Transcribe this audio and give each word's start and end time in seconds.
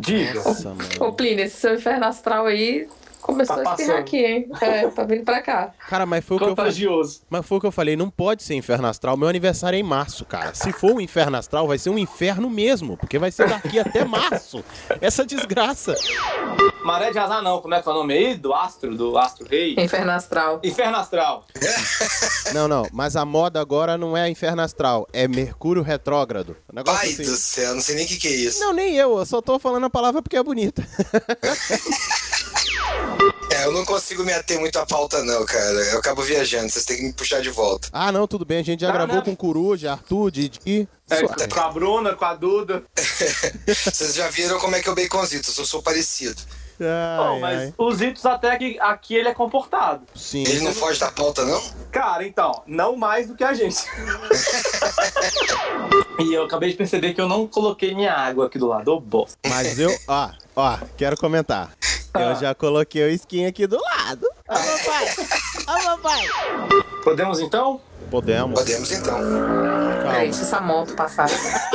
Diga. 0.00 0.34
Nossa, 0.34 0.68
mano. 0.70 0.88
Ô, 1.00 1.12
Plínio, 1.12 1.44
esse 1.44 1.56
seu 1.56 1.74
inferno 1.74 2.06
astral 2.06 2.46
aí 2.46 2.86
começou 3.24 3.56
Tá 3.56 3.70
a 3.70 3.74
espirrar 3.74 3.98
aqui, 3.98 4.18
hein? 4.18 4.48
É, 4.60 4.86
tá 4.88 5.04
vindo 5.04 5.24
pra 5.24 5.40
cá. 5.40 5.72
Cara, 5.88 6.04
mas 6.04 6.24
foi 6.24 6.36
o 6.36 6.40
que 6.40 6.44
eu 6.44 6.54
falei. 6.54 6.72
Contagioso. 6.72 7.22
Mas 7.30 7.46
foi 7.46 7.58
o 7.58 7.60
que 7.60 7.66
eu 7.66 7.72
falei, 7.72 7.96
não 7.96 8.10
pode 8.10 8.42
ser 8.42 8.54
inferno 8.54 8.86
astral. 8.86 9.16
Meu 9.16 9.28
aniversário 9.28 9.76
é 9.76 9.80
em 9.80 9.82
março, 9.82 10.24
cara. 10.24 10.54
Se 10.54 10.72
for 10.72 10.92
um 10.92 11.00
inferno 11.00 11.36
astral, 11.36 11.66
vai 11.66 11.78
ser 11.78 11.90
um 11.90 11.98
inferno 11.98 12.50
mesmo, 12.50 12.96
porque 12.96 13.18
vai 13.18 13.30
ser 13.30 13.48
daqui 13.48 13.78
até 13.78 14.04
março. 14.04 14.62
Essa 15.00 15.24
desgraça. 15.24 15.94
Maré 16.84 17.10
de 17.10 17.18
azar 17.18 17.42
não, 17.42 17.62
como 17.62 17.74
é 17.74 17.80
que 17.80 17.88
é 17.88 17.92
o 17.92 17.94
nome 17.94 18.12
aí? 18.12 18.36
Do 18.36 18.52
astro, 18.52 18.94
do 18.94 19.16
astro 19.16 19.46
rei? 19.48 19.74
Inferno 19.78 20.12
astral. 20.12 20.60
Inferno 20.62 20.98
astral. 20.98 21.46
Não, 22.52 22.68
não, 22.68 22.86
mas 22.92 23.16
a 23.16 23.24
moda 23.24 23.60
agora 23.60 23.96
não 23.96 24.14
é 24.14 24.28
inferno 24.28 24.60
astral, 24.60 25.08
é 25.12 25.26
Mercúrio 25.26 25.82
retrógrado. 25.82 26.56
Um 26.70 26.76
negócio 26.76 27.00
Pai 27.00 27.08
assim. 27.08 27.22
do 27.22 27.36
céu, 27.36 27.74
não 27.74 27.80
sei 27.80 27.96
nem 27.96 28.04
o 28.04 28.08
que, 28.08 28.18
que 28.18 28.28
é 28.28 28.32
isso. 28.32 28.60
Não, 28.60 28.74
nem 28.74 28.94
eu, 28.94 29.18
eu 29.18 29.24
só 29.24 29.40
tô 29.40 29.58
falando 29.58 29.84
a 29.84 29.90
palavra 29.90 30.20
porque 30.20 30.36
é 30.36 30.42
bonita. 30.42 30.86
É, 33.50 33.66
eu 33.66 33.72
não 33.72 33.84
consigo 33.84 34.24
me 34.24 34.32
ater 34.32 34.58
muito 34.58 34.78
à 34.78 34.86
pauta, 34.86 35.22
não, 35.22 35.44
cara. 35.44 35.62
Eu 35.92 35.98
acabo 35.98 36.22
viajando, 36.22 36.70
vocês 36.70 36.84
têm 36.84 36.96
que 36.96 37.02
me 37.04 37.12
puxar 37.12 37.40
de 37.40 37.50
volta. 37.50 37.88
Ah, 37.92 38.10
não, 38.10 38.26
tudo 38.26 38.44
bem, 38.44 38.58
a 38.58 38.64
gente 38.64 38.80
já 38.80 38.88
Tá, 38.88 38.94
gravou 38.94 39.16
né? 39.16 39.22
com 39.22 39.36
Coruja, 39.36 39.92
Arthur, 39.92 40.30
Didi. 40.30 40.88
É, 41.08 41.16
Suave. 41.18 41.48
com 41.48 41.60
a 41.60 41.70
Bruna, 41.70 42.14
com 42.14 42.24
a 42.24 42.34
Duda. 42.34 42.82
Vocês 43.66 44.14
já 44.14 44.28
viram 44.28 44.58
como 44.58 44.74
é 44.76 44.82
que 44.82 44.88
é 44.88 44.92
o 44.92 44.94
baconzito, 44.94 45.50
eu 45.50 45.54
sou, 45.54 45.64
sou 45.64 45.82
parecido. 45.82 46.40
Bom, 46.76 47.34
Ai, 47.34 47.40
mas 47.40 47.60
ai. 47.60 47.74
os 47.78 48.00
Itos 48.00 48.26
até 48.26 48.56
que 48.56 48.76
aqui 48.80 49.14
ele 49.14 49.28
é 49.28 49.34
comportado. 49.34 50.02
Sim. 50.16 50.42
Ele 50.42 50.60
não 50.60 50.72
foge 50.72 50.98
da 50.98 51.08
pauta, 51.12 51.44
não? 51.44 51.62
Cara, 51.92 52.26
então, 52.26 52.64
não 52.66 52.96
mais 52.96 53.28
do 53.28 53.36
que 53.36 53.44
a 53.44 53.54
gente. 53.54 53.76
e 56.18 56.34
eu 56.34 56.44
acabei 56.44 56.70
de 56.70 56.76
perceber 56.76 57.14
que 57.14 57.20
eu 57.20 57.28
não 57.28 57.46
coloquei 57.46 57.94
minha 57.94 58.12
água 58.12 58.46
aqui 58.46 58.58
do 58.58 58.66
lado. 58.66 58.88
Ô, 58.92 59.00
bosta. 59.00 59.36
Mas 59.46 59.78
eu, 59.78 59.96
ó, 60.08 60.30
ó, 60.56 60.78
quero 60.96 61.16
comentar. 61.16 61.70
Eu 62.14 62.28
Ah. 62.28 62.34
já 62.34 62.54
coloquei 62.54 63.02
o 63.04 63.10
skin 63.10 63.46
aqui 63.46 63.66
do 63.66 63.76
lado. 63.80 64.26
Ó, 64.48 64.54
papai! 64.54 65.14
Ó, 65.66 65.96
papai! 65.96 66.28
Podemos 67.02 67.40
então? 67.40 67.80
Podemos. 68.10 68.60
Podemos 68.60 68.92
então. 68.92 69.18
Peraí, 70.02 70.30
deixa 70.30 70.42
essa 70.42 70.60
moto 70.60 70.94
passar. 70.94 71.28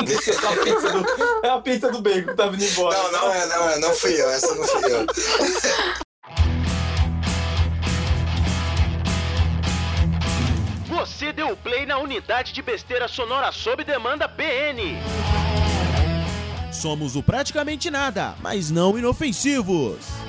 Deixa 0.06 0.32
só 0.34 0.48
a 0.54 0.58
pizza 0.58 0.90
do... 0.92 1.06
É 1.44 1.50
a 1.50 1.60
pizza 1.60 1.92
do 1.92 2.02
bacon 2.02 2.28
que 2.30 2.36
tá 2.36 2.48
vindo 2.48 2.64
embora. 2.64 2.98
Não, 2.98 3.12
não 3.12 3.34
é, 3.34 3.46
não 3.48 3.70
é, 3.70 3.80
não 3.80 3.94
fui 3.94 4.14
eu, 4.22 4.30
essa 4.30 4.56
não 4.56 4.64
fui 4.66 4.92
eu. 4.94 5.06
Você 10.88 11.32
deu 11.32 11.56
play 11.56 11.86
na 11.86 11.98
unidade 12.00 12.52
de 12.54 12.62
besteira 12.62 13.08
sonora 13.08 13.52
sob 13.52 13.84
demanda 13.84 14.28
BN. 14.28 14.98
Somos 16.72 17.16
o 17.16 17.24
praticamente 17.24 17.90
nada, 17.90 18.36
mas 18.42 18.70
não 18.70 18.98
inofensivos. 18.98 20.29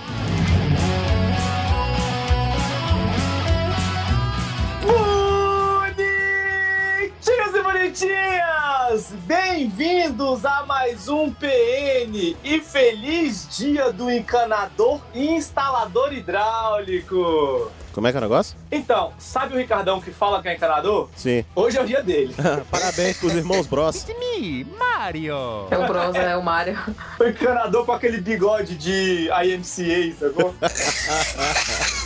Bonitinhas! 7.73 9.13
Bem-vindos 9.27 10.45
a 10.45 10.65
mais 10.65 11.09
um 11.09 11.33
PN 11.33 12.37
e 12.43 12.61
feliz 12.61 13.47
dia 13.57 13.93
do 13.93 14.11
encanador 14.11 15.01
e 15.15 15.29
instalador 15.29 16.13
hidráulico! 16.13 17.71
Como 17.93 18.07
é 18.07 18.11
que 18.11 18.17
é 18.17 18.21
o 18.21 18.23
negócio? 18.23 18.57
Então, 18.73 19.13
sabe 19.19 19.55
o 19.55 19.59
Ricardão 19.59 20.01
que 20.01 20.11
fala 20.11 20.43
que 20.43 20.49
é 20.49 20.55
encanador? 20.55 21.09
Sim. 21.15 21.45
Hoje 21.55 21.79
é 21.79 21.83
o 21.83 21.87
dia 21.87 22.03
dele. 22.03 22.35
Parabéns 22.71 23.19
pros 23.19 23.35
irmãos 23.35 23.67
Bros. 23.67 24.07
Me, 24.19 24.65
Mario. 24.79 25.67
É 25.71 25.79
o 25.79 25.87
Bronze, 25.87 26.19
é 26.19 26.37
o 26.37 26.43
Mario. 26.43 26.79
O 27.19 27.25
encanador 27.25 27.87
com 27.87 27.93
aquele 27.93 28.21
bigode 28.21 28.77
de 28.77 29.29
IMCA, 29.29 30.17
sacou? 30.19 30.55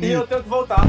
E 0.00 0.10
eu 0.12 0.26
tenho 0.26 0.42
que 0.42 0.48
voltar, 0.48 0.80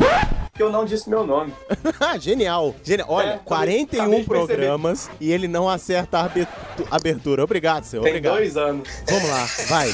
porque 0.51 0.61
eu 0.63 0.71
não 0.71 0.85
disse 0.85 1.09
meu 1.09 1.25
nome. 1.25 1.53
Genial. 2.19 2.75
Genial. 2.83 3.07
Olha, 3.09 3.29
É, 3.33 3.37
41 3.43 4.01
acabei 4.01 4.19
de 4.21 4.27
perceber. 4.27 4.53
programas 4.55 5.09
e 5.19 5.31
ele 5.31 5.47
não 5.47 5.67
acerta 5.69 6.19
a 6.19 6.25
abertu- 6.25 6.87
abertura. 6.91 7.43
Obrigado, 7.43 7.83
senhor. 7.83 8.03
Tem 8.03 8.11
Obrigado. 8.13 8.35
dois 8.35 8.57
anos. 8.57 8.87
Vamos 9.09 9.29
lá, 9.29 9.45
vai. 9.67 9.89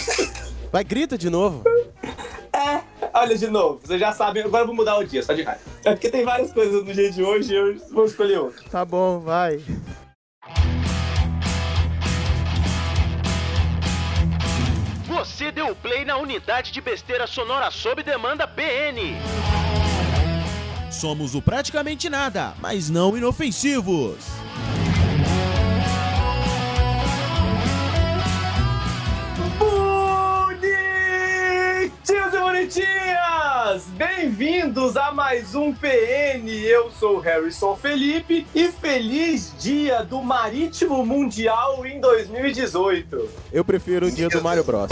Vai, 0.72 0.84
grita 0.84 1.18
de 1.18 1.30
novo. 1.30 1.64
É, 2.54 2.82
olha 3.14 3.38
de 3.38 3.48
novo, 3.48 3.80
vocês 3.84 4.00
já 4.00 4.12
sabem, 4.12 4.44
agora 4.44 4.64
eu 4.64 4.68
vou 4.68 4.76
mudar 4.76 4.98
o 4.98 5.04
dia, 5.04 5.22
só 5.24 5.32
de 5.34 5.44
raiva. 5.44 5.62
É 5.86 5.92
porque 5.92 6.10
tem 6.10 6.26
várias 6.26 6.52
coisas 6.52 6.84
no 6.84 6.92
dia 6.94 7.12
de 7.12 7.24
hoje 7.24 7.54
e 7.54 7.56
eu 7.56 7.78
vou 7.92 8.06
escolher 8.06 8.40
outro. 8.40 8.64
Tá 8.70 8.84
bom, 8.84 9.20
vai. 9.20 9.62
Você 15.18 15.52
deu 15.52 15.76
play 15.76 16.06
na 16.06 16.16
unidade 16.16 16.72
de 16.72 16.80
besteira 16.80 17.26
sonora 17.26 17.72
sob 17.72 18.04
demanda 18.04 18.46
BN. 18.46 19.16
Somos 20.92 21.34
o 21.34 21.42
praticamente 21.42 22.08
nada, 22.08 22.54
mas 22.60 22.88
não 22.88 23.18
inofensivos. 23.18 24.18
Bonitinhas! 32.58 33.84
Bem-vindos 33.96 34.98
a 34.98 35.12
mais 35.12 35.54
um 35.54 35.72
PN. 35.72 36.50
Eu 36.50 36.90
sou 36.90 37.20
Harrison 37.20 37.76
Felipe 37.76 38.48
e 38.56 38.70
feliz 38.70 39.54
dia 39.60 40.04
do 40.04 40.24
Marítimo 40.24 41.06
Mundial 41.06 41.86
em 41.86 42.02
2018. 42.02 43.30
Eu 43.54 43.64
prefiro 43.64 44.08
o 44.08 44.12
dia 44.12 44.28
do 44.28 44.42
Mario 44.42 44.64
Bros. 44.64 44.90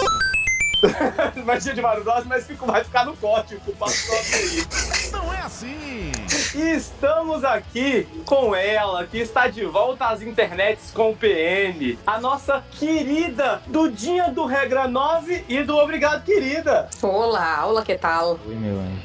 Vai 1.45 1.59
dia 1.59 1.73
de 1.73 1.81
Mario 1.81 2.03
Bros, 2.03 2.25
mas 2.25 2.45
fica- 2.47 2.65
vai 2.65 2.83
ficar 2.83 3.05
no 3.05 3.15
corte, 3.17 3.55
o 3.55 3.71
passo 3.73 4.11
aí. 4.13 5.11
Não 5.11 5.33
é 5.33 5.41
assim. 5.41 6.11
E 6.55 6.75
estamos 6.75 7.43
aqui 7.43 8.07
com 8.25 8.55
ela, 8.55 9.05
que 9.05 9.17
está 9.17 9.47
de 9.47 9.65
volta 9.65 10.07
às 10.07 10.21
internets 10.21 10.91
com 10.91 11.11
o 11.11 11.15
PN. 11.15 11.97
A 12.05 12.19
nossa 12.19 12.63
querida 12.71 13.61
Dudinha 13.67 14.29
do 14.31 14.45
Regra 14.45 14.87
9 14.87 15.45
e 15.49 15.63
do 15.63 15.77
Obrigado, 15.77 16.23
querida. 16.23 16.89
Olá, 17.01 17.65
olá, 17.65 17.83
que 17.83 17.95
tal? 17.95 18.39
Oi, 18.47 18.55
meu 18.55 18.79
anjo. 18.79 19.01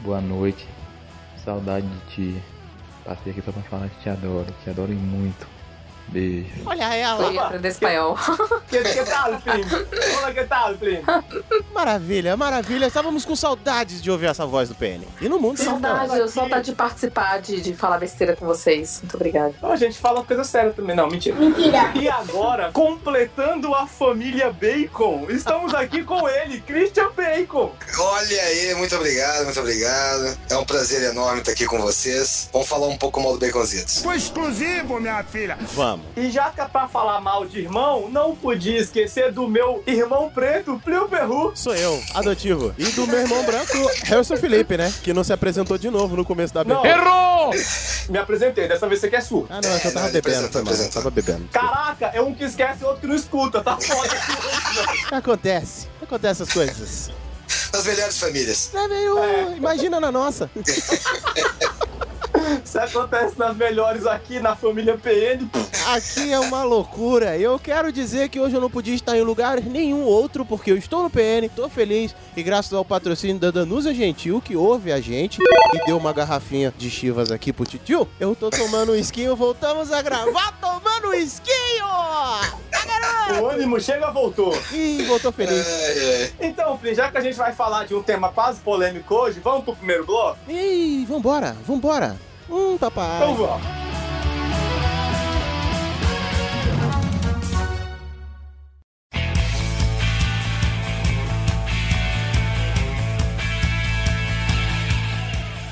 Boa 0.00 0.20
noite. 0.20 0.66
Saudade 1.44 1.86
de 1.86 2.00
ti. 2.14 2.42
Passei 3.04 3.32
aqui 3.32 3.42
só 3.42 3.52
pra 3.52 3.62
falar 3.62 3.88
que 3.88 4.00
te 4.02 4.08
adoro. 4.10 4.46
Te 4.62 4.70
adoro 4.70 4.92
muito. 4.92 5.46
Beijo. 6.10 6.48
Olha 6.66 6.94
ela. 6.94 7.24
Foi 7.24 7.38
aprender 7.38 7.68
espanhol. 7.68 8.18
Que, 8.68 8.82
que 8.82 9.04
tal, 9.04 9.40
primo? 9.40 9.64
Olá, 10.18 10.32
que 10.32 10.44
tal, 10.44 10.74
primo? 10.74 11.02
Maravilha, 11.72 12.36
maravilha. 12.36 12.86
Estávamos 12.86 13.24
com 13.24 13.34
saudades 13.36 14.02
de 14.02 14.10
ouvir 14.10 14.26
essa 14.26 14.46
voz 14.46 14.68
do 14.68 14.74
PN. 14.74 15.04
E 15.20 15.28
no 15.28 15.38
mundo 15.38 15.58
Saudade, 15.58 16.18
eu 16.18 16.28
saudade 16.28 16.66
de 16.66 16.72
participar, 16.72 17.40
de, 17.40 17.60
de 17.60 17.74
falar 17.74 17.98
besteira 17.98 18.34
com 18.36 18.46
vocês. 18.46 19.00
Muito 19.02 19.14
obrigada. 19.14 19.54
A 19.62 19.76
gente 19.76 19.98
fala 19.98 20.24
coisa 20.24 20.44
séria 20.44 20.72
também. 20.72 20.96
Não, 20.96 21.08
mentira. 21.08 21.36
Mentira. 21.36 21.92
E 21.94 22.08
agora, 22.08 22.70
completando 22.72 23.74
a 23.74 23.86
família 23.86 24.52
Bacon, 24.52 25.26
estamos 25.30 25.74
aqui 25.74 26.02
com 26.02 26.28
ele, 26.28 26.60
Christian 26.60 27.10
Bacon. 27.12 27.72
Olha 27.98 28.42
aí, 28.42 28.74
muito 28.74 28.94
obrigado, 28.96 29.44
muito 29.44 29.60
obrigado. 29.60 30.38
É 30.48 30.56
um 30.56 30.64
prazer 30.64 31.02
enorme 31.02 31.40
estar 31.40 31.52
aqui 31.52 31.66
com 31.66 31.80
vocês. 31.80 32.48
Vamos 32.52 32.68
falar 32.68 32.88
um 32.88 32.96
pouco 32.96 33.20
mal 33.20 33.36
do 33.36 33.44
Baconzitos. 33.44 34.02
Foi 34.02 34.16
exclusivo, 34.16 35.00
minha 35.00 35.22
filha. 35.24 35.56
Vamos. 35.74 35.99
E 36.16 36.30
já 36.30 36.50
que 36.50 36.60
é 36.60 36.64
pra 36.64 36.88
falar 36.88 37.20
mal 37.20 37.46
de 37.46 37.60
irmão, 37.60 38.08
não 38.10 38.34
podia 38.34 38.78
esquecer 38.78 39.32
do 39.32 39.46
meu 39.48 39.82
irmão 39.86 40.30
preto, 40.30 40.80
Plio 40.84 41.08
Perru. 41.08 41.52
Sou 41.54 41.74
eu, 41.74 42.02
adotivo. 42.14 42.74
E 42.76 42.84
do 42.92 43.06
meu 43.06 43.20
irmão 43.20 43.42
branco, 43.44 43.72
Harrison 44.04 44.36
Felipe, 44.36 44.76
né? 44.76 44.92
Que 45.02 45.12
não 45.12 45.22
se 45.24 45.32
apresentou 45.32 45.78
de 45.78 45.88
novo 45.90 46.16
no 46.16 46.24
começo 46.24 46.52
da 46.52 46.64
Não. 46.64 46.80
abertura. 46.80 47.02
Errou! 47.04 47.50
Me 48.08 48.18
apresentei, 48.18 48.66
dessa 48.68 48.86
vez 48.88 49.00
você 49.00 49.08
quer 49.08 49.22
surdo. 49.22 49.46
Ah, 49.50 49.60
não, 49.62 49.72
é 49.74 49.78
que 49.78 49.86
eu 49.86 49.92
tava 49.92 50.06
Não, 50.06 50.12
bebendo. 50.12 50.36
apresentou, 50.36 50.62
apresentou. 50.62 50.92
Tava 50.92 51.10
bebendo. 51.10 51.48
Caraca, 51.52 52.06
é 52.12 52.20
um 52.20 52.34
que 52.34 52.44
esquece 52.44 52.82
e 52.82 52.84
outro 52.84 53.00
que 53.02 53.06
não 53.06 53.14
escuta, 53.14 53.60
tá 53.62 53.76
foda. 53.80 54.10
Acontece. 55.16 55.86
Acontece 56.02 56.42
essas 56.42 56.52
coisas. 56.54 57.10
Das 57.72 57.84
melhores 57.84 58.18
famílias. 58.18 58.70
É 58.74 58.88
meio... 58.88 59.54
Imagina 59.56 60.00
na 60.00 60.10
nossa. 60.10 60.50
Isso 62.64 62.78
acontece 62.78 63.38
nas 63.38 63.56
melhores 63.56 64.06
aqui 64.06 64.40
na 64.40 64.56
família 64.56 64.96
PN. 64.96 65.48
Aqui 65.88 66.32
é 66.32 66.38
uma 66.38 66.62
loucura. 66.62 67.36
Eu 67.36 67.58
quero 67.58 67.92
dizer 67.92 68.28
que 68.28 68.38
hoje 68.38 68.54
eu 68.54 68.60
não 68.60 68.70
podia 68.70 68.94
estar 68.94 69.16
em 69.16 69.22
lugar 69.22 69.60
nenhum 69.60 70.02
outro, 70.02 70.44
porque 70.44 70.70
eu 70.70 70.76
estou 70.76 71.02
no 71.02 71.10
PN, 71.10 71.48
tô 71.54 71.68
feliz. 71.68 72.14
E 72.36 72.42
graças 72.42 72.72
ao 72.72 72.84
patrocínio 72.84 73.38
da 73.38 73.50
Danusa 73.50 73.92
Gentil, 73.92 74.40
que 74.40 74.56
ouve 74.56 74.92
a 74.92 75.00
gente 75.00 75.38
e 75.74 75.84
deu 75.86 75.96
uma 75.96 76.12
garrafinha 76.12 76.72
de 76.76 76.90
chivas 76.90 77.30
aqui 77.30 77.52
pro 77.52 77.64
titio, 77.64 78.06
eu 78.18 78.34
tô 78.36 78.50
tomando 78.50 78.92
um 78.92 78.96
esquinho. 78.96 79.34
Voltamos 79.34 79.92
a 79.92 80.02
gravar 80.02 80.52
tomando 80.60 81.08
um 81.08 81.14
esquinho! 81.14 81.86
O 83.40 83.46
ânimo 83.46 83.80
chega, 83.80 84.10
voltou. 84.10 84.52
Ih, 84.72 85.04
voltou 85.04 85.30
feliz. 85.30 85.66
É, 85.66 86.22
é. 86.24 86.32
Então, 86.40 86.76
Plin, 86.76 86.94
já 86.94 87.10
que 87.10 87.16
a 87.16 87.20
gente 87.20 87.36
vai 87.36 87.52
falar 87.52 87.86
de 87.86 87.94
um 87.94 88.02
tema 88.02 88.30
quase 88.30 88.60
polêmico 88.60 89.14
hoje, 89.14 89.40
vamos 89.40 89.64
pro 89.64 89.76
primeiro 89.76 90.04
bloco? 90.04 90.38
Ih, 90.48 91.06
vambora, 91.08 91.56
vambora. 91.66 92.18
Hum, 92.50 92.76
papai. 92.78 93.20
Vamos 93.20 93.40
lá. 93.40 93.60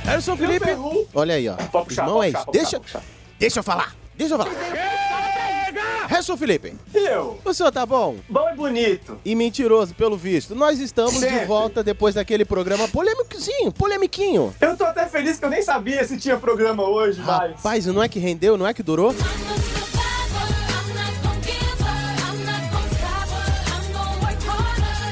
Harrison 0.05 0.37
Felipe. 0.37 0.67
Olha 1.15 1.35
aí, 1.35 1.49
ó. 1.49 1.55
Puxar, 1.57 2.05
Irmão, 2.07 2.23
é 2.23 2.31
isso. 2.31 2.47
Deixa, 2.51 2.81
deixa 3.39 3.59
eu 3.59 3.63
falar. 3.63 3.95
Deixa 4.17 4.35
eu 4.35 4.39
falar. 4.39 5.18
Harrison 6.09 6.39
Felipe, 6.39 6.73
eu? 6.95 7.39
o 7.45 7.53
senhor 7.53 7.71
tá 7.71 7.85
bom? 7.85 8.17
Bom 8.31 8.49
e 8.51 8.57
bonito. 8.57 9.21
E 9.23 9.35
mentiroso, 9.35 9.95
pelo 9.95 10.17
visto. 10.17 10.55
Nós 10.55 10.81
estamos 10.81 11.13
de 11.13 11.21
Sempre. 11.21 11.45
volta 11.45 11.85
depois 11.85 12.15
daquele 12.15 12.47
programa 12.47 12.89
polêmicozinho, 12.89 13.71
polemiquinho. 13.71 14.55
Eu 14.59 14.75
tô 14.75 14.85
até 14.85 15.05
feliz 15.07 15.39
que 15.39 15.45
eu 15.45 15.51
nem 15.51 15.61
sabia 15.63 16.03
se 16.05 16.17
tinha 16.17 16.39
programa 16.39 16.83
hoje, 16.83 17.21
mas... 17.21 17.53
Rapaz, 17.57 17.85
não 17.85 18.03
é 18.03 18.09
que 18.09 18.19
rendeu, 18.19 18.57
não 18.57 18.67
é 18.67 18.73
que 18.73 18.83
durou? 18.83 19.15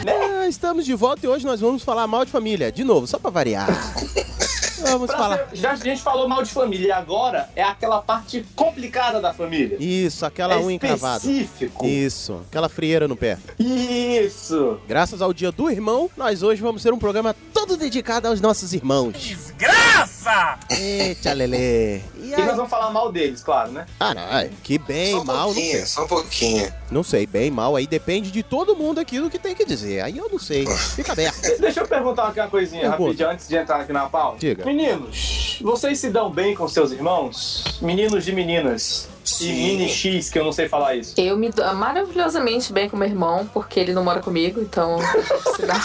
Ah, 0.08 0.48
estamos 0.48 0.86
de 0.86 0.94
volta 0.94 1.26
e 1.26 1.28
hoje 1.28 1.44
nós 1.44 1.60
vamos 1.60 1.82
falar 1.82 2.06
mal 2.06 2.24
de 2.24 2.30
família. 2.30 2.72
De 2.72 2.84
novo, 2.84 3.06
só 3.06 3.18
pra 3.18 3.30
variar. 3.30 3.68
Vamos 4.82 5.06
Pra 5.08 5.16
falar. 5.18 5.36
ser- 5.50 5.56
já 5.56 5.72
a 5.72 5.76
gente 5.76 6.02
falou 6.02 6.28
mal 6.28 6.42
de 6.42 6.50
família 6.50 6.88
e 6.88 6.92
agora 6.92 7.48
é 7.56 7.62
aquela 7.62 8.00
parte 8.02 8.44
complicada 8.54 9.20
da 9.20 9.32
família. 9.32 9.76
Isso, 9.80 10.24
aquela 10.26 10.54
é 10.54 10.58
unha 10.58 10.74
encravada. 10.76 11.18
específico. 11.26 11.86
Isso, 11.86 12.40
aquela 12.48 12.68
frieira 12.68 13.06
no 13.08 13.16
pé. 13.16 13.38
Isso. 13.58 14.78
Graças 14.86 15.20
ao 15.22 15.32
Dia 15.32 15.50
do 15.52 15.70
Irmão, 15.70 16.10
nós 16.16 16.42
hoje 16.42 16.60
vamos 16.62 16.82
ter 16.82 16.92
um 16.92 16.98
programa 16.98 17.34
todo 17.52 17.76
dedicado 17.76 18.28
aos 18.28 18.40
nossos 18.40 18.72
irmãos. 18.72 19.12
Desgraça! 19.12 20.58
Eita, 20.70 21.32
Lelê. 21.32 21.96
E 21.98 22.32
E 22.32 22.36
nós 22.44 22.56
vamos 22.56 22.70
falar 22.70 22.90
mal 22.90 23.10
deles, 23.12 23.42
claro, 23.42 23.70
né? 23.70 23.86
Ah, 24.00 24.12
não, 24.14 24.22
que 24.62 24.78
bem, 24.78 25.12
Só 25.12 25.20
um 25.20 25.24
mal, 25.24 25.46
não 25.48 25.54
sei. 25.54 25.62
pouquinho, 25.64 25.86
só 25.86 26.04
um 26.04 26.08
pouquinho. 26.08 26.74
Não 26.90 27.02
sei, 27.02 27.26
bem, 27.26 27.50
mal, 27.50 27.76
aí 27.76 27.86
depende 27.86 28.30
de 28.30 28.42
todo 28.42 28.74
mundo 28.76 28.98
aquilo 29.00 29.30
que 29.30 29.38
tem 29.38 29.54
que 29.54 29.64
dizer. 29.64 30.00
Aí 30.02 30.18
eu 30.18 30.28
não 30.28 30.38
sei. 30.38 30.66
Fica 30.66 31.12
aberto. 31.12 31.40
Deixa 31.60 31.80
eu 31.80 31.86
perguntar 31.88 32.28
aqui 32.28 32.40
uma 32.40 32.48
coisinha 32.48 32.82
Pergunta. 32.82 33.02
rapidinho 33.04 33.30
antes 33.30 33.48
de 33.48 33.56
entrar 33.56 33.80
aqui 33.80 33.92
na 33.92 34.06
pauta. 34.08 34.38
Diga. 34.38 34.62
Meninos, 34.66 35.60
vocês 35.62 36.00
se 36.00 36.10
dão 36.10 36.28
bem 36.28 36.52
com 36.52 36.66
seus 36.66 36.90
irmãos? 36.90 37.62
Meninos 37.80 38.24
de 38.24 38.32
meninas. 38.32 39.06
E 39.24 39.28
Sim. 39.28 39.52
mini 39.52 39.88
X, 39.88 40.28
que 40.28 40.40
eu 40.40 40.44
não 40.44 40.50
sei 40.50 40.68
falar 40.68 40.96
isso. 40.96 41.14
Eu 41.16 41.36
me 41.36 41.50
dou 41.50 41.72
maravilhosamente 41.72 42.72
bem 42.72 42.88
com 42.88 42.96
meu 42.96 43.06
irmão, 43.06 43.48
porque 43.54 43.78
ele 43.78 43.92
não 43.92 44.02
mora 44.02 44.20
comigo, 44.20 44.60
então 44.60 44.98
se 45.54 45.62
dá 45.62 45.80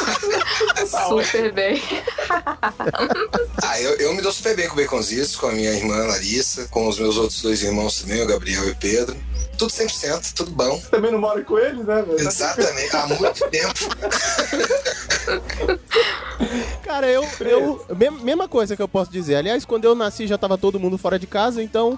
super 1.08 1.52
bem. 1.52 1.80
Ah, 3.64 3.80
eu, 3.80 3.92
eu 3.98 4.14
me 4.16 4.22
dou 4.22 4.32
super 4.32 4.56
bem 4.56 4.68
com 4.68 4.74
o 4.74 4.78
Baconzitos, 4.78 5.36
com 5.36 5.48
a 5.48 5.52
minha 5.52 5.72
irmã 5.72 5.96
Larissa, 6.08 6.68
com 6.72 6.88
os 6.88 6.98
meus 6.98 7.16
outros 7.16 7.42
dois 7.42 7.62
irmãos 7.62 8.02
também, 8.02 8.22
o 8.22 8.26
Gabriel 8.26 8.68
e 8.68 8.72
o 8.72 8.76
Pedro. 8.76 9.16
Tudo 9.58 9.72
100%, 9.72 10.34
tudo 10.34 10.52
bom. 10.52 10.82
Também 10.90 11.12
não 11.12 11.20
moro 11.20 11.44
com 11.46 11.60
eles, 11.60 11.86
né? 11.86 12.04
Exatamente, 12.18 12.96
há 12.96 13.08
muito 13.08 13.48
tempo. 13.50 13.80
Cara, 16.92 17.08
eu, 17.08 17.26
eu. 17.40 17.86
me- 17.96 18.10
Mesma 18.22 18.50
coisa 18.50 18.76
que 18.76 18.82
eu 18.82 18.88
posso 18.88 19.10
dizer. 19.10 19.36
Aliás, 19.36 19.64
quando 19.64 19.86
eu 19.86 19.96
nasci 19.96 20.28
já 20.28 20.38
tava 20.38 20.58
todo 20.58 20.78
mundo 20.78 20.98
fora 20.98 21.18
de 21.18 21.26
casa, 21.26 21.64
então 21.64 21.98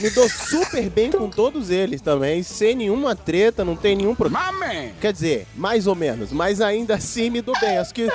me 0.00 0.10
dou 0.10 0.28
super 0.28 0.88
bem 0.90 1.10
com 1.10 1.28
todos 1.30 1.70
eles 1.70 2.00
também, 2.00 2.42
sem 2.42 2.74
nenhuma 2.74 3.14
treta, 3.14 3.64
não 3.64 3.76
tem 3.76 3.96
nenhum 3.96 4.14
problema. 4.14 4.44
Quer 5.00 5.12
dizer, 5.12 5.46
mais 5.54 5.86
ou 5.86 5.94
menos, 5.94 6.32
mas 6.32 6.60
ainda 6.60 6.94
assim 6.96 7.30
me 7.30 7.40
dou 7.40 7.54
bem. 7.60 7.78
Acho 7.78 7.94
que, 7.94 8.08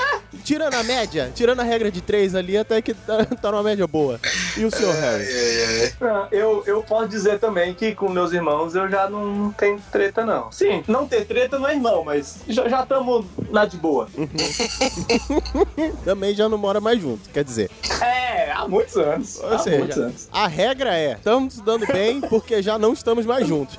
tirando 0.43 0.73
a 0.73 0.83
média, 0.83 1.31
tirando 1.33 1.59
a 1.59 1.63
regra 1.63 1.91
de 1.91 2.01
três 2.01 2.35
ali, 2.35 2.57
até 2.57 2.81
que 2.81 2.93
tá, 2.93 3.25
tá 3.25 3.51
numa 3.51 3.63
média 3.63 3.85
boa. 3.87 4.19
E 4.57 4.65
o 4.65 4.71
senhor, 4.71 4.93
Ai, 4.95 5.01
Harry? 5.01 5.25
ai, 5.25 5.81
ai. 5.81 5.93
Ah, 6.09 6.27
Eu, 6.31 6.63
eu 6.65 6.83
posso 6.83 7.07
dizer 7.07 7.39
também 7.39 7.73
que 7.73 7.93
com 7.95 8.09
meus 8.09 8.31
irmãos 8.33 8.75
eu 8.75 8.89
já 8.89 9.09
não 9.09 9.51
tenho 9.57 9.81
treta, 9.91 10.25
não. 10.25 10.51
Sim, 10.51 10.83
não 10.87 11.07
ter 11.07 11.25
treta 11.25 11.57
não 11.59 11.67
é 11.67 11.73
irmão, 11.75 12.03
mas 12.03 12.39
já 12.47 12.81
estamos 12.83 13.25
na 13.51 13.65
de 13.65 13.77
boa. 13.77 14.07
Também 16.03 16.33
já 16.35 16.47
não 16.49 16.57
mora 16.57 16.79
mais 16.79 16.99
junto, 17.01 17.29
quer 17.29 17.43
dizer. 17.43 17.69
É, 18.01 18.51
há 18.51 18.67
muitos 18.67 18.95
anos. 18.97 19.37
Ou 19.39 19.45
há 19.45 19.49
muitos 19.49 19.63
seja, 19.63 20.01
anos. 20.01 20.27
a 20.31 20.47
regra 20.47 20.95
é, 20.95 21.13
estamos 21.13 21.59
dando 21.69 21.85
bem 21.87 22.19
porque 22.21 22.61
já 22.63 22.77
não 22.79 22.93
estamos 22.93 23.25
mais 23.25 23.47
juntos. 23.47 23.75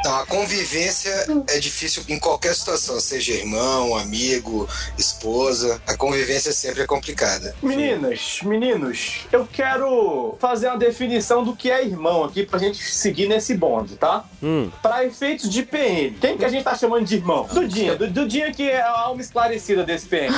Então, 0.00 0.16
a 0.18 0.24
convivência 0.24 1.10
é 1.50 1.58
difícil 1.58 2.02
em 2.08 2.18
qualquer 2.18 2.54
situação, 2.54 2.98
seja 2.98 3.32
irmão, 3.34 3.94
amigo, 3.94 4.66
esposa. 4.96 5.80
A 5.86 5.94
convivência 5.94 6.52
sempre 6.52 6.80
é 6.82 6.86
complicada. 6.86 7.54
Meninas, 7.62 8.38
meninos, 8.42 9.26
eu 9.30 9.46
quero 9.52 10.36
fazer 10.40 10.68
uma 10.68 10.78
definição 10.78 11.44
do 11.44 11.54
que 11.54 11.70
é 11.70 11.84
irmão 11.84 12.24
aqui 12.24 12.46
pra 12.46 12.58
gente 12.58 12.82
seguir 12.82 13.28
nesse 13.28 13.54
bonde, 13.54 13.96
tá? 13.96 14.24
Hum, 14.42 14.70
Pra 14.80 15.04
efeitos 15.04 15.50
de 15.50 15.62
PN, 15.64 16.14
quem 16.18 16.38
que 16.38 16.44
a 16.46 16.48
gente 16.48 16.64
tá 16.64 16.74
chamando 16.74 17.04
de 17.04 17.16
irmão? 17.16 17.46
Dudinha, 17.52 17.94
Du- 17.94 18.08
Dudinha 18.10 18.50
que 18.52 18.70
é 18.70 18.80
a 18.80 19.00
alma 19.00 19.20
esclarecida 19.20 19.84
desse 19.84 20.06
PN. 20.06 20.32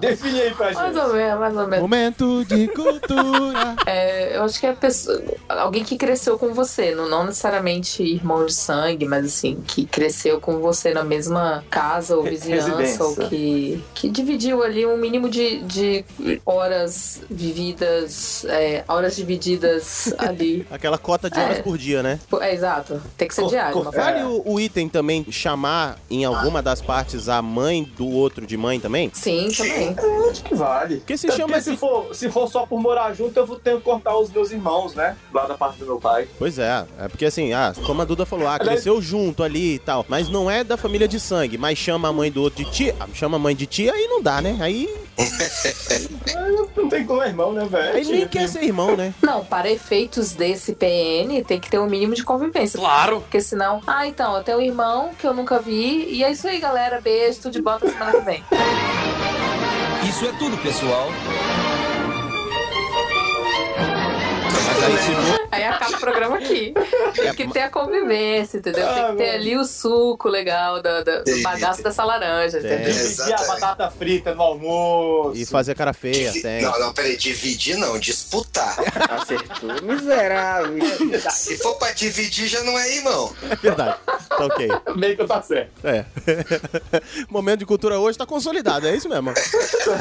Define 0.00 0.38
aí 0.42 0.50
pra 0.54 0.70
Mais 0.70 0.94
gente. 0.94 0.98
ou 1.06 1.14
menos, 1.14 1.40
mais 1.40 1.56
ou 1.56 1.66
menos. 1.66 1.80
momento 1.82 2.44
de 2.44 2.68
cultura. 2.68 3.74
É, 3.86 4.36
eu 4.36 4.42
acho 4.44 4.60
que 4.60 4.66
é 4.66 4.71
pessoa, 4.74 5.22
alguém 5.48 5.84
que 5.84 5.96
cresceu 5.96 6.38
com 6.38 6.52
você, 6.54 6.94
não, 6.94 7.08
não 7.08 7.24
necessariamente 7.24 8.02
irmão 8.02 8.44
de 8.46 8.52
sangue, 8.54 9.04
mas 9.06 9.24
assim, 9.26 9.62
que 9.66 9.84
cresceu 9.86 10.40
com 10.40 10.58
você 10.58 10.92
na 10.94 11.04
mesma 11.04 11.64
casa 11.70 12.16
ou 12.16 12.22
vizinhança, 12.22 12.68
residência. 12.76 13.04
ou 13.04 13.16
que, 13.28 13.82
que 13.94 14.08
dividiu 14.08 14.62
ali 14.62 14.84
um 14.86 14.96
mínimo 14.96 15.28
de, 15.28 15.60
de 15.62 16.04
horas 16.44 17.20
vividas, 17.30 18.44
é, 18.46 18.84
horas 18.88 19.16
divididas 19.16 20.12
ali. 20.18 20.66
Aquela 20.70 20.98
cota 20.98 21.28
de 21.30 21.38
horas 21.38 21.58
É. 21.58 21.62
por 21.62 21.76
dia, 21.78 22.02
né? 22.02 22.18
É, 22.40 22.54
exato. 22.54 23.00
Tem 23.16 23.28
que 23.28 23.34
ser 23.34 23.42
Co- 23.42 23.48
diário. 23.48 23.88
é. 23.88 23.90
Vale 23.96 24.22
o, 24.24 24.42
o 24.44 24.60
item 24.60 24.88
também 24.88 25.24
chamar 25.30 25.98
em 26.10 26.24
alguma 26.24 26.62
das 26.62 26.80
partes 26.80 27.28
a 27.28 27.40
mãe 27.42 27.84
do 27.96 28.08
outro 28.08 28.46
de 28.46 28.56
mãe 28.56 28.80
também? 28.80 29.10
Sim, 29.14 29.48
também. 29.56 29.94
Eu 29.98 30.30
acho 30.30 30.42
que 30.44 30.54
vale. 30.54 30.96
Porque 30.96 31.16
se 31.16 31.28
chama 31.30 31.42
porque 31.54 31.54
assim. 31.58 31.70
se 31.72 31.76
for, 31.76 32.14
se 32.14 32.30
for 32.30 32.48
só 32.48 32.66
por 32.66 32.80
morar 32.80 33.12
junto, 33.14 33.36
eu 33.38 33.46
vou 33.46 33.58
ter 33.58 33.76
que 33.76 33.82
cortar 33.82 34.16
os 34.16 34.30
meus 34.30 34.50
irmãos, 34.50 34.61
né? 34.94 35.16
Lá 35.32 35.46
da 35.46 35.54
parte 35.54 35.78
do 35.78 35.86
meu 35.86 35.98
pai. 35.98 36.28
Pois 36.38 36.58
é, 36.58 36.84
é 36.98 37.08
porque 37.08 37.26
assim, 37.26 37.52
ah, 37.52 37.72
como 37.84 38.02
a 38.02 38.04
Duda 38.04 38.24
falou, 38.24 38.48
ah, 38.48 38.58
cresceu 38.58 39.00
junto 39.02 39.42
ali 39.42 39.74
e 39.74 39.78
tal, 39.78 40.06
mas 40.08 40.28
não 40.28 40.50
é 40.50 40.62
da 40.64 40.76
família 40.76 41.08
de 41.08 41.18
sangue, 41.18 41.58
mas 41.58 41.78
chama 41.78 42.08
a 42.08 42.12
mãe 42.12 42.30
do 42.30 42.42
outro 42.42 42.64
de 42.64 42.70
tia, 42.70 42.94
ah, 42.98 43.06
chama 43.12 43.36
a 43.36 43.40
mãe 43.40 43.54
de 43.54 43.66
tia, 43.66 43.92
aí 43.92 44.06
não 44.06 44.22
dá, 44.22 44.40
né? 44.40 44.56
Aí, 44.60 44.88
Não 46.76 46.88
tem 46.88 47.04
como 47.04 47.22
é 47.22 47.28
irmão, 47.28 47.52
né, 47.52 47.66
velho? 47.66 47.96
aí 47.96 48.04
nem 48.04 48.26
quer 48.26 48.48
ser 48.48 48.62
irmão, 48.62 48.96
né? 48.96 49.14
Não, 49.20 49.44
para 49.44 49.70
efeitos 49.70 50.32
desse 50.32 50.74
PN, 50.74 51.42
tem 51.46 51.60
que 51.60 51.70
ter 51.70 51.78
um 51.78 51.86
mínimo 51.86 52.14
de 52.14 52.24
convivência. 52.24 52.78
Claro. 52.78 53.20
Porque 53.20 53.40
senão, 53.40 53.80
ah, 53.86 54.06
então, 54.06 54.36
eu 54.36 54.42
tenho 54.42 54.58
um 54.58 54.62
irmão 54.62 55.10
que 55.18 55.26
eu 55.26 55.34
nunca 55.34 55.58
vi. 55.58 56.06
E 56.08 56.24
é 56.24 56.30
isso 56.30 56.48
aí, 56.48 56.58
galera. 56.58 57.00
Beijo, 57.00 57.42
tudo 57.42 57.52
de 57.52 57.60
volta 57.60 57.88
semana 57.88 58.12
que 58.12 58.20
vem. 58.20 58.44
Isso 60.08 60.24
é 60.24 60.32
tudo, 60.38 60.56
pessoal. 60.58 61.08
Mas 64.52 64.82
aí 64.84 64.98
se 64.98 65.10
não, 65.10 65.42
Aí 65.52 65.64
acaba 65.64 65.96
o 65.96 66.00
programa 66.00 66.36
aqui. 66.38 66.72
Tem 67.14 67.34
que 67.34 67.48
ter 67.48 67.60
a 67.60 67.70
convivência, 67.70 68.56
entendeu? 68.58 68.86
Tem 68.86 69.06
que 69.10 69.16
ter 69.16 69.30
Ah, 69.30 69.34
ali 69.34 69.56
o 69.56 69.64
suco 69.64 70.28
legal 70.28 70.80
da, 70.82 71.02
da- 71.02 71.18
do 71.18 71.24
Tem, 71.24 71.42
bagaço 71.42 71.82
dessa 71.82 72.02
laranja, 72.04 72.58
Tem. 72.60 72.72
entendeu? 72.72 72.92
Dividir 72.92 73.34
a 73.34 73.44
batata 73.46 73.90
frita 73.90 74.34
no 74.34 74.42
almoço. 74.42 75.36
e 75.36 75.44
fazer 75.44 75.74
cara 75.74 75.92
feia, 75.92 76.30
Divi- 76.30 76.42
tem. 76.42 76.62
Não, 76.62 76.78
não, 76.80 76.92
peraí, 76.94 77.16
dividir 77.16 77.76
não, 77.76 77.98
disputar. 77.98 78.76
Acertou. 79.10 79.82
Miserável. 79.82 80.78
Se 81.30 81.58
for 81.58 81.74
pra 81.76 81.92
dividir, 81.92 82.48
já 82.48 82.62
não 82.62 82.78
é 82.78 82.96
irmão. 82.96 83.32
É 83.50 83.56
verdade. 83.56 83.96
Tá 84.28 84.46
ok. 84.46 84.68
Meio 84.96 85.16
que 85.16 85.24
tá 85.26 85.42
certo. 85.42 85.70
É. 85.84 86.04
o 87.28 87.32
momento 87.32 87.60
de 87.60 87.66
cultura 87.66 87.98
hoje 87.98 88.16
tá 88.16 88.24
consolidado, 88.26 88.86
é 88.86 88.96
isso 88.96 89.08
mesmo. 89.08 89.32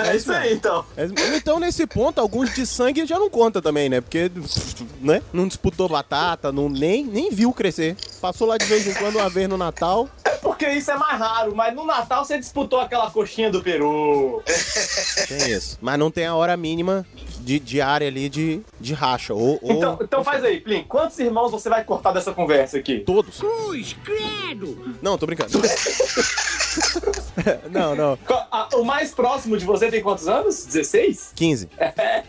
É 0.07 0.15
isso 0.15 0.31
aí, 0.31 0.53
então. 0.53 0.85
É- 0.95 1.09
Então, 1.35 1.59
nesse 1.59 1.85
ponto, 1.85 2.19
alguns 2.21 2.53
de 2.53 2.65
sangue 2.65 3.05
já 3.05 3.17
não 3.19 3.29
conta 3.29 3.61
também, 3.61 3.89
né? 3.89 3.99
Porque, 4.01 4.31
né? 5.01 5.21
Não 5.31 5.47
disputou 5.47 5.87
batata, 5.89 6.51
não, 6.51 6.69
nem, 6.69 7.05
nem 7.05 7.29
viu 7.31 7.51
crescer. 7.53 7.95
Passou 8.21 8.47
lá 8.47 8.57
de 8.57 8.65
vez 8.65 8.87
em 8.87 8.93
quando, 8.93 9.15
uma 9.17 9.29
vez 9.29 9.47
no 9.47 9.57
Natal. 9.57 10.09
É 10.23 10.31
porque 10.37 10.69
isso 10.69 10.91
é 10.91 10.97
mais 10.97 11.19
raro, 11.19 11.55
mas 11.55 11.73
no 11.75 11.85
Natal 11.85 12.23
você 12.25 12.37
disputou 12.37 12.79
aquela 12.79 13.09
coxinha 13.09 13.49
do 13.51 13.61
Peru. 13.61 14.41
Tem 15.27 15.51
isso. 15.51 15.77
Mas 15.81 15.97
não 15.97 16.11
tem 16.11 16.25
a 16.25 16.35
hora 16.35 16.55
mínima 16.55 17.05
de, 17.51 17.59
de 17.59 17.81
área 17.81 18.07
ali 18.07 18.29
de, 18.29 18.61
de 18.79 18.93
racha. 18.93 19.33
Ou, 19.33 19.59
ou 19.61 19.71
Então, 19.71 19.99
então 20.01 20.23
faz 20.23 20.41
aí, 20.43 20.61
Plin. 20.61 20.83
Quantos 20.83 21.19
irmãos 21.19 21.51
você 21.51 21.69
vai 21.69 21.83
cortar 21.83 22.13
dessa 22.13 22.31
conversa 22.31 22.77
aqui? 22.77 22.99
todos. 22.99 23.39
Não, 25.01 25.17
tô 25.17 25.25
brincando. 25.25 25.59
não, 27.69 27.95
não. 27.95 28.17
O 28.73 28.83
mais 28.83 29.13
próximo 29.13 29.57
de 29.57 29.65
você 29.65 29.89
tem 29.89 30.01
quantos 30.01 30.27
anos? 30.27 30.65
16? 30.65 31.31
15. 31.35 31.69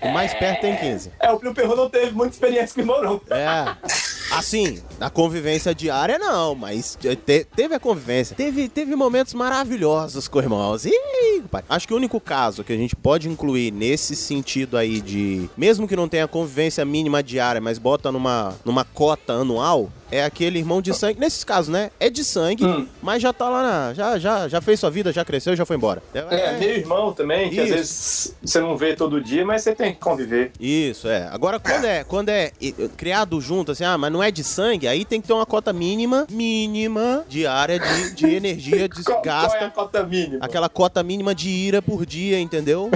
O 0.02 0.08
mais 0.08 0.34
perto 0.34 0.62
tem 0.62 0.76
15. 0.76 1.12
É, 1.20 1.30
o 1.30 1.38
Plio 1.38 1.54
Perru 1.54 1.76
não 1.76 1.88
teve 1.88 2.10
muita 2.10 2.34
experiência 2.34 2.74
com 2.74 2.80
irmão, 2.80 3.00
não. 3.02 3.20
É. 3.30 3.76
Assim, 4.36 4.80
na 4.98 5.10
convivência 5.10 5.74
diária 5.74 6.18
não, 6.18 6.54
mas 6.54 6.96
te- 7.00 7.44
teve 7.54 7.74
a 7.74 7.80
convivência. 7.80 8.34
Teve, 8.34 8.68
teve 8.68 8.96
momentos 8.96 9.34
maravilhosos 9.34 10.26
com 10.28 10.40
irmãos. 10.40 10.84
Ih, 10.86 11.42
pai. 11.50 11.62
Acho 11.68 11.86
que 11.86 11.94
o 11.94 11.96
único 11.96 12.18
caso 12.20 12.64
que 12.64 12.72
a 12.72 12.76
gente 12.76 12.96
pode 12.96 13.28
incluir 13.28 13.70
nesse 13.72 14.16
sentido 14.16 14.76
aí 14.76 15.00
de. 15.00 15.48
Mesmo 15.56 15.86
que 15.86 15.96
não 15.96 16.08
tenha 16.08 16.26
convivência 16.26 16.84
mínima 16.84 17.22
diária, 17.22 17.60
mas 17.60 17.78
bota 17.78 18.10
numa, 18.10 18.54
numa 18.64 18.84
cota 18.84 19.34
anual. 19.34 19.90
É 20.10 20.22
aquele 20.24 20.58
irmão 20.58 20.82
de 20.82 20.92
sangue. 20.92 21.18
Nesses 21.18 21.42
casos, 21.42 21.68
né? 21.72 21.90
É 21.98 22.10
de 22.10 22.22
sangue, 22.22 22.66
Hum. 22.66 22.86
mas 23.00 23.22
já 23.22 23.32
tá 23.32 23.48
lá 23.48 23.62
na. 23.62 23.94
Já, 23.94 24.18
já, 24.18 24.46
já 24.46 24.60
fez 24.60 24.78
sua 24.78 24.90
vida, 24.90 25.10
já 25.10 25.24
cresceu, 25.24 25.56
já 25.56 25.64
foi 25.64 25.76
embora. 25.76 26.02
É, 26.12 26.58
meu 26.58 26.68
irmão 26.68 27.14
também, 27.14 27.48
que 27.48 27.58
às 27.58 27.66
Isso. 27.68 27.74
vezes 27.76 28.36
você 28.44 28.60
não 28.60 28.76
vê 28.76 28.94
todo 28.94 29.22
dia, 29.22 29.42
mas 29.44 29.62
você 29.62 29.74
tem 29.74 29.94
que 29.94 30.00
conviver. 30.00 30.52
Isso, 30.60 31.08
é. 31.08 31.28
Agora, 31.32 31.58
quando 31.58 31.84
é, 31.86 32.04
quando 32.04 32.28
é 32.28 32.52
criado 32.94 33.40
junto, 33.40 33.72
assim, 33.72 33.84
ah, 33.84 33.96
mas 33.96 34.12
não 34.12 34.21
é 34.22 34.30
de 34.30 34.42
sangue, 34.44 34.86
aí 34.88 35.04
tem 35.04 35.20
que 35.20 35.26
ter 35.26 35.32
uma 35.32 35.46
cota 35.46 35.72
mínima, 35.72 36.26
mínima, 36.30 37.24
diária 37.28 37.78
de, 37.78 38.14
de 38.14 38.26
energia 38.34 38.88
Qual, 38.88 39.22
qual 39.22 39.24
é 39.24 39.28
a 39.28 39.42
desgasta. 39.42 39.70
cota 39.70 40.02
mínima? 40.04 40.38
Aquela 40.40 40.68
cota 40.68 41.02
mínima 41.02 41.34
de 41.34 41.48
ira 41.48 41.82
por 41.82 42.06
dia, 42.06 42.40
entendeu? 42.40 42.90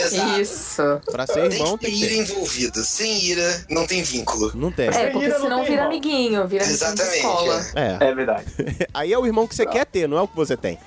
Exato. 0.00 0.40
Isso. 0.40 0.82
Pra 1.10 1.26
ser 1.26 1.48
Tem 1.48 1.58
irmão 1.60 1.78
que 1.78 1.86
tem 1.86 1.94
ter 1.94 1.98
que 1.98 2.04
ira 2.14 2.24
ter. 2.26 2.32
envolvida. 2.32 2.82
Sem 2.84 3.22
ira, 3.24 3.64
não 3.70 3.86
tem 3.86 4.02
vínculo. 4.02 4.52
Não 4.54 4.70
tem. 4.72 4.88
É, 4.88 5.10
porque 5.10 5.26
ira 5.26 5.38
não 5.38 5.44
senão 5.44 5.58
vira 5.62 5.72
irmão. 5.74 5.86
amiguinho, 5.86 6.46
vira 6.48 6.64
amiguinho 6.64 6.66
de 6.66 6.72
Exatamente. 6.72 7.16
escola. 7.16 7.66
É. 7.74 7.96
É 8.08 8.14
verdade. 8.14 8.44
Aí 8.94 9.12
é 9.12 9.18
o 9.18 9.26
irmão 9.26 9.46
que 9.46 9.54
você 9.54 9.66
quer 9.66 9.86
ter, 9.86 10.08
não 10.08 10.18
é 10.18 10.22
o 10.22 10.28
que 10.28 10.36
você 10.36 10.56
tem. 10.56 10.78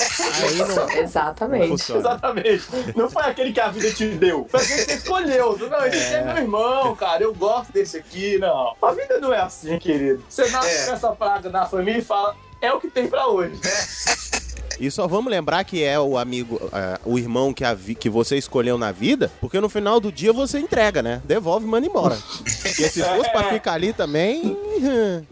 Aí 0.43 0.55
não, 0.55 0.67
não 0.75 0.89
Exatamente. 0.91 1.67
funciona. 1.69 1.99
Exatamente. 2.01 2.63
Não 2.95 3.09
foi 3.09 3.23
aquele 3.23 3.51
que 3.53 3.59
a 3.59 3.69
vida 3.69 3.91
te 3.91 4.05
deu. 4.09 4.47
Foi 4.49 4.61
aquele 4.61 4.85
que 4.85 4.91
você 4.91 4.97
escolheu. 4.97 5.57
Não, 5.57 5.85
esse 5.85 5.97
aqui 5.97 6.13
é 6.15 6.23
meu 6.33 6.37
irmão, 6.43 6.95
cara. 6.95 7.23
Eu 7.23 7.33
gosto 7.33 7.71
desse 7.71 7.97
aqui. 7.97 8.37
Não. 8.37 8.75
A 8.81 8.91
vida 8.91 9.19
não 9.19 9.33
é 9.33 9.39
assim, 9.41 9.77
querido. 9.79 10.23
Você 10.29 10.47
nasce 10.49 10.69
É. 10.69 10.85
com 10.85 10.91
essa 10.93 11.11
praga 11.11 11.49
na 11.49 11.65
família 11.65 11.99
e 11.99 12.03
fala, 12.03 12.35
é 12.61 12.71
o 12.73 12.79
que 12.79 12.89
tem 12.89 13.07
pra 13.07 13.27
hoje. 13.27 13.59
E 14.79 14.91
só 14.91 15.07
vamos 15.07 15.31
lembrar 15.31 15.63
que 15.63 15.83
é 15.83 15.99
o 15.99 16.17
amigo, 16.17 16.59
é, 16.71 16.99
o 17.03 17.17
irmão 17.17 17.53
que, 17.53 17.63
a 17.63 17.73
vi- 17.73 17.95
que 17.95 18.09
você 18.09 18.37
escolheu 18.37 18.77
na 18.77 18.91
vida, 18.91 19.31
porque 19.41 19.59
no 19.59 19.69
final 19.69 19.99
do 19.99 20.11
dia 20.11 20.31
você 20.31 20.59
entrega, 20.59 21.01
né? 21.01 21.21
Devolve 21.25 21.65
e 21.65 21.69
manda 21.69 21.87
embora. 21.87 22.15
Porque 22.43 22.89
se 22.89 23.01
fosse 23.03 23.29
pra 23.31 23.45
ficar 23.45 23.73
ali 23.73 23.91
também. 23.93 24.55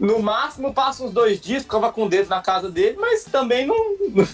No 0.00 0.18
máximo, 0.18 0.74
passa 0.74 1.04
uns 1.04 1.12
dois 1.12 1.40
dias, 1.40 1.62
ficava 1.62 1.92
com 1.92 2.04
o 2.04 2.08
dedo 2.08 2.28
na 2.28 2.40
casa 2.42 2.70
dele, 2.70 2.96
mas 3.00 3.24
também 3.24 3.66
não. 3.66 3.76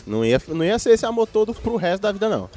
Não 0.07 0.25
ia, 0.25 0.41
não 0.49 0.65
ia 0.65 0.79
ser 0.79 0.91
esse 0.93 1.05
amor 1.05 1.27
todo 1.27 1.53
pro 1.55 1.77
resto 1.77 2.03
da 2.03 2.13
vida, 2.13 2.29
não. 2.29 2.49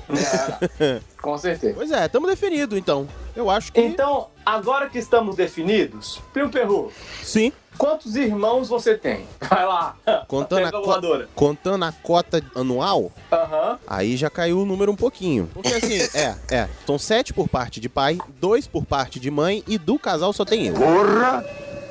É, 0.80 1.00
com 1.22 1.38
certeza. 1.38 1.74
Pois 1.76 1.92
é, 1.92 2.06
estamos 2.06 2.30
definido, 2.30 2.78
então. 2.78 3.08
Eu 3.36 3.50
acho 3.50 3.72
que. 3.74 3.82
Então, 3.82 4.28
agora 4.46 4.90
que 4.90 4.98
estamos 5.00 5.36
definidos, 5.36 6.22
Primo 6.34 6.50
Perru, 6.50 6.92
Sim. 7.24 7.52
quantos 7.78 8.16
irmãos 8.16 8.70
você 8.70 8.96
tem? 8.98 9.26
Vai 9.50 9.66
lá. 9.66 9.96
Contando 10.28 10.68
a, 10.68 10.72
co- 10.72 11.28
contando 11.34 11.86
a 11.86 11.92
cota 11.92 12.44
anual, 12.56 13.12
Aham. 13.32 13.80
aí 13.88 14.16
já 14.18 14.30
caiu 14.30 14.60
o 14.60 14.66
número 14.66 14.92
um 14.92 14.96
pouquinho. 14.96 15.50
Porque 15.54 15.74
assim, 15.74 15.98
é, 16.18 16.36
é. 16.52 16.70
São 16.86 16.98
sete 17.00 17.34
por 17.34 17.48
parte 17.50 17.80
de 17.80 17.90
pai, 17.90 18.18
dois 18.40 18.68
por 18.68 18.86
parte 18.86 19.20
de 19.20 19.32
mãe 19.32 19.64
e 19.68 19.78
do 19.78 19.98
casal 19.98 20.32
só 20.34 20.46
tem 20.46 20.68
eu. 20.68 20.74
Porra! 20.76 21.44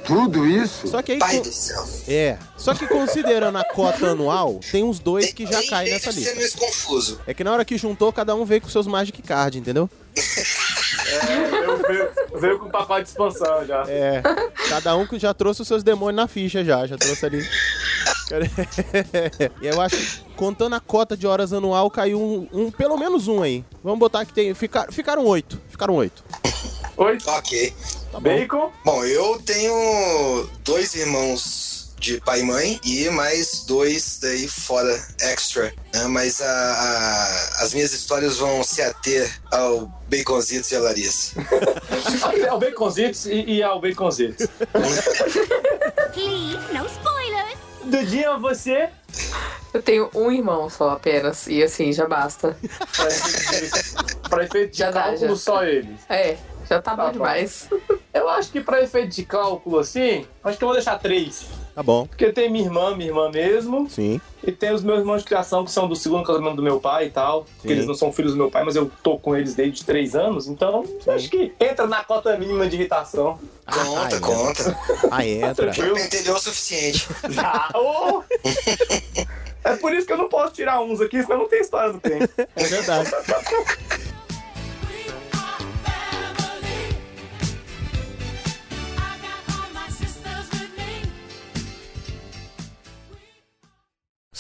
Tudo 0.06 0.46
isso? 0.46 0.86
Só 0.88 1.00
que 1.00 1.12
aí. 1.12 1.18
Pai 1.18 1.40
do 1.40 1.50
céu. 1.50 1.82
É. 2.06 2.36
Só 2.58 2.74
que 2.74 2.86
considerando 2.86 3.56
a 3.56 3.64
cota 3.64 4.08
anual, 4.10 4.60
tem 4.70 4.84
uns 4.84 4.98
dois 4.98 5.32
que 5.32 5.46
já 5.46 5.66
caem 5.66 5.90
nessa 5.90 6.10
lista. 6.10 6.34
meio 6.34 6.52
confuso. 6.52 7.22
É 7.26 7.32
que 7.32 7.42
na 7.42 7.50
hora 7.50 7.64
que 7.64 7.78
juntou, 7.78 8.12
cada 8.12 8.34
um 8.34 8.44
veio 8.44 8.60
com 8.60 8.68
seus 8.68 8.86
Magic 8.86 9.22
Card, 9.22 9.58
entendeu? 9.58 9.88
Eu 11.62 11.76
veio, 11.78 12.08
veio 12.40 12.58
com 12.58 12.70
pacote 12.70 13.02
de 13.04 13.08
expansão 13.10 13.64
já. 13.66 13.82
É. 13.88 14.22
Cada 14.68 14.96
um 14.96 15.06
que 15.06 15.18
já 15.18 15.34
trouxe 15.34 15.62
os 15.62 15.68
seus 15.68 15.82
demônios 15.82 16.16
na 16.16 16.28
ficha 16.28 16.64
já, 16.64 16.86
já 16.86 16.96
trouxe 16.96 17.26
ali. 17.26 17.42
e 19.60 19.66
eu 19.66 19.80
acho 19.80 19.96
que 19.96 20.20
contando 20.36 20.74
a 20.74 20.80
cota 20.80 21.16
de 21.16 21.26
horas 21.26 21.52
anual, 21.52 21.90
caiu 21.90 22.20
um, 22.20 22.48
um- 22.52 22.70
pelo 22.70 22.96
menos 22.96 23.28
um 23.28 23.42
aí. 23.42 23.64
Vamos 23.82 23.98
botar 23.98 24.24
que 24.24 24.32
tem. 24.32 24.54
Ficar, 24.54 24.90
ficaram 24.92 25.24
oito. 25.26 25.60
Ficaram 25.68 25.94
oito. 25.94 26.24
Oi, 26.96 27.18
Ok. 27.26 27.74
Tá 28.12 28.20
bom. 28.20 28.20
bacon. 28.20 28.72
Bom, 28.84 29.04
eu 29.04 29.42
tenho 29.44 30.48
dois 30.64 30.94
irmãos 30.94 31.83
de 32.04 32.20
pai 32.20 32.40
e 32.40 32.42
mãe 32.42 32.80
e 32.84 33.08
mais 33.08 33.64
dois 33.66 34.18
daí 34.20 34.46
fora, 34.46 34.94
extra. 35.22 35.72
né? 35.94 36.06
Mas 36.06 36.40
a- 36.42 36.44
a- 36.46 37.62
as 37.62 37.72
minhas 37.72 37.92
histórias 37.94 38.36
vão 38.36 38.62
se 38.62 38.82
ater 38.82 39.40
ao 39.50 39.86
Baconzitos 40.10 40.70
e 40.70 40.76
a 40.76 40.80
Larissa. 40.80 41.32
É 42.46 42.52
o 42.52 42.58
baconzitos 42.58 43.24
e, 43.26 43.44
e 43.44 43.62
ao 43.62 43.80
baconzitos. 43.80 44.46
Please, 46.12 46.58
no 46.72 46.86
spoilers. 46.86 47.58
Dudinha, 47.84 48.36
você? 48.38 48.88
Eu 49.72 49.82
tenho 49.82 50.10
um 50.14 50.30
irmão 50.30 50.68
só 50.70 50.90
apenas. 50.90 51.46
E 51.46 51.62
assim, 51.62 51.92
já 51.92 52.06
basta. 52.06 52.56
Pra 52.96 53.06
efeito 53.08 54.04
de, 54.06 54.28
pra 54.28 54.44
efeito 54.44 54.72
de 54.72 54.78
Já 54.78 54.90
dá, 54.90 55.02
cálculo, 55.04 55.28
já. 55.30 55.36
só 55.36 55.64
eles. 55.64 56.00
É, 56.08 56.36
já 56.68 56.80
tá, 56.82 56.90
Tá 56.92 56.96
bom 56.96 57.04
bom. 57.06 57.12
demais. 57.12 57.68
Eu 58.12 58.28
acho 58.28 58.50
que 58.50 58.60
pra 58.60 58.82
efeito 58.82 59.08
de 59.14 59.24
cálculo, 59.24 59.78
assim, 59.78 60.26
acho 60.42 60.58
que 60.58 60.64
eu 60.64 60.68
vou 60.68 60.74
deixar 60.76 60.98
três. 60.98 61.44
Tá 61.74 61.82
bom. 61.82 62.06
Porque 62.06 62.32
tem 62.32 62.48
minha 62.48 62.64
irmã, 62.64 62.94
minha 62.94 63.08
irmã 63.10 63.28
mesmo, 63.30 63.88
Sim. 63.90 64.20
e 64.46 64.52
tem 64.52 64.72
os 64.72 64.82
meus 64.84 65.00
irmãos 65.00 65.18
de 65.18 65.24
criação, 65.24 65.64
que 65.64 65.72
são 65.72 65.88
do 65.88 65.96
segundo 65.96 66.24
casamento 66.24 66.54
do 66.56 66.62
meu 66.62 66.78
pai 66.78 67.06
e 67.06 67.10
tal. 67.10 67.44
Porque 67.56 67.68
Sim. 67.68 67.74
eles 67.74 67.86
não 67.86 67.94
são 67.94 68.12
filhos 68.12 68.32
do 68.32 68.38
meu 68.38 68.48
pai, 68.50 68.62
mas 68.62 68.76
eu 68.76 68.90
tô 69.02 69.18
com 69.18 69.34
eles 69.36 69.54
desde 69.56 69.84
três 69.84 70.14
anos, 70.14 70.46
então 70.46 70.84
acho 71.08 71.28
que 71.28 71.52
entra 71.58 71.86
na 71.86 72.04
cota 72.04 72.36
mínima 72.38 72.68
de 72.68 72.76
irritação. 72.76 73.38
Conta, 73.66 74.16
Ah, 74.16 74.20
conta. 74.20 74.78
Ah, 75.10 75.26
entra. 75.26 75.72
Tranquilo. 75.72 75.96
Pentelhou 75.96 76.36
o 76.36 76.40
suficiente. 76.40 77.08
Ah, 77.38 77.70
ô! 77.76 78.22
É 79.64 79.76
por 79.76 79.94
isso 79.94 80.06
que 80.06 80.12
eu 80.12 80.18
não 80.18 80.28
posso 80.28 80.52
tirar 80.52 80.80
uns 80.82 81.00
aqui, 81.00 81.22
senão 81.22 81.38
não 81.38 81.48
tem 81.48 81.60
história 81.62 81.92
do 81.92 81.98
tempo. 81.98 82.28
É 82.54 82.64
verdade. 82.64 83.10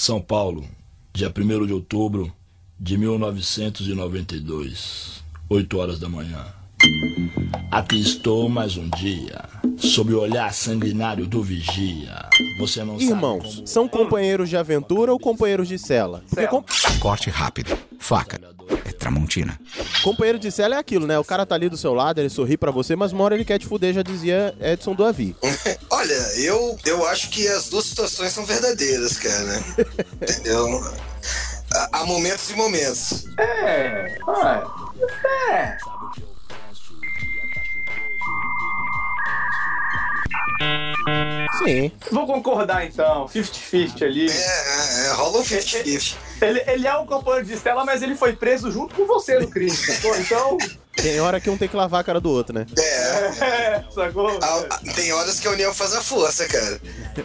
São 0.04 0.20
Paulo, 0.20 0.68
dia 1.14 1.32
1 1.34 1.66
de 1.66 1.72
outubro 1.72 2.30
de 2.78 2.98
1992, 2.98 5.24
8 5.48 5.78
horas 5.78 5.98
da 5.98 6.10
manhã. 6.10 6.44
Aqui 7.70 8.00
estou 8.00 8.48
mais 8.48 8.76
um 8.76 8.88
dia, 8.90 9.42
sob 9.78 10.12
o 10.14 10.20
olhar 10.20 10.52
sanguinário 10.52 11.26
do 11.26 11.42
vigia. 11.42 12.28
Você 12.58 12.84
não 12.84 13.00
Irmãos, 13.00 13.42
sabe 13.42 13.54
como... 13.56 13.66
são 13.66 13.88
companheiros 13.88 14.48
de 14.48 14.56
aventura 14.56 15.12
ou 15.12 15.18
companheiros 15.18 15.66
de 15.66 15.78
cela? 15.78 16.22
Porque 16.28 16.46
com- 16.46 16.64
Corte 17.00 17.30
rápido. 17.30 17.76
Faca. 17.98 18.38
É 18.84 18.92
Tramontina. 18.92 19.58
companheiro 20.02 20.38
de 20.38 20.50
cela 20.50 20.76
é 20.76 20.78
aquilo, 20.78 21.06
né? 21.06 21.18
O 21.18 21.24
cara 21.24 21.44
tá 21.44 21.54
ali 21.54 21.68
do 21.68 21.76
seu 21.76 21.92
lado, 21.94 22.20
ele 22.20 22.28
sorri 22.30 22.56
pra 22.56 22.70
você, 22.70 22.94
mas 22.94 23.12
uma 23.12 23.24
hora 23.24 23.34
ele 23.34 23.44
quer 23.44 23.58
te 23.58 23.66
fuder, 23.66 23.92
já 23.92 24.02
dizia 24.02 24.54
Edson 24.60 24.94
do 24.94 25.04
Avi. 25.04 25.34
Olha, 25.90 26.14
eu, 26.38 26.78
eu 26.84 27.06
acho 27.06 27.28
que 27.30 27.46
as 27.48 27.68
duas 27.68 27.86
situações 27.86 28.32
são 28.32 28.44
verdadeiras, 28.44 29.18
cara. 29.18 29.64
Entendeu? 30.22 30.80
Há 31.72 32.00
há 32.00 32.06
momentos 32.06 32.50
e 32.50 32.54
momentos. 32.54 33.24
É. 33.38 34.18
Ah, 34.28 34.64
é. 35.50 35.76
Sim. 41.58 41.92
Vou 42.10 42.26
concordar 42.26 42.84
então, 42.86 43.26
50-50 43.26 44.02
ali. 44.02 44.30
É, 44.30 44.34
é, 44.34 45.06
é, 45.06 45.12
rola 45.12 45.38
um 45.38 45.42
50-50. 45.42 46.14
Ele, 46.42 46.62
ele 46.66 46.86
é 46.86 46.96
um 46.96 47.06
companheiro 47.06 47.46
de 47.46 47.54
Estela, 47.54 47.84
mas 47.84 48.02
ele 48.02 48.16
foi 48.16 48.34
preso 48.34 48.70
junto 48.70 48.94
com 48.94 49.06
você 49.06 49.38
no 49.38 49.48
crime, 49.48 49.70
sacou? 49.70 50.16
Então. 50.16 50.58
Tem 50.96 51.20
hora 51.20 51.40
que 51.40 51.50
um 51.50 51.56
tem 51.56 51.68
que 51.68 51.76
lavar 51.76 52.00
a 52.00 52.04
cara 52.04 52.20
do 52.20 52.30
outro, 52.30 52.54
né? 52.54 52.66
É. 52.78 53.44
É, 53.44 53.84
sacou? 53.94 54.28
a- 54.42 54.58
a- 54.74 54.78
tem 54.94 55.12
horas 55.12 55.38
que 55.40 55.46
a 55.46 55.50
união 55.50 55.72
faz 55.74 55.94
a 55.94 56.00
força, 56.00 56.46
cara. 56.46 56.80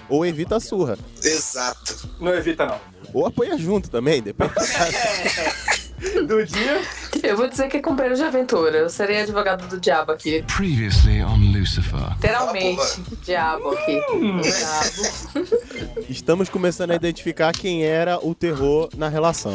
Ou 0.09 0.25
evita 0.25 0.55
a 0.57 0.59
surra. 0.59 0.97
Exato. 1.23 2.09
Não 2.19 2.33
evita, 2.33 2.65
não. 2.65 2.79
Ou 3.13 3.25
apanha 3.25 3.57
junto 3.57 3.89
também, 3.89 4.21
depende. 4.21 4.53
Do 6.27 6.45
dia. 6.45 6.81
Eu 7.23 7.35
vou 7.35 7.47
dizer 7.47 7.67
que 7.69 7.77
é 7.77 7.81
companheiro 7.81 8.15
de 8.15 8.23
aventura. 8.23 8.77
Eu 8.77 8.89
serei 8.89 9.21
advogado 9.21 9.67
do 9.67 9.79
diabo 9.79 10.11
aqui. 10.11 10.43
Previously 10.55 11.21
on 11.23 11.51
Lucifer. 11.51 11.99
Literalmente, 12.15 12.81
Ah, 12.81 13.15
diabo 13.23 13.69
aqui. 13.71 13.99
Diabo. 14.41 16.05
Estamos 16.09 16.49
começando 16.49 16.91
a 16.91 16.95
identificar 16.95 17.51
quem 17.53 17.83
era 17.83 18.17
o 18.25 18.33
terror 18.33 18.89
na 18.95 19.09
relação. 19.09 19.53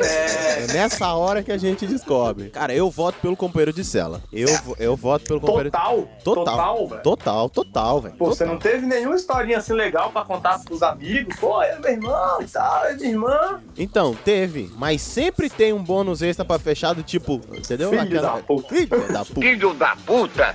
É 0.00 0.66
nessa 0.72 1.12
hora 1.14 1.42
que 1.42 1.52
a 1.52 1.58
gente 1.58 1.86
descobre. 1.86 2.50
Cara, 2.50 2.74
eu 2.74 2.90
voto 2.90 3.18
pelo 3.20 3.36
companheiro 3.36 3.72
de 3.72 3.84
cela. 3.84 4.22
Eu, 4.32 4.48
eu 4.78 4.96
voto 4.96 5.24
pelo 5.26 5.40
companheiro 5.40 5.70
Total? 5.70 6.08
Total. 6.24 6.44
Total, 6.44 6.88
velho? 6.88 7.02
Total, 7.02 7.50
total, 7.50 8.00
velho. 8.00 8.14
Pô, 8.16 8.26
você 8.26 8.44
Total. 8.44 8.54
não 8.54 8.60
teve 8.60 8.86
nenhuma 8.86 9.14
historinha 9.16 9.58
assim 9.58 9.72
legal 9.74 10.10
pra 10.10 10.24
contar 10.24 10.58
pros 10.64 10.82
amigos? 10.82 11.36
Pô, 11.36 11.62
é 11.62 11.78
meu 11.78 11.90
irmão 11.90 12.42
e 12.42 12.46
tal, 12.46 12.86
é 12.86 12.94
minha 12.94 13.08
irmã. 13.10 13.60
Então, 13.76 14.14
teve, 14.24 14.70
mas 14.76 15.00
sempre 15.02 15.48
tem 15.48 15.72
um 15.72 15.82
bônus 15.82 16.22
extra 16.22 16.44
pra 16.44 16.58
fechar 16.70 16.92
do 16.94 17.02
tipo, 17.02 17.40
entendeu? 17.52 17.90
Filho 17.90 18.22
da 18.22 18.32
puta. 18.36 18.68
Filho 18.68 19.12
da 19.12 19.24
puta. 19.24 19.40
Filho 19.40 19.74
da 19.74 19.96
puta! 20.06 20.54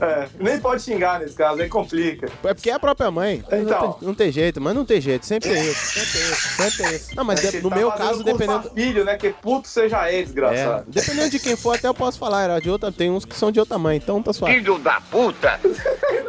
É, 0.00 0.28
nem 0.38 0.58
pode 0.58 0.82
xingar 0.82 1.20
nesse 1.20 1.34
caso, 1.34 1.62
aí 1.62 1.68
complica. 1.68 2.26
É 2.44 2.52
porque 2.54 2.70
é 2.70 2.74
a 2.74 2.78
própria 2.80 3.10
mãe. 3.10 3.42
Então. 3.52 3.62
Não, 3.62 3.92
tem, 3.92 4.08
não 4.08 4.14
tem 4.14 4.32
jeito, 4.32 4.60
mas 4.60 4.74
não 4.74 4.84
tem 4.84 5.00
jeito. 5.00 5.24
Sempre 5.24 5.50
tem 5.50 5.62
isso. 5.62 5.86
Sempre 5.86 6.12
tem 6.12 6.22
isso. 6.22 6.48
Sempre 6.56 6.76
tem 6.84 6.96
isso. 6.96 7.16
Não, 7.16 7.24
mas 7.24 7.44
É 7.44 7.60
no 7.60 7.70
tá 7.70 7.76
meu 7.76 7.92
caso, 7.92 8.24
dependendo. 8.24 8.70
filho, 8.74 9.04
né? 9.04 9.16
Que 9.16 9.30
puto 9.30 9.68
seja 9.68 10.08
é, 10.08 10.18
É, 10.18 10.22
desgraçado. 10.22 10.84
dependendo 10.88 11.30
de 11.30 11.38
quem 11.38 11.56
for, 11.56 11.76
até 11.76 11.86
eu 11.86 11.94
posso 11.94 12.18
falar. 12.18 12.42
Era 12.42 12.58
de 12.60 12.68
outra, 12.70 12.90
tem 12.90 13.10
uns 13.10 13.24
que 13.24 13.36
são 13.36 13.52
de 13.52 13.60
outra 13.60 13.78
mãe, 13.78 13.96
então 13.96 14.20
tá 14.22 14.32
suave. 14.32 14.54
Filho 14.56 14.78
da 14.78 15.00
puta! 15.00 15.60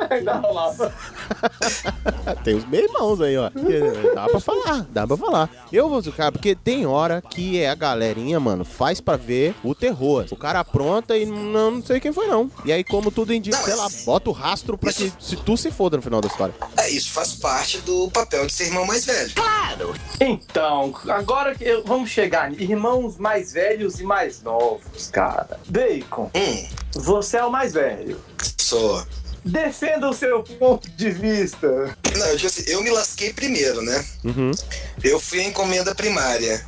Ainda 0.09 0.33
rolava. 0.33 0.93
Tem 2.43 2.55
os 2.55 2.65
meus 2.65 2.83
irmãos 2.83 3.21
aí, 3.21 3.37
ó. 3.37 3.49
Dá 4.13 4.27
pra 4.27 4.39
falar, 4.39 4.85
dá 4.89 5.07
pra 5.07 5.17
falar. 5.17 5.49
Eu 5.71 5.89
vou 5.89 6.03
cara, 6.11 6.31
porque 6.31 6.53
tem 6.55 6.85
hora 6.85 7.21
que 7.21 7.59
é 7.59 7.69
a 7.69 7.75
galerinha, 7.75 8.39
mano, 8.39 8.65
faz 8.83 8.99
pra 8.99 9.15
ver 9.15 9.55
o 9.63 9.73
terror. 9.73 10.25
O 10.29 10.35
cara 10.35 10.59
apronta 10.59 11.17
e 11.17 11.25
não, 11.25 11.71
não 11.71 11.81
sei 11.85 12.01
quem 12.01 12.11
foi, 12.11 12.27
não. 12.27 12.51
E 12.65 12.71
aí, 12.73 12.83
como 12.83 13.09
tudo 13.09 13.33
indica, 13.33 13.55
sei 13.55 13.75
lá, 13.75 13.87
bota 14.05 14.29
o 14.29 14.33
rastro 14.33 14.77
pra 14.77 14.91
que 14.91 15.09
se 15.21 15.37
tu 15.37 15.55
se 15.55 15.71
foda 15.71 15.95
no 15.95 16.03
final 16.03 16.19
da 16.19 16.27
história. 16.27 16.53
É, 16.75 16.89
isso 16.89 17.09
faz 17.11 17.33
parte 17.33 17.77
do 17.77 18.09
papel 18.11 18.45
de 18.45 18.51
ser 18.51 18.65
irmão 18.65 18.85
mais 18.85 19.05
velho. 19.05 19.31
Então, 20.19 20.93
agora 21.07 21.55
que 21.55 21.63
eu- 21.63 21.83
vamos 21.85 22.09
chegar 22.09 22.51
irmãos 22.59 23.17
mais 23.17 23.53
velhos 23.53 24.01
e 24.01 24.03
mais 24.03 24.41
novos, 24.41 25.07
cara. 25.09 25.57
Bacon, 25.69 26.29
Hum, 26.35 26.67
você 26.93 27.37
é 27.37 27.45
o 27.45 27.49
mais 27.51 27.71
velho. 27.73 28.19
sou. 28.57 29.01
Defenda 29.45 30.09
o 30.09 30.13
seu 30.13 30.41
ponto 30.41 30.89
de 30.91 31.09
vista. 31.11 31.67
Não, 32.17 32.25
eu, 32.27 32.35
assim, 32.47 32.63
eu 32.67 32.81
me 32.81 32.89
lasquei 32.89 33.33
primeiro, 33.33 33.81
né? 33.81 34.05
Uhum. 34.23 34.51
Eu 35.03 35.19
fui 35.19 35.41
a 35.41 35.43
encomenda 35.43 35.93
primária. 35.93 36.65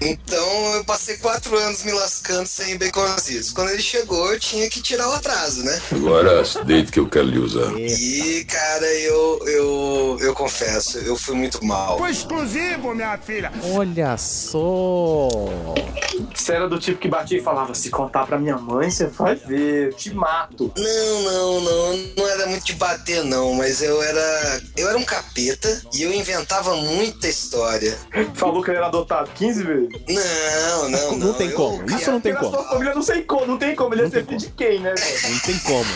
Então 0.00 0.74
eu 0.74 0.84
passei 0.84 1.16
quatro 1.18 1.56
anos 1.56 1.82
me 1.84 1.92
lascando 1.92 2.46
sem 2.46 2.78
baconzitos. 2.78 3.52
Quando 3.52 3.70
ele 3.70 3.82
chegou, 3.82 4.32
eu 4.32 4.38
tinha 4.38 4.68
que 4.68 4.80
tirar 4.82 5.08
o 5.08 5.12
atraso, 5.12 5.62
né? 5.62 5.80
Agora, 5.92 6.42
deite 6.64 6.92
que 6.92 7.00
eu 7.00 7.08
quero 7.08 7.26
lhe 7.26 7.38
usar. 7.38 7.72
E, 7.78 8.44
cara, 8.44 8.86
eu, 8.86 9.40
eu, 9.46 10.18
eu 10.20 10.34
confesso, 10.34 10.98
eu 10.98 11.16
fui 11.16 11.34
muito 11.34 11.64
mal. 11.64 11.98
Foi 11.98 12.10
exclusivo, 12.10 12.94
minha 12.94 13.16
filha! 13.18 13.52
Olha 13.74 14.16
só. 14.16 15.28
Você 16.34 16.52
era 16.52 16.68
do 16.68 16.78
tipo 16.78 16.98
que 16.98 17.08
batia 17.08 17.38
e 17.38 17.42
falava: 17.42 17.74
se 17.74 17.90
contar 17.90 18.26
pra 18.26 18.38
minha 18.38 18.56
mãe, 18.56 18.90
você 18.90 19.06
vai 19.06 19.34
ver, 19.34 19.88
eu 19.88 19.92
te 19.92 20.14
mato. 20.14 20.72
Não, 20.76 21.22
não, 21.22 21.60
não, 21.60 21.96
não 22.16 22.28
era 22.28 22.46
muito 22.46 22.64
de 22.64 22.74
bater, 22.74 23.24
não, 23.24 23.54
mas 23.54 23.82
eu 23.82 24.02
era. 24.02 24.60
Eu 24.76 24.88
era 24.88 24.98
um 24.98 25.04
capeta 25.04 25.82
e 25.94 26.02
eu 26.02 26.12
inventava 26.12 26.74
muita 26.76 27.28
história. 27.28 27.96
Falou 28.34 28.59
que 28.62 28.70
ele 28.70 28.78
era 28.78 28.86
adotado 28.86 29.30
15 29.34 29.62
vezes. 29.62 29.88
Não, 30.08 30.88
não, 30.88 31.10
não. 31.12 31.18
Não 31.18 31.34
tem 31.34 31.48
eu 31.48 31.56
como. 31.56 31.84
Isso 31.90 32.10
não 32.10 32.20
tem 32.20 32.34
como. 32.34 32.50
sua 32.50 32.64
família 32.64 32.94
não 32.94 33.02
sei 33.02 33.22
como, 33.22 33.46
não 33.46 33.58
tem 33.58 33.74
como. 33.74 33.94
Ele 33.94 34.02
ia 34.02 34.10
ser 34.10 34.24
filho 34.24 34.38
de 34.38 34.48
quem, 34.50 34.80
né, 34.80 34.94
velho? 34.94 35.32
Não 35.32 35.38
tem 35.40 35.58
como. 35.60 35.86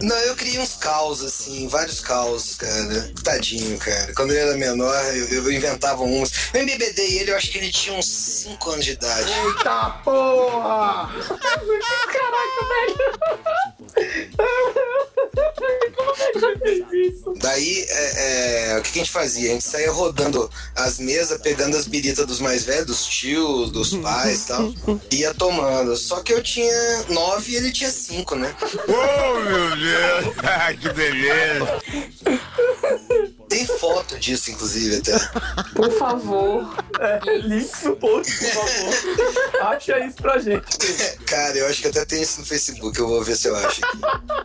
Não, 0.00 0.16
eu 0.16 0.34
criei 0.34 0.58
uns 0.58 0.76
caos, 0.76 1.22
assim, 1.22 1.68
vários 1.68 2.00
caos, 2.00 2.56
cara. 2.56 3.12
Tadinho, 3.22 3.78
cara. 3.78 4.12
Quando 4.14 4.30
ele 4.30 4.40
era 4.40 4.56
menor, 4.56 4.94
eu, 5.14 5.28
eu 5.28 5.52
inventava 5.52 6.02
uns. 6.02 6.32
Eu 6.54 6.62
embebedei 6.62 7.18
ele, 7.18 7.30
eu 7.30 7.36
acho 7.36 7.50
que 7.50 7.58
ele 7.58 7.70
tinha 7.70 7.96
uns 7.96 8.06
5 8.06 8.70
anos 8.70 8.84
de 8.84 8.92
idade. 8.92 9.32
Eita 9.32 10.00
porra! 10.04 11.10
Caraca, 12.12 12.62
velho! 12.68 12.96
Daí, 17.36 17.86
é, 17.88 18.72
é, 18.72 18.78
o 18.78 18.82
que, 18.82 18.90
a 18.90 19.02
gente 19.02 19.10
fazia? 19.10 19.50
A 19.50 19.52
gente 19.54 19.64
saía 19.64 19.90
rodando 19.90 20.50
as 20.76 20.98
mesas, 20.98 21.40
pegando 21.40 21.76
as 21.76 21.86
biritas 21.86 22.26
dos 22.26 22.40
mais 22.40 22.64
velhos, 22.64 22.86
dos 22.86 23.06
tios, 23.06 23.70
dos 23.70 23.94
pais 23.94 24.44
e 24.44 24.46
tal, 24.46 24.72
ia 25.10 25.34
tomando. 25.34 25.96
Só 25.96 26.20
que 26.20 26.32
eu 26.32 26.42
tinha 26.42 27.04
nove 27.08 27.52
e 27.52 27.56
ele 27.56 27.72
tinha 27.72 27.90
cinco, 27.90 28.34
né? 28.34 28.54
Oh, 28.88 29.40
meu 29.40 29.76
Deus! 29.76 30.34
que 30.80 30.92
beleza! 30.92 31.82
Tem 33.52 33.66
foto 33.66 34.18
disso, 34.18 34.50
inclusive, 34.50 34.96
até. 34.96 35.18
Por 35.74 35.92
favor. 35.92 36.74
É, 36.98 37.20
link 37.40 37.70
no 37.84 37.96
post, 37.96 38.32
por 38.32 38.52
favor. 38.52 39.66
Acha 39.66 39.98
isso 39.98 40.16
pra 40.16 40.38
gente. 40.38 40.78
Cara, 41.26 41.58
eu 41.58 41.66
acho 41.66 41.82
que 41.82 41.88
até 41.88 42.04
tem 42.06 42.22
isso 42.22 42.40
no 42.40 42.46
Facebook, 42.46 42.98
eu 42.98 43.06
vou 43.06 43.22
ver 43.22 43.36
se 43.36 43.48
eu 43.48 43.56
acho 43.56 43.84
aqui. 43.84 43.98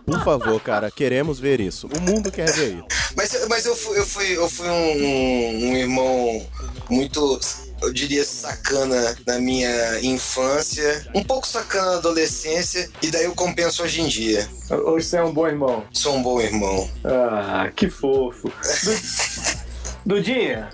Por 0.05 0.23
favor, 0.23 0.61
cara, 0.61 0.91
queremos 0.91 1.39
ver 1.39 1.61
isso. 1.61 1.87
O 1.87 2.01
mundo 2.01 2.31
quer 2.31 2.51
ver 2.51 2.75
isso. 2.75 2.85
Mas, 3.15 3.47
mas 3.47 3.65
eu 3.65 3.75
fui, 3.75 3.97
eu 3.97 4.05
fui, 4.05 4.37
eu 4.37 4.49
fui 4.49 4.67
um, 4.67 5.69
um 5.69 5.77
irmão 5.77 6.45
muito, 6.89 7.39
eu 7.81 7.93
diria, 7.93 8.23
sacana 8.23 9.15
na 9.25 9.39
minha 9.39 9.99
infância, 10.01 11.05
um 11.13 11.23
pouco 11.23 11.47
sacana 11.47 11.91
na 11.91 11.97
adolescência, 11.97 12.89
e 13.01 13.09
daí 13.11 13.25
eu 13.25 13.35
compenso 13.35 13.83
hoje 13.83 14.01
em 14.01 14.07
dia. 14.07 14.47
Hoje 14.85 15.05
você 15.07 15.17
é 15.17 15.23
um 15.23 15.31
bom 15.33 15.47
irmão. 15.47 15.85
Sou 15.93 16.15
um 16.15 16.21
bom 16.23 16.39
irmão. 16.41 16.89
Ah, 17.03 17.71
que 17.75 17.89
fofo. 17.89 18.49
Du- 18.83 19.57
Dudinha, 20.15 20.69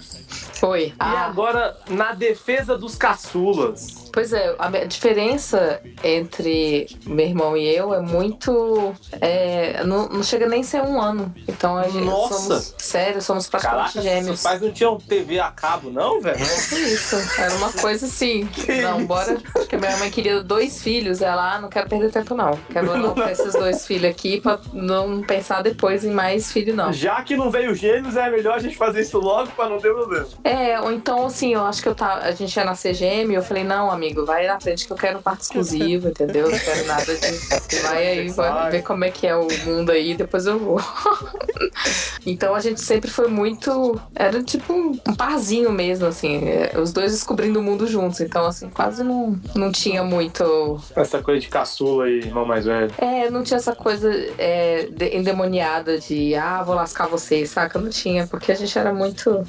Foi. 0.60 0.88
e 0.90 0.94
Ah, 1.00 1.26
agora 1.26 1.76
na 1.90 2.14
defesa 2.14 2.78
dos 2.78 2.96
caçulas? 2.96 4.03
Pois 4.14 4.32
é, 4.32 4.56
a 4.60 4.70
diferença 4.86 5.82
entre 6.04 6.88
meu 7.04 7.26
irmão 7.26 7.58
e 7.58 7.68
eu 7.68 7.94
é 7.96 8.00
muito. 8.00 8.94
é, 9.20 9.84
não, 9.84 10.08
não 10.08 10.22
chega 10.22 10.48
nem 10.48 10.62
a 10.62 10.64
ser 10.64 10.82
um 10.84 11.02
ano. 11.02 11.34
Então 11.48 11.76
a 11.76 11.88
gente 11.90 12.06
Nossa! 12.06 12.36
somos. 12.36 12.76
Sério, 12.78 13.22
somos 13.24 13.48
praticamente 13.48 13.94
Caraca, 13.94 14.02
gêmeos. 14.08 14.26
seus 14.40 14.44
pais 14.44 14.62
não 14.62 14.72
tinham 14.72 14.98
TV 15.00 15.40
a 15.40 15.50
cabo, 15.50 15.90
não, 15.90 16.22
velho? 16.22 16.38
Por 16.38 16.80
isso. 16.80 17.16
Era 17.42 17.56
uma 17.56 17.74
coisa 17.74 18.06
assim. 18.06 18.46
Que 18.54 18.82
não, 18.82 19.00
isso? 19.00 19.08
bora. 19.08 19.38
Porque 19.52 19.76
minha 19.78 19.98
mãe 19.98 20.12
queria 20.12 20.44
dois 20.44 20.82
filhos. 20.84 21.22
Ela, 21.22 21.56
ah, 21.56 21.62
não 21.62 21.70
quero 21.70 21.90
perder 21.90 22.12
tempo, 22.12 22.36
não. 22.36 22.52
Quero 22.72 23.14
ter 23.16 23.32
esses 23.32 23.54
dois 23.54 23.86
filhos 23.88 24.12
aqui 24.12 24.40
pra 24.40 24.60
não 24.72 25.22
pensar 25.24 25.64
depois 25.64 26.06
em 26.06 26.12
mais 26.12 26.52
filho, 26.52 26.76
não. 26.76 26.94
Já 26.94 27.22
que 27.24 27.36
não 27.36 27.50
veio 27.50 27.74
gêmeos, 27.74 28.16
é 28.16 28.30
melhor 28.30 28.54
a 28.56 28.60
gente 28.60 28.78
fazer 28.78 29.02
isso 29.02 29.18
logo 29.20 29.50
pra 29.56 29.68
não 29.68 29.80
ter 29.80 29.92
problema. 29.92 30.28
É, 30.44 30.80
ou 30.80 30.92
então 30.92 31.26
assim, 31.26 31.56
eu 31.56 31.66
acho 31.66 31.82
que 31.82 31.88
eu 31.90 31.96
tava, 31.96 32.22
a 32.22 32.32
gente 32.32 32.56
ia 32.56 32.64
nascer 32.64 32.94
gêmeo, 32.94 33.38
eu 33.38 33.44
falei, 33.44 33.64
não, 33.64 33.90
amigo, 33.90 34.03
vai 34.26 34.48
na 34.48 34.60
frente 34.60 34.86
que 34.88 34.92
eu 34.92 34.98
quero 34.98 35.22
parte 35.22 35.42
exclusiva, 35.42 36.10
entendeu? 36.10 36.50
Não 36.50 36.58
quero 36.60 36.86
nada 36.86 37.06
de. 37.16 37.82
Vai 37.82 38.08
aí, 38.08 38.30
vai 38.30 38.72
ver 38.72 38.82
como 38.84 39.04
é 39.06 39.12
que 39.12 39.28
é 39.28 39.36
o 39.36 39.48
mundo 39.66 39.92
aí, 39.92 40.16
depois 40.16 40.46
eu 40.48 40.58
vou. 40.58 40.80
então 42.26 42.56
a 42.56 42.60
gente 42.60 42.82
sempre 42.82 43.10
foi 43.10 43.28
muito. 43.28 44.00
Era 44.16 44.44
tipo 44.44 44.74
um, 44.74 44.94
parzinho 45.16 45.72
mesmo, 45.72 46.06
assim. 46.08 46.48
é, 46.48 46.74
Os 46.80 46.92
dois 46.92 47.12
descobrindo 47.12 47.60
o 47.60 47.64
mundo 47.64 47.86
juntos. 47.88 48.22
Então, 48.22 48.46
assim, 48.46 48.70
quase 48.70 49.04
não, 49.04 49.40
não 49.56 49.72
tinha 49.72 50.04
muito. 50.04 50.82
Essa 50.96 51.22
coisa 51.22 51.40
de 51.42 51.48
caçula 51.48 52.10
e 52.10 52.18
irmão 52.20 52.46
mais 52.46 52.66
velho. 52.66 52.92
É, 52.98 53.30
não 53.30 53.44
tinha 53.44 53.58
essa 53.58 53.76
coisa 53.76 54.10
é, 54.38 54.88
de- 54.92 55.16
endemoniada 55.18 56.00
de, 56.00 56.36
ah, 56.36 56.64
vou 56.64 56.76
lascar 56.76 57.08
vocês, 57.08 57.50
saca? 57.52 57.80
Não 57.80 57.90
tinha, 57.90 58.28
porque 58.28 58.52
a 58.52 58.56
gente 58.56 58.78
era 58.78 58.94
muito. 58.94 59.46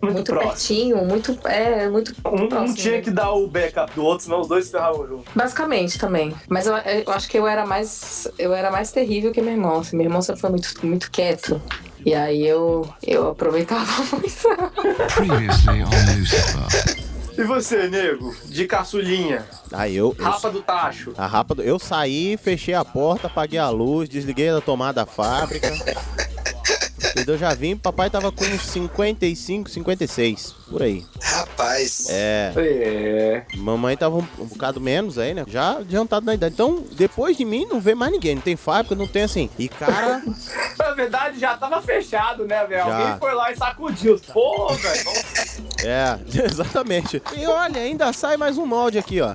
Muito, 0.00 0.14
Muito 0.14 0.32
pertinho, 0.34 1.04
muito. 1.04 1.36
É, 1.44 1.88
muito 1.88 2.14
Um, 2.24 2.44
um 2.44 2.48
próximo 2.48 2.76
tinha 2.76 2.92
mesmo. 2.92 3.04
que 3.04 3.10
dar 3.10 3.32
o 3.32 3.48
backup 3.48 3.92
do 3.94 4.04
outro, 4.04 4.24
senão 4.26 4.40
os 4.40 4.48
dois 4.48 4.70
ferravam 4.70 5.06
junto. 5.06 5.24
Basicamente 5.34 5.98
também. 5.98 6.32
Mas 6.48 6.66
eu, 6.66 6.76
eu 6.76 7.12
acho 7.12 7.28
que 7.28 7.36
eu 7.38 7.46
era 7.46 7.66
mais. 7.66 8.28
Eu 8.38 8.54
era 8.54 8.70
mais 8.70 8.92
terrível 8.92 9.32
que 9.32 9.42
meu 9.42 9.52
irmão. 9.52 9.80
Assim, 9.80 9.96
meu 9.96 10.06
irmão 10.06 10.22
sempre 10.22 10.40
foi 10.40 10.50
muito, 10.50 10.86
muito 10.86 11.10
quieto. 11.10 11.60
E 12.06 12.14
aí 12.14 12.46
eu, 12.46 12.88
eu 13.04 13.30
aproveitava 13.30 13.90
muito. 14.16 15.12
Previously 15.16 15.82
on 15.82 16.18
Lucifer. 16.18 17.08
E 17.36 17.42
você, 17.44 17.88
nego? 17.88 18.34
De 18.46 18.66
caçulinha. 18.66 19.44
Aí 19.72 19.96
eu. 19.96 20.14
eu 20.18 20.24
Rapa 20.24 20.50
do 20.50 20.62
tacho. 20.62 21.12
a 21.16 21.26
rapa 21.26 21.54
do- 21.56 21.62
Eu 21.62 21.78
saí, 21.78 22.36
fechei 22.36 22.74
a 22.74 22.84
porta, 22.84 23.26
apaguei 23.26 23.58
a 23.58 23.68
luz, 23.68 24.08
desliguei 24.08 24.48
a 24.50 24.60
tomada 24.60 25.04
da 25.04 25.06
fábrica. 25.06 25.72
E 27.16 27.28
eu 27.28 27.38
já 27.38 27.54
vim, 27.54 27.76
papai 27.76 28.10
tava 28.10 28.30
com 28.32 28.44
uns 28.44 28.62
55, 28.62 29.70
56, 29.70 30.54
por 30.70 30.82
aí. 30.82 31.04
Rapaz. 31.22 32.06
É. 32.10 32.52
É. 32.56 33.42
Mamãe 33.56 33.96
tava 33.96 34.16
um, 34.16 34.26
um 34.38 34.46
bocado 34.46 34.80
menos 34.80 35.18
aí, 35.18 35.34
né? 35.34 35.44
Já 35.48 35.78
adiantado 35.78 36.26
na 36.26 36.34
idade. 36.34 36.54
Então, 36.54 36.84
depois 36.92 37.36
de 37.36 37.44
mim, 37.44 37.66
não 37.66 37.80
vê 37.80 37.94
mais 37.94 38.12
ninguém. 38.12 38.34
Não 38.36 38.42
tem 38.42 38.56
fábrica, 38.56 38.94
não 38.94 39.06
tem 39.06 39.22
assim. 39.22 39.50
E 39.58 39.68
cara, 39.68 40.22
Na 40.78 40.92
verdade, 40.92 41.38
já 41.38 41.56
tava 41.56 41.82
fechado, 41.82 42.46
né, 42.46 42.64
velho? 42.66 42.84
Já. 42.84 42.98
Alguém 42.98 43.18
foi 43.18 43.34
lá 43.34 43.52
e 43.52 43.56
sacudiu. 43.56 44.20
Pô, 44.32 44.68
velho. 44.74 45.10
é, 45.84 46.18
exatamente. 46.44 47.22
E 47.36 47.46
olha, 47.46 47.80
ainda 47.80 48.12
sai 48.12 48.36
mais 48.36 48.56
um 48.56 48.66
molde 48.66 48.98
aqui, 48.98 49.20
ó. 49.20 49.34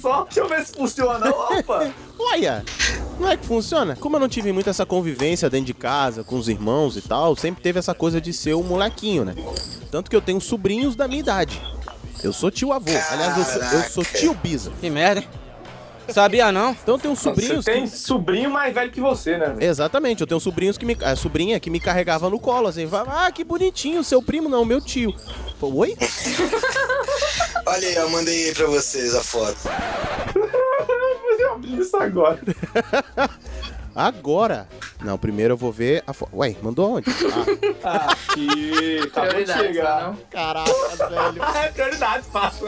Só 0.00 0.24
deixa 0.24 0.40
eu 0.40 0.48
ver 0.48 0.64
se 0.64 0.72
funciona. 0.72 1.30
Opa! 1.30 1.90
Olha, 2.18 2.64
não 3.18 3.28
é 3.30 3.36
que 3.36 3.46
funciona? 3.46 3.96
Como 3.96 4.16
eu 4.16 4.20
não 4.20 4.28
tive 4.28 4.52
muito 4.52 4.70
essa 4.70 4.86
convivência 4.86 5.48
dentro 5.50 5.66
de 5.66 5.74
casa, 5.74 6.22
com 6.24 6.36
os 6.36 6.48
irmãos 6.48 6.96
e 6.96 7.02
tal, 7.02 7.34
sempre 7.36 7.62
teve 7.62 7.78
essa 7.78 7.94
coisa 7.94 8.20
de 8.20 8.32
ser 8.32 8.54
o 8.54 8.62
molequinho, 8.62 9.24
né? 9.24 9.34
Tanto 9.90 10.10
que 10.10 10.16
eu 10.16 10.20
tenho 10.22 10.40
sobrinhos 10.40 10.94
da 10.96 11.06
minha 11.08 11.20
idade. 11.20 11.60
Eu 12.22 12.32
sou 12.32 12.50
tio 12.50 12.72
avô. 12.72 12.90
Aliás, 13.10 13.36
eu 13.38 13.44
sou, 13.44 13.62
eu 13.62 13.82
sou 13.90 14.04
tio 14.04 14.34
Bisa. 14.34 14.70
Que 14.80 14.90
merda? 14.90 15.24
Sabia 16.08 16.50
não? 16.50 16.70
Então 16.70 16.98
tem 16.98 17.10
uns 17.10 17.18
sobrinhos. 17.20 17.64
Você 17.64 17.70
tem 17.72 17.82
que- 17.86 17.90
sobrinho 17.96 18.50
mais 18.50 18.74
velho 18.74 18.90
que 18.90 18.98
você, 19.00 19.36
né? 19.36 19.48
velho? 19.48 19.62
Exatamente, 19.62 20.22
eu 20.22 20.26
tenho 20.26 20.40
sobrinhos 20.40 20.78
que 20.78 20.86
me. 20.86 20.96
A 21.02 21.14
sobrinha 21.14 21.60
que 21.60 21.68
me 21.68 21.78
carregava 21.78 22.30
no 22.30 22.40
colo, 22.40 22.66
assim, 22.66 22.88
ah, 23.06 23.30
que 23.30 23.44
bonitinho, 23.44 24.02
seu 24.02 24.22
primo 24.22 24.48
não, 24.48 24.64
meu 24.64 24.80
tio. 24.80 25.14
Pô, 25.60 25.68
Oi? 25.74 25.94
Olha 27.66 27.88
aí, 27.88 27.94
eu 27.94 28.08
mandei 28.08 28.46
aí 28.48 28.54
pra 28.54 28.66
vocês 28.68 29.14
a 29.14 29.22
foto. 29.22 29.58
Eu 31.38 31.52
abri 31.54 31.78
isso 31.78 31.96
agora. 31.96 32.40
Agora. 33.94 34.68
Não, 35.02 35.18
primeiro 35.18 35.54
eu 35.54 35.56
vou 35.56 35.72
ver 35.72 36.04
a 36.06 36.12
foto. 36.12 36.30
Ué, 36.36 36.54
mandou 36.62 36.96
onde? 36.96 37.10
Ah, 37.82 38.12
Aqui, 38.12 39.00
acabou 39.02 39.28
de 39.30 39.44
Prioridades, 39.44 39.66
chegar. 39.66 40.02
não? 40.02 40.16
caraca, 40.30 41.08
velho. 41.08 41.42
É 41.56 41.68
prioridade, 41.72 42.26
fácil. 42.30 42.66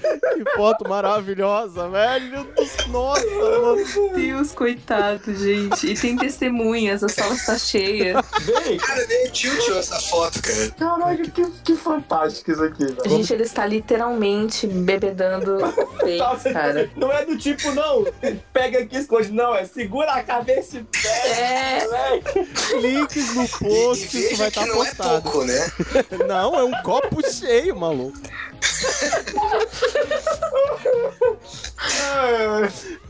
Que 0.00 0.50
foto 0.56 0.88
maravilhosa, 0.88 1.88
velho. 1.88 2.46
Nossa, 2.88 3.26
mano. 3.26 3.76
Meu 3.76 4.12
Deus, 4.14 4.52
coitado, 4.52 5.34
gente. 5.34 5.86
E 5.86 5.94
tem 5.94 6.16
testemunhas, 6.16 7.02
a 7.04 7.08
sala 7.08 7.34
está 7.34 7.58
cheia. 7.58 8.22
Vem, 8.40 8.78
Cara, 8.78 9.06
nem 9.06 9.30
tio 9.30 9.58
tirou 9.60 9.78
essa 9.78 10.00
foto, 10.00 10.40
cara. 10.42 10.70
Caralho, 10.78 11.30
que, 11.30 11.50
que 11.64 11.76
fantástico 11.76 12.50
isso 12.52 12.62
aqui, 12.64 12.84
velho. 12.86 13.08
Gente, 13.08 13.32
ele 13.32 13.42
está 13.42 13.66
literalmente 13.66 14.66
bebedando 14.66 15.58
peito, 16.00 16.18
Nossa, 16.24 16.52
cara. 16.52 16.90
Não 16.96 17.12
é 17.12 17.24
do 17.24 17.36
tipo, 17.36 17.70
não, 17.72 18.04
pega 18.52 18.80
aqui 18.80 18.96
e 18.96 19.00
esconde, 19.00 19.30
não, 19.32 19.54
é 19.54 19.64
segura 19.64 20.12
a 20.12 20.22
cabeça 20.22 20.78
e 20.78 20.84
pega, 20.84 21.08
É, 21.28 21.84
moleque. 21.84 22.44
Cliques 22.46 23.34
no 23.34 23.42
E, 23.42 23.46
e 23.46 23.48
post, 23.48 24.18
isso 24.18 24.36
vai 24.36 24.48
estar 24.48 24.62
que 24.62 24.68
não 24.68 24.82
é 24.84 24.86
postado. 24.88 25.22
pouco, 25.22 25.44
né? 25.44 25.70
Não, 26.28 26.54
é 26.54 26.64
um 26.64 26.82
copo 26.82 27.20
cheio, 27.28 27.74
maluco. 27.76 28.18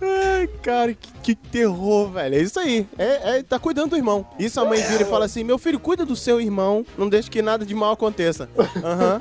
Ai, 0.00 0.48
cara, 0.62 0.94
que, 0.94 1.12
que 1.22 1.34
terror, 1.34 2.10
velho. 2.12 2.34
É 2.36 2.38
isso 2.42 2.58
aí. 2.58 2.86
É, 2.98 3.38
é, 3.38 3.42
tá 3.42 3.58
cuidando 3.58 3.90
do 3.90 3.96
irmão. 3.96 4.26
Isso 4.38 4.60
a 4.60 4.64
mãe 4.64 4.82
vira 4.82 5.02
e 5.02 5.06
fala 5.06 5.24
assim: 5.24 5.44
meu 5.44 5.58
filho, 5.58 5.78
cuida 5.78 6.04
do 6.04 6.16
seu 6.16 6.40
irmão, 6.40 6.84
não 6.96 7.08
deixe 7.08 7.30
que 7.30 7.42
nada 7.42 7.64
de 7.64 7.74
mal 7.74 7.92
aconteça. 7.92 8.48
Aham. 8.82 9.18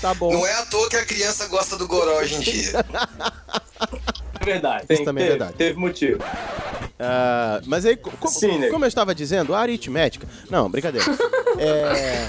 Tá 0.00 0.12
bom. 0.14 0.32
Não 0.32 0.46
é 0.46 0.52
à 0.54 0.66
toa 0.66 0.88
que 0.88 0.96
a 0.96 1.04
criança 1.04 1.46
gosta 1.48 1.76
do 1.76 1.86
goró 1.86 2.18
hoje 2.18 2.34
em 2.36 2.40
dia. 2.40 2.84
É 4.40 4.44
verdade. 4.44 4.86
Isso 4.90 5.04
também 5.04 5.24
é 5.24 5.26
teve, 5.28 5.38
verdade. 5.38 5.58
Teve 5.58 5.78
motivo. 5.78 6.22
Ah, 6.98 7.60
mas 7.66 7.84
aí, 7.86 7.96
co- 7.96 8.10
Sim, 8.28 8.58
né? 8.58 8.68
como 8.68 8.84
eu 8.84 8.88
estava 8.88 9.14
dizendo, 9.14 9.54
a 9.54 9.60
aritmética. 9.60 10.26
Não, 10.50 10.70
brincadeira. 10.70 11.06
É. 11.58 12.26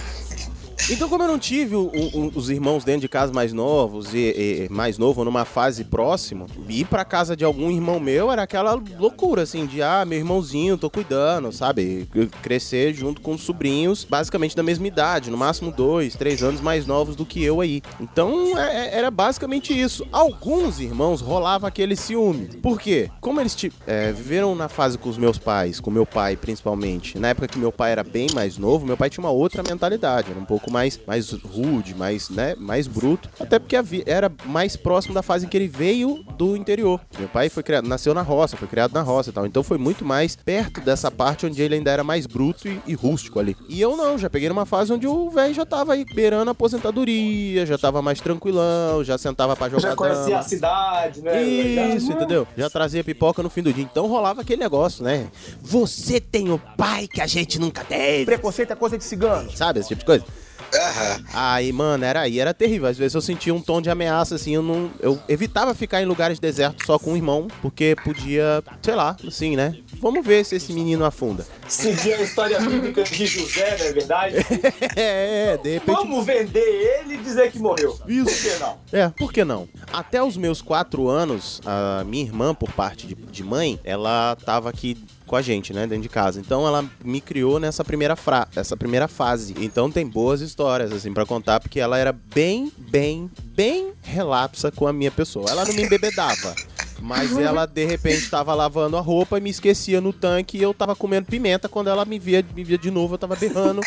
Então, 0.89 1.09
como 1.09 1.23
eu 1.23 1.27
não 1.27 1.39
tive 1.39 1.75
os 1.75 2.49
irmãos 2.49 2.83
dentro 2.83 3.01
de 3.01 3.09
casa 3.09 3.33
mais 3.33 3.51
novos 3.51 4.13
e, 4.13 4.17
e- 4.17 4.67
mais 4.69 4.97
novo 4.97 5.25
numa 5.25 5.43
fase 5.43 5.83
próxima, 5.83 6.45
ir 6.69 6.85
pra 6.85 7.03
casa 7.03 7.35
de 7.35 7.43
algum 7.43 7.69
irmão 7.71 7.99
meu 7.99 8.31
era 8.31 8.43
aquela 8.43 8.79
loucura, 8.97 9.41
assim, 9.41 9.65
de 9.65 9.81
ah, 9.81 10.05
meu 10.05 10.17
irmãozinho, 10.19 10.77
tô 10.77 10.89
cuidando, 10.89 11.51
sabe? 11.51 12.07
Crescer 12.41 12.93
junto 12.93 13.19
com 13.21 13.33
os 13.33 13.41
sobrinhos, 13.41 14.05
basicamente 14.05 14.55
da 14.55 14.63
mesma 14.63 14.87
idade, 14.87 15.29
no 15.29 15.35
máximo 15.37 15.71
dois, 15.71 16.15
três 16.15 16.41
anos 16.41 16.61
mais 16.61 16.85
novos 16.85 17.15
do 17.15 17.25
que 17.25 17.43
eu 17.43 17.59
aí. 17.59 17.81
Então, 17.99 18.57
é- 18.57 18.87
é- 18.87 18.97
era 18.97 19.11
basicamente 19.11 19.77
isso. 19.77 20.05
Alguns 20.11 20.79
irmãos 20.79 21.19
rolava 21.21 21.67
aquele 21.67 21.95
ciúme. 21.95 22.47
Por 22.61 22.79
quê? 22.79 23.09
Como 23.19 23.41
eles 23.41 23.57
é, 23.85 24.11
viveram 24.13 24.55
na 24.55 24.69
fase 24.69 24.97
com 24.97 25.09
os 25.09 25.17
meus 25.17 25.37
pais, 25.37 25.79
com 25.79 25.91
meu 25.91 26.05
pai 26.05 26.37
principalmente, 26.37 27.17
na 27.19 27.29
época 27.29 27.47
que 27.47 27.57
meu 27.59 27.71
pai 27.71 27.91
era 27.91 28.03
bem 28.03 28.27
mais 28.33 28.57
novo, 28.57 28.85
meu 28.85 28.95
pai 28.95 29.09
tinha 29.09 29.23
uma 29.23 29.31
outra 29.31 29.61
mentalidade, 29.63 30.29
era 30.31 30.39
um 30.39 30.45
pouco 30.45 30.66
mais, 30.71 30.99
mais 31.05 31.31
rude, 31.31 31.95
mais, 31.95 32.29
né, 32.29 32.55
mais 32.57 32.87
bruto, 32.87 33.29
até 33.39 33.59
porque 33.59 33.75
era 34.05 34.31
mais 34.45 34.75
próximo 34.75 35.13
da 35.13 35.21
fase 35.21 35.45
em 35.45 35.49
que 35.49 35.57
ele 35.57 35.67
veio 35.67 36.23
do 36.37 36.55
interior. 36.55 36.99
Meu 37.17 37.27
pai 37.27 37.49
foi 37.49 37.63
criado, 37.63 37.87
nasceu 37.87 38.13
na 38.13 38.21
roça, 38.21 38.57
foi 38.57 38.67
criado 38.67 38.93
na 38.93 39.01
roça 39.01 39.29
e 39.29 39.33
tal, 39.33 39.45
então 39.45 39.63
foi 39.63 39.77
muito 39.77 40.05
mais 40.05 40.35
perto 40.35 40.81
dessa 40.81 41.09
parte 41.11 41.45
onde 41.45 41.61
ele 41.61 41.75
ainda 41.75 41.91
era 41.91 42.03
mais 42.03 42.25
bruto 42.25 42.67
e, 42.67 42.81
e 42.87 42.93
rústico 42.93 43.39
ali. 43.39 43.55
E 43.69 43.79
eu 43.81 43.95
não, 43.97 44.17
já 44.17 44.29
peguei 44.29 44.49
numa 44.49 44.65
fase 44.65 44.91
onde 44.93 45.07
o 45.07 45.29
velho 45.29 45.53
já 45.53 45.65
tava 45.65 45.93
aí 45.93 46.05
beirando 46.13 46.49
a 46.49 46.51
aposentadoria, 46.51 47.65
já 47.65 47.77
tava 47.77 48.01
mais 48.01 48.19
tranquilão, 48.19 49.03
já 49.03 49.17
sentava 49.17 49.55
pra 49.55 49.69
jogar 49.69 49.89
Já 49.89 49.95
conhecia 49.95 50.25
dama. 50.25 50.39
a 50.39 50.43
cidade, 50.43 51.21
né? 51.21 51.43
Isso, 51.43 52.11
entendeu? 52.11 52.47
Já 52.57 52.69
trazia 52.69 53.03
pipoca 53.03 53.41
no 53.43 53.49
fim 53.49 53.61
do 53.61 53.73
dia. 53.73 53.83
Então 53.83 54.07
rolava 54.07 54.41
aquele 54.41 54.61
negócio, 54.61 55.03
né? 55.03 55.27
Você 55.61 56.19
tem 56.19 56.51
o 56.51 56.59
pai 56.77 57.07
que 57.07 57.21
a 57.21 57.27
gente 57.27 57.59
nunca 57.59 57.83
teve. 57.83 58.25
Preconceito 58.25 58.71
é 58.71 58.75
coisa 58.75 58.97
de 58.97 59.03
cigano. 59.03 59.49
Sabe, 59.55 59.79
esse 59.79 59.89
tipo 59.89 59.99
de 59.99 60.05
coisa? 60.05 60.25
Aham. 60.73 61.23
Aí, 61.33 61.71
mano, 61.71 62.03
era 62.03 62.21
aí, 62.21 62.39
era 62.39 62.53
terrível. 62.53 62.87
Às 62.87 62.97
vezes 62.97 63.15
eu 63.15 63.21
sentia 63.21 63.53
um 63.53 63.61
tom 63.61 63.81
de 63.81 63.89
ameaça, 63.89 64.35
assim, 64.35 64.55
eu 64.55 64.61
não. 64.61 64.91
Eu 64.99 65.19
evitava 65.27 65.73
ficar 65.73 66.01
em 66.01 66.05
lugares 66.05 66.39
desertos 66.39 66.85
só 66.85 66.99
com 66.99 67.13
o 67.13 67.15
irmão, 67.15 67.47
porque 67.61 67.95
podia, 68.03 68.63
sei 68.81 68.95
lá, 68.95 69.15
assim, 69.27 69.55
né? 69.55 69.77
Vamos 69.99 70.25
ver 70.25 70.45
se 70.45 70.55
esse 70.55 70.73
menino 70.73 71.05
afunda. 71.05 71.45
Seguir 71.67 72.13
a 72.13 72.21
história 72.21 72.59
bíblica 72.59 73.03
de 73.03 73.25
José, 73.25 73.77
não 73.79 73.85
é 73.85 73.91
verdade? 73.93 74.35
É, 74.95 75.57
de 75.57 75.73
repente. 75.73 75.95
Vamos 75.95 76.25
vender 76.25 76.59
ele 76.59 77.15
e 77.15 77.17
dizer 77.17 77.51
que 77.51 77.59
morreu. 77.59 77.97
Isso. 78.07 78.25
Por 78.25 78.51
que 78.51 78.59
não? 78.59 78.77
É, 78.91 79.09
por 79.09 79.33
que 79.33 79.43
não? 79.45 79.69
Até 79.91 80.23
os 80.23 80.35
meus 80.37 80.61
quatro 80.61 81.07
anos, 81.07 81.61
a 81.65 82.03
minha 82.03 82.23
irmã, 82.23 82.53
por 82.53 82.71
parte 82.71 83.05
de, 83.05 83.15
de 83.15 83.43
mãe, 83.43 83.79
ela 83.83 84.35
tava 84.43 84.69
aqui 84.69 84.97
com 85.27 85.35
a 85.35 85.41
gente, 85.41 85.73
né, 85.73 85.85
dentro 85.85 86.03
de 86.03 86.09
casa. 86.09 86.39
Então 86.39 86.65
ela 86.65 86.83
me 87.03 87.21
criou 87.21 87.59
nessa 87.59 87.83
primeira 87.83 88.15
fra 88.15 88.47
essa 88.55 88.75
primeira 88.75 89.07
fase. 89.07 89.53
Então 89.59 89.91
tem 89.91 90.07
boas 90.07 90.41
histórias 90.41 90.91
assim 90.91 91.13
pra 91.13 91.25
contar, 91.25 91.59
porque 91.59 91.79
ela 91.79 91.97
era 91.97 92.11
bem, 92.11 92.71
bem, 92.77 93.29
bem 93.43 93.91
relapsa 94.01 94.71
com 94.71 94.87
a 94.87 94.93
minha 94.93 95.11
pessoa. 95.11 95.45
Ela 95.49 95.65
não 95.65 95.73
me 95.73 95.83
embebedava. 95.83 96.55
Mas 97.01 97.37
ela, 97.37 97.65
de 97.65 97.85
repente, 97.85 98.29
tava 98.29 98.53
lavando 98.53 98.97
a 98.97 99.01
roupa 99.01 99.37
e 99.37 99.41
me 99.41 99.49
esquecia 99.49 100.01
no 100.01 100.11
tanque 100.11 100.57
e 100.57 100.61
eu 100.61 100.73
tava 100.73 100.95
comendo 100.95 101.27
pimenta. 101.27 101.69
Quando 101.69 101.89
ela 101.89 102.05
me 102.05 102.19
via, 102.19 102.43
me 102.55 102.63
via 102.63 102.77
de 102.77 102.91
novo, 102.91 103.15
eu 103.15 103.17
tava 103.17 103.35
berrando 103.35 103.81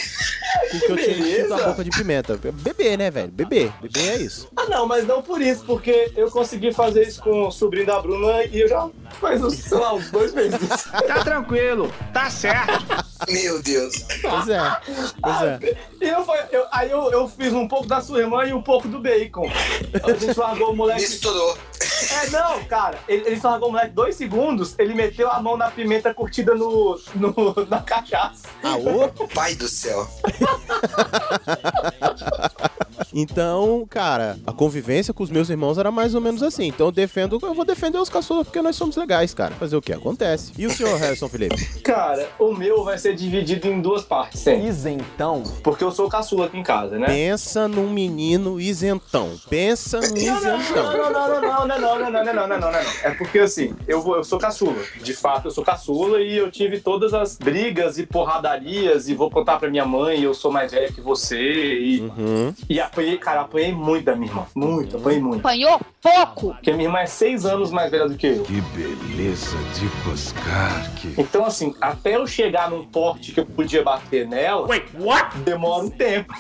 porque 0.70 0.92
eu 0.92 0.96
tinha 0.96 1.18
enchido 1.18 1.55
a 1.55 1.68
boca 1.68 1.85
de 1.85 1.90
pimenta. 1.90 2.37
Bebê, 2.37 2.96
né, 2.96 3.11
velho? 3.11 3.31
Bebê. 3.31 3.70
Bebê 3.81 4.01
é 4.01 4.16
isso. 4.16 4.49
Ah, 4.57 4.66
não, 4.66 4.87
mas 4.87 5.07
não 5.07 5.23
por 5.23 5.40
isso, 5.40 5.64
porque 5.64 6.12
eu 6.16 6.31
consegui 6.31 6.73
fazer 6.73 7.07
isso 7.07 7.23
com 7.23 7.49
o 7.49 7.51
sobrinho 7.51 7.87
da 7.87 8.01
Bruna 8.01 8.44
e 8.44 8.61
eu 8.61 8.68
já 8.68 8.88
faz, 9.20 9.40
sei 9.55 9.79
lá, 9.79 9.94
uns 9.94 10.11
dois 10.11 10.33
meses. 10.33 10.59
Tá 11.07 11.25
tranquilo, 11.25 11.92
tá 12.12 12.31
certo. 12.31 13.10
Meu 13.29 13.63
Deus. 13.63 13.95
Pois 14.23 14.49
é. 14.49 14.61
Pois 15.23 15.43
é. 15.43 15.59
E 16.01 16.09
eu, 16.09 16.25
foi- 16.25 16.39
eu- 16.53 16.67
aí 16.73 16.91
eu, 16.91 17.11
eu 17.13 17.29
fiz 17.29 17.53
um 17.53 17.69
pouco 17.69 17.87
da 17.87 18.01
sua 18.01 18.21
irmã 18.21 18.45
e 18.45 18.53
um 18.53 18.63
pouco 18.63 18.89
do 18.89 18.99
bacon. 19.01 19.49
A 20.03 20.13
gente 20.15 20.39
largou 20.39 20.73
o 20.73 20.77
moleque. 20.77 21.03
Misturou. 21.03 21.57
É, 22.23 22.31
não, 22.31 22.65
cara, 22.65 22.99
ele, 23.09 23.27
ele 23.27 23.41
só 23.41 23.51
largou 23.51 23.69
o 23.69 23.73
moleque 23.73 23.93
dois 23.95 24.15
segundos, 24.17 24.75
ele 24.79 24.95
meteu 24.95 25.31
a 25.31 25.41
mão 25.41 25.57
na 25.57 25.71
pimenta 25.71 26.13
curtida 26.15 26.55
no, 26.55 26.99
no, 27.15 27.67
na 27.69 27.81
cachaça. 27.83 28.49
Aô? 28.63 29.09
Pai 29.35 29.55
do 29.55 29.69
céu. 29.69 30.09
Então, 33.12 33.87
cara, 33.88 34.38
a 34.46 34.53
convivência 34.53 35.12
com 35.12 35.23
os 35.23 35.31
meus 35.31 35.51
irmãos 35.51 35.79
era 35.79 35.90
mais 35.90 36.14
ou 36.14 36.20
menos 36.20 36.42
assim. 36.42 36.66
Então 36.68 36.87
eu 36.87 36.92
defendo, 36.92 37.38
eu 37.42 37.55
vou 37.55 37.64
defender 37.64 37.99
os 37.99 38.09
caçulas 38.09 38.46
porque 38.46 38.62
nós 38.62 38.77
somos 38.77 38.96
legais, 38.96 39.35
cara. 39.35 39.55
Fazer 39.55 39.77
o 39.77 39.83
que? 39.83 39.92
Acontece. 39.92 40.53
E 40.59 40.66
o 40.66 40.70
senhor, 40.70 40.99
Harrison 40.99 41.29
Felipe? 41.29 41.57
Cara, 41.81 42.29
o 42.38 42.53
meu 42.53 42.85
vai 42.85 42.99
ser 42.99 43.14
dividido 43.14 43.66
em 43.68 43.81
duas 43.81 44.03
partes, 44.03 44.40
sempre. 44.40 44.68
Isentão. 44.68 45.42
Porque 45.62 45.83
eu 45.85 45.90
sou 45.90 46.09
caçula 46.09 46.46
aqui 46.46 46.57
em 46.59 46.62
casa, 46.62 46.99
né? 46.99 47.07
Pensa 47.07 47.66
num 47.68 47.90
menino 47.90 48.61
isentão. 48.61 49.38
Pensa 49.49 50.01
num 50.01 50.16
isentão. 50.16 50.92
Não, 50.92 51.12
não, 51.12 51.29
não, 51.29 51.40
não, 51.40 51.66
não, 51.66 51.66
não, 51.66 51.79
não, 51.79 51.99
não, 52.01 52.11
não, 52.11 52.11
não, 52.11 52.35
não, 52.35 52.49
não, 52.49 52.59
não, 52.61 52.73
não. 52.73 52.79
É 53.03 53.11
porque 53.16 53.38
assim, 53.40 53.75
eu, 53.88 54.01
vou, 54.01 54.16
eu 54.16 54.25
sou 54.25 54.38
caçula. 54.38 54.77
De 55.03 55.12
fato, 55.14 55.46
eu 55.49 55.51
sou 55.51 55.64
caçula 55.64 56.20
e 56.20 56.37
eu 56.37 56.51
tive 56.51 56.81
todas 56.81 57.12
as 57.14 57.37
brigas 57.37 57.99
e 57.99 58.07
porradarias 58.07 59.09
e 59.09 59.14
vou 59.14 59.31
contar 59.31 59.59
pra 59.59 59.68
minha 59.70 59.85
mãe, 59.85 60.23
eu 60.23 60.35
sou 60.35 60.51
mais 60.53 60.73
velho 60.73 60.92
que 60.92 61.01
você 61.01 61.38
e, 61.40 62.01
Uhum. 62.01 62.55
e 62.68 62.81
apanhei, 63.01 63.19
cara, 63.19 63.41
apanhei 63.43 63.73
muito 63.73 64.05
da 64.05 64.15
minha 64.15 64.31
irmã. 64.31 64.47
Muito, 64.55 64.97
apanhei 64.97 65.21
muito. 65.21 65.41
Apanhou 65.41 65.81
pouco. 66.03 66.55
Porque 66.55 66.73
minha 66.73 66.89
irmã 66.89 67.01
é 67.01 67.07
seis 67.07 67.45
anos 67.45 67.71
mais 67.71 67.91
velha 67.91 68.09
do 68.09 68.17
que 68.17 68.27
eu. 68.27 68.43
Que 68.43 68.61
beleza 68.61 69.57
de 69.75 69.87
buscar 70.05 70.95
que. 70.95 71.15
Então, 71.19 71.45
assim, 71.45 71.75
até 71.81 72.17
eu 72.17 72.27
chegar 72.27 72.71
num 72.71 72.85
porte 72.85 73.33
que 73.33 73.41
eu 73.41 73.47
podia 73.47 73.83
bater 73.83 74.27
nela, 74.27 74.67
demora 75.45 75.85
um 75.85 75.91
tempo. 75.91 76.33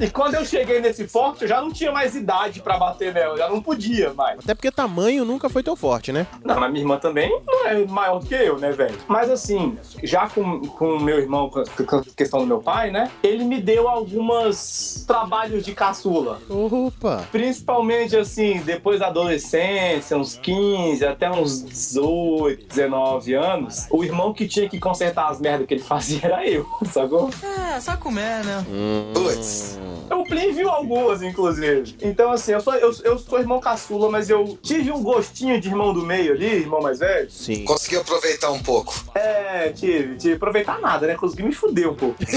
e 0.00 0.10
quando 0.10 0.34
eu 0.34 0.44
cheguei 0.44 0.80
nesse 0.80 1.04
porte, 1.04 1.42
eu 1.42 1.48
já 1.48 1.60
não 1.60 1.72
tinha 1.72 1.92
mais 1.92 2.14
idade 2.14 2.60
pra 2.60 2.78
bater 2.78 3.12
nela, 3.12 3.34
eu 3.34 3.38
já 3.38 3.48
não 3.48 3.60
podia 3.60 4.12
mais. 4.14 4.38
Até 4.40 4.54
porque 4.54 4.70
tamanho 4.70 5.24
nunca 5.24 5.48
foi 5.48 5.62
teu 5.62 5.76
forte, 5.76 6.12
né? 6.12 6.26
Não, 6.44 6.58
mas 6.58 6.70
minha 6.70 6.82
irmã 6.82 6.98
também 6.98 7.30
não 7.46 7.66
é 7.66 7.84
maior 7.86 8.18
do 8.18 8.26
que 8.26 8.34
eu, 8.34 8.58
né, 8.58 8.72
velho? 8.72 8.96
Mas 9.06 9.30
assim, 9.30 9.78
já 10.02 10.28
com 10.28 10.42
o 10.80 11.00
meu 11.00 11.18
irmão, 11.18 11.48
com 11.48 11.60
a 11.60 11.64
com 11.64 11.96
a 11.96 12.02
questão 12.16 12.40
do 12.40 12.46
meu 12.46 12.60
pai, 12.60 12.90
né? 12.90 13.10
Ele 13.22 13.44
me 13.44 13.60
deu 13.60 13.88
algumas 13.88 15.04
trabalhos 15.06 15.43
de 15.48 15.74
caçula. 15.74 16.40
Opa! 16.48 17.26
Principalmente 17.30 18.16
assim, 18.16 18.60
depois 18.64 19.00
da 19.00 19.08
adolescência, 19.08 20.16
uns 20.16 20.36
15 20.36 21.04
até 21.04 21.30
uns 21.30 21.64
18, 21.64 22.66
19 22.66 23.34
anos, 23.34 23.86
o 23.90 24.04
irmão 24.04 24.32
que 24.32 24.46
tinha 24.46 24.68
que 24.68 24.78
consertar 24.78 25.30
as 25.30 25.40
merdas 25.40 25.66
que 25.66 25.74
ele 25.74 25.82
fazia 25.82 26.20
era 26.22 26.46
eu, 26.46 26.66
sacou? 26.90 27.30
É, 27.42 27.80
só 27.80 27.96
comer, 27.96 28.44
né? 28.44 28.64
Putz. 29.12 29.78
O 30.10 30.24
Plin 30.24 30.52
viu 30.52 30.68
algumas, 30.68 31.22
inclusive. 31.22 31.96
Então, 32.02 32.30
assim, 32.30 32.52
eu 32.52 32.60
sou, 32.60 32.74
eu, 32.74 32.94
eu 33.02 33.18
sou 33.18 33.38
irmão 33.38 33.58
caçula, 33.58 34.10
mas 34.10 34.28
eu 34.28 34.58
tive 34.62 34.90
um 34.92 35.02
gostinho 35.02 35.60
de 35.60 35.68
irmão 35.68 35.92
do 35.92 36.04
meio 36.04 36.32
ali, 36.32 36.46
irmão 36.46 36.80
mais 36.80 36.98
velho. 36.98 37.30
Sim. 37.30 37.64
Conseguiu 37.64 38.00
aproveitar 38.00 38.50
um 38.50 38.62
pouco. 38.62 38.94
É, 39.14 39.70
tive, 39.70 40.16
tive. 40.16 40.34
Aproveitar 40.34 40.80
nada, 40.80 41.06
né? 41.06 41.14
Consegui 41.14 41.42
me 41.42 41.52
fuder 41.52 41.88
um 41.88 41.94
pouco. 41.94 42.16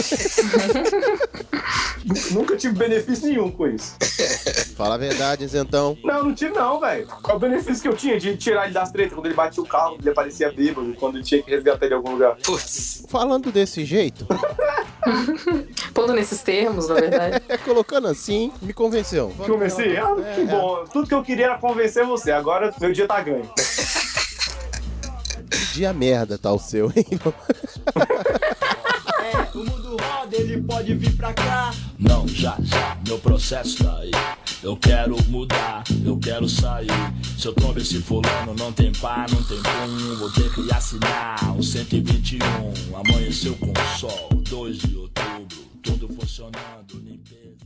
Nunca 2.31 2.55
tive 2.55 2.73
benefício 2.73 2.96
nenhum 3.23 3.51
com 3.51 3.67
isso. 3.67 3.95
Fala 4.75 4.95
a 4.95 4.97
verdade, 4.97 5.47
então. 5.53 5.97
Não, 6.03 6.23
não 6.25 6.35
tive 6.35 6.53
não, 6.53 6.79
velho. 6.79 7.07
Qual 7.07 7.37
o 7.37 7.39
benefício 7.39 7.81
que 7.81 7.87
eu 7.87 7.95
tinha 7.95 8.19
de 8.19 8.37
tirar 8.37 8.65
ele 8.65 8.73
das 8.73 8.91
tretas 8.91 9.13
quando 9.13 9.25
ele 9.25 9.35
batia 9.35 9.61
o 9.63 9.65
carro, 9.65 9.91
quando 9.91 10.01
ele 10.01 10.09
aparecia 10.11 10.51
bêbado, 10.51 10.93
quando 10.99 11.15
ele 11.15 11.23
tinha 11.23 11.41
que 11.41 11.49
resgatar 11.49 11.85
ele 11.85 11.95
em 11.95 11.97
algum 11.97 12.11
lugar? 12.11 12.35
Putz. 12.43 13.03
Falando 13.09 13.51
desse 13.51 13.83
jeito, 13.85 14.27
Pondo 15.93 16.13
nesses 16.13 16.41
termos, 16.41 16.87
na 16.89 16.95
verdade. 16.95 17.41
colocando 17.63 18.07
assim, 18.07 18.51
me 18.61 18.73
convenceu. 18.73 19.33
Convenci? 19.37 19.97
Ah, 19.97 20.15
É, 20.19 20.35
que 20.35 20.41
é. 20.41 20.45
bom. 20.45 20.83
Tudo 20.91 21.07
que 21.07 21.13
eu 21.13 21.23
queria 21.23 21.45
era 21.45 21.57
convencer 21.57 22.05
você. 22.05 22.31
Agora 22.31 22.73
meu 22.79 22.91
dia 22.91 23.07
tá 23.07 23.19
ganho. 23.21 23.49
Que 25.49 25.65
dia 25.73 25.93
merda 25.93 26.37
tá 26.37 26.51
o 26.51 26.59
seu, 26.59 26.91
hein? 26.95 27.05
O 29.57 29.65
mundo 29.65 29.97
roda, 29.99 30.37
ele 30.37 30.61
pode 30.61 30.93
vir 30.93 31.17
pra 31.17 31.33
cá. 31.33 31.73
Não, 31.97 32.27
já, 32.27 32.55
já, 32.61 32.95
meu 33.07 33.17
processo 33.17 33.83
tá 33.83 33.97
aí. 33.97 34.11
Eu 34.61 34.77
quero 34.77 35.17
mudar, 35.29 35.83
eu 36.05 36.15
quero 36.19 36.47
sair. 36.47 36.91
Se 37.39 37.47
eu 37.47 37.55
tombo 37.55 37.79
esse 37.79 37.99
fulano, 37.99 38.53
não 38.53 38.71
tem 38.71 38.91
pá, 38.91 39.25
não 39.31 39.41
tem 39.41 39.57
pum. 39.57 40.15
Vou 40.19 40.31
ter 40.31 40.53
que 40.53 40.71
assinar 40.71 41.57
o 41.57 41.63
121. 41.63 42.39
Amanheceu 42.95 43.55
com 43.55 43.73
sol, 43.97 44.29
2 44.47 44.77
de 44.77 44.95
outubro. 44.95 45.57
Tudo 45.81 46.07
funcionando, 46.07 46.93
limpeza. 47.03 47.57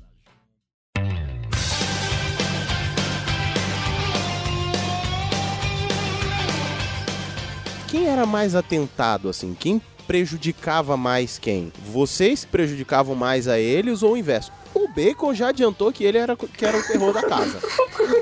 Quem 7.89 8.08
era 8.08 8.25
mais 8.25 8.56
atentado, 8.56 9.27
assim? 9.27 9.54
Quem 9.54 9.82
prejudicava 10.12 10.97
mais 10.97 11.39
quem? 11.39 11.71
Vocês 11.86 12.43
prejudicavam 12.43 13.15
mais 13.15 13.47
a 13.47 13.58
eles 13.58 14.04
ou 14.04 14.12
o 14.12 14.17
inverso? 14.17 14.52
O 14.74 14.89
Bacon 14.89 15.34
já 15.34 15.47
adiantou 15.47 15.89
que 15.89 16.04
ele 16.04 16.17
era, 16.17 16.36
que 16.36 16.65
era 16.65 16.78
o 16.78 16.84
terror 16.84 17.13
da 17.13 17.24
casa. 17.24 17.60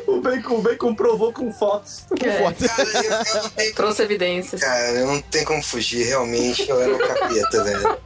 O 0.06 0.22
Bacon, 0.22 0.56
o 0.56 0.62
Bacon 0.62 0.94
provou 0.94 1.32
com 1.32 1.52
fotos. 1.54 2.04
É, 2.22 2.44
Foda. 2.44 2.68
Cara, 2.68 2.90
eu, 2.90 3.42
eu 3.44 3.50
tenho 3.52 3.74
trouxe 3.74 4.02
evidências. 4.02 4.60
Cara, 4.60 4.92
eu 4.92 5.08
não 5.08 5.22
tenho 5.22 5.46
como 5.46 5.64
fugir, 5.64 6.04
realmente, 6.04 6.70
eu 6.70 6.82
era 6.82 6.94
o 6.94 7.00
capeta, 7.00 7.64
velho. 7.64 7.98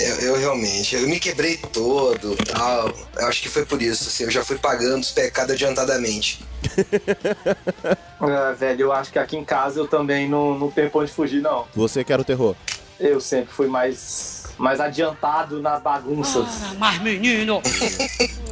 Eu, 0.00 0.16
eu 0.16 0.38
realmente, 0.38 0.96
eu 0.96 1.06
me 1.06 1.20
quebrei 1.20 1.58
todo 1.58 2.34
tal. 2.46 2.90
Eu 3.16 3.26
acho 3.26 3.42
que 3.42 3.48
foi 3.48 3.66
por 3.66 3.82
isso, 3.82 4.08
assim, 4.08 4.24
eu 4.24 4.30
já 4.30 4.42
fui 4.42 4.56
pagando 4.56 5.02
os 5.02 5.10
pecados 5.10 5.52
adiantadamente. 5.52 6.42
Ah, 8.22 8.52
velho, 8.52 8.82
eu 8.82 8.92
acho 8.92 9.10
que 9.10 9.18
aqui 9.18 9.34
em 9.34 9.44
casa 9.44 9.80
eu 9.80 9.88
também 9.88 10.28
não, 10.28 10.58
não 10.58 10.70
tenho 10.70 10.90
pra 10.90 11.00
onde 11.00 11.10
fugir, 11.10 11.40
não. 11.40 11.66
Você 11.74 12.04
que 12.04 12.12
era 12.12 12.20
o 12.20 12.24
terror. 12.24 12.54
Eu 12.98 13.18
sempre 13.18 13.50
fui 13.50 13.66
mais, 13.66 14.39
mais 14.60 14.78
adiantado 14.80 15.60
nas 15.60 15.80
bagunças. 15.82 16.46
Mas 16.78 17.00
menino, 17.00 17.60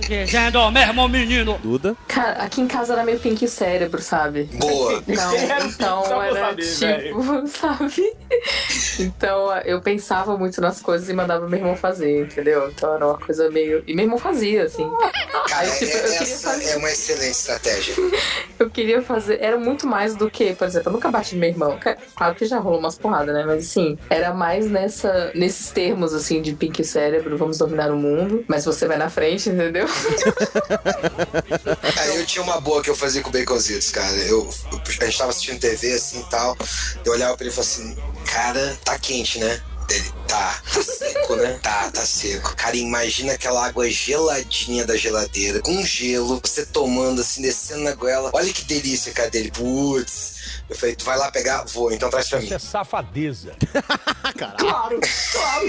dizendo 0.08 0.70
mesmo 0.70 1.08
menino. 1.08 1.58
Duda. 1.62 1.94
Cara, 2.08 2.42
aqui 2.42 2.60
em 2.60 2.66
casa 2.66 2.94
era 2.94 3.04
meio 3.04 3.18
pink 3.20 3.46
cérebro, 3.46 4.00
sabe? 4.00 4.44
Boa. 4.54 5.02
Então, 5.06 5.32
então 5.68 6.04
Só 6.04 6.16
pra 6.16 6.26
era 6.26 6.48
saber, 6.48 7.02
tipo, 7.04 7.46
sabe? 7.48 8.12
Então 8.98 9.54
eu 9.64 9.80
pensava 9.80 10.36
muito 10.36 10.60
nas 10.60 10.80
coisas 10.80 11.08
e 11.08 11.12
mandava 11.12 11.46
meu 11.48 11.58
irmão 11.58 11.76
fazer, 11.76 12.22
entendeu? 12.24 12.68
Então 12.70 12.94
era 12.94 13.06
uma 13.06 13.18
coisa 13.18 13.50
meio. 13.50 13.82
E 13.86 13.94
meu 13.94 14.04
irmão 14.04 14.18
fazia, 14.18 14.64
assim. 14.64 14.88
Cara, 15.48 15.60
Aí, 15.60 15.70
tipo, 15.78 15.96
eu 15.96 15.98
é- 16.14 16.18
queria 16.18 16.36
fazer. 16.38 16.68
é 16.70 16.76
uma 16.76 16.88
excelente 16.90 17.30
estratégia. 17.32 17.94
Eu 18.58 18.68
queria 18.68 19.00
fazer. 19.00 19.38
Era 19.40 19.56
muito 19.56 19.86
mais 19.86 20.16
do 20.16 20.28
que, 20.28 20.52
por 20.52 20.66
exemplo, 20.66 20.88
eu 20.88 20.92
nunca 20.92 21.08
bati 21.12 21.34
no 21.36 21.40
meu 21.40 21.48
irmão. 21.50 21.78
Claro 22.16 22.34
que 22.34 22.44
já 22.44 22.58
rolou 22.58 22.80
umas 22.80 22.98
porradas, 22.98 23.32
né? 23.32 23.44
Mas 23.46 23.64
assim, 23.64 23.96
era 24.10 24.34
mais 24.34 24.68
nessa, 24.68 25.30
nesses 25.32 25.70
termos, 25.70 25.97
assim, 26.12 26.40
de 26.42 26.52
pink 26.54 26.82
cérebro, 26.84 27.36
vamos 27.36 27.58
dominar 27.58 27.90
o 27.90 27.96
mundo. 27.96 28.44
Mas 28.48 28.64
você 28.64 28.86
vai 28.86 28.96
na 28.96 29.08
frente, 29.10 29.48
entendeu? 29.48 29.86
Aí 31.98 32.16
eu 32.16 32.26
tinha 32.26 32.42
uma 32.42 32.60
boa 32.60 32.82
que 32.82 32.90
eu 32.90 32.96
fazia 32.96 33.22
com 33.22 33.28
o 33.30 33.32
Baconzitos, 33.32 33.90
cara. 33.90 34.14
Eu, 34.16 34.48
eu- 34.72 34.80
a 35.00 35.04
gente 35.04 35.18
tava 35.18 35.30
assistindo 35.30 35.58
TV 35.60 35.92
assim 35.94 36.22
tal. 36.30 36.56
Eu 37.04 37.12
olhava 37.12 37.36
pra 37.36 37.44
ele 37.46 37.52
e 37.52 37.56
falava 37.56 37.72
assim, 37.72 37.96
cara, 38.26 38.78
tá 38.84 38.98
quente, 38.98 39.38
né? 39.38 39.60
Ele, 39.90 40.04
tá, 40.26 40.60
tá 40.74 40.82
seco, 40.82 41.36
né? 41.36 41.58
Tá, 41.62 41.90
tá 41.90 42.04
seco. 42.04 42.54
Cara, 42.56 42.76
imagina 42.76 43.32
aquela 43.32 43.66
água 43.66 43.88
geladinha 43.88 44.84
da 44.84 44.94
geladeira, 44.96 45.60
com 45.60 45.82
gelo, 45.82 46.40
você 46.44 46.66
tomando 46.66 47.22
assim, 47.22 47.40
descendo 47.40 47.82
na 47.84 47.94
goela. 47.94 48.30
Olha 48.34 48.52
que 48.52 48.64
delícia, 48.64 49.12
cara, 49.12 49.30
dele. 49.30 49.50
Putz. 49.50 50.37
Eu 50.68 50.76
falei, 50.76 50.94
tu 50.94 51.04
vai 51.04 51.16
lá 51.18 51.30
pegar? 51.30 51.64
Vou, 51.66 51.92
então 51.92 52.10
traz 52.10 52.28
pra 52.28 52.40
mim. 52.40 52.52
é 52.52 52.58
safadeza. 52.58 53.56
Claro, 54.38 55.00
claro. 55.32 55.66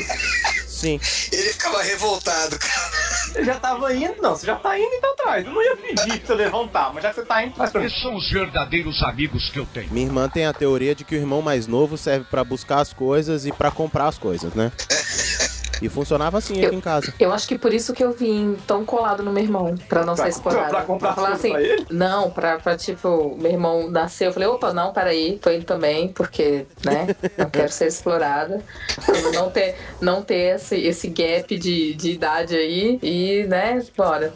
Sim. 0.67 0.99
Ele 1.31 1.49
ficava 1.53 1.81
revoltado, 1.81 2.59
cara. 2.59 2.91
Você 3.31 3.43
já 3.45 3.55
tava 3.55 3.93
indo? 3.93 4.21
Não, 4.21 4.35
você 4.35 4.45
já 4.45 4.55
tá 4.55 4.77
indo, 4.77 4.93
então 4.93 5.15
traz. 5.15 5.45
Eu 5.45 5.51
não 5.53 5.63
ia 5.63 5.75
pedir 5.77 6.19
pra 6.19 6.27
você 6.27 6.33
levantar, 6.35 6.93
mas 6.93 7.03
já 7.03 7.09
que 7.09 7.15
você 7.15 7.25
tá 7.25 7.43
indo, 7.43 7.53
traz 7.55 7.71
pra 7.71 7.81
mim. 7.81 7.87
Esses 7.87 8.01
são 8.01 8.15
os 8.15 8.29
verdadeiros 8.31 9.01
amigos 9.03 9.49
que 9.49 9.59
eu 9.59 9.65
tenho. 9.65 9.91
Minha 9.91 10.05
irmã 10.07 10.29
tem 10.29 10.45
a 10.45 10.53
teoria 10.53 10.93
de 10.93 11.03
que 11.03 11.15
o 11.15 11.17
irmão 11.17 11.41
mais 11.41 11.67
novo 11.67 11.97
serve 11.97 12.25
pra 12.29 12.43
buscar 12.43 12.79
as 12.79 12.91
coisas 12.93 13.45
e 13.45 13.51
pra 13.51 13.71
comprar 13.71 14.07
as 14.07 14.17
coisas, 14.17 14.53
né? 14.53 14.71
E 15.81 15.87
funcionava 15.89 16.37
assim 16.37 16.63
aqui 16.65 16.75
em 16.75 16.81
casa. 16.81 17.13
Eu 17.19 17.31
acho 17.31 17.47
que 17.47 17.57
por 17.57 17.73
isso 17.73 17.93
que 17.93 18.03
eu 18.03 18.11
vim 18.11 18.57
tão 18.67 18.83
colado 18.85 19.23
no 19.23 19.31
meu 19.31 19.43
irmão, 19.43 19.75
pra 19.87 20.05
não 20.05 20.15
Pra- 20.15 20.25
ser 20.25 20.29
explorado. 20.31 20.69
pra- 20.69 20.77
pra 20.79 20.85
comprar 20.85 21.13
falar 21.15 21.37
tudo 21.37 21.51
pra 21.51 21.61
ele? 21.61 21.85
Não, 21.89 22.29
pra, 22.31 22.59
pra 22.59 22.75
tipo, 22.77 23.35
meu 23.39 23.51
irmão 23.51 23.89
nasceu, 23.89 24.27
eu 24.27 24.33
falei, 24.33 24.47
opa, 24.49 24.73
não, 24.73 24.91
peraí, 24.93 25.37
tô 25.41 25.49
indo 25.51 25.65
também, 25.65 26.09
porque, 26.09 26.65
né, 26.85 27.15
não 27.37 27.49
quero 27.49 27.71
ser 27.71 27.87
explorada. 27.87 28.61
Pra 29.05 29.31
Não 29.31 29.49
ter, 29.49 29.75
não 30.01 30.21
ter 30.21 30.55
esse, 30.55 30.75
esse 30.75 31.07
gap 31.09 31.57
de, 31.57 31.93
de 31.93 32.11
idade 32.11 32.55
aí 32.55 32.99
e, 33.01 33.45
né, 33.47 33.83
bora. 33.95 34.33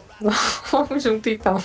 Vamos 0.70 1.02
junto 1.02 1.28
então. 1.28 1.62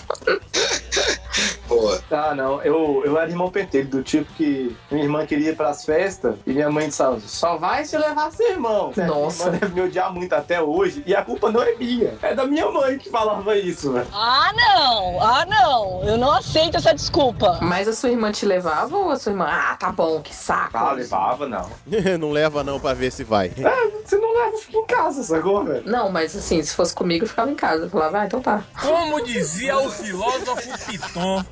Boa. 1.68 2.02
Ah, 2.10 2.34
não. 2.34 2.62
Eu, 2.64 3.04
eu 3.06 3.18
era 3.18 3.30
irmão 3.30 3.52
pentelho, 3.52 3.88
do 3.88 4.04
tipo 4.04 4.32
que 4.34 4.76
minha 4.90 5.04
irmã 5.04 5.26
queria 5.26 5.52
ir 5.52 5.56
pras 5.56 5.86
festas 5.86 6.36
e 6.46 6.52
minha 6.52 6.70
mãe 6.70 6.88
disse, 6.88 7.04
só 7.28 7.58
vai 7.58 7.86
se 7.86 7.96
levar 7.98 8.32
seu 8.32 8.50
irmão. 8.50 8.92
Nossa. 8.98 9.46
Minha 9.46 9.58
irmã 9.58 9.60
deve 9.60 9.74
me 9.76 9.82
odiar 9.88 10.12
muito 10.12 10.34
até 10.34 10.60
hoje 10.62 11.04
e 11.06 11.16
a 11.16 11.22
culpa 11.22 11.52
não 11.52 11.62
é 11.62 11.76
minha. 11.76 12.16
É 12.24 12.34
da 12.34 12.46
minha 12.46 12.70
mãe 12.72 12.98
que 12.98 13.10
falava 13.10 13.56
isso, 13.56 13.94
velho. 13.94 14.08
Ah, 14.12 14.52
não! 14.56 15.22
Ah, 15.22 15.46
não! 15.46 16.04
Eu 16.04 16.18
não 16.18 16.32
aceito 16.32 16.78
essa 16.78 16.94
desculpa. 16.94 17.60
Mas 17.62 17.88
a 17.88 17.94
sua 17.94 18.10
irmã 18.10 18.32
te 18.32 18.46
levava 18.46 18.98
ou 18.98 19.12
a 19.12 19.16
sua 19.16 19.32
irmã, 19.32 19.48
ah, 19.48 19.76
tá 19.78 19.92
bom, 19.92 20.22
que 20.22 20.34
saco. 20.36 20.76
Ah, 20.76 20.92
levava, 20.94 21.48
não. 21.48 21.70
não 22.20 22.32
leva 22.32 22.64
não 22.64 22.80
pra 22.80 22.94
ver 22.94 23.12
se 23.12 23.24
vai. 23.24 23.54
É, 23.58 24.04
você 24.04 24.18
não 24.18 24.34
leva, 24.34 24.58
fica 24.58 24.78
em 24.78 24.86
casa, 24.86 25.22
sacou, 25.22 25.64
velho? 25.64 25.84
Não, 25.86 26.10
mas 26.10 26.36
assim, 26.36 26.62
se 26.64 26.74
fosse 26.76 26.96
comigo, 26.96 27.26
eu 27.26 27.30
ficava 27.30 27.52
em 27.52 27.56
casa. 27.56 27.84
Eu 27.86 27.90
falava, 27.90 28.20
ah, 28.20 28.26
então 28.26 28.42
tá. 28.42 28.49
Como 28.82 29.24
dizia 29.24 29.78
o 29.78 29.90
filósofo 29.90 30.86
Piton. 30.86 31.44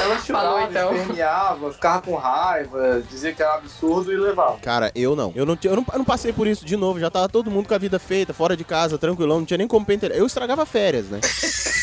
Ela 0.00 0.18
chorava, 0.20 0.46
Falou, 0.46 0.60
então. 0.62 0.96
esperneava, 0.96 1.72
ficava 1.72 2.02
com 2.02 2.14
raiva, 2.16 3.02
dizia 3.08 3.32
que 3.32 3.42
era 3.42 3.54
absurdo 3.54 4.12
e 4.12 4.16
levava. 4.16 4.58
Cara, 4.58 4.90
eu 4.94 5.14
não. 5.14 5.32
Eu 5.34 5.46
não, 5.46 5.58
eu 5.62 5.76
não. 5.76 5.84
eu 5.92 5.98
não 5.98 6.04
passei 6.04 6.32
por 6.32 6.46
isso 6.46 6.64
de 6.64 6.76
novo. 6.76 6.98
Já 6.98 7.10
tava 7.10 7.28
todo 7.28 7.50
mundo 7.50 7.68
com 7.68 7.74
a 7.74 7.78
vida 7.78 7.98
feita, 7.98 8.32
fora 8.32 8.56
de 8.56 8.64
casa, 8.64 8.98
tranquilão. 8.98 9.38
Não 9.38 9.46
tinha 9.46 9.58
nem 9.58 9.68
como 9.68 9.84
pentelhar. 9.86 10.16
Eu 10.18 10.26
estragava 10.26 10.64
férias, 10.66 11.06
né? 11.06 11.20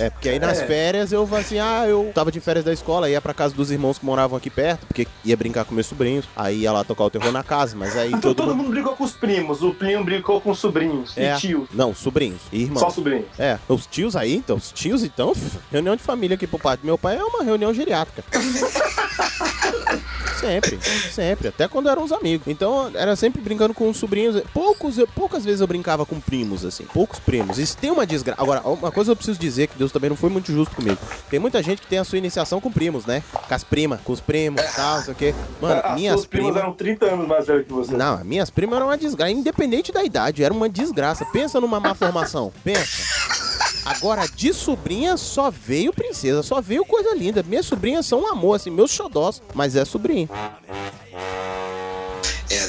É, 0.00 0.10
porque 0.10 0.28
aí 0.28 0.38
nas 0.38 0.58
É. 0.60 0.66
férias 0.66 1.12
eu 1.12 1.28
assim, 1.36 1.58
ah, 1.58 1.84
eu 1.86 2.10
tava 2.14 2.32
de 2.32 2.40
férias 2.40 2.64
da 2.64 2.72
escola, 2.72 3.08
ia 3.08 3.20
pra 3.20 3.32
casa 3.34 3.54
dos 3.54 3.70
irmãos 3.70 3.98
que 3.98 4.04
moravam 4.06 4.36
aqui 4.36 4.50
perto, 4.50 4.86
porque 4.86 5.06
ia 5.24 5.36
brincar 5.36 5.64
com 5.64 5.74
meus 5.74 5.86
sobrinhos. 5.86 6.24
Aí 6.34 6.60
ia 6.60 6.72
lá 6.72 6.82
tocar 6.84 7.04
o 7.04 7.10
terror 7.10 7.30
na 7.32 7.42
casa, 7.42 7.76
mas 7.76 7.96
aí 7.96 8.08
Então 8.08 8.20
todo, 8.20 8.36
todo 8.36 8.48
mundo. 8.48 8.56
mundo 8.64 8.70
brigou 8.72 8.96
com 8.96 9.04
os 9.04 9.12
primos, 9.12 9.62
o 9.62 9.72
primo 9.74 10.04
brigou 10.04 10.40
com 10.40 10.50
os 10.50 10.58
sobrinhos 10.58 11.16
É. 11.16 11.34
e 11.34 11.38
tios. 11.38 11.68
Não, 11.72 11.94
sobrinhos 11.94 12.40
e 12.52 12.62
irmãos. 12.62 12.80
Só 12.80 12.90
sobrinhos. 12.90 13.26
É, 13.38 13.58
os 13.68 13.86
tios 13.86 14.16
aí, 14.16 14.34
então, 14.36 14.56
os 14.56 14.72
tios 14.72 15.02
então, 15.04 15.32
reunião 15.70 15.94
de 15.96 16.02
família 16.02 16.34
aqui 16.34 16.46
por 16.46 16.60
parte 16.60 16.80
do 16.80 16.86
meu 16.86 16.98
pai 16.98 17.16
é 17.16 17.22
uma 17.24 17.44
reunião 17.44 17.72
geriátrica. 17.74 18.24
Sempre, 20.40 20.78
sempre. 21.12 21.48
Até 21.48 21.68
quando 21.68 21.88
eram 21.88 22.02
os 22.02 22.12
amigos. 22.12 22.46
Então, 22.48 22.90
era 22.94 23.14
sempre 23.16 23.40
brincando 23.42 23.74
com 23.74 23.88
os 23.90 23.96
sobrinhos. 23.96 24.42
Poucos, 24.54 24.96
eu- 24.98 25.06
poucas 25.06 25.44
vezes 25.44 25.60
eu 25.60 25.66
brincava 25.66 26.04
com 26.06 26.18
primos, 26.18 26.64
assim. 26.64 26.84
Poucos 26.92 27.18
primos. 27.18 27.58
Isso 27.58 27.76
tem 27.76 27.90
uma 27.90 28.06
desgraça. 28.06 28.40
Agora, 28.40 28.60
uma 28.62 28.90
coisa 28.90 29.12
eu 29.12 29.16
preciso 29.16 29.38
dizer 29.38 29.68
que 29.68 29.76
Deus 29.78 29.92
também 29.92 30.08
não 30.10 30.16
foi 30.16 30.30
muito 30.30 30.50
justo 30.52 30.74
comigo. 30.74 30.98
Tem 31.28 31.38
muita 31.38 31.62
gente 31.62 31.82
que 31.82 31.86
tem 31.86 31.98
a 31.98 32.04
sua 32.04 32.18
iniciação 32.18 32.60
com 32.60 32.70
primos, 32.72 33.04
né? 33.06 33.22
Com 33.48 33.54
as 33.54 33.62
primas, 33.64 34.00
com 34.02 34.12
os 34.12 34.20
primos 34.20 34.60
e 34.62 34.76
tal, 34.76 34.96
não 34.96 35.04
sei 35.04 35.12
o 35.12 35.16
quê. 35.16 35.34
Mano, 35.60 35.80
As 35.84 35.94
minhas 35.94 36.24
primas 36.26 36.50
primas. 36.50 36.56
eram 36.62 36.72
30 36.74 37.06
anos 37.06 37.28
mais 37.28 37.46
velhas 37.46 37.66
que 37.66 37.72
você. 37.72 37.94
Não, 37.94 38.24
minhas 38.24 38.50
primas 38.50 38.76
eram 38.76 38.86
uma 38.86 38.98
desgraça. 38.98 39.30
Independente 39.32 39.92
da 39.92 40.02
idade, 40.02 40.42
era 40.42 40.52
uma 40.54 40.68
desgraça. 40.68 41.24
Pensa 41.26 41.60
numa 41.60 41.78
má 41.80 41.94
formação. 41.94 42.52
Pensa. 42.64 43.49
Agora, 43.84 44.26
de 44.26 44.52
sobrinha 44.52 45.16
só 45.16 45.50
veio 45.50 45.92
princesa, 45.92 46.42
só 46.42 46.60
veio 46.60 46.84
coisa 46.84 47.14
linda. 47.14 47.42
Minhas 47.42 47.66
sobrinhas 47.66 48.06
são 48.06 48.20
um 48.20 48.26
amor, 48.26 48.56
assim, 48.56 48.70
meus 48.70 48.90
xodós. 48.90 49.42
Mas 49.54 49.76
é 49.76 49.84
sobrinha. 49.84 50.28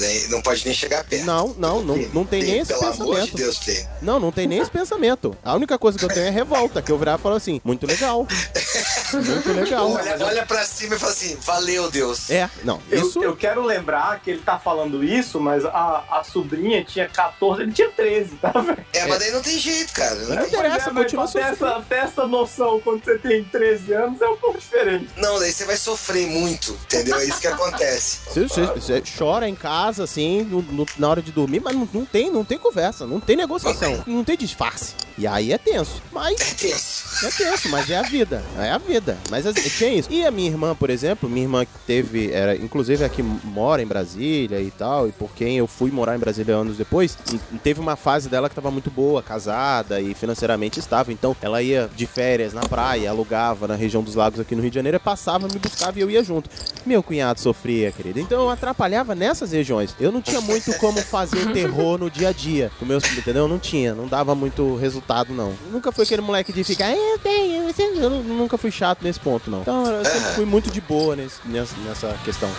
É, 0.02 0.08
daí 0.20 0.28
não 0.30 0.42
pode 0.42 0.66
nem 0.66 0.74
chegar 0.74 1.04
perto. 1.04 1.26
Não, 1.26 1.56
não, 1.58 1.82
não, 1.82 1.98
não 2.14 2.26
tem 2.26 2.44
nem 2.44 2.60
esse 2.60 2.74
Pelo 2.74 2.86
amor 2.86 2.94
de 2.96 3.02
pensamento. 3.32 3.36
Deus, 3.38 3.58
Play. 3.60 3.88
Não, 4.02 4.20
não 4.20 4.32
tem 4.32 4.48
nem 4.48 4.60
esse 4.60 4.72
pensamento. 4.72 5.36
A 5.44 5.54
única 5.56 5.78
coisa 5.78 5.98
que 5.98 6.06
eu 6.06 6.10
tenho 6.10 6.26
é 6.28 6.30
revolta, 6.30 6.82
que 6.82 6.92
eu 6.92 6.98
virar 6.98 7.18
e 7.20 7.22
falo 7.22 7.36
assim, 7.36 7.62
muito 7.64 7.86
legal. 7.86 8.28
Muito 9.14 9.52
legal. 9.52 9.92
Olha, 9.92 10.26
olha 10.26 10.46
pra 10.46 10.64
cima 10.66 10.96
e 10.96 11.00
fala 11.00 11.12
assim, 11.12 11.36
valeu, 11.42 11.92
Deus. 11.92 12.30
É, 12.30 12.50
não, 12.64 12.82
Eu, 12.90 13.02
isso... 13.08 13.22
eu 13.22 13.36
quero 13.36 13.62
lembrar 13.62 14.20
que 14.22 14.30
ele 14.32 14.42
tá 14.42 14.58
falando 14.58 15.04
isso, 15.04 15.38
mas 15.38 15.66
a, 15.66 16.04
a 16.10 16.24
sobrinha 16.24 16.82
tinha 16.84 17.10
14, 17.10 17.62
ele 17.64 17.74
tinha 17.74 17.90
13, 17.90 18.36
tá 18.38 18.52
vendo? 18.52 18.78
É, 18.94 19.06
mas 19.08 19.20
daí 19.20 19.32
não 19.32 19.42
tem 19.42 19.58
jeito, 19.60 19.92
cara. 19.92 20.16
Não 20.16 20.38
Pois 20.38 20.48
interessa, 20.48 20.90
é, 20.90 20.94
continua 20.94 21.28
sofrendo. 21.28 21.54
essa, 21.66 21.82
ter 21.90 21.96
essa 21.96 22.26
noção 22.26 22.80
quando 22.80 23.04
você 23.04 23.18
tem 23.18 23.44
13 23.44 23.94
anos 23.94 24.22
é 24.22 24.28
um 24.30 24.38
pouco 24.38 24.58
diferente. 24.58 25.10
Não, 25.18 25.40
daí 25.40 25.52
você 25.52 25.66
vai 25.66 25.76
sofrer 25.76 26.28
muito, 26.28 26.72
entendeu? 26.86 27.18
É 27.18 27.26
isso 27.26 27.42
que 27.42 27.48
acontece. 27.48 28.20
Você, 28.30 28.44
você- 28.48 28.66
você 28.68 29.04
chora 29.18 29.48
em 29.50 29.56
casa, 29.56 29.91
assim, 30.00 30.44
no- 30.44 30.62
no- 30.62 30.86
na 30.98 31.10
hora 31.10 31.22
de 31.22 31.32
dormir, 31.32 31.60
mas 31.64 31.76
não, 31.76 31.88
não 31.94 32.06
tem, 32.06 32.32
não 32.32 32.44
tem 32.46 32.58
conversa, 32.58 33.06
não 33.06 33.20
tem 33.20 33.36
negociação, 33.36 34.04
não 34.08 34.24
tem 34.24 34.38
disfarce. 34.38 34.94
E 35.18 35.28
aí 35.28 35.52
é 35.52 35.58
tenso. 35.58 36.02
Mas 36.12 36.40
É 36.40 36.54
tenso. 36.56 37.26
é 37.26 37.30
tenso, 37.32 37.70
mas 37.70 37.90
é 37.90 37.98
a 37.98 38.02
vida. 38.04 38.44
É 38.58 38.72
a 38.72 38.78
vida. 38.78 39.18
Mas 39.30 39.46
assim, 39.46 39.70
tinha 39.70 39.94
isso. 39.94 40.12
E 40.12 40.26
a 40.26 40.32
minha 40.32 40.50
irmã, 40.50 40.74
por 40.76 40.90
exemplo, 40.90 41.30
minha 41.30 41.44
irmã 41.44 41.66
que 41.66 41.72
teve, 41.86 42.32
era, 42.32 42.56
inclusive 42.56 43.04
aqui 43.04 43.22
mora 43.22 43.82
em 43.84 43.86
Brasília 43.86 44.60
e 44.62 44.72
tal, 44.72 45.08
e 45.08 45.12
por 45.12 45.32
quem 45.34 45.58
eu 45.58 45.68
fui 45.68 45.92
morar 45.92 46.16
em 46.16 46.20
Brasília 46.20 46.56
anos 46.56 46.78
depois, 46.78 47.18
teve 47.62 47.80
uma 47.80 47.96
fase 47.96 48.30
dela 48.30 48.50
que 48.50 48.56
tava 48.56 48.72
muito 48.72 48.90
boa, 48.90 49.22
casada 49.22 50.00
e 50.00 50.14
financeiramente 50.14 50.80
estável. 50.80 51.14
Então 51.14 51.36
ela 51.42 51.62
ia 51.62 51.90
de 51.96 52.06
férias 52.08 52.54
na 52.54 52.62
praia, 52.62 53.10
alugava 53.10 53.68
na 53.68 53.76
região 53.76 54.02
dos 54.02 54.16
lagos 54.16 54.40
aqui 54.40 54.56
no 54.56 54.62
Rio 54.62 54.72
de 54.72 54.76
Janeiro, 54.76 55.00
passava, 55.00 55.48
me 55.48 55.60
buscava 55.60 55.98
e 56.00 56.02
eu 56.02 56.10
ia 56.10 56.24
junto. 56.24 56.50
Meu 56.86 57.04
cunhado 57.04 57.40
sofria, 57.40 57.92
querido. 57.92 58.20
Então 58.20 58.42
eu 58.44 58.50
atrapalhava 58.50 59.14
nessas 59.14 59.52
regiões. 59.52 59.81
Eu 60.00 60.12
não 60.12 60.22
tinha 60.22 60.42
muito 60.42 60.74
como 60.78 61.00
fazer 61.02 61.52
terror 61.54 61.98
no 61.98 62.10
dia 62.10 62.30
a 62.30 62.32
dia. 62.32 62.72
Com 62.80 62.86
meus, 62.86 63.04
entendeu? 63.18 63.48
Não 63.48 63.60
tinha. 63.60 63.94
Não 63.96 64.08
dava 64.08 64.34
muito 64.36 64.76
resultado, 64.76 65.34
não. 65.34 65.54
Nunca 65.72 65.92
fui 65.92 66.04
aquele 66.04 66.22
moleque 66.22 66.52
de 66.54 66.64
ficar, 66.64 66.88
"Ah, 66.88 66.96
eu 66.96 67.20
tenho, 67.20 67.68
eu 67.68 67.74
tenho." 67.74 67.96
eu 68.02 68.10
nu- 68.10 68.24
nunca 68.24 68.58
fui 68.58 68.72
chato 68.72 69.02
nesse 69.04 69.20
ponto, 69.20 69.50
não. 69.50 69.62
Então 69.62 69.86
eu 69.86 70.06
sempre 70.06 70.30
fui 70.36 70.46
muito 70.46 70.70
de 70.72 70.82
boa 70.82 71.16
nesse- 71.16 71.40
nessa, 71.46 71.76
nessa 71.86 72.18
questão. 72.24 72.50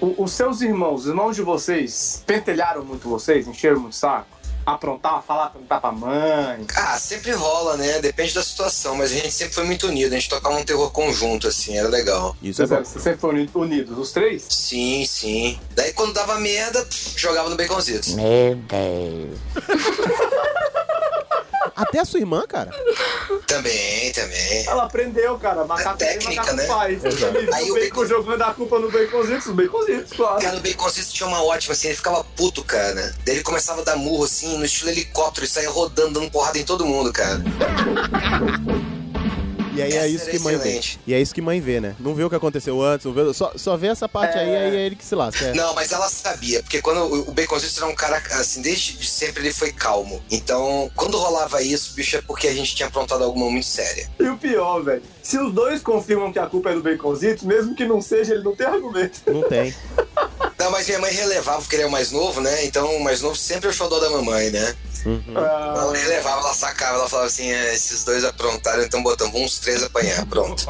O- 0.00 0.22
os 0.24 0.32
seus 0.32 0.60
irmãos, 0.60 1.00
os 1.02 1.06
irmãos 1.06 1.34
de 1.34 1.42
vocês, 1.42 2.22
pentelharam 2.26 2.84
muito 2.84 3.08
vocês, 3.08 3.46
encheram 3.48 3.80
muito 3.80 3.92
o 3.94 3.96
saco? 3.96 4.38
Aprontar, 4.64 5.22
falar, 5.22 5.48
perguntar 5.48 5.80
pra 5.80 5.90
mãe. 5.90 6.66
Ah, 6.76 6.98
sempre 6.98 7.30
rola, 7.32 7.78
né? 7.78 8.00
Depende 8.00 8.34
da 8.34 8.42
situação, 8.42 8.94
mas 8.96 9.10
a 9.10 9.14
gente 9.14 9.32
sempre 9.32 9.54
foi 9.54 9.64
muito 9.64 9.86
unido. 9.88 10.12
A 10.12 10.18
gente 10.18 10.28
tocava 10.28 10.54
um 10.56 10.62
terror 10.64 10.90
conjunto, 10.90 11.48
assim, 11.48 11.74
era 11.78 11.88
legal. 11.88 12.36
Isso 12.42 12.62
é 12.62 12.66
Vocês, 12.66 12.78
bom. 12.80 12.84
vocês 12.84 13.02
sempre 13.02 13.18
foram 13.18 13.38
uni- 13.38 13.50
unidos, 13.54 13.98
os 13.98 14.12
três? 14.12 14.44
Sim, 14.50 15.06
sim. 15.06 15.58
Daí 15.74 15.94
quando 15.94 16.12
dava 16.12 16.38
merda, 16.38 16.86
jogava 17.16 17.48
no 17.48 17.56
baconzitos. 17.56 18.12
Meu 18.14 18.56
Deus. 18.56 19.38
Até 21.78 22.00
a 22.00 22.04
sua 22.04 22.18
irmã, 22.18 22.44
cara. 22.46 22.70
Também, 23.46 24.12
também. 24.12 24.66
Ela 24.66 24.82
aprendeu, 24.84 25.38
cara. 25.38 25.64
Macaco 25.64 26.02
É 26.02 26.06
técnica, 26.14 26.42
macaco 26.42 26.56
né? 26.56 26.66
faz. 26.66 27.04
Exato. 27.04 27.38
Aí 27.54 27.70
o 27.70 27.74
o 27.78 27.80
bacon 27.80 28.04
jogando 28.04 28.42
a 28.42 28.52
culpa 28.52 28.78
no 28.80 28.90
baconzitos, 28.90 29.46
os 29.46 29.54
baconzitos, 29.54 30.12
claro. 30.16 30.42
Cara, 30.42 30.56
o 30.56 30.60
baconzitos 30.60 31.12
tinha 31.12 31.28
uma 31.28 31.42
ótima, 31.44 31.72
assim, 31.74 31.88
ele 31.88 31.96
ficava 31.96 32.24
puto, 32.24 32.64
cara. 32.64 33.14
Daí 33.24 33.36
ele 33.36 33.44
começava 33.44 33.82
a 33.82 33.84
dar 33.84 33.96
murro, 33.96 34.24
assim, 34.24 34.58
no 34.58 34.64
estilo 34.64 34.90
helicóptero, 34.90 35.46
e 35.46 35.48
saía 35.48 35.70
rodando, 35.70 36.18
dando 36.18 36.30
porrada 36.30 36.58
em 36.58 36.64
todo 36.64 36.84
mundo, 36.84 37.12
cara. 37.12 37.40
E 39.78 39.82
aí 39.82 39.96
é 39.96 40.08
isso 40.08 40.28
que 40.28 40.38
mãe 40.40 40.56
vê. 40.56 40.80
E 41.06 41.14
é 41.14 41.20
isso 41.20 41.34
que 41.34 41.40
mãe 41.40 41.60
vê, 41.60 41.80
né? 41.80 41.94
Não 42.00 42.14
vê 42.14 42.24
o 42.24 42.30
que 42.30 42.36
aconteceu 42.36 42.82
antes, 42.82 43.06
não 43.06 43.12
vê, 43.12 43.32
só, 43.32 43.52
só 43.56 43.76
vê 43.76 43.88
essa 43.88 44.08
parte 44.08 44.36
aí, 44.36 44.54
aí 44.56 44.76
é 44.76 44.86
ele 44.86 44.96
que 44.96 45.04
se 45.04 45.14
lasca. 45.14 45.44
é. 45.46 45.54
Não, 45.54 45.74
mas 45.74 45.92
ela 45.92 46.08
sabia, 46.08 46.62
porque 46.62 46.80
quando 46.82 47.00
o 47.02 47.28
o 47.28 47.32
Baconzitos 47.32 47.76
era 47.76 47.86
um 47.86 47.94
cara, 47.94 48.22
assim, 48.32 48.62
desde 48.62 49.04
sempre 49.06 49.42
ele 49.42 49.52
foi 49.52 49.70
calmo. 49.70 50.22
Então, 50.30 50.90
quando 50.96 51.18
rolava 51.18 51.62
isso, 51.62 51.92
bicho, 51.94 52.16
é 52.16 52.22
porque 52.22 52.48
a 52.48 52.54
gente 52.54 52.74
tinha 52.74 52.88
aprontado 52.88 53.22
alguma 53.22 53.50
muito 53.50 53.66
séria. 53.66 54.08
E 54.18 54.28
o 54.28 54.36
pior, 54.38 54.82
velho, 54.82 55.02
se 55.22 55.38
os 55.38 55.52
dois 55.52 55.82
confirmam 55.82 56.32
que 56.32 56.38
a 56.38 56.46
culpa 56.46 56.70
é 56.70 56.74
do 56.74 56.82
baconzitos, 56.82 57.44
mesmo 57.44 57.74
que 57.74 57.84
não 57.84 58.00
seja, 58.00 58.32
ele 58.34 58.42
não 58.42 58.56
tem 58.56 58.66
argumento. 58.66 59.20
Não 59.26 59.42
tem. 59.42 59.74
Não, 60.58 60.70
mas 60.70 60.86
minha 60.86 60.98
mãe 60.98 61.12
relevava, 61.12 61.60
porque 61.60 61.76
ele 61.76 61.82
é 61.84 61.86
o 61.86 61.90
mais 61.90 62.10
novo, 62.10 62.40
né? 62.40 62.64
Então, 62.64 62.96
o 62.96 63.04
mais 63.04 63.20
novo 63.20 63.36
sempre 63.36 63.68
é 63.68 63.70
o 63.70 63.72
xodó 63.72 64.00
da 64.00 64.10
mamãe, 64.10 64.50
né? 64.50 64.74
Uhum. 65.06 65.22
Ela 65.34 65.92
relevava, 65.96 66.40
ela 66.40 66.54
sacava, 66.54 66.96
ela 66.98 67.08
falava 67.08 67.28
assim: 67.28 67.50
é, 67.50 67.74
esses 67.74 68.04
dois 68.04 68.24
aprontaram, 68.24 68.82
então 68.82 69.02
botamos 69.02 69.34
uns 69.40 69.58
três 69.58 69.82
apanhar, 69.82 70.24
pronto. 70.26 70.66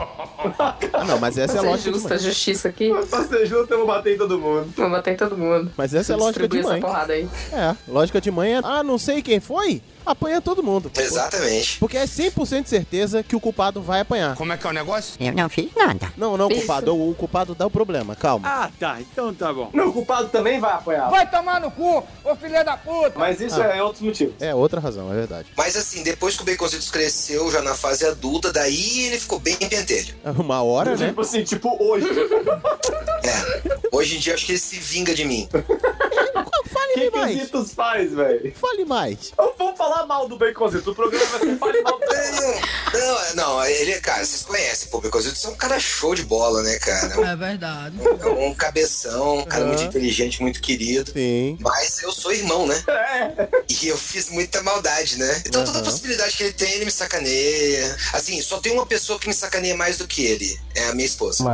Ah, 0.93 1.05
não, 1.05 1.19
mas 1.19 1.37
essa 1.39 1.59
é 1.59 1.61
lógica 1.61 1.91
de 1.91 1.99
justa, 1.99 2.09
mãe. 2.15 2.19
justiça 2.19 2.69
aqui. 2.69 2.91
Pra 3.11 3.25
ser 3.25 3.47
justo, 3.47 3.73
eu 3.73 3.79
vou 3.79 3.87
bater 3.87 4.15
em 4.15 4.19
todo 4.19 4.39
mundo. 4.39 4.73
Vou 4.77 4.91
bater 4.91 5.15
em 5.15 5.17
todo 5.17 5.37
mundo. 5.37 5.71
Mas 5.77 5.95
essa 5.95 6.13
é 6.13 6.15
a 6.15 6.19
lógica 6.19 6.49
de 6.49 6.63
mãe. 6.63 6.79
essa 6.79 6.87
porrada 6.87 7.13
aí. 7.13 7.29
É, 7.53 7.75
lógica 7.89 8.21
de 8.21 8.31
mãe 8.31 8.55
é, 8.57 8.61
ah, 8.63 8.83
não 8.83 8.99
sei 8.99 9.23
quem 9.23 9.41
foi, 9.41 9.83
apanha 10.07 10.41
todo 10.41 10.63
mundo. 10.63 10.91
Exatamente. 10.97 11.79
Porque 11.79 11.97
é 11.97 12.05
100% 12.05 12.63
de 12.63 12.69
certeza 12.69 13.23
que 13.23 13.35
o 13.37 13.41
culpado 13.41 13.81
vai 13.83 14.01
apanhar. 14.01 14.35
Como 14.37 14.53
é 14.53 14.57
que 14.57 14.67
é 14.67 14.71
o 14.71 14.73
negócio? 14.73 15.15
Eu 15.21 15.33
não 15.33 15.49
fiz 15.49 15.71
nada. 15.77 16.13
Não, 16.17 16.37
não, 16.37 16.49
Isso. 16.49 16.59
culpado, 16.61 16.95
o 17.11 17.15
culpado 17.15 17.55
dá 17.55 17.67
o 17.67 17.71
problema, 17.71 18.15
calma. 18.17 18.49
Ah, 18.49 18.71
tá. 18.79 18.99
Então 19.01 19.35
tá 19.35 19.53
bom. 19.53 19.71
Não, 19.73 19.89
o 19.89 19.93
culpado 19.93 20.29
também 20.29 20.61
vai 20.61 20.73
apanhar. 20.73 21.11
Vai 21.11 21.29
tomar 21.31 21.61
no 21.61 21.71
cu, 21.71 22.03
ô 22.25 22.37
filha 22.37 22.65
da 22.65 22.77
puta! 22.77 23.13
Mas 23.17 23.41
isso 23.41 23.61
Ah. 23.61 23.67
é 23.77 23.83
outros 23.83 24.03
motivos. 24.03 24.18
É 24.41 24.55
outra 24.55 24.81
razão, 24.81 25.11
é 25.13 25.15
verdade. 25.15 25.49
Mas 25.57 25.77
assim, 25.77 26.03
depois 26.03 26.37
que 26.37 26.43
o 26.43 26.45
Baconzitos 26.45 26.91
cresceu, 26.91 27.51
já 27.51 27.63
na 27.63 27.75
fase 27.75 28.07
adulta, 28.07 28.53
daí 28.53 29.07
ele 29.07 29.19
ficou 29.19 29.39
bem 29.39 29.57
pentelho. 29.57 30.15
Uma 30.39 30.63
hora, 30.63 30.97
né? 30.97 31.09
Tipo 31.09 31.21
assim, 31.21 31.45
tipo 31.45 31.77
hoje. 31.83 32.07
É. 33.25 33.79
Hoje 33.93 34.17
em 34.17 34.21
dia, 34.21 34.35
acho 34.35 34.47
que 34.47 34.53
ele 34.53 34.59
se 34.59 34.79
vinga 34.79 35.15
de 35.15 35.25
mim. 35.25 35.49
Fale 35.53 36.95
que, 36.95 37.01
que 37.01 37.09
o 37.09 37.21
mais. 37.21 37.39
Zitos 37.39 37.73
faz, 37.73 38.13
velho? 38.13 38.53
Fale 38.55 38.85
mais. 38.85 39.33
Vamos 39.37 39.55
vamos 39.59 39.77
falar 39.77 40.07
mal 40.07 40.29
do 40.29 40.37
baconzitos. 40.39 40.87
O 40.87 40.95
programa 40.95 41.27
vai 41.27 41.41
ser 41.41 41.59
fale 41.59 41.83
mal 41.83 41.99
do 41.99 42.07
Não, 42.07 43.35
não, 43.35 43.59
não, 43.59 43.65
ele, 43.65 44.01
cara, 44.01 44.25
vocês 44.25 44.43
conhecem, 44.43 44.89
pô, 44.89 44.99
o 44.99 45.01
Baconzitos 45.01 45.45
é 45.45 45.49
um 45.49 45.55
cara 45.55 45.79
show 45.79 46.15
de 46.15 46.23
bola, 46.23 46.63
né, 46.63 46.79
cara? 46.79 47.31
É 47.31 47.37
verdade. 47.37 47.97
É 48.21 48.27
um 48.27 48.55
cabeção, 48.55 49.39
um 49.39 49.45
cara 49.45 49.67
muito 49.67 49.83
inteligente, 49.83 50.41
muito 50.41 50.61
querido. 50.61 51.13
Sim. 51.13 51.57
Mas 51.61 52.03
eu 52.03 52.13
sou 52.13 52.33
irmão, 52.33 52.67
né? 52.67 52.83
É. 52.89 53.49
E 53.69 53.89
eu 53.89 53.97
fiz 54.09 54.31
muita 54.31 54.63
maldade, 54.63 55.19
né? 55.19 55.43
Então 55.47 55.65
toda 55.65 55.79
Aham. 55.79 55.85
possibilidade 55.85 56.37
que 56.37 56.43
ele 56.43 56.53
tem, 56.53 56.73
ele 56.73 56.85
me 56.87 56.91
sacaneia. 56.91 57.97
Assim, 58.13 58.41
só 58.41 58.59
tem 58.59 58.73
uma 58.73 58.87
pessoa 58.87 59.19
que 59.19 59.29
me 59.29 59.35
sacaneia 59.35 59.77
mais 59.77 59.99
do 59.99 60.07
que 60.07 60.25
ele. 60.25 60.59
É 60.75 60.89
a 60.89 60.95
minha 60.95 61.07
esposa. 61.07 61.45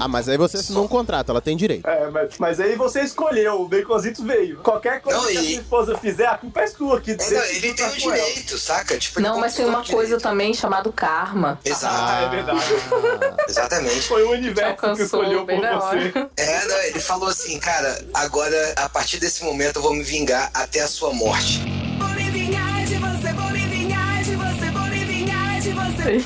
Ah, 0.00 0.08
mas 0.08 0.28
aí 0.28 0.36
você 0.36 0.58
assinou 0.58 0.84
um 0.84 0.88
contrato, 0.88 1.30
ela 1.30 1.40
tem 1.40 1.56
direito. 1.56 1.86
É, 1.88 2.08
mas, 2.10 2.30
mas 2.38 2.60
aí 2.60 2.76
você 2.76 3.00
escolheu, 3.02 3.62
o 3.62 3.68
baconzitos 3.68 4.24
veio. 4.24 4.58
Qualquer 4.58 5.00
coisa 5.00 5.18
Não, 5.20 5.26
que 5.28 5.36
a 5.38 5.42
e- 5.42 5.52
sua 5.54 5.60
esposa 5.62 5.98
fizer, 5.98 6.26
a 6.26 6.38
culpa 6.38 6.60
é 6.60 6.66
sua. 6.66 7.00
Que 7.00 7.12
É, 7.12 7.16
não, 7.30 7.44
ele 7.44 7.74
tem 7.74 7.86
o 7.86 7.90
direito, 7.92 8.58
saca? 8.58 8.96
Tipo, 8.98 9.20
Não, 9.20 9.38
mas 9.40 9.54
tem 9.54 9.66
uma 9.66 9.84
coisa 9.84 10.04
direito. 10.04 10.22
também 10.22 10.54
chamada 10.54 10.90
karma. 10.92 11.58
Exato. 11.64 11.94
Ah, 11.96 12.20
é 12.22 12.28
verdade. 12.28 12.60
Exatamente. 13.48 14.02
Foi 14.02 14.22
o 14.22 14.30
universo 14.32 14.94
que 14.94 15.02
escolheu 15.02 15.44
por 15.46 15.56
você. 15.56 16.12
É, 16.36 16.64
não, 16.66 16.78
ele 16.82 17.00
falou 17.00 17.28
assim, 17.28 17.58
cara, 17.58 17.98
agora, 18.14 18.74
a 18.76 18.88
partir 18.88 19.18
desse 19.18 19.44
momento, 19.44 19.76
eu 19.76 19.82
vou 19.82 19.92
me 19.94 20.02
vingar 20.02 20.50
até 20.54 20.80
a 20.80 20.88
sua 20.88 21.12
morte. 21.12 21.62
Vou 21.98 22.08
me 22.10 22.30
vingar 22.30 22.84
de 22.84 22.94
você, 22.96 23.32
vou 23.32 23.50
me 23.50 23.66
vingar 23.66 24.22
de 24.22 24.34
você, 24.36 24.70
vou 24.70 24.82
me 24.82 25.04
vingar 25.04 25.60
de 25.60 25.70
você. 25.70 26.24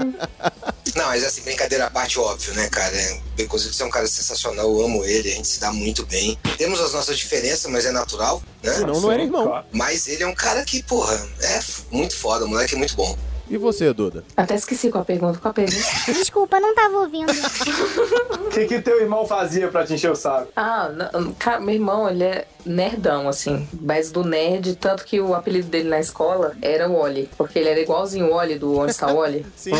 Não, 0.94 1.07
mas 1.07 1.22
assim, 1.22 1.42
brincadeira 1.42 1.87
à 1.87 1.90
parte, 1.90 2.18
óbvio, 2.18 2.52
né, 2.54 2.68
cara? 2.68 2.96
É, 2.96 3.12
O 3.12 3.42
Baconzitos 3.42 3.81
é 3.81 3.85
um 3.85 3.90
cara 3.90 4.07
sensacional, 4.09 4.66
eu 4.66 4.85
amo 4.85 5.04
ele, 5.04 5.31
a 5.31 5.35
gente 5.35 5.46
se 5.46 5.61
dá 5.61 5.72
muito 5.72 6.04
bem. 6.07 6.37
Temos 6.57 6.81
as 6.81 6.92
nossas 6.92 7.16
diferenças, 7.16 7.70
mas 7.70 7.85
é 7.87 7.92
natural, 7.92 8.42
né? 8.62 8.72
Senão 8.74 9.00
não 9.00 9.12
era 9.12 9.22
irmão. 9.22 9.64
Mas 9.70 10.09
ele 10.09 10.24
é 10.24 10.26
um 10.26 10.35
cara 10.35 10.64
que, 10.64 10.83
porra, 10.83 11.14
é 11.40 11.61
muito 11.90 12.16
foda, 12.16 12.44
o 12.46 12.48
moleque 12.48 12.74
é 12.74 12.78
muito 12.78 12.96
bom. 12.96 13.16
E 13.51 13.57
você, 13.57 13.93
Duda? 13.93 14.25
Até 14.37 14.55
esqueci 14.55 14.91
qual 14.91 15.03
a 15.03 15.05
pergunta. 15.05 15.39
Qual 15.39 15.51
a 15.51 15.55
pergunta? 15.55 15.79
Desculpa, 16.07 16.61
não 16.61 16.75
tava 16.75 16.99
ouvindo. 16.99 17.33
O 17.33 18.49
que, 18.51 18.67
que 18.67 18.81
teu 18.81 19.01
irmão 19.01 19.27
fazia 19.27 19.69
pra 19.69 19.87
te 19.87 19.95
encher 19.95 20.11
o 20.11 20.17
saco? 20.17 20.49
Ah, 20.55 20.91
não, 20.91 21.33
cara, 21.33 21.61
meu 21.61 21.75
irmão, 21.75 22.09
ele 22.09 22.25
é 22.25 22.47
nerdão, 22.65 23.29
assim. 23.29 23.67
Mas 23.81 24.11
do 24.11 24.23
nerd, 24.23 24.77
tanto 24.77 25.05
que 25.05 25.21
o 25.21 25.35
apelido 25.35 25.69
dele 25.69 25.89
na 25.89 25.99
escola 25.99 26.55
era 26.61 26.89
o 26.89 26.95
Oli. 26.95 27.29
Porque 27.39 27.59
ele 27.59 27.71
era 27.71 27.81
igualzinho 27.81 28.27
o 28.27 28.35
Oli 28.35 28.59
do 28.59 28.77
Onde 28.77 28.91
Está 28.91 29.11
o 29.13 29.17
Oli. 29.17 29.47
Sim. 29.57 29.73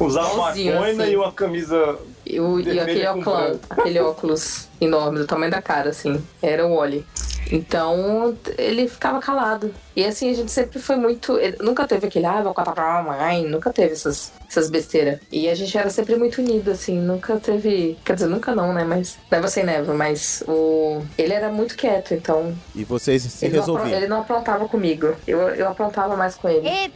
Usava 0.00 0.32
uma 0.34 0.52
coina 0.52 1.02
assim. 1.02 1.12
e 1.12 1.16
uma 1.16 1.32
camisa. 1.32 1.98
E, 2.24 2.40
o, 2.40 2.58
e 2.60 2.80
aquele 2.80 3.06
óculos, 3.06 3.58
aquele 3.68 4.00
óculos 4.00 4.68
enorme, 4.80 5.18
do 5.18 5.26
tamanho 5.26 5.50
da 5.50 5.60
cara, 5.60 5.90
assim. 5.90 6.22
Era 6.42 6.66
o 6.66 6.72
Oli. 6.72 7.04
Então, 7.50 8.36
ele 8.58 8.88
ficava 8.88 9.20
calado. 9.20 9.72
E 9.94 10.04
assim, 10.04 10.30
a 10.30 10.34
gente 10.34 10.50
sempre 10.50 10.78
foi 10.78 10.96
muito. 10.96 11.38
ele 11.38 11.56
nunca 11.60 11.86
teve 11.86 12.06
aquele, 12.06 12.26
ah, 12.26 12.42
vou 12.42 12.52
contar 12.52 12.72
pra 12.72 13.02
mamãe. 13.02 13.44
Nunca 13.46 13.72
teve 13.72 13.92
essas, 13.92 14.32
essas 14.48 14.68
besteiras. 14.68 15.20
E 15.30 15.48
a 15.48 15.54
gente 15.54 15.76
era 15.76 15.88
sempre 15.90 16.16
muito 16.16 16.40
unido, 16.40 16.70
assim. 16.70 16.98
Nunca 17.00 17.36
teve. 17.38 17.96
Quer 18.04 18.14
dizer, 18.14 18.26
nunca 18.26 18.54
não, 18.54 18.72
né? 18.72 18.84
Mas. 18.84 19.16
Never 19.30 19.48
say 19.50 19.62
never. 19.62 19.94
Mas 19.94 20.42
o. 20.46 21.02
Ele 21.16 21.32
era 21.32 21.50
muito 21.50 21.76
quieto, 21.76 22.12
então. 22.14 22.54
E 22.74 22.84
vocês 22.84 23.22
se 23.22 23.46
Ele 23.46 23.54
não, 23.56 23.62
apro- 23.62 23.74
resolviam. 23.74 23.98
ele 23.98 24.08
não 24.08 24.20
aprontava 24.20 24.68
comigo. 24.68 25.14
Eu, 25.26 25.38
eu 25.50 25.68
aprontava 25.68 26.16
mais 26.16 26.34
com 26.34 26.48
ele. 26.48 26.66
Eita, 26.68 26.94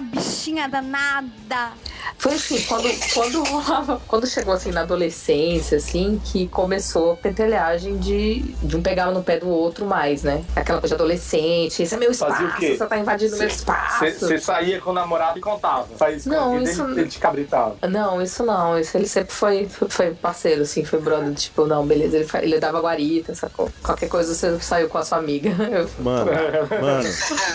bichinha 0.00 0.68
danada. 0.68 1.72
Foi 2.18 2.34
assim, 2.34 2.62
quando, 2.62 2.88
quando 3.12 3.42
rolava, 3.44 4.00
quando 4.08 4.26
chegou 4.26 4.54
assim 4.54 4.70
na 4.70 4.82
adolescência, 4.82 5.78
assim, 5.78 6.20
que 6.24 6.46
começou 6.48 7.12
a 7.12 7.16
pentelhagem 7.16 7.96
de, 7.98 8.40
de 8.62 8.76
um 8.76 8.82
pegar 8.82 9.10
no 9.10 9.22
pé 9.22 9.38
do 9.38 9.48
outro 9.48 9.84
mais, 9.86 10.22
né? 10.22 10.44
Aquela 10.54 10.80
coisa 10.80 10.96
de 10.96 11.02
adolescente, 11.02 11.82
esse 11.82 11.94
é 11.94 11.98
meu 11.98 12.10
espaço, 12.10 12.32
Fazia 12.32 12.48
o 12.48 12.56
quê? 12.56 12.76
você 12.76 12.86
tá 12.86 12.98
invadindo 12.98 13.36
meu 13.36 13.46
espaço. 13.48 14.04
Você 14.20 14.38
saía 14.38 14.80
com 14.80 14.90
o 14.90 14.92
namorado 14.92 15.38
e 15.38 15.42
contava. 15.42 15.86
Faz 15.98 16.24
Não, 16.26 16.60
isso- 16.62 16.82
ele, 16.84 17.00
ele 17.02 17.08
te 17.10 17.18
cabritava. 17.18 17.76
Não, 17.88 18.22
isso 18.22 18.44
não. 18.44 18.78
Isso 18.78 18.96
ele 18.96 19.06
sempre 19.08 19.32
foi, 19.34 19.68
foi 19.68 20.12
parceiro, 20.14 20.62
assim, 20.62 20.84
foi 20.84 21.00
brother. 21.00 21.34
Tipo, 21.34 21.66
não, 21.66 21.84
beleza, 21.86 22.16
ele, 22.18 22.28
ele 22.42 22.58
dava 22.60 22.80
guarita, 22.80 23.34
sacou? 23.34 23.70
Qualquer 23.82 24.08
coisa 24.08 24.34
você 24.34 24.58
saiu 24.60 24.88
com 24.88 24.98
a 24.98 25.04
sua 25.04 25.18
amiga. 25.18 25.50
Eu- 25.70 25.90
Mano, 25.98 26.30
mano, 26.80 27.08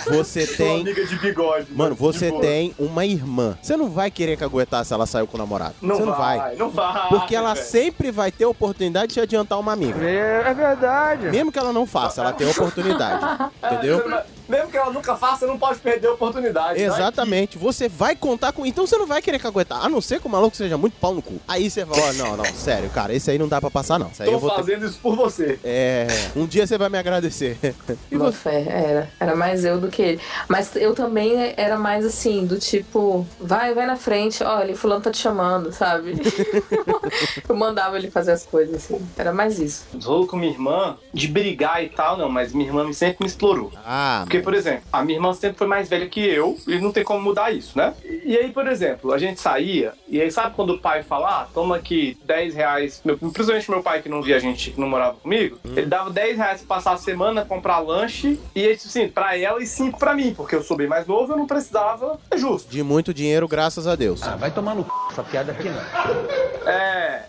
você 0.07 0.45
Sua 0.45 0.57
tem. 0.57 0.81
amiga 0.81 1.05
de 1.05 1.15
bigode. 1.17 1.67
Mano, 1.71 1.95
você 1.95 2.20
Boa. 2.29 2.41
tem 2.41 2.73
uma 2.77 3.05
irmã. 3.05 3.57
Você 3.61 3.75
não 3.75 3.89
vai 3.89 4.11
querer 4.11 4.37
caguetar 4.37 4.83
se 4.85 4.93
ela 4.93 5.05
saiu 5.05 5.27
com 5.27 5.37
o 5.37 5.39
namorado. 5.39 5.75
Não 5.81 5.95
você 5.95 6.03
não 6.03 6.13
vai. 6.13 6.37
vai, 6.37 6.55
não 6.55 6.69
vai, 6.69 7.09
Porque 7.09 7.35
ela 7.35 7.53
velho. 7.53 7.65
sempre 7.65 8.11
vai 8.11 8.31
ter 8.31 8.45
oportunidade 8.45 9.07
de 9.07 9.13
te 9.15 9.19
adiantar 9.19 9.59
uma 9.59 9.73
amiga. 9.73 9.99
É, 10.03 10.53
verdade. 10.53 11.27
Mesmo 11.29 11.51
que 11.51 11.59
ela 11.59 11.73
não 11.73 11.85
faça, 11.85 12.21
ela 12.21 12.33
tem 12.33 12.49
oportunidade. 12.49 13.25
Entendeu? 13.63 14.03
Mesmo 14.49 14.69
que 14.69 14.75
ela 14.75 14.91
nunca 14.91 15.15
faça, 15.15 15.47
não 15.47 15.57
pode 15.57 15.79
perder 15.79 16.07
a 16.07 16.13
oportunidade. 16.13 16.77
Vai 16.77 16.83
Exatamente. 16.83 17.57
Você 17.57 17.87
vai 17.87 18.15
contar 18.17 18.51
com. 18.51 18.65
Então 18.65 18.85
você 18.85 18.97
não 18.97 19.07
vai 19.07 19.21
querer 19.21 19.39
caguetar. 19.39 19.85
A 19.85 19.87
não 19.87 20.01
ser 20.01 20.19
que 20.19 20.27
o 20.27 20.29
maluco 20.29 20.57
seja 20.57 20.77
muito 20.77 20.93
pau 20.99 21.13
no 21.13 21.21
cu. 21.21 21.35
Aí 21.47 21.69
você 21.69 21.85
fala: 21.85 22.09
ó, 22.09 22.13
não, 22.13 22.37
não, 22.37 22.45
sério, 22.45 22.89
cara, 22.89 23.13
esse 23.13 23.31
aí 23.31 23.37
não 23.37 23.47
dá 23.47 23.61
pra 23.61 23.71
passar, 23.71 23.97
não. 23.97 24.09
Isso 24.09 24.21
aí 24.21 24.27
Tô 24.27 24.35
eu 24.35 24.39
vou 24.39 24.49
ter. 24.49 24.55
fazendo 24.57 24.85
isso 24.85 24.99
por 25.01 25.15
você. 25.15 25.57
É. 25.63 26.05
Um 26.35 26.45
dia 26.45 26.67
você 26.67 26.77
vai 26.77 26.89
me 26.89 26.97
agradecer. 26.97 27.57
E 28.11 28.17
Boa 28.17 28.31
você? 28.31 28.37
fé, 28.37 28.65
era. 28.67 29.09
Era 29.19 29.35
mais 29.37 29.63
eu 29.63 29.79
do 29.79 29.87
que 29.87 30.01
ele. 30.01 30.21
Mas 30.49 30.75
eu 30.75 30.93
também 30.93 31.53
era 31.55 31.77
mais 31.77 32.03
assim, 32.11 32.45
do 32.45 32.59
tipo, 32.59 33.25
vai, 33.39 33.73
vai 33.73 33.85
na 33.85 33.95
frente, 33.95 34.43
olha, 34.43 34.75
fulano 34.75 35.01
tá 35.01 35.09
te 35.11 35.17
chamando, 35.17 35.71
sabe? 35.71 36.13
eu 37.47 37.55
mandava 37.55 37.97
ele 37.97 38.11
fazer 38.11 38.31
as 38.33 38.45
coisas 38.45 38.75
assim. 38.75 39.01
Era 39.17 39.33
mais 39.33 39.59
isso. 39.59 39.85
Rolo 40.03 40.27
com 40.27 40.37
minha 40.37 40.51
irmã, 40.51 40.97
de 41.13 41.27
brigar 41.27 41.83
e 41.83 41.89
tal, 41.89 42.17
não, 42.17 42.29
mas 42.29 42.53
minha 42.53 42.67
irmã 42.67 42.91
sempre 42.93 43.17
me 43.21 43.27
explorou. 43.27 43.71
Ah, 43.85 44.21
Porque, 44.23 44.39
por 44.39 44.53
exemplo, 44.53 44.83
a 44.91 45.03
minha 45.03 45.17
irmã 45.17 45.33
sempre 45.33 45.57
foi 45.57 45.67
mais 45.67 45.89
velha 45.89 46.07
que 46.07 46.19
eu 46.21 46.57
e 46.67 46.79
não 46.79 46.91
tem 46.91 47.03
como 47.03 47.21
mudar 47.21 47.51
isso, 47.51 47.77
né? 47.77 47.93
E 48.03 48.37
aí, 48.37 48.51
por 48.51 48.67
exemplo, 48.67 49.13
a 49.13 49.17
gente 49.17 49.39
saía, 49.39 49.93
e 50.07 50.21
aí 50.21 50.29
sabe 50.31 50.55
quando 50.55 50.71
o 50.71 50.79
pai 50.79 51.03
fala, 51.03 51.41
ah, 51.41 51.47
toma 51.53 51.75
aqui 51.77 52.17
10 52.25 52.53
reais, 52.55 53.01
meu, 53.03 53.17
principalmente 53.17 53.71
meu 53.71 53.81
pai 53.81 54.01
que 54.01 54.09
não 54.09 54.21
via 54.21 54.39
gente, 54.39 54.71
que 54.71 54.79
não 54.79 54.87
morava 54.89 55.17
comigo, 55.17 55.57
ele 55.65 55.85
dava 55.85 56.09
10 56.09 56.37
reais 56.37 56.61
pra 56.61 56.75
passar 56.75 56.93
a 56.93 56.97
semana, 56.97 57.45
comprar 57.45 57.79
lanche, 57.79 58.39
e 58.55 58.65
aí, 58.65 58.73
assim, 58.73 59.07
pra 59.07 59.37
ela 59.37 59.61
e 59.61 59.65
5 59.67 59.97
pra 59.97 60.13
mim, 60.13 60.33
porque 60.33 60.55
eu 60.55 60.63
sou 60.63 60.75
bem 60.77 60.87
mais 60.87 61.07
novo, 61.07 61.33
eu 61.33 61.37
não 61.37 61.47
precisava, 61.47 62.00
é 62.29 62.37
justo. 62.37 62.69
De 62.69 62.83
muito 62.83 63.13
dinheiro, 63.13 63.47
graças 63.47 63.87
a 63.87 63.95
Deus. 63.95 64.23
Ah, 64.23 64.35
vai 64.35 64.51
tomar 64.51 64.75
no 64.75 64.83
c... 64.83 64.89
essa 65.11 65.23
piada 65.23 65.51
aqui, 65.51 65.69
não. 65.69 66.69
É. 66.69 67.25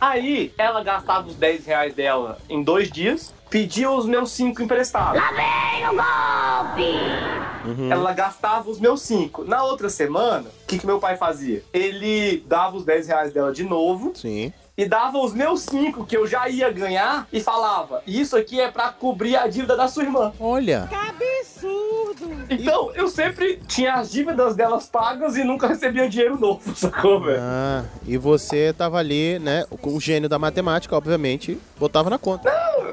Aí, 0.00 0.54
ela 0.56 0.82
gastava 0.82 1.28
os 1.28 1.34
10 1.34 1.66
reais 1.66 1.94
dela 1.94 2.38
em 2.48 2.62
dois 2.62 2.90
dias, 2.90 3.34
pedia 3.50 3.90
os 3.90 4.06
meus 4.06 4.30
5 4.32 4.62
emprestados. 4.62 5.20
Lá 5.20 5.30
vem 5.32 5.86
o 5.86 5.90
golpe! 5.90 7.40
Uhum. 7.66 7.92
Ela 7.92 8.12
gastava 8.14 8.70
os 8.70 8.80
meus 8.80 9.02
5. 9.02 9.44
Na 9.44 9.62
outra 9.62 9.90
semana, 9.90 10.48
o 10.48 10.66
que, 10.66 10.78
que 10.78 10.86
meu 10.86 10.98
pai 10.98 11.16
fazia? 11.18 11.62
Ele 11.72 12.42
dava 12.46 12.78
os 12.78 12.84
10 12.84 13.08
reais 13.08 13.32
dela 13.32 13.52
de 13.52 13.62
novo 13.62 14.12
Sim. 14.14 14.52
E 14.76 14.86
dava 14.86 15.18
os 15.18 15.32
meus 15.34 15.62
5 15.62 16.06
que 16.06 16.16
eu 16.16 16.26
já 16.26 16.48
ia 16.48 16.70
ganhar 16.70 17.26
e 17.32 17.40
falava: 17.40 18.02
Isso 18.06 18.36
aqui 18.36 18.60
é 18.60 18.70
pra 18.70 18.88
cobrir 18.90 19.36
a 19.36 19.46
dívida 19.46 19.76
da 19.76 19.88
sua 19.88 20.02
irmã. 20.04 20.32
Olha. 20.40 20.88
absurdo! 20.92 22.30
Então, 22.48 22.90
eu 22.94 23.08
sempre 23.08 23.60
tinha 23.68 23.94
as 23.94 24.10
dívidas 24.10 24.56
delas 24.56 24.86
pagas 24.86 25.36
e 25.36 25.44
nunca 25.44 25.66
recebia 25.66 26.08
dinheiro 26.08 26.38
novo, 26.38 26.60
sacou, 26.74 27.20
velho? 27.20 27.38
Ah, 27.40 27.84
e 28.06 28.16
você 28.16 28.72
tava 28.72 28.98
ali, 28.98 29.38
né? 29.38 29.64
Com 29.80 29.94
o 29.94 30.00
gênio 30.00 30.28
da 30.28 30.38
matemática, 30.38 30.96
obviamente, 30.96 31.58
botava 31.78 32.10
na 32.10 32.18
conta. 32.18 32.50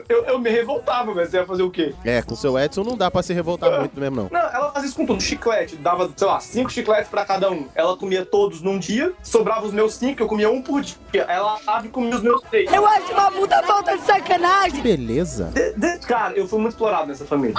Eu, 0.07 0.23
eu 0.25 0.39
me 0.39 0.49
revoltava, 0.49 1.13
velho. 1.13 1.30
Você 1.30 1.38
ia 1.38 1.45
fazer 1.45 1.63
o 1.63 1.71
quê? 1.71 1.93
É, 2.03 2.21
com 2.21 2.34
o 2.34 2.38
seu 2.38 2.57
Edson 2.57 2.84
não 2.84 2.95
dá 2.95 3.09
pra 3.11 3.23
se 3.23 3.34
revoltar 3.34 3.80
muito 3.80 3.99
mesmo, 3.99 4.15
não. 4.15 4.30
Não, 4.32 4.49
ela 4.49 4.71
fazia 4.71 4.88
isso 4.88 4.95
com 4.95 5.05
tudo. 5.05 5.21
Chiclete, 5.21 5.75
dava, 5.75 6.09
sei 6.15 6.28
lá, 6.28 6.39
cinco 6.39 6.69
chicletes 6.69 7.09
pra 7.09 7.25
cada 7.25 7.49
um. 7.51 7.67
Ela 7.75 7.97
comia 7.97 8.25
todos 8.25 8.61
num 8.61 8.78
dia, 8.80 9.13
sobrava 9.23 9.65
os 9.65 9.73
meus 9.73 9.93
cinco, 9.95 10.21
eu 10.21 10.28
comia 10.28 10.49
um 10.49 10.61
por 10.61 10.82
dia. 10.82 10.95
Ela 11.28 11.59
ave 11.78 11.89
comia 11.89 12.15
os 12.15 12.21
meus 12.21 12.41
três. 12.41 12.71
Eu 12.71 12.86
acho 12.86 13.11
uma 13.13 13.32
puta 13.32 13.61
falta 13.63 13.97
de 13.97 14.03
sacanagem. 14.03 14.82
Beleza. 14.82 15.51
De- 15.53 15.73
de- 15.73 15.99
cara, 15.99 16.34
eu 16.36 16.47
fui 16.47 16.59
muito 16.59 16.73
explorado 16.73 17.07
nessa 17.07 17.25
família. 17.25 17.55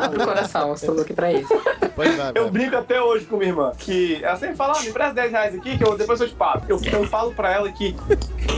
Abre 0.00 0.22
o 0.22 0.24
coração, 0.26 0.74
estamos 0.74 1.02
aqui 1.02 1.12
pra 1.12 1.32
isso. 1.32 1.48
Pois 1.94 2.16
vai, 2.16 2.32
Eu 2.34 2.50
brinco 2.50 2.76
até 2.76 3.00
hoje 3.00 3.26
com 3.26 3.36
minha 3.36 3.50
irmã, 3.50 3.72
que 3.78 4.22
ela 4.22 4.36
sempre 4.36 4.56
fala, 4.56 4.74
ah, 4.76 4.80
me 4.82 4.88
empresta 4.88 5.14
10 5.14 5.30
reais 5.30 5.54
aqui, 5.54 5.76
que 5.78 5.84
eu, 5.84 5.96
depois 5.96 6.20
eu 6.20 6.28
te 6.28 6.34
pago. 6.34 6.64
Eu, 6.68 6.80
eu 6.92 7.06
falo 7.06 7.32
pra 7.32 7.52
ela 7.52 7.70
que 7.72 7.96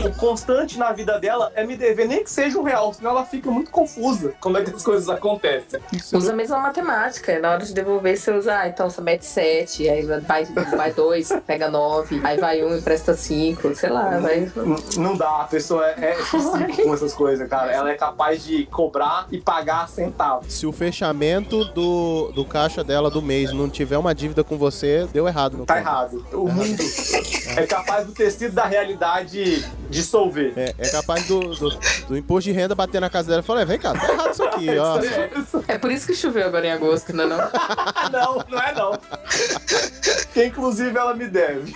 o 0.05 0.11
constante 0.17 0.77
na 0.77 0.91
vida 0.91 1.19
dela 1.19 1.51
é 1.55 1.65
me 1.65 1.75
dever 1.75 2.07
nem 2.07 2.23
que 2.23 2.29
seja 2.31 2.57
um 2.59 2.63
real, 2.63 2.93
senão 2.93 3.11
ela 3.11 3.25
fica 3.25 3.49
muito 3.49 3.71
confusa 3.71 4.33
como 4.39 4.57
é 4.57 4.63
que 4.63 4.71
as 4.71 4.83
coisas 4.83 5.09
acontecem. 5.09 5.79
Usa 6.13 6.31
a 6.31 6.35
mesma 6.35 6.57
matemática. 6.59 7.39
Na 7.39 7.51
hora 7.51 7.65
de 7.65 7.73
devolver, 7.73 8.17
você 8.17 8.31
usa, 8.31 8.57
ah, 8.59 8.67
então 8.67 8.89
você 8.89 9.01
mete 9.01 9.25
7, 9.25 9.89
aí 9.89 10.03
vai, 10.05 10.45
vai 10.75 10.91
2, 10.93 11.29
pega 11.45 11.69
9, 11.69 12.21
aí 12.23 12.37
vai 12.39 12.63
1 12.63 12.67
um, 12.67 12.77
empresta 12.77 13.13
5, 13.13 13.75
sei 13.75 13.89
lá, 13.89 14.19
vai. 14.19 14.39
N- 14.55 14.83
Não 14.97 15.15
dá, 15.15 15.41
a 15.41 15.45
pessoa 15.45 15.87
é, 15.87 15.93
é 16.05 16.19
específica 16.19 16.83
com 16.83 16.93
essas 16.93 17.13
coisas, 17.13 17.47
cara. 17.49 17.71
Ela 17.71 17.91
é 17.91 17.95
capaz 17.95 18.43
de 18.43 18.65
cobrar 18.67 19.27
e 19.31 19.39
pagar 19.39 19.87
centavos. 19.89 20.53
Se 20.53 20.65
o 20.65 20.71
fechamento 20.93 21.65
do, 21.65 22.31
do 22.35 22.45
caixa 22.45 22.83
dela 22.83 23.09
do 23.09 23.19
mês 23.21 23.51
não 23.51 23.67
tiver 23.67 23.97
uma 23.97 24.13
dívida 24.13 24.43
com 24.43 24.57
você, 24.57 25.07
deu 25.11 25.27
errado. 25.27 25.57
No 25.57 25.65
Tá 25.65 25.75
conto. 25.75 25.87
errado. 25.87 26.25
O 26.33 26.47
mundo 26.47 26.83
é 27.57 27.65
capaz 27.65 28.05
do 28.05 28.11
tecido 28.13 28.53
da 28.53 28.65
realidade 28.65 29.65
dissolver. 29.89 30.53
É, 30.55 30.73
é 30.77 30.89
capaz 30.89 31.25
do, 31.27 31.39
do, 31.39 31.69
do 32.07 32.17
imposto 32.17 32.49
de 32.49 32.55
renda 32.55 32.75
bater 32.75 33.01
na 33.01 33.09
casa 33.09 33.27
dela 33.29 33.41
e 33.41 33.43
falar, 33.43 33.61
"É, 33.61 33.65
vem 33.65 33.79
cá, 33.79 33.93
tá 33.93 34.13
errado 34.13 34.31
isso 34.33 34.43
aqui, 34.43 34.67
ó. 34.77 34.99
É 35.67 35.77
por 35.79 35.91
isso 35.91 36.05
que 36.05 36.13
choveu 36.13 36.45
agora 36.45 36.67
em 36.67 36.71
agosto, 36.71 37.11
não 37.13 37.23
é 37.23 37.27
não? 37.27 37.37
não, 38.11 38.45
não 38.49 38.59
é 38.59 38.73
não. 38.75 38.91
Que 40.33 40.45
inclusive 40.45 40.97
ela 40.97 41.13
me 41.15 41.27
deve. 41.27 41.73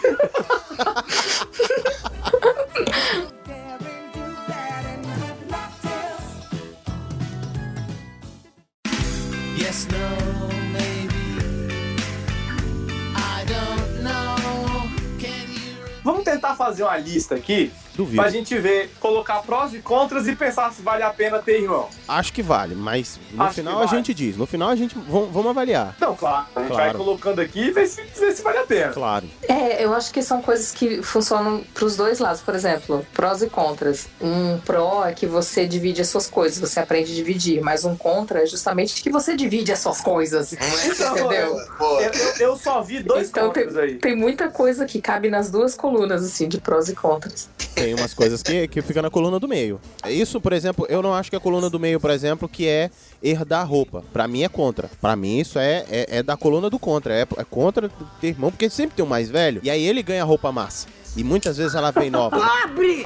Fazer 16.67 16.83
uma 16.83 16.97
lista 16.97 17.35
aqui 17.35 17.71
Duvido. 17.97 18.21
pra 18.21 18.29
gente 18.31 18.57
ver, 18.57 18.91
colocar 18.99 19.39
prós 19.41 19.73
e 19.73 19.79
contras 19.79 20.27
e 20.27 20.35
pensar 20.35 20.71
se 20.71 20.81
vale 20.81 21.01
a 21.03 21.09
pena 21.09 21.39
ter 21.39 21.61
irmão. 21.63 21.89
Acho 22.07 22.31
que 22.31 22.41
vale, 22.43 22.75
mas 22.75 23.19
no 23.31 23.43
Acho 23.43 23.55
final 23.55 23.77
que 23.77 23.83
a 23.83 23.85
vale. 23.87 23.97
gente 23.97 24.13
diz. 24.13 24.37
No 24.37 24.45
final 24.45 24.69
a 24.69 24.75
gente 24.75 24.95
vamos, 25.09 25.31
vamos 25.31 25.49
avaliar. 25.49 25.95
Não, 25.99 26.15
claro. 26.15 26.45
A 26.55 26.59
gente 26.61 26.69
Claro. 26.69 26.83
vai 26.83 26.93
colocando 26.93 27.39
aqui 27.41 27.59
e 27.65 27.71
ver 27.71 27.87
se, 27.87 28.01
ver 28.03 28.31
se 28.33 28.41
vale 28.43 28.59
a 28.59 28.63
pena. 28.65 28.93
Claro. 28.93 29.25
É, 29.47 29.83
eu 29.83 29.93
acho 29.93 30.11
que 30.13 30.21
são 30.21 30.41
coisas 30.41 30.71
que 30.71 31.01
funcionam 31.01 31.63
pros 31.73 31.95
dois 31.95 32.19
lados. 32.19 32.41
Por 32.41 32.53
exemplo, 32.55 33.05
prós 33.13 33.41
e 33.41 33.47
contras. 33.49 34.07
Um 34.21 34.59
pró 34.59 35.05
é 35.05 35.13
que 35.13 35.25
você 35.25 35.65
divide 35.65 36.01
as 36.01 36.07
suas 36.09 36.27
coisas, 36.27 36.59
você 36.59 36.79
aprende 36.79 37.11
a 37.11 37.15
dividir. 37.15 37.61
Mas 37.61 37.83
um 37.83 37.95
contra 37.97 38.43
é 38.43 38.45
justamente 38.45 39.01
que 39.01 39.09
você 39.09 39.35
divide 39.35 39.71
as 39.71 39.79
suas 39.79 40.01
coisas. 40.01 40.53
Então, 40.53 40.67
entendeu? 41.17 41.57
Eu, 41.79 41.99
eu- 42.01 42.11
eu 42.51 42.57
só 42.57 42.81
vi 42.81 43.01
dois 43.01 43.29
Então 43.29 43.49
tem, 43.51 43.63
contras 43.65 43.83
aí. 43.83 43.95
tem 43.95 44.15
muita 44.15 44.49
coisa 44.49 44.85
que 44.85 45.01
cabe 45.01 45.29
nas 45.29 45.49
duas 45.49 45.73
colunas, 45.75 46.23
assim, 46.23 46.47
de 46.47 46.59
prós 46.59 46.89
e 46.89 46.95
contras. 46.95 47.49
Tem 47.87 47.93
umas 47.93 48.13
coisas 48.13 48.43
que, 48.43 48.67
que 48.67 48.81
fica 48.81 49.01
na 49.01 49.09
coluna 49.09 49.39
do 49.39 49.47
meio. 49.47 49.79
Isso, 50.09 50.41
por 50.41 50.51
exemplo, 50.51 50.85
eu 50.89 51.01
não 51.01 51.13
acho 51.13 51.29
que 51.29 51.37
a 51.37 51.39
coluna 51.39 51.69
do 51.69 51.79
meio, 51.79 52.01
por 52.01 52.11
exemplo, 52.11 52.49
que 52.49 52.67
é 52.67 52.91
herdar 53.23 53.65
roupa. 53.65 54.03
Pra 54.11 54.27
mim 54.27 54.43
é 54.43 54.49
contra. 54.49 54.89
Pra 54.99 55.15
mim 55.15 55.39
isso 55.39 55.57
é, 55.57 55.85
é, 55.89 56.17
é 56.17 56.21
da 56.23 56.35
coluna 56.35 56.69
do 56.69 56.77
contra. 56.77 57.13
É, 57.13 57.21
é 57.21 57.43
contra 57.49 57.89
ter 58.19 58.27
irmão, 58.27 58.51
porque 58.51 58.69
sempre 58.69 58.97
tem 58.97 59.05
um 59.05 59.07
mais 59.07 59.29
velho. 59.29 59.61
E 59.63 59.69
aí 59.69 59.87
ele 59.87 60.03
ganha 60.03 60.25
roupa 60.25 60.51
massa. 60.51 60.85
E 61.15 61.23
muitas 61.23 61.55
vezes 61.55 61.75
ela 61.75 61.91
vem 61.91 62.09
nova. 62.09 62.37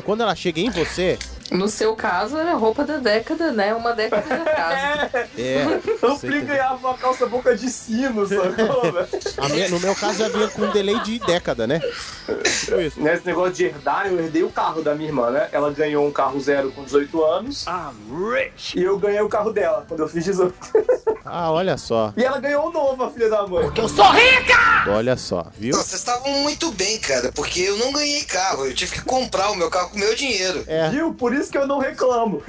Quando 0.03 0.21
ela 0.21 0.34
chega 0.34 0.59
em 0.59 0.71
você, 0.71 1.19
No 1.52 1.68
seu 1.68 1.95
caso, 1.95 2.38
era 2.38 2.54
roupa 2.54 2.86
da 2.86 2.97
década, 2.97 3.52
né? 3.52 3.74
Uma 3.76 3.91
década 3.93 4.22
de 4.22 4.34
atraso. 4.34 5.16
é. 5.38 5.66
Plim 5.99 6.14
entendeu? 6.14 6.45
ganhava 6.45 6.88
uma 6.88 6.97
calça 6.97 7.26
boca 7.26 7.56
de 7.56 7.70
sino, 7.70 8.26
sacou, 8.26 8.82
velho? 8.91 9.08
A 9.38 9.49
minha- 9.49 9.70
no 9.70 9.80
meu 9.80 9.93
caso 9.93 10.20
já 10.20 10.30
vinha 10.30 10.47
com 10.47 10.62
um 10.62 10.72
delay 10.72 10.97
de 11.02 11.20
década, 11.20 11.68
né? 11.68 11.80
Tipo 11.80 12.80
isso. 12.82 13.02
Nesse 13.02 13.26
negócio 13.26 13.52
de 13.54 13.66
herdar, 13.66 14.08
eu 14.08 14.18
herdei 14.20 14.43
o 14.43 14.49
carro 14.49 14.82
da 14.82 14.95
minha 14.95 15.10
irmã, 15.10 15.30
né? 15.30 15.49
Ela 15.52 15.72
ganhou 15.72 16.08
um 16.08 16.12
carro 16.12 16.39
zero 16.39 16.72
com 16.72 16.84
18 16.86 17.24
anos. 17.24 17.66
I'm 17.68 18.32
rich. 18.34 18.80
E 18.80 18.84
eu 18.84 18.97
ganhei 18.97 19.20
o 19.22 19.28
carro 19.30 19.52
dela 19.52 19.86
quando 19.88 19.99
eu 20.02 20.08
fiz 20.08 20.24
18. 20.24 20.54
Ah, 21.24 21.52
olha 21.52 21.78
só. 21.78 22.12
E 22.18 22.24
ela 22.26 22.39
ganhou 22.39 22.68
um 22.68 22.72
novo, 22.74 23.04
a 23.04 23.12
filha 23.12 23.30
da 23.30 23.45
mãe. 23.47 23.64
Porque 23.64 23.80
Eu 23.80 23.88
sou 23.88 24.04
rica! 24.12 24.58
Olha 24.89 25.16
só, 25.16 25.45
viu? 25.56 25.72
Não, 25.74 25.82
vocês 25.82 26.02
estavam 26.02 26.30
muito 26.41 26.72
bem, 26.72 26.97
cara, 26.99 27.32
porque 27.32 27.62
eu 27.62 27.78
não 27.78 27.93
ganhei 27.93 28.24
carro. 28.24 28.66
Eu 28.66 28.74
tive 28.74 28.93
que 28.93 29.02
comprar 29.04 29.52
o 29.52 29.56
meu 29.56 29.70
carro 29.70 29.91
com 29.91 29.97
o 29.97 29.99
meu 29.99 30.14
dinheiro. 30.16 30.64
É. 30.68 30.89
Viu? 30.89 31.14
Por 31.14 31.32
isso 31.34 31.40
que 31.49 31.57
eu 31.57 31.67
não 31.67 31.79
reclamo. 31.79 32.41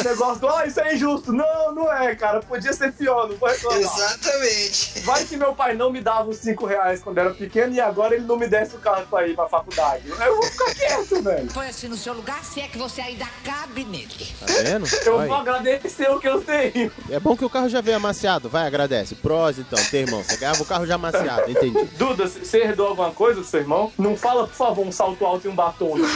O 0.00 0.04
negócio 0.04 0.40
do, 0.40 0.48
ah, 0.48 0.66
isso 0.66 0.80
é 0.80 0.94
injusto. 0.94 1.32
Não, 1.32 1.74
não 1.74 1.92
é, 1.92 2.14
cara. 2.14 2.40
Podia 2.40 2.72
ser 2.72 2.92
pior, 2.92 3.28
não 3.28 3.36
vou 3.36 3.48
reclamar. 3.48 3.78
Exatamente. 3.80 5.00
Vai 5.00 5.24
que 5.24 5.36
meu 5.36 5.54
pai 5.54 5.74
não 5.74 5.90
me 5.90 6.00
dava 6.00 6.30
os 6.30 6.38
5 6.38 6.66
reais 6.66 7.02
quando 7.02 7.18
era 7.18 7.30
pequeno 7.30 7.74
e 7.74 7.80
agora 7.80 8.14
ele 8.14 8.24
não 8.24 8.36
me 8.36 8.46
desse 8.46 8.76
o 8.76 8.78
carro 8.78 9.06
pra 9.08 9.26
ir 9.26 9.34
pra 9.34 9.48
faculdade. 9.48 10.08
Eu 10.08 10.36
vou 10.36 10.44
ficar 10.44 10.74
quieto, 10.74 11.22
velho. 11.22 11.48
Põe-se 11.52 11.88
no 11.88 11.96
seu 11.96 12.14
lugar 12.14 12.42
se 12.44 12.60
é 12.60 12.68
que 12.68 12.78
você 12.78 13.00
ainda 13.00 13.26
cabe 13.44 13.84
nele. 13.84 14.34
Tá 14.40 14.46
vendo? 14.62 14.86
Eu 15.04 15.20
Aí. 15.20 15.28
vou 15.28 15.36
agradecer 15.36 16.10
o 16.10 16.20
que 16.20 16.28
eu 16.28 16.40
tenho. 16.40 16.90
É 17.10 17.18
bom 17.20 17.36
que 17.36 17.44
o 17.44 17.50
carro 17.50 17.68
já 17.68 17.80
veio 17.80 17.96
amaciado. 17.96 18.48
Vai, 18.48 18.66
agradece. 18.66 19.14
Prós, 19.14 19.58
então, 19.58 19.78
teu 19.90 20.00
irmão. 20.00 20.22
Você 20.22 20.36
ganhava 20.36 20.62
o 20.62 20.66
carro 20.66 20.86
já 20.86 20.94
amaciado, 20.96 21.50
entendi. 21.50 21.84
Duda, 21.96 22.26
você 22.26 22.58
herdou 22.58 22.88
alguma 22.88 23.10
coisa 23.10 23.40
do 23.40 23.46
seu 23.46 23.60
irmão? 23.60 23.92
Não 23.98 24.16
fala, 24.16 24.46
por 24.46 24.54
favor, 24.54 24.86
um 24.86 24.92
salto 24.92 25.24
alto 25.24 25.46
e 25.46 25.50
um 25.50 25.54
batom. 25.54 25.94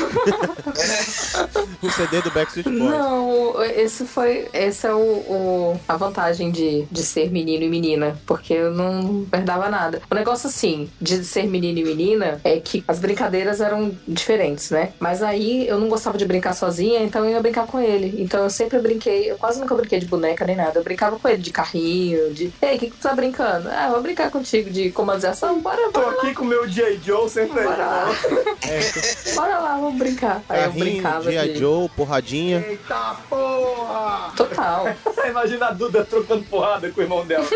O 1.82 1.90
CD 1.90 2.19
do 2.22 2.30
Backstreet 2.30 2.66
Boys. 2.66 2.78
Não, 2.78 3.62
esse 3.64 4.04
foi. 4.04 4.48
Esse 4.52 4.86
é 4.86 4.92
o, 4.94 4.98
o- 4.98 5.80
a 5.88 5.96
vantagem 5.96 6.50
de, 6.50 6.84
de 6.90 7.02
ser 7.02 7.30
menino 7.30 7.64
e 7.64 7.68
menina. 7.68 8.16
Porque 8.26 8.52
eu 8.54 8.72
não 8.72 9.26
herdava 9.32 9.68
nada. 9.68 10.00
O 10.10 10.14
negócio, 10.14 10.48
assim, 10.48 10.88
de 11.00 11.24
ser 11.24 11.44
menino 11.46 11.78
e 11.78 11.84
menina 11.84 12.40
é 12.44 12.58
que 12.60 12.84
as 12.86 12.98
brincadeiras 12.98 13.60
eram 13.60 13.92
diferentes, 14.06 14.70
né? 14.70 14.92
Mas 14.98 15.22
aí 15.22 15.66
eu 15.68 15.78
não 15.78 15.88
gostava 15.88 16.16
de 16.18 16.24
brincar 16.24 16.52
sozinha, 16.54 17.00
então 17.02 17.24
eu 17.24 17.32
ia 17.32 17.40
brincar 17.40 17.66
com 17.66 17.80
ele. 17.80 18.22
Então 18.22 18.42
eu 18.42 18.50
sempre 18.50 18.78
brinquei, 18.78 19.30
eu 19.30 19.36
quase 19.36 19.60
nunca 19.60 19.74
brinquei 19.74 19.98
de 19.98 20.06
boneca 20.06 20.44
nem 20.44 20.56
nada. 20.56 20.78
Eu 20.80 20.84
brincava 20.84 21.18
com 21.18 21.28
ele 21.28 21.42
de 21.42 21.50
carrinho, 21.50 22.32
de. 22.32 22.52
Ei, 22.62 22.76
o 22.76 22.78
que, 22.78 22.86
que 22.90 22.96
tu 22.96 23.02
tá 23.02 23.14
brincando? 23.14 23.68
Ah, 23.70 23.86
eu 23.86 23.92
vou 23.92 24.02
brincar 24.02 24.30
contigo 24.30 24.70
de 24.70 24.90
comandos 24.90 25.22
de 25.22 25.28
ação? 25.28 25.60
Bora, 25.60 25.90
Tô 25.92 26.00
bora. 26.00 26.16
aqui 26.22 26.34
com 26.34 26.44
o 26.44 26.46
meu 26.46 26.66
J. 26.68 26.98
Joe 27.04 27.28
sempre 27.28 27.60
aí. 27.60 27.66
Bora 27.66 27.86
lá. 27.86 28.06
Bora 29.34 29.58
lá, 29.58 29.74
vamos 29.76 29.98
brincar. 29.98 30.42
Aí 30.48 30.60
eu 30.64 30.66
Carrinho, 30.70 30.84
brincava 30.84 31.30
G.I. 31.30 31.52
de. 31.52 31.58
Joe, 31.58 31.88
porradinha. 32.10 32.64
Eita 32.68 33.16
porra! 33.28 34.32
Total. 34.36 34.96
Imagina 35.28 35.68
a 35.68 35.70
Duda 35.70 36.04
trocando 36.04 36.42
porrada 36.44 36.90
com 36.90 37.00
o 37.00 37.04
irmão 37.04 37.24
dela. 37.24 37.46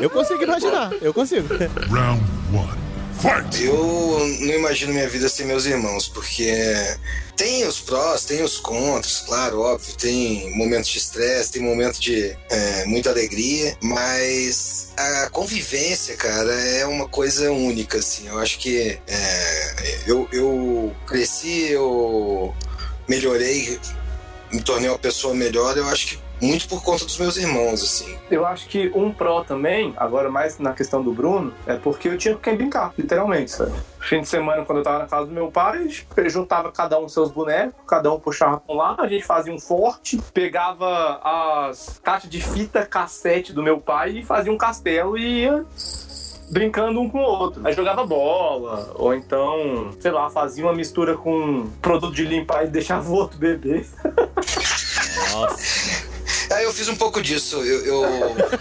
Eu 0.00 0.08
consigo 0.08 0.42
imaginar, 0.42 0.92
eu 1.02 1.12
consigo. 1.12 1.48
Round 1.90 2.22
one. 2.54 2.84
Fight! 3.20 3.64
Eu 3.64 4.18
não 4.40 4.54
imagino 4.54 4.92
minha 4.92 5.08
vida 5.08 5.28
sem 5.28 5.46
meus 5.46 5.64
irmãos, 5.66 6.08
porque 6.08 6.52
tem 7.36 7.66
os 7.66 7.80
prós, 7.80 8.24
tem 8.24 8.42
os 8.42 8.58
contras, 8.58 9.20
claro, 9.20 9.60
óbvio, 9.60 9.94
tem 9.96 10.50
momentos 10.56 10.90
de 10.90 10.98
estresse, 10.98 11.52
tem 11.52 11.62
momentos 11.62 12.00
de 12.00 12.36
é, 12.50 12.84
muita 12.86 13.10
alegria, 13.10 13.76
mas 13.80 14.92
a 14.96 15.30
convivência, 15.30 16.16
cara, 16.16 16.52
é 16.52 16.84
uma 16.86 17.08
coisa 17.08 17.50
única, 17.52 17.98
assim. 17.98 18.26
Eu 18.26 18.38
acho 18.40 18.58
que 18.58 18.98
é, 19.06 19.74
eu, 20.06 20.28
eu 20.32 20.94
cresci, 21.06 21.70
eu 21.70 22.52
melhorei, 23.08 23.78
me 24.54 24.62
tornei 24.62 24.88
uma 24.88 24.98
pessoa 24.98 25.34
melhor, 25.34 25.76
eu 25.76 25.86
acho 25.88 26.06
que 26.06 26.24
muito 26.40 26.68
por 26.68 26.82
conta 26.82 27.04
dos 27.04 27.18
meus 27.18 27.36
irmãos, 27.36 27.82
assim. 27.82 28.16
Eu 28.30 28.44
acho 28.44 28.68
que 28.68 28.90
um 28.94 29.12
pró 29.12 29.42
também, 29.42 29.94
agora 29.96 30.30
mais 30.30 30.58
na 30.58 30.72
questão 30.72 31.02
do 31.02 31.12
Bruno, 31.12 31.52
é 31.66 31.76
porque 31.76 32.08
eu 32.08 32.18
tinha 32.18 32.34
com 32.34 32.40
quem 32.40 32.56
brincar, 32.56 32.92
literalmente, 32.98 33.50
sabe? 33.50 33.72
Fim 34.00 34.20
de 34.20 34.28
semana, 34.28 34.64
quando 34.64 34.78
eu 34.78 34.84
tava 34.84 34.98
na 34.98 35.06
casa 35.06 35.26
do 35.26 35.32
meu 35.32 35.50
pai, 35.50 35.78
a 35.78 35.82
gente 35.82 36.06
juntava 36.28 36.70
cada 36.70 36.98
um 36.98 37.08
seus 37.08 37.30
bonecos, 37.30 37.74
cada 37.86 38.12
um 38.12 38.20
puxava 38.20 38.58
pra 38.60 38.74
um 38.74 38.78
lado, 38.78 39.02
a 39.02 39.08
gente 39.08 39.24
fazia 39.24 39.52
um 39.52 39.58
forte, 39.58 40.20
pegava 40.32 41.20
as 41.68 41.98
caixas 42.02 42.28
de 42.28 42.42
fita 42.42 42.84
cassete 42.84 43.52
do 43.52 43.62
meu 43.62 43.80
pai 43.80 44.18
e 44.18 44.24
fazia 44.24 44.52
um 44.52 44.58
castelo 44.58 45.16
e 45.16 45.44
ia 45.44 45.64
brincando 46.50 47.00
um 47.00 47.08
com 47.08 47.18
o 47.18 47.22
outro. 47.22 47.66
Aí 47.66 47.72
jogava 47.72 48.06
bola, 48.06 48.92
ou 48.94 49.14
então, 49.14 49.90
sei 49.98 50.10
lá, 50.10 50.30
fazia 50.30 50.64
uma 50.64 50.74
mistura 50.74 51.16
com 51.16 51.68
produto 51.80 52.14
de 52.14 52.24
limpar 52.24 52.64
e 52.64 52.68
deixava 52.68 53.08
o 53.08 53.14
outro 53.14 53.38
beber. 53.38 53.86
Nossa. 55.34 56.04
Aí 56.54 56.64
eu 56.64 56.72
fiz 56.72 56.88
um 56.88 56.96
pouco 56.96 57.20
disso. 57.20 57.56
Eu, 57.56 57.84
eu, 57.84 58.04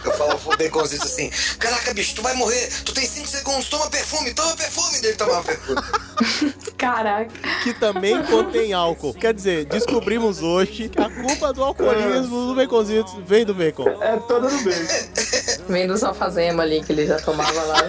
eu 0.03 0.17
falava 0.17 0.39
pro 0.39 0.57
Baconzito 0.57 1.05
assim: 1.05 1.29
Caraca, 1.59 1.93
bicho, 1.93 2.15
tu 2.15 2.21
vai 2.21 2.33
morrer. 2.33 2.69
Tu 2.83 2.93
tem 2.93 3.07
5 3.07 3.27
segundos, 3.27 3.69
toma 3.69 3.89
perfume, 3.89 4.33
toma 4.33 4.55
perfume. 4.55 4.99
Dele 5.01 5.15
tomava 5.15 5.43
perfume. 5.43 5.81
Caraca. 6.77 7.31
Que 7.63 7.73
também 7.73 8.21
contém 8.23 8.73
álcool. 8.73 9.13
Quer 9.13 9.33
dizer, 9.33 9.65
descobrimos 9.65 10.41
hoje 10.41 10.89
que 10.89 11.01
a 11.01 11.09
culpa 11.09 11.53
do 11.53 11.63
alcoolismo 11.63 12.47
do 12.47 12.55
Baconzitos 12.55 13.13
vem 13.25 13.45
do 13.45 13.53
bacon. 13.53 13.89
É 14.01 14.17
toda 14.17 14.49
do 14.49 14.57
bacon. 14.63 15.63
Vem 15.69 15.87
dos 15.87 16.03
alfazema 16.03 16.63
ali 16.63 16.83
que 16.83 16.91
ele 16.91 17.05
já 17.05 17.19
tomava 17.19 17.63
lá. 17.63 17.81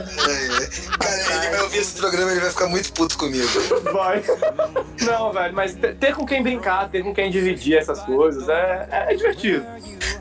Cara, 0.98 1.44
ele 1.44 1.50
vai 1.50 1.62
ouvir 1.62 1.78
esse 1.78 1.94
programa 1.94 2.30
ele 2.32 2.40
vai 2.40 2.50
ficar 2.50 2.68
muito 2.68 2.92
puto 2.92 3.18
comigo. 3.18 3.48
Vai. 3.92 4.22
Não, 5.02 5.32
velho, 5.32 5.54
mas 5.54 5.74
ter 5.74 6.14
com 6.14 6.24
quem 6.24 6.42
brincar, 6.42 6.88
ter 6.88 7.02
com 7.02 7.14
quem 7.14 7.30
dividir 7.30 7.76
essas 7.76 8.00
coisas 8.02 8.48
é, 8.48 8.88
é, 8.90 9.12
é 9.12 9.16
divertido. 9.16 9.64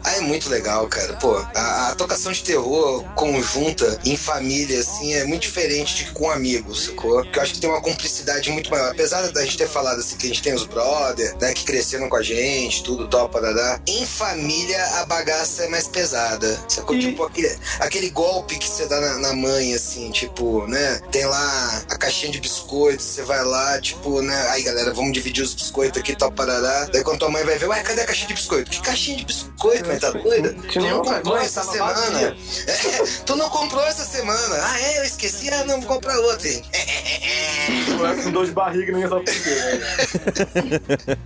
Ah, 0.03 0.17
é 0.17 0.21
muito 0.21 0.49
legal, 0.49 0.87
cara. 0.87 1.13
Pô, 1.13 1.35
a, 1.55 1.89
a 1.89 1.95
tocação 1.95 2.31
de 2.31 2.43
terror 2.43 3.03
conjunta, 3.15 3.99
em 4.05 4.17
família, 4.17 4.79
assim, 4.79 5.13
é 5.13 5.23
muito 5.25 5.43
diferente 5.43 6.03
de 6.03 6.11
com 6.11 6.29
amigos, 6.29 6.85
sacou? 6.85 7.21
Porque 7.23 7.39
eu 7.39 7.43
acho 7.43 7.53
que 7.53 7.59
tem 7.59 7.69
uma 7.69 7.81
cumplicidade 7.93 8.51
muito 8.51 8.69
maior. 8.69 8.91
Apesar 8.91 9.21
da 9.31 9.43
gente 9.43 9.57
ter 9.57 9.67
falado 9.67 9.99
assim 9.99 10.17
que 10.17 10.25
a 10.25 10.29
gente 10.29 10.41
tem 10.41 10.53
os 10.53 10.65
brother, 10.65 11.35
né, 11.39 11.53
que 11.53 11.63
cresceram 11.63 12.09
com 12.09 12.17
a 12.17 12.21
gente, 12.21 12.83
tudo 12.83 13.07
top, 13.07 13.33
parará. 13.33 13.79
Em 13.87 14.05
família, 14.05 14.83
a 14.99 15.05
bagaça 15.05 15.63
é 15.63 15.67
mais 15.69 15.87
pesada, 15.87 16.59
sacou? 16.67 16.97
Tipo, 16.97 17.23
aquele, 17.23 17.57
aquele 17.79 18.09
golpe 18.09 18.57
que 18.57 18.67
você 18.67 18.85
dá 18.85 18.99
na, 18.99 19.17
na 19.19 19.33
mãe, 19.33 19.73
assim, 19.73 20.11
tipo, 20.11 20.67
né? 20.67 21.01
Tem 21.11 21.25
lá 21.25 21.83
a 21.89 21.97
caixinha 21.97 22.31
de 22.31 22.39
biscoitos, 22.39 23.05
você 23.05 23.23
vai 23.23 23.43
lá, 23.43 23.79
tipo, 23.79 24.21
né? 24.21 24.49
Aí, 24.49 24.63
galera, 24.63 24.93
vamos 24.93 25.13
dividir 25.13 25.43
os 25.43 25.53
biscoitos 25.53 25.99
aqui, 25.99 26.15
tal, 26.15 26.31
parará. 26.31 26.85
Daí 26.91 27.03
quando 27.03 27.19
tua 27.19 27.29
mãe 27.29 27.43
vai 27.43 27.57
ver, 27.57 27.67
ué, 27.67 27.81
cadê 27.81 28.01
a 28.01 28.05
caixinha 28.05 28.27
de 28.27 28.33
biscoito? 28.33 28.69
Que 28.69 28.81
caixinha 28.81 29.17
de 29.17 29.25
biscoito, 29.25 29.87
mãe? 29.87 29.99
Tá 29.99 30.11
doida? 30.11 30.55
Tu 30.71 30.79
não 30.79 31.01
comprou 31.01 31.37
essa 31.37 31.61
tava 31.61 31.71
semana? 31.71 32.37
É, 32.65 33.05
tu 33.25 33.35
não 33.35 33.49
comprou 33.49 33.83
essa 33.85 34.05
semana? 34.05 34.55
Ah, 34.61 34.79
é? 34.79 34.99
Eu 34.99 35.03
esqueci? 35.03 35.49
Ah, 35.49 35.63
não, 35.65 35.79
vou 35.81 35.95
comprar 35.95 36.17
outra, 36.17 36.47
hein? 36.47 36.63
Com 38.23 38.31
dor 38.31 38.45
de 38.45 38.51
barriga 38.51 38.91
ninguém 38.91 39.09
sabe 39.09 39.25
por 39.25 39.33
quê. 39.33 41.17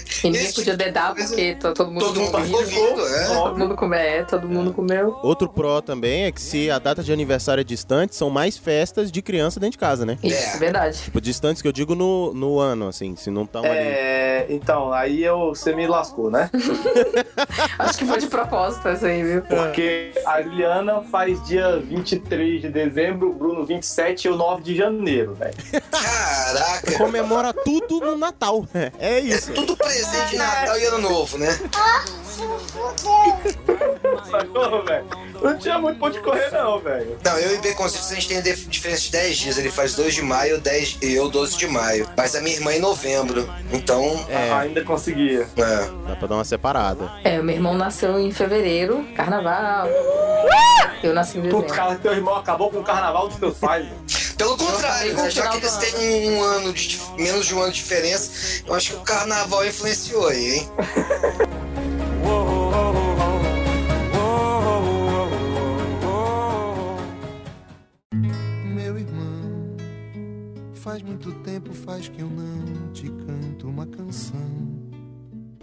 E 0.28 0.30
ninguém 0.30 0.52
podia 0.52 0.76
dedar 0.76 1.14
porque 1.14 1.54
to- 1.56 1.74
todo 1.74 1.90
mundo 1.90 2.04
Todo 2.04 2.20
mundo 2.20 3.06
é. 3.06 3.24
Todo 3.26 3.58
mundo 3.58 3.74
comeu, 3.76 3.98
é, 3.98 4.22
todo 4.24 4.48
mundo 4.48 4.72
comeu. 4.72 5.18
Outro 5.22 5.48
pró 5.48 5.80
também 5.80 6.24
é 6.24 6.32
que 6.32 6.40
se 6.40 6.70
a 6.70 6.78
data 6.78 7.02
de 7.02 7.12
aniversário 7.12 7.60
é 7.60 7.64
distante, 7.64 8.14
são 8.14 8.30
mais 8.30 8.56
festas 8.56 9.10
de 9.12 9.20
criança 9.22 9.58
dentro 9.60 9.72
de 9.72 9.78
casa, 9.78 10.04
né? 10.06 10.18
Isso, 10.22 10.56
é 10.56 10.58
verdade. 10.58 10.98
Tipo, 11.02 11.20
distantes 11.20 11.60
que 11.62 11.68
eu 11.68 11.72
digo 11.72 11.94
no, 11.94 12.32
no 12.34 12.58
ano, 12.58 12.88
assim, 12.88 13.14
se 13.16 13.30
não 13.30 13.44
estão 13.44 13.62
ali. 13.64 13.74
É, 13.78 14.46
então, 14.50 14.92
aí 14.92 15.22
eu, 15.22 15.48
você 15.54 15.74
me 15.74 15.86
lascou, 15.86 16.30
né? 16.30 16.50
Acho 17.78 17.98
que 17.98 18.04
foi 18.06 18.18
de 18.18 18.26
propósito 18.26 18.88
essa 18.88 19.06
aí, 19.06 19.22
viu? 19.22 19.42
Porque 19.42 20.12
a 20.26 20.42
Juliana 20.42 21.02
faz 21.02 21.42
dia 21.44 21.78
23 21.78 22.62
de 22.62 22.68
dezembro, 22.68 23.30
o 23.30 23.32
Bruno 23.34 23.64
27 23.64 24.26
e 24.26 24.30
o 24.30 24.36
9 24.36 24.62
de 24.62 24.76
janeiro, 24.76 25.34
velho. 25.34 25.54
Caraca! 25.90 26.92
Comemora 26.98 27.52
tudo 27.52 28.00
no 28.00 28.16
Natal. 28.16 28.64
É 28.98 29.18
isso. 29.18 29.52
Tudo 29.52 29.76
presente 29.76 30.13
de 30.30 30.36
Natal 30.36 30.78
e 30.78 30.84
Ano 30.84 30.98
Novo, 30.98 31.38
né? 31.38 31.58
Sacou, 34.30 34.84
velho? 34.84 35.04
Não 35.42 35.58
tinha 35.58 35.78
muito 35.78 35.98
ponto 35.98 36.12
de 36.14 36.20
correr, 36.20 36.50
não, 36.50 36.78
velho. 36.80 37.18
Não, 37.24 37.38
eu 37.38 37.54
e 37.54 37.58
Baconzitos 37.58 38.10
a 38.10 38.14
gente 38.14 38.28
tem 38.28 38.40
dif- 38.42 38.66
diferença 38.68 39.02
de 39.02 39.10
10 39.12 39.36
dias. 39.36 39.58
Ele 39.58 39.70
faz 39.70 39.94
2 39.94 40.14
de 40.14 40.22
maio 40.22 40.60
10, 40.60 40.98
e 41.02 41.14
eu 41.14 41.28
12 41.28 41.56
de 41.56 41.66
maio. 41.66 42.08
Mas 42.16 42.34
a 42.34 42.40
minha 42.40 42.56
irmã 42.56 42.72
em 42.74 42.80
novembro. 42.80 43.48
Então. 43.72 44.24
É. 44.28 44.52
Ainda 44.52 44.82
conseguia. 44.84 45.46
É. 45.56 46.08
Dá 46.08 46.16
pra 46.16 46.28
dar 46.28 46.34
uma 46.36 46.44
separada. 46.44 47.10
É, 47.22 47.40
meu 47.42 47.54
irmão 47.54 47.74
nasceu 47.74 48.18
em 48.18 48.30
fevereiro, 48.32 49.04
carnaval. 49.14 49.86
Eu 51.02 51.12
nasci 51.14 51.38
em 51.38 51.42
dezembro. 51.42 51.62
Puto, 51.66 51.74
cara, 51.74 51.94
teu 51.96 52.12
irmão 52.12 52.36
acabou 52.36 52.70
com 52.70 52.78
o 52.78 52.84
carnaval 52.84 53.28
dos 53.28 53.36
teus 53.38 53.58
pais. 53.58 53.86
Pelo 54.44 54.58
contrário, 54.58 55.14
né, 55.14 55.30
já 55.30 55.48
que 55.48 55.56
eles 55.56 55.74
têm 55.78 56.28
um 56.28 56.42
ano 56.42 56.70
de 56.74 57.00
menos 57.16 57.46
de 57.46 57.54
um 57.54 57.62
ano 57.62 57.72
de 57.72 57.78
diferença, 57.78 58.62
eu 58.66 58.74
acho 58.74 58.90
que 58.90 58.96
o 58.96 59.00
carnaval 59.00 59.66
influenciou 59.66 60.28
aí, 60.28 60.56
hein? 60.56 60.70
Meu 68.66 68.98
irmão, 68.98 69.76
faz 70.74 71.00
muito 71.00 71.32
tempo 71.36 71.72
faz 71.72 72.08
que 72.08 72.20
eu 72.20 72.28
não 72.28 72.92
te 72.92 73.08
canto 73.08 73.66
uma 73.66 73.86
canção. 73.86 74.83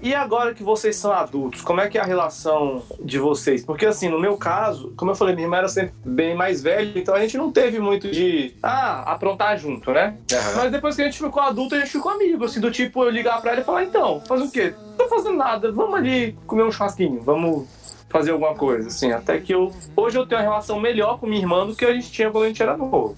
E 0.02 0.16
agora 0.16 0.54
que 0.56 0.64
vocês 0.64 0.96
são 0.96 1.12
adultos, 1.12 1.62
como 1.62 1.80
é 1.80 1.88
que 1.88 1.96
é 1.96 2.02
a 2.02 2.04
relação 2.04 2.82
de 3.00 3.20
vocês? 3.20 3.64
Porque 3.64 3.86
assim, 3.86 4.10
no 4.10 4.20
meu 4.20 4.36
caso, 4.36 4.92
como 4.98 5.12
eu 5.12 5.16
falei, 5.16 5.36
minha 5.36 5.46
irmã 5.46 5.58
era 5.58 5.68
sempre 5.68 5.94
bem 6.04 6.36
mais 6.36 6.60
velha, 6.62 6.98
então 6.98 7.14
a 7.14 7.20
gente 7.20 7.38
não 7.38 7.52
teve 7.52 7.78
muito 7.80 8.10
de, 8.10 8.56
ah, 8.64 9.04
aprontar 9.12 9.56
junto, 9.60 9.92
né? 9.92 10.18
Mas 10.56 10.72
depois 10.72 10.96
que 10.96 11.04
a 11.04 11.06
gente 11.06 11.20
ficou 11.20 11.44
adulto, 11.44 11.76
a 11.76 11.80
gente 11.80 11.92
ficou 11.92 12.12
amigo, 12.12 12.44
assim, 12.46 12.60
do 12.60 12.72
tipo, 12.72 13.04
eu 13.04 13.12
ligar 13.12 13.40
pra 13.42 13.52
ela 13.52 13.62
e 13.62 13.64
falar, 13.64 13.84
então, 13.84 14.22
faz 14.28 14.42
o 14.42 14.52
quê? 14.52 14.74
Não 14.88 14.98
tô 14.98 15.08
fazendo 15.08 15.38
nada, 15.38 15.72
vamos 15.72 15.94
ali 15.94 16.36
comer 16.48 16.64
um 16.64 16.72
churrasquinho, 16.72 17.22
vamos 17.22 17.68
fazer 18.10 18.32
alguma 18.32 18.56
coisa, 18.56 18.88
assim, 18.88 19.12
até 19.12 19.40
que 19.40 19.54
eu, 19.54 19.72
hoje 19.96 20.18
eu 20.18 20.26
tenho 20.26 20.42
uma 20.42 20.48
relação 20.48 20.80
melhor 20.80 21.20
com 21.20 21.28
minha 21.28 21.42
irmã 21.42 21.66
do 21.66 21.76
que 21.76 21.86
a 21.86 21.94
gente 21.94 22.12
tinha 22.12 22.32
quando 22.32 22.46
a 22.46 22.48
gente 22.48 22.62
era 22.62 22.76
novo. 22.76 23.16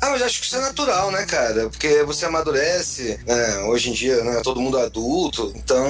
Ah, 0.00 0.10
mas 0.10 0.22
acho 0.22 0.40
que 0.40 0.46
isso 0.46 0.56
é 0.56 0.60
natural, 0.60 1.10
né, 1.10 1.24
cara? 1.26 1.68
Porque 1.68 2.02
você 2.04 2.24
amadurece, 2.24 3.20
né? 3.26 3.58
Hoje 3.64 3.90
em 3.90 3.92
dia, 3.92 4.22
né? 4.24 4.40
Todo 4.42 4.60
mundo 4.60 4.78
é 4.78 4.84
adulto. 4.84 5.52
Então, 5.54 5.86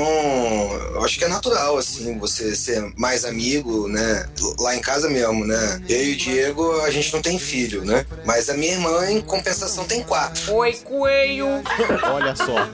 eu 0.95 1.05
acho 1.05 1.17
que 1.19 1.25
é 1.25 1.29
natural, 1.29 1.79
assim, 1.79 2.19
você 2.19 2.57
ser 2.57 2.93
mais 2.97 3.25
amigo, 3.25 3.89
né? 3.89 4.29
Lá 4.59 4.75
em 4.75 4.81
casa 4.81 5.09
mesmo, 5.09 5.47
né? 5.47 5.81
Eu 5.89 6.05
e 6.05 6.13
o 6.13 6.17
Diego, 6.17 6.81
a 6.81 6.91
gente 6.91 7.13
não 7.13 7.23
tem 7.23 7.39
filho, 7.39 7.85
né? 7.85 8.05
Mas 8.25 8.51
a 8.51 8.55
minha 8.55 8.73
irmã, 8.73 9.11
em 9.11 9.21
compensação, 9.21 9.85
tem 9.85 10.03
quatro. 10.03 10.55
Oi, 10.55 10.73
coelho! 10.85 11.47
Olha 12.13 12.35
só. 12.35 12.69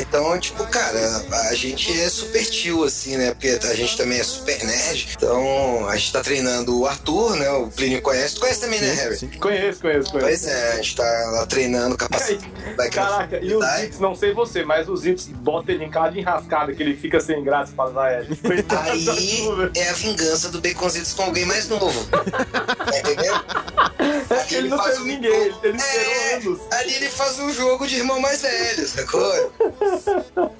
Então, 0.00 0.38
tipo, 0.38 0.64
cara, 0.66 1.24
a 1.50 1.54
gente 1.54 1.92
é 2.00 2.08
super 2.08 2.44
tio, 2.44 2.84
assim, 2.84 3.16
né? 3.16 3.30
Porque 3.32 3.58
a 3.62 3.74
gente 3.74 3.96
também 3.96 4.18
é 4.18 4.24
super 4.24 4.64
nerd. 4.64 5.10
Então, 5.16 5.88
a 5.88 5.96
gente 5.96 6.12
tá 6.12 6.20
treinando 6.20 6.80
o 6.80 6.86
Arthur, 6.86 7.36
né? 7.36 7.50
O 7.50 7.68
Plínio 7.68 8.02
conhece. 8.02 8.34
Tu 8.34 8.40
conhece 8.40 8.60
também, 8.60 8.80
né, 8.80 8.92
Harry? 8.94 9.38
Conheço, 9.38 9.80
conheço, 9.80 9.91
conheço. 9.94 10.12
Pois 10.12 10.46
é, 10.46 10.72
a 10.72 10.76
gente 10.76 10.96
tá 10.96 11.30
lá 11.32 11.46
treinando 11.46 11.96
capacidade. 11.96 12.50
Caraca, 12.90 13.38
e 13.42 13.54
os 13.54 13.64
Zips, 13.80 13.98
não 13.98 14.14
sei 14.14 14.32
você, 14.32 14.64
mas 14.64 14.88
os 14.88 15.00
Zips 15.00 15.26
bota 15.28 15.72
ele 15.72 15.84
em 15.84 15.90
cada 15.90 16.18
enrascada 16.18 16.72
que 16.74 16.82
ele 16.82 16.96
fica 16.96 17.20
sem 17.20 17.42
graça 17.44 17.72
e 17.72 17.74
fala, 17.74 17.90
vai, 17.90 18.14
é. 18.14 18.18
Aí 18.20 19.48
é 19.76 19.88
a 19.88 19.92
vingança 19.92 20.48
do 20.48 20.60
Baconzitos 20.60 21.12
com 21.14 21.22
alguém 21.24 21.44
mais 21.46 21.68
novo. 21.68 22.04
Tá 22.10 22.98
entendendo? 22.98 23.44
Ali 24.32 24.56
Ele 24.56 24.68
não 24.68 24.78
faz 24.78 24.98
um- 24.98 25.04
ninguém, 25.04 25.30
ele, 25.32 25.54
ele 25.62 25.78
É, 25.80 26.34
anos. 26.36 26.58
Ali 26.70 26.94
ele 26.94 27.08
faz 27.08 27.38
um 27.38 27.52
jogo 27.52 27.86
de 27.86 27.96
irmão 27.96 28.18
mais 28.20 28.42
velho, 28.42 28.88
sacou? 28.88 29.52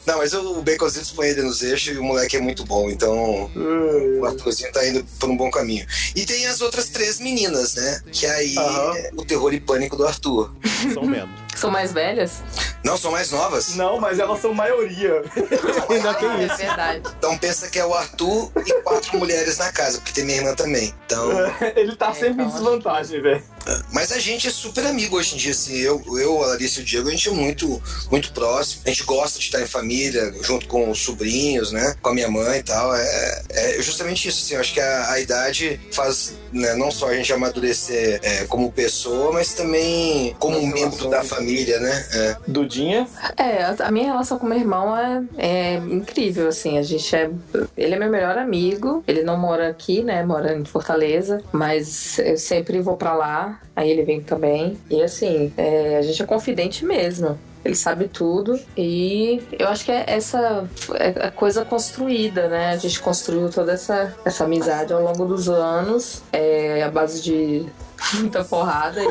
Não, 0.07 0.19
mas 0.19 0.33
o 0.35 0.63
Baconzitos 0.63 1.11
põe 1.11 1.29
ele 1.29 1.43
nos 1.43 1.63
eixos 1.63 1.95
e 1.95 1.99
o 1.99 2.03
moleque 2.05 2.37
é 2.37 2.41
muito 2.41 2.65
bom, 2.65 2.89
então 2.91 3.51
o 4.21 4.25
Arthurzinho 4.27 4.71
tá 4.73 4.87
indo 4.87 5.05
por 5.19 5.29
um 5.31 5.37
bom 5.37 5.51
caminho. 5.51 5.87
E 6.15 6.25
tem 6.25 6.47
as 6.47 6.61
outras 6.61 6.89
três 6.89 7.19
meninas, 7.19 7.75
né? 7.75 8.01
Que 8.13 8.27
aí 8.27 8.55
é 8.97 9.11
o 9.23 9.25
terror 9.25 9.53
e 9.55 9.61
pânico 9.61 9.97
do 9.97 10.07
Arthur. 10.07 10.51
São 10.93 11.05
mesmo. 11.05 11.31
São 11.55 11.71
mais 11.71 11.93
velhas? 11.93 12.43
Não, 12.85 12.97
são 12.97 13.13
mais 13.13 13.31
novas. 13.31 13.77
Não, 13.77 14.01
mas 14.01 14.19
elas 14.19 14.41
são 14.41 14.53
maioria. 14.53 15.23
Ainda 15.89 16.15
tem 16.15 16.29
É 16.29 16.47
isso. 16.47 16.57
verdade. 16.57 17.03
Então 17.19 17.39
pensa 17.39 17.71
que 17.71 17.79
é 17.79 17.85
o 17.87 17.95
Arthur 17.95 18.51
e 18.67 18.73
quatro 18.83 19.17
mulheres 19.19 19.59
na 19.59 19.71
casa, 19.71 19.99
porque 19.99 20.13
tem 20.13 20.25
minha 20.25 20.39
irmã 20.39 20.55
também. 20.55 20.93
Então. 21.07 21.31
ele 21.77 21.95
tá 21.95 22.13
sempre 22.13 22.43
em 22.45 22.49
desvantagem, 22.49 23.21
velho. 23.23 23.43
Mas 23.93 24.11
a 24.13 24.19
gente 24.19 24.49
é 24.49 24.51
super 24.51 24.87
amigo 24.87 25.17
hoje 25.17 25.35
em 25.35 25.39
dia, 25.39 25.53
assim. 25.53 25.77
Eu, 25.77 26.03
eu 26.19 26.43
a 26.43 26.49
Larissa 26.49 26.81
e 26.81 26.83
o 26.83 26.87
Diego, 26.87 27.09
a 27.09 27.11
gente 27.11 27.29
é 27.29 27.33
muito, 27.33 27.83
muito 28.11 28.33
próximo. 28.33 28.83
A 28.87 28.89
gente 28.89 29.05
gosta 29.05 29.39
de 29.39 29.45
estar 29.45 29.61
em 29.61 29.67
família, 29.67 30.33
junto 30.43 30.67
com 30.67 30.91
os 30.91 31.01
sobrinhos, 31.01 31.73
né? 31.73 31.95
Com 32.01 32.11
a 32.11 32.15
minha 32.15 32.31
mãe 32.31 32.59
e 32.59 32.63
tal. 32.63 32.95
É, 32.95 33.43
é 33.51 33.83
justamente 33.83 34.29
isso, 34.29 34.45
assim. 34.45 34.55
Eu 34.55 34.61
acho 34.61 34.73
que 34.73 34.81
a, 34.81 35.11
a 35.11 35.21
idade 35.21 35.81
faz 35.93 36.35
né, 36.53 36.75
não 36.75 36.91
só 36.91 37.09
a 37.09 37.15
gente 37.15 37.33
amadurecer 37.33 38.21
é, 38.23 38.45
como 38.45 38.73
pessoa, 38.73 39.33
mas 39.33 39.55
também 39.55 40.35
como 40.39 40.65
membro 40.67 41.09
da 41.09 41.23
família, 41.23 41.79
né? 41.81 42.07
É. 42.13 42.37
Dudinha? 42.47 43.07
É, 43.37 43.65
a 43.65 43.77
a 43.83 43.91
minha 43.91 44.07
relação 44.07 44.39
com 44.39 44.47
meu 44.47 44.59
irmão 44.59 44.97
é, 44.97 45.23
é 45.37 45.75
incrível, 45.77 46.49
assim. 46.49 46.79
A 46.79 46.83
gente 46.83 47.15
é. 47.15 47.31
Ele 47.77 47.95
é 47.95 47.99
meu 47.99 48.11
melhor 48.11 48.39
amigo. 48.39 49.03
Ele 49.07 49.23
não 49.23 49.37
mora 49.37 49.69
aqui, 49.69 50.03
né? 50.03 50.25
Mora 50.25 50.57
em 50.57 50.65
Fortaleza. 50.65 51.43
Mas 51.53 52.19
eu 52.19 52.39
sempre 52.39 52.81
vou 52.81 52.97
pra 52.97 53.15
lá. 53.15 53.52
Aí 53.75 53.91
ele 53.91 54.03
vem 54.03 54.21
também. 54.21 54.79
E 54.91 55.03
assim, 55.03 55.53
é, 55.57 55.99
a 55.99 56.03
gente 56.03 56.23
é 56.23 56.27
confidente 56.27 56.85
mesmo. 56.85 57.39
Ele 57.65 57.77
sabe 57.77 58.09
tudo 58.09 58.59
e 58.77 59.41
eu 59.57 59.69
acho 59.69 59.85
que 59.85 59.93
é 59.93 60.05
essa 60.09 60.69
é 60.95 61.31
coisa 61.31 61.65
construída, 61.65 62.49
né? 62.49 62.71
A 62.71 62.77
gente 62.77 62.99
construiu 62.99 63.49
toda 63.51 63.73
essa, 63.73 64.13
essa 64.25 64.45
amizade 64.45 64.93
ao 64.93 65.01
longo 65.01 65.25
dos 65.25 65.49
anos, 65.49 66.23
é, 66.33 66.83
a 66.83 66.91
base 66.91 67.23
de 67.23 67.65
muita 68.15 68.45
porrada 68.45 69.01
e 69.03 69.07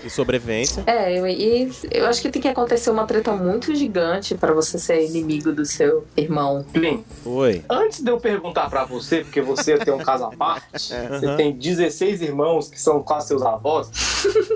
de, 0.00 0.06
E 0.06 0.10
sobrevivência. 0.10 0.82
é, 0.86 1.18
eu- 1.18 1.26
e 1.26 1.70
eu 1.90 2.06
acho 2.06 2.20
que 2.22 2.30
tem 2.30 2.40
que 2.42 2.48
acontecer 2.48 2.90
uma 2.90 3.06
treta 3.06 3.32
muito 3.32 3.74
gigante 3.74 4.34
pra 4.34 4.52
você 4.52 4.78
ser 4.78 5.04
inimigo 5.04 5.52
do 5.52 5.64
seu 5.64 6.06
irmão. 6.16 6.64
Plin, 6.72 7.04
Oi. 7.24 7.64
antes 7.68 8.00
de 8.02 8.10
eu 8.10 8.18
perguntar 8.18 8.68
pra 8.68 8.84
você, 8.84 9.22
porque 9.22 9.40
você 9.40 9.76
tem 9.78 9.92
um 9.92 9.98
caso 9.98 10.24
à 10.24 10.30
parte, 10.30 10.62
você 11.10 11.26
Aham. 11.26 11.36
tem 11.36 11.52
16 11.52 12.20
irmãos 12.22 12.68
que 12.68 12.80
são 12.80 13.02
quase 13.02 13.28
seus 13.28 13.42
avós. 13.42 13.90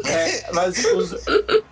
É, 0.07 0.53
mas 0.53 0.85
os- 0.85 1.13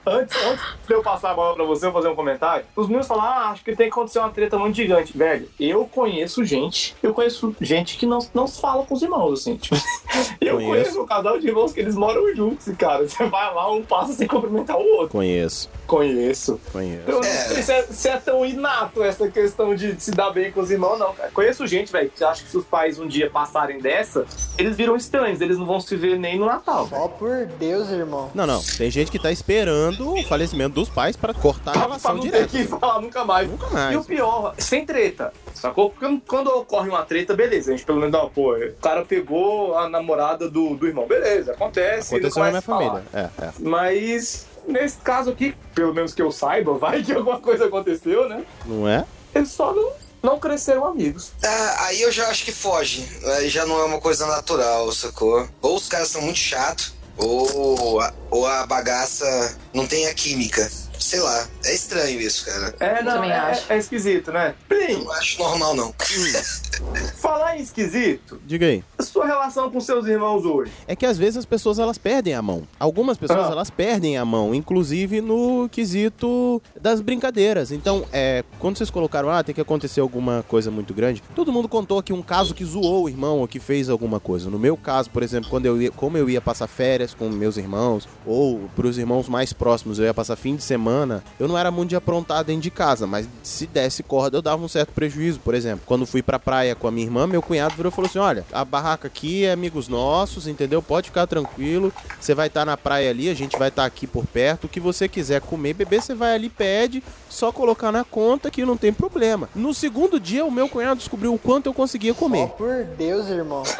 antes, 0.07 0.37
antes 0.45 0.65
de 0.87 0.95
eu 0.95 1.03
passar 1.03 1.31
a 1.33 1.35
bola 1.35 1.55
pra 1.55 1.65
você, 1.65 1.87
eu 1.87 1.93
vou 1.93 2.01
fazer 2.01 2.13
um 2.13 2.17
comentário. 2.17 2.65
Os 2.77 2.87
meninos 2.87 3.07
falam, 3.07 3.25
ah, 3.25 3.51
acho 3.51 3.63
que 3.65 3.75
tem 3.77 3.87
que 3.89 3.93
acontecer 3.93 4.19
uma 4.19 4.31
treta 4.31 4.59
muito 4.59 4.77
gigante. 4.77 5.17
Velho, 5.17 5.49
eu 5.59 5.85
conheço 5.87 6.45
gente, 6.45 6.95
eu 7.03 7.13
conheço 7.13 7.55
gente 7.61 7.97
que 7.97 8.07
não, 8.07 8.19
não 8.35 8.47
se 8.47 8.61
fala 8.61 8.85
com 8.85 8.95
os 8.95 9.03
irmãos, 9.03 9.41
assim. 9.41 9.57
Tipo, 9.57 9.77
eu 10.41 10.55
Conheço. 10.57 10.71
conheço 10.71 11.03
um 11.03 11.07
casal 11.07 11.39
de 11.39 11.47
irmãos 11.49 11.73
que 11.73 11.81
eles 11.81 11.90
moram 11.95 12.35
juntos, 12.35 12.67
cara. 12.79 13.07
Você 13.09 13.25
vai 13.27 13.55
lá, 13.55 13.71
um 13.73 13.83
passa 13.83 14.13
sem 14.13 14.27
cumprimentar 14.27 14.77
o 14.77 14.83
outro. 14.97 15.09
Conheço. 15.09 15.69
Conheço. 15.87 16.61
Conheço. 16.73 17.03
Não 17.11 17.23
sei 17.23 17.63
se 17.63 17.73
é, 17.73 17.83
se 17.83 18.09
é 18.09 18.17
tão 18.17 18.45
inato 18.47 19.03
essa 19.03 19.29
questão 19.29 19.75
de 19.75 20.01
se 20.01 20.11
dar 20.13 20.31
bem 20.31 20.53
com 20.53 20.61
os 20.61 20.71
irmãos, 20.71 20.99
não, 20.99 21.13
cara. 21.13 21.31
Conheço 21.33 21.67
gente, 21.67 21.91
velho, 21.91 22.11
que 22.15 22.23
acha 22.23 22.43
que 22.45 22.51
se 22.51 22.57
os 22.57 22.65
pais 22.65 22.99
um 22.99 23.07
dia 23.09 23.29
passarem 23.29 23.79
dessa, 23.81 24.25
eles 24.57 24.77
viram 24.77 24.95
estranhos, 24.97 25.41
eles 25.41 25.59
não 25.59 25.67
vão 25.67 25.81
se 25.81 25.97
ver 25.97 26.19
nem 26.19 26.39
no 26.39 26.47
Natal. 26.47 26.89
Ó, 26.93 27.09
por 27.09 27.47
Deus, 27.59 27.91
irmão. 27.91 28.31
Não, 28.35 28.47
não. 28.47 28.63
Tem 28.79 28.91
gente 28.91 29.11
que 29.11 29.19
tá 29.19 29.33
esperando 29.33 30.13
o 30.15 30.23
falecimento 30.25 30.75
dos 30.75 30.89
pais 30.89 31.17
pra 31.17 31.35
cortar 31.35 31.71
a 31.71 31.75
Pra 31.75 31.83
relação 31.83 32.15
não 32.15 32.21
ter 32.23 32.31
direta. 32.47 32.49
que 32.49 32.65
falar 32.65 33.01
nunca 33.01 33.25
mais. 33.25 33.51
Nunca 33.51 33.67
mais. 33.69 33.93
E 33.93 33.97
o 33.97 34.05
pior, 34.05 34.55
sem 34.59 34.85
treta. 34.87 35.33
Sacou? 35.55 35.91
Porque 35.91 36.21
quando 36.27 36.49
ocorre 36.49 36.89
uma 36.89 37.05
treta, 37.05 37.35
beleza. 37.35 37.73
A 37.73 37.77
gente 37.77 37.87
pelo 37.87 37.99
menos 37.99 38.13
dá, 38.13 38.21
pô, 38.27 38.55
o 38.55 38.75
cara 38.77 39.05
pegou 39.05 39.77
a 39.77 39.89
namorada 39.89 40.49
do, 40.49 40.77
do 40.77 40.87
irmão. 40.87 41.07
Beleza, 41.07 41.53
acontece. 41.53 42.15
Aconteceu 42.15 42.43
na 42.43 42.51
minha 42.51 42.63
família. 42.63 43.03
É, 43.13 43.29
é. 43.43 43.53
Mas 43.59 44.47
nesse 44.67 44.99
caso 44.99 45.31
aqui, 45.31 45.55
pelo 45.75 45.95
menos 45.95 46.15
que 46.15 46.23
eu 46.23 46.31
saiba, 46.31 46.75
vai 46.75 47.03
que 47.03 47.13
alguma 47.13 47.41
coisa 47.41 47.67
aconteceu, 47.67 48.29
né? 48.29 48.45
Não 48.65 48.89
é? 48.89 49.05
Eles 49.35 49.51
só 49.51 49.73
não, 49.73 49.93
não 50.23 50.39
cresceram 50.39 50.87
amigos. 50.87 51.33
Ah, 51.45 51.87
aí 51.87 52.03
eu 52.03 52.11
já 52.11 52.29
acho 52.29 52.45
que 52.45 52.53
foge. 52.53 53.07
Aí 53.37 53.49
já 53.49 53.65
não 53.67 53.81
é 53.81 53.85
uma 53.85 54.01
coisa 54.01 54.27
natural, 54.27 54.91
sacou? 54.93 55.49
Ou 55.63 55.77
os 55.77 55.89
caras 55.89 56.09
são 56.09 56.23
muito 56.23 56.39
chatos, 56.39 56.95
ou 57.17 58.01
a, 58.01 58.13
ou 58.31 58.47
a 58.47 58.67
bagaça 58.67 59.57
não 59.73 59.87
tem 59.87 60.07
a 60.07 60.15
química. 60.15 60.71
Sei 61.01 61.19
lá, 61.19 61.47
é 61.65 61.75
estranho 61.75 62.21
isso, 62.21 62.45
cara. 62.45 62.75
É, 62.79 63.03
não, 63.03 63.13
também 63.15 63.31
é, 63.31 63.35
acho. 63.37 63.73
é 63.73 63.79
esquisito, 63.79 64.31
né? 64.31 64.55
Plim, 64.69 65.03
Não 65.03 65.11
acho 65.13 65.39
normal, 65.39 65.75
não. 65.75 65.95
falar 67.17 67.59
em 67.59 67.63
esquisito, 67.63 68.41
Diga 68.47 68.67
aí. 68.67 68.85
a 68.99 69.03
sua 69.03 69.27
relação 69.27 69.71
com 69.71 69.81
seus 69.81 70.07
irmãos 70.07 70.45
hoje. 70.45 70.71
É 70.87 70.95
que 70.95 71.05
às 71.07 71.19
vezes 71.19 71.39
as 71.39 71.45
pessoas 71.45 71.79
elas 71.79 71.99
perdem 71.99 72.35
a 72.35 72.43
mão. 72.43 72.63
Algumas 72.79 73.17
pessoas 73.19 73.49
Ah. 73.49 73.53
elas 73.53 73.71
perdem 73.71 74.17
a 74.19 74.25
mão, 74.25 74.55
inclusive 74.55 75.21
no 75.21 75.69
quesito 75.71 76.63
das 76.81 77.01
brincadeiras. 77.01 77.73
Então, 77.73 78.05
é, 78.13 78.45
quando 78.59 78.77
vocês 78.79 78.91
colocaram, 78.91 79.31
ah, 79.31 79.43
tem 79.43 79.55
que 79.55 79.61
acontecer 79.61 80.01
alguma 80.01 80.45
coisa 80.49 80.71
muito 80.71 80.93
grande, 80.95 81.23
todo 81.35 81.53
mundo 81.53 81.69
contou 81.69 81.99
aqui 81.99 82.13
um 82.13 82.23
caso 82.23 82.55
que 82.55 82.65
zoou 82.65 83.05
o 83.05 83.09
irmão 83.09 83.39
ou 83.39 83.49
que 83.49 83.59
fez 83.59 83.89
alguma 83.89 84.21
coisa. 84.21 84.49
No 84.51 84.59
meu 84.59 84.77
caso, 84.77 85.11
por 85.11 85.23
exemplo, 85.23 85.49
quando 85.51 85.67
eu 85.67 85.81
ia, 85.81 85.91
como 85.91 86.17
eu 86.19 86.29
ia 86.29 86.41
passar 86.41 86.67
férias 86.67 87.15
com 87.15 87.29
meus 87.31 87.57
irmãos, 87.57 88.09
ou 88.27 88.69
pros 88.77 88.99
irmãos 88.99 89.29
mais 89.29 89.53
próximos, 89.53 89.99
eu 89.99 90.05
ia 90.05 90.15
passar 90.15 90.37
fim 90.37 90.57
de 90.57 90.63
semana, 90.63 90.90
eu 91.39 91.49
não 91.49 91.57
era 91.59 91.71
muito 91.71 91.91
de 91.91 91.97
aprontar 91.97 92.43
dentro 92.45 92.63
de 92.63 92.71
casa, 92.71 93.07
mas 93.07 93.29
se 93.43 93.67
desse 93.67 94.03
corda, 94.03 94.37
eu 94.39 94.43
dava 94.43 94.63
um 94.65 94.69
certo 94.69 94.93
prejuízo. 94.93 95.41
Por 95.41 95.55
exemplo, 95.55 95.83
quando 95.87 96.07
fui 96.07 96.23
pra 96.23 96.39
praia 96.39 96.75
com 96.75 96.87
a 96.89 96.91
minha 96.91 97.07
irmã, 97.07 97.27
meu 97.27 97.43
cunhado 97.43 97.75
virou 97.75 97.91
e 97.91 97.95
falou 97.95 98.09
assim: 98.09 98.19
olha, 98.19 98.45
a 98.53 98.65
barraca 98.65 99.09
aqui 99.09 99.45
é 99.45 99.53
amigos 99.53 99.89
nossos, 99.89 100.47
entendeu? 100.47 100.81
Pode 100.83 101.09
ficar 101.09 101.27
tranquilo. 101.27 101.93
Você 102.21 102.35
vai 102.35 102.47
estar 102.49 102.65
na 102.65 102.77
praia 102.77 103.11
ali, 103.11 103.29
a 103.29 103.35
gente 103.35 103.59
vai 103.59 103.69
estar 103.69 103.85
aqui 103.85 104.07
por 104.07 104.27
perto. 104.27 104.65
O 104.65 104.69
que 104.69 104.81
você 104.81 105.09
quiser 105.09 105.41
comer, 105.41 105.75
beber, 105.75 106.03
você 106.03 106.15
vai 106.15 106.35
ali, 106.35 106.49
pede, 106.49 107.03
só 107.29 107.53
colocar 107.53 107.91
na 107.93 108.05
conta 108.05 108.51
que 108.51 108.65
não 108.65 108.77
tem 108.77 108.93
problema. 108.93 109.49
No 109.55 109.73
segundo 109.75 110.19
dia, 110.21 110.45
o 110.45 110.51
meu 110.51 110.69
cunhado 110.69 110.99
descobriu 110.99 111.33
o 111.35 111.39
quanto 111.39 111.67
eu 111.67 111.75
conseguia 111.75 112.15
comer. 112.15 112.49
por 112.51 112.85
Deus, 112.97 113.29
irmão. 113.29 113.63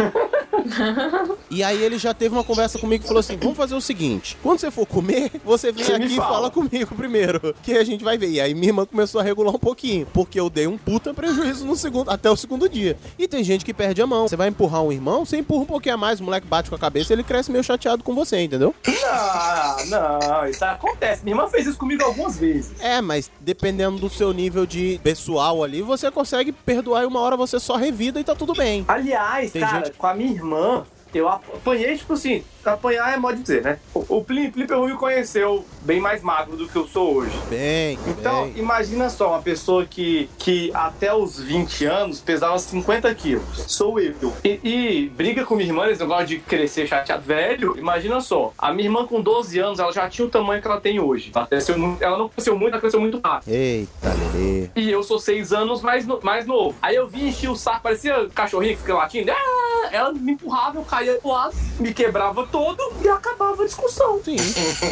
E 1.51 1.63
aí 1.63 1.83
ele 1.83 1.99
já 1.99 2.13
teve 2.13 2.35
uma 2.35 2.45
conversa 2.45 2.79
comigo 2.79 3.05
e 3.05 3.07
falou 3.07 3.21
assim: 3.21 3.37
vamos 3.37 3.57
fazer 3.57 3.75
o 3.75 3.81
seguinte: 3.81 4.37
quando 4.43 4.59
você 4.61 4.71
for 4.71 4.87
comer, 4.87 5.31
você 5.45 5.73
vem 5.73 5.85
Você 5.85 5.95
aqui 5.95 6.07
e 6.07 6.17
fala. 6.17 6.29
fala 6.35 6.51
comigo 6.51 6.95
primeiro. 7.01 7.55
Que 7.63 7.73
a 7.73 7.85
gente 7.85 8.05
vai 8.05 8.17
ver. 8.19 8.29
E 8.31 8.41
aí 8.41 8.55
minha 8.55 8.69
irmã 8.69 8.85
começou 8.85 9.21
a 9.21 9.25
regular 9.25 9.55
um 9.55 9.59
pouquinho. 9.59 10.07
Porque 10.13 10.39
eu 10.39 10.51
dei 10.51 10.67
um 10.67 10.77
puta 10.77 11.15
prejuízo 11.15 11.65
no 11.67 11.75
segundo, 11.77 12.11
até 12.11 12.31
o 12.31 12.37
segundo 12.37 12.69
dia. 12.69 12.97
E 13.19 13.27
tem 13.27 13.43
gente 13.43 13.65
que 13.65 13.73
perde 13.73 14.03
a 14.03 14.07
mão. 14.07 14.29
Você 14.29 14.37
vai 14.37 14.49
empurrar 14.49 14.83
um 14.83 14.93
irmão, 14.93 15.25
você 15.25 15.37
empurra 15.39 15.63
um 15.63 15.67
pouquinho 15.67 15.95
a 15.95 15.99
mais, 15.99 16.21
o 16.21 16.25
moleque 16.25 16.47
bate 16.47 16.69
com 16.69 16.77
a 16.77 16.79
cabeça 16.79 17.13
ele 17.13 17.23
cresce 17.23 17.51
meio 17.51 17.65
chateado 17.65 18.05
com 18.05 18.15
você, 18.15 18.41
entendeu? 18.41 18.75
Não, 19.91 20.19
não, 20.21 20.47
isso 20.47 20.65
acontece. 20.65 21.23
Minha 21.25 21.37
irmã 21.37 21.49
fez 21.49 21.67
isso 21.67 21.79
comigo 21.79 22.03
algumas 22.05 22.39
vezes. 22.39 22.73
É, 22.81 23.01
mas 23.01 23.31
dependendo 23.41 23.99
do 23.99 24.09
seu 24.11 24.33
nível 24.33 24.67
de 24.67 25.01
pessoal 25.03 25.63
ali, 25.65 25.83
você 25.83 26.11
consegue 26.11 26.53
perdoar 26.53 27.03
e 27.03 27.07
uma 27.07 27.21
hora 27.21 27.37
você 27.37 27.59
só 27.59 27.77
revida 27.77 28.21
e 28.21 28.25
tá 28.25 28.35
tudo 28.35 28.53
bem. 28.55 28.85
Aliás, 28.89 29.51
Tem 29.53 29.63
cara, 29.63 29.87
gente- 29.87 29.97
com 29.97 30.07
a 30.07 30.15
minha 30.15 30.31
irmã, 30.33 30.85
eu 31.19 31.29
apanhei, 31.29 31.97
tipo 31.97 32.13
assim, 32.15 32.43
apanhar 32.65 33.13
é 33.13 33.17
modo 33.17 33.37
de 33.37 33.43
dizer, 33.43 33.63
né? 33.63 33.79
O, 33.95 34.19
o 34.19 34.25
Plim 34.25 34.51
Plim 34.51 34.67
me 34.87 34.95
conheceu 34.95 35.65
bem 35.83 36.01
mais 36.01 36.23
magro 36.23 36.57
do 36.57 36.69
que 36.69 36.77
eu 36.77 36.87
sou 36.87 37.15
hoje. 37.17 37.37
Bem, 37.49 37.99
Então, 38.07 38.45
bem. 38.45 38.55
imagina 38.57 39.09
só, 39.11 39.31
uma 39.31 39.43
pessoa 39.43 39.85
que, 39.87 40.29
que 40.39 40.71
até 40.75 41.15
os 41.15 41.39
20 41.41 41.85
anos 41.87 42.21
pesava 42.21 42.59
50 42.59 43.15
quilos. 43.15 43.65
Sou 43.67 43.99
eu. 43.99 44.15
E, 44.45 44.61
e 44.63 45.09
briga 45.09 45.45
com 45.45 45.55
minha 45.55 45.69
irmã, 45.69 45.89
esse 45.89 46.01
negócio 46.01 46.27
de 46.27 46.39
crescer 46.39 46.87
chateado 46.87 47.23
velho. 47.23 47.77
Imagina 47.79 48.21
só, 48.21 48.53
a 48.59 48.73
minha 48.73 48.87
irmã 48.89 49.07
com 49.07 49.21
12 49.21 49.59
anos, 49.59 49.79
ela 49.79 49.93
já 49.93 50.09
tinha 50.09 50.27
o 50.27 50.31
tamanho 50.31 50.61
que 50.61 50.69
ela 50.69 50.81
tem 50.81 51.01
hoje. 51.01 51.31
Ela, 51.35 51.47
cresceu 51.47 51.97
ela 52.01 52.19
não 52.19 52.29
cresceu 52.29 52.57
muito, 52.59 52.73
ela 52.75 52.81
cresceu 52.81 53.01
muito 53.01 53.21
rápido. 53.25 53.53
Eita, 53.53 54.15
Lelê. 54.35 54.71
E 54.77 54.91
eu 54.91 55.03
sou 55.03 55.19
seis 55.19 55.53
anos 55.53 55.81
mais, 55.83 56.07
no- 56.07 56.21
mais 56.23 56.47
novo. 56.47 56.77
Aí 56.83 56.95
eu 56.97 57.09
vim 57.09 57.29
encher 57.29 57.49
o 57.51 57.57
saco, 57.57 57.83
parecia 57.83 58.29
cachorrinho 58.35 58.75
que 58.75 58.81
fica 58.83 58.95
latindo. 58.95 59.31
Ah! 59.33 59.89
Ela 59.93 60.13
me 60.13 60.33
empurrava, 60.33 60.79
eu 60.79 60.85
pro 61.21 61.31
lado, 61.31 61.55
me 61.79 61.93
quebrava 61.95 62.47
todo 62.47 62.93
e 63.03 63.09
acabava 63.09 63.63
a 63.63 63.67
discussão. 63.67 64.21
Sim. 64.25 64.37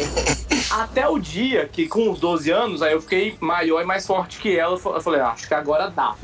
Até 0.71 1.07
o 1.07 1.17
dia 1.17 1.67
que, 1.71 1.87
com 1.87 2.11
os 2.11 2.19
12 2.19 2.51
anos, 2.51 2.81
aí 2.81 2.93
eu 2.93 3.01
fiquei 3.01 3.35
maior 3.39 3.81
e 3.81 3.85
mais 3.85 4.05
forte 4.05 4.39
que 4.39 4.57
ela. 4.57 4.73
Eu 4.83 5.01
falei, 5.01 5.19
"Ah, 5.19 5.31
acho 5.31 5.47
que 5.47 5.53
agora 5.53 5.89
dá. 5.89 6.13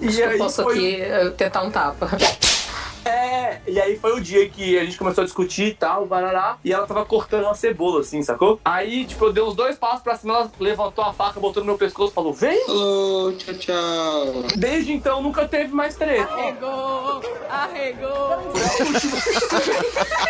e 0.00 0.06
Acho 0.08 0.16
que 0.16 0.22
eu 0.22 0.28
aí 0.30 0.38
posso 0.38 0.62
foi- 0.62 0.74
aqui 0.76 1.00
eh, 1.02 1.30
tentar 1.30 1.62
um 1.62 1.70
tapa. 1.70 2.08
É, 3.04 3.60
e 3.66 3.80
aí 3.80 3.98
foi 3.98 4.12
o 4.12 4.20
dia 4.20 4.48
que 4.48 4.78
a 4.78 4.84
gente 4.84 4.96
começou 4.98 5.22
a 5.22 5.24
discutir 5.24 5.68
e 5.68 5.74
tal, 5.74 6.06
barará, 6.06 6.58
e 6.64 6.72
ela 6.72 6.86
tava 6.86 7.04
cortando 7.04 7.44
uma 7.44 7.54
cebola, 7.54 8.00
assim, 8.00 8.22
sacou? 8.22 8.60
Aí, 8.64 9.04
tipo, 9.04 9.24
eu 9.24 9.32
dei 9.32 9.42
uns 9.42 9.54
dois 9.54 9.76
passos 9.76 10.02
pra 10.02 10.16
cima, 10.16 10.34
ela 10.34 10.52
levantou 10.60 11.04
a 11.04 11.12
faca, 11.12 11.40
botou 11.40 11.62
no 11.62 11.66
meu 11.66 11.78
pescoço 11.78 12.12
e 12.12 12.14
falou, 12.14 12.32
vem! 12.32 12.64
Falou, 12.66 13.32
tchau, 13.32 13.54
tchau. 13.54 14.44
Desde 14.56 14.92
então 14.92 15.22
nunca 15.22 15.48
teve 15.48 15.72
mais 15.72 15.96
treta. 15.96 16.32
Arregou, 16.32 17.22
arregou. 17.48 18.52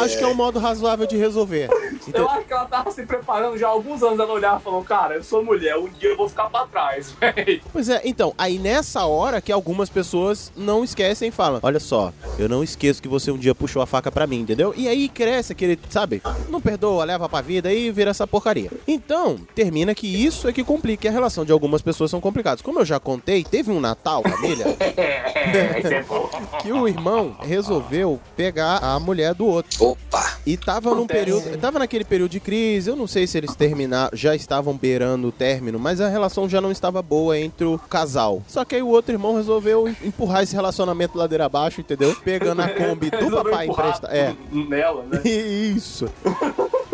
Acho 0.00 0.18
que 0.18 0.24
é 0.24 0.26
um 0.26 0.34
modo 0.34 0.58
razoável 0.58 1.06
de 1.06 1.16
resolver. 1.16 1.68
Eu 2.12 2.28
acho 2.28 2.44
que 2.44 2.52
ela 2.52 2.64
tava 2.66 2.90
se 2.90 3.04
preparando 3.04 3.56
já 3.58 3.66
há 3.66 3.70
alguns 3.70 4.02
anos. 4.02 4.18
Ela 4.18 4.32
olhava 4.32 4.60
e 4.60 4.62
falou: 4.62 4.82
Cara, 4.84 5.14
eu 5.14 5.24
sou 5.24 5.44
mulher, 5.44 5.76
um 5.76 5.88
dia 5.88 6.10
eu 6.10 6.16
vou 6.16 6.28
ficar 6.28 6.50
pra 6.50 6.66
trás, 6.66 7.12
velho. 7.20 7.60
Pois 7.72 7.88
é, 7.88 8.00
então, 8.04 8.34
aí 8.36 8.58
nessa 8.58 9.06
hora 9.06 9.40
que 9.40 9.50
algumas 9.50 9.88
pessoas 9.88 10.52
não 10.56 10.84
esquecem 10.84 11.28
e 11.28 11.32
falam: 11.32 11.60
Olha 11.62 11.80
só, 11.80 12.12
eu 12.38 12.48
não 12.48 12.62
esqueço 12.62 13.00
que 13.02 13.08
você 13.08 13.30
um 13.30 13.38
dia 13.38 13.54
puxou 13.54 13.80
a 13.82 13.86
faca 13.86 14.10
pra 14.10 14.26
mim, 14.26 14.40
entendeu? 14.40 14.74
E 14.76 14.88
aí 14.88 15.08
cresce 15.08 15.52
aquele, 15.52 15.78
sabe? 15.88 16.22
Não 16.48 16.60
perdoa, 16.60 17.04
leva 17.04 17.28
pra 17.28 17.40
vida 17.40 17.72
e 17.72 17.90
vira 17.90 18.10
essa 18.10 18.26
porcaria. 18.26 18.70
Então, 18.86 19.38
termina 19.54 19.94
que 19.94 20.06
isso 20.06 20.48
é 20.48 20.52
que 20.52 20.62
complica. 20.64 21.06
E 21.06 21.08
a 21.08 21.12
relação 21.12 21.44
de 21.44 21.52
algumas 21.52 21.82
pessoas 21.82 22.10
são 22.10 22.20
complicadas. 22.20 22.62
Como 22.62 22.78
eu 22.80 22.84
já 22.84 23.00
contei, 23.00 23.42
teve 23.44 23.70
um 23.70 23.80
Natal, 23.80 24.22
família, 24.22 24.66
Isso 25.78 25.92
é 25.94 26.02
bom. 26.02 26.28
que 26.60 26.72
o 26.72 26.88
irmão 26.88 27.36
resolveu 27.40 28.20
pegar 28.36 28.78
a 28.82 28.98
mulher 28.98 29.34
do 29.34 29.46
outro. 29.46 29.84
Opa! 29.84 30.35
E 30.46 30.56
tava 30.56 30.94
num 30.94 31.08
período. 31.08 31.58
Tava 31.58 31.80
naquele 31.80 32.04
período 32.04 32.30
de 32.30 32.38
crise. 32.38 32.88
Eu 32.88 32.94
não 32.94 33.08
sei 33.08 33.26
se 33.26 33.36
eles 33.36 33.56
terminaram, 33.56 34.16
já 34.16 34.34
estavam 34.36 34.76
beirando 34.76 35.28
o 35.28 35.32
término, 35.32 35.78
mas 35.78 36.00
a 36.00 36.08
relação 36.08 36.48
já 36.48 36.60
não 36.60 36.70
estava 36.70 37.02
boa 37.02 37.36
entre 37.36 37.66
o 37.66 37.76
casal. 37.78 38.42
Só 38.46 38.64
que 38.64 38.76
aí 38.76 38.82
o 38.82 38.88
outro 38.88 39.12
irmão 39.12 39.34
resolveu 39.34 39.88
empurrar 40.02 40.44
esse 40.44 40.54
relacionamento 40.54 41.18
ladeira 41.18 41.46
abaixo, 41.46 41.80
entendeu? 41.80 42.14
Pegando 42.24 42.62
a 42.62 42.68
Kombi 42.68 43.10
do 43.10 43.30
papai 43.30 43.66
emprestado. 43.66 44.12
É. 44.12 44.34
Nela, 44.52 45.04
né? 45.04 45.20
Isso. 45.28 46.08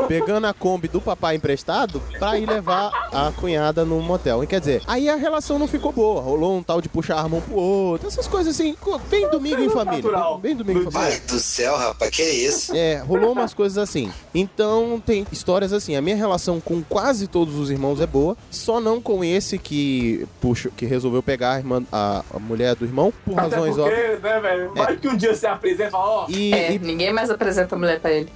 Pegando 0.08 0.46
a 0.46 0.54
Kombi 0.54 0.88
do 0.88 1.00
papai 1.00 1.36
emprestado 1.36 2.00
pra 2.18 2.38
ir 2.38 2.46
levar 2.46 2.90
a 3.12 3.30
cunhada 3.32 3.84
no 3.84 4.00
motel. 4.00 4.42
E 4.42 4.46
quer 4.46 4.60
dizer, 4.60 4.82
aí 4.86 5.08
a 5.08 5.16
relação 5.16 5.58
não 5.58 5.68
ficou 5.68 5.92
boa. 5.92 6.20
Rolou 6.20 6.56
um 6.56 6.62
tal 6.62 6.80
de 6.80 6.88
puxar 6.88 7.18
a 7.18 7.28
mão 7.28 7.40
pro 7.40 7.54
outro. 7.54 8.08
Essas 8.08 8.26
coisas 8.26 8.54
assim, 8.54 8.74
bem 9.10 9.28
domingo 9.30 9.60
em 9.60 9.68
família. 9.68 10.10
Bem 10.40 10.56
domingo 10.56 10.80
em 10.80 10.90
família. 10.90 11.18
Pai 11.18 11.20
do 11.20 11.38
céu, 11.38 11.76
rapaz, 11.76 12.10
que 12.10 12.22
é 12.22 12.34
isso? 12.34 12.74
É, 12.74 12.98
rolou 12.98 13.34
umas 13.42 13.54
coisas 13.54 13.78
assim. 13.78 14.10
Então 14.34 15.02
tem 15.04 15.26
histórias 15.32 15.72
assim. 15.72 15.96
A 15.96 16.00
minha 16.02 16.16
relação 16.16 16.60
com 16.60 16.82
quase 16.82 17.26
todos 17.26 17.54
os 17.56 17.70
irmãos 17.70 18.00
é 18.00 18.06
boa, 18.06 18.36
só 18.50 18.80
não 18.80 19.00
com 19.00 19.22
esse 19.24 19.58
que 19.58 20.26
puxa, 20.40 20.70
que 20.76 20.86
resolveu 20.86 21.22
pegar 21.22 21.52
a, 21.52 21.58
irmã, 21.58 21.82
a, 21.92 22.24
a 22.34 22.38
mulher 22.38 22.74
do 22.74 22.84
irmão 22.84 23.12
por 23.24 23.38
Até 23.38 23.56
razões 23.56 23.76
porque, 23.76 23.90
óbvias. 23.90 24.22
né, 24.22 24.40
velho? 24.40 24.72
Vai 24.74 24.96
que 24.96 25.08
um 25.08 25.16
dia 25.16 25.34
você 25.34 25.46
apresenta 25.46 25.96
Ó, 25.96 26.26
E, 26.28 26.52
É, 26.52 26.72
e- 26.74 26.78
ninguém 26.78 27.12
mais 27.12 27.30
apresenta 27.30 27.74
a 27.74 27.78
mulher 27.78 28.00
pra 28.00 28.10
ele. 28.12 28.28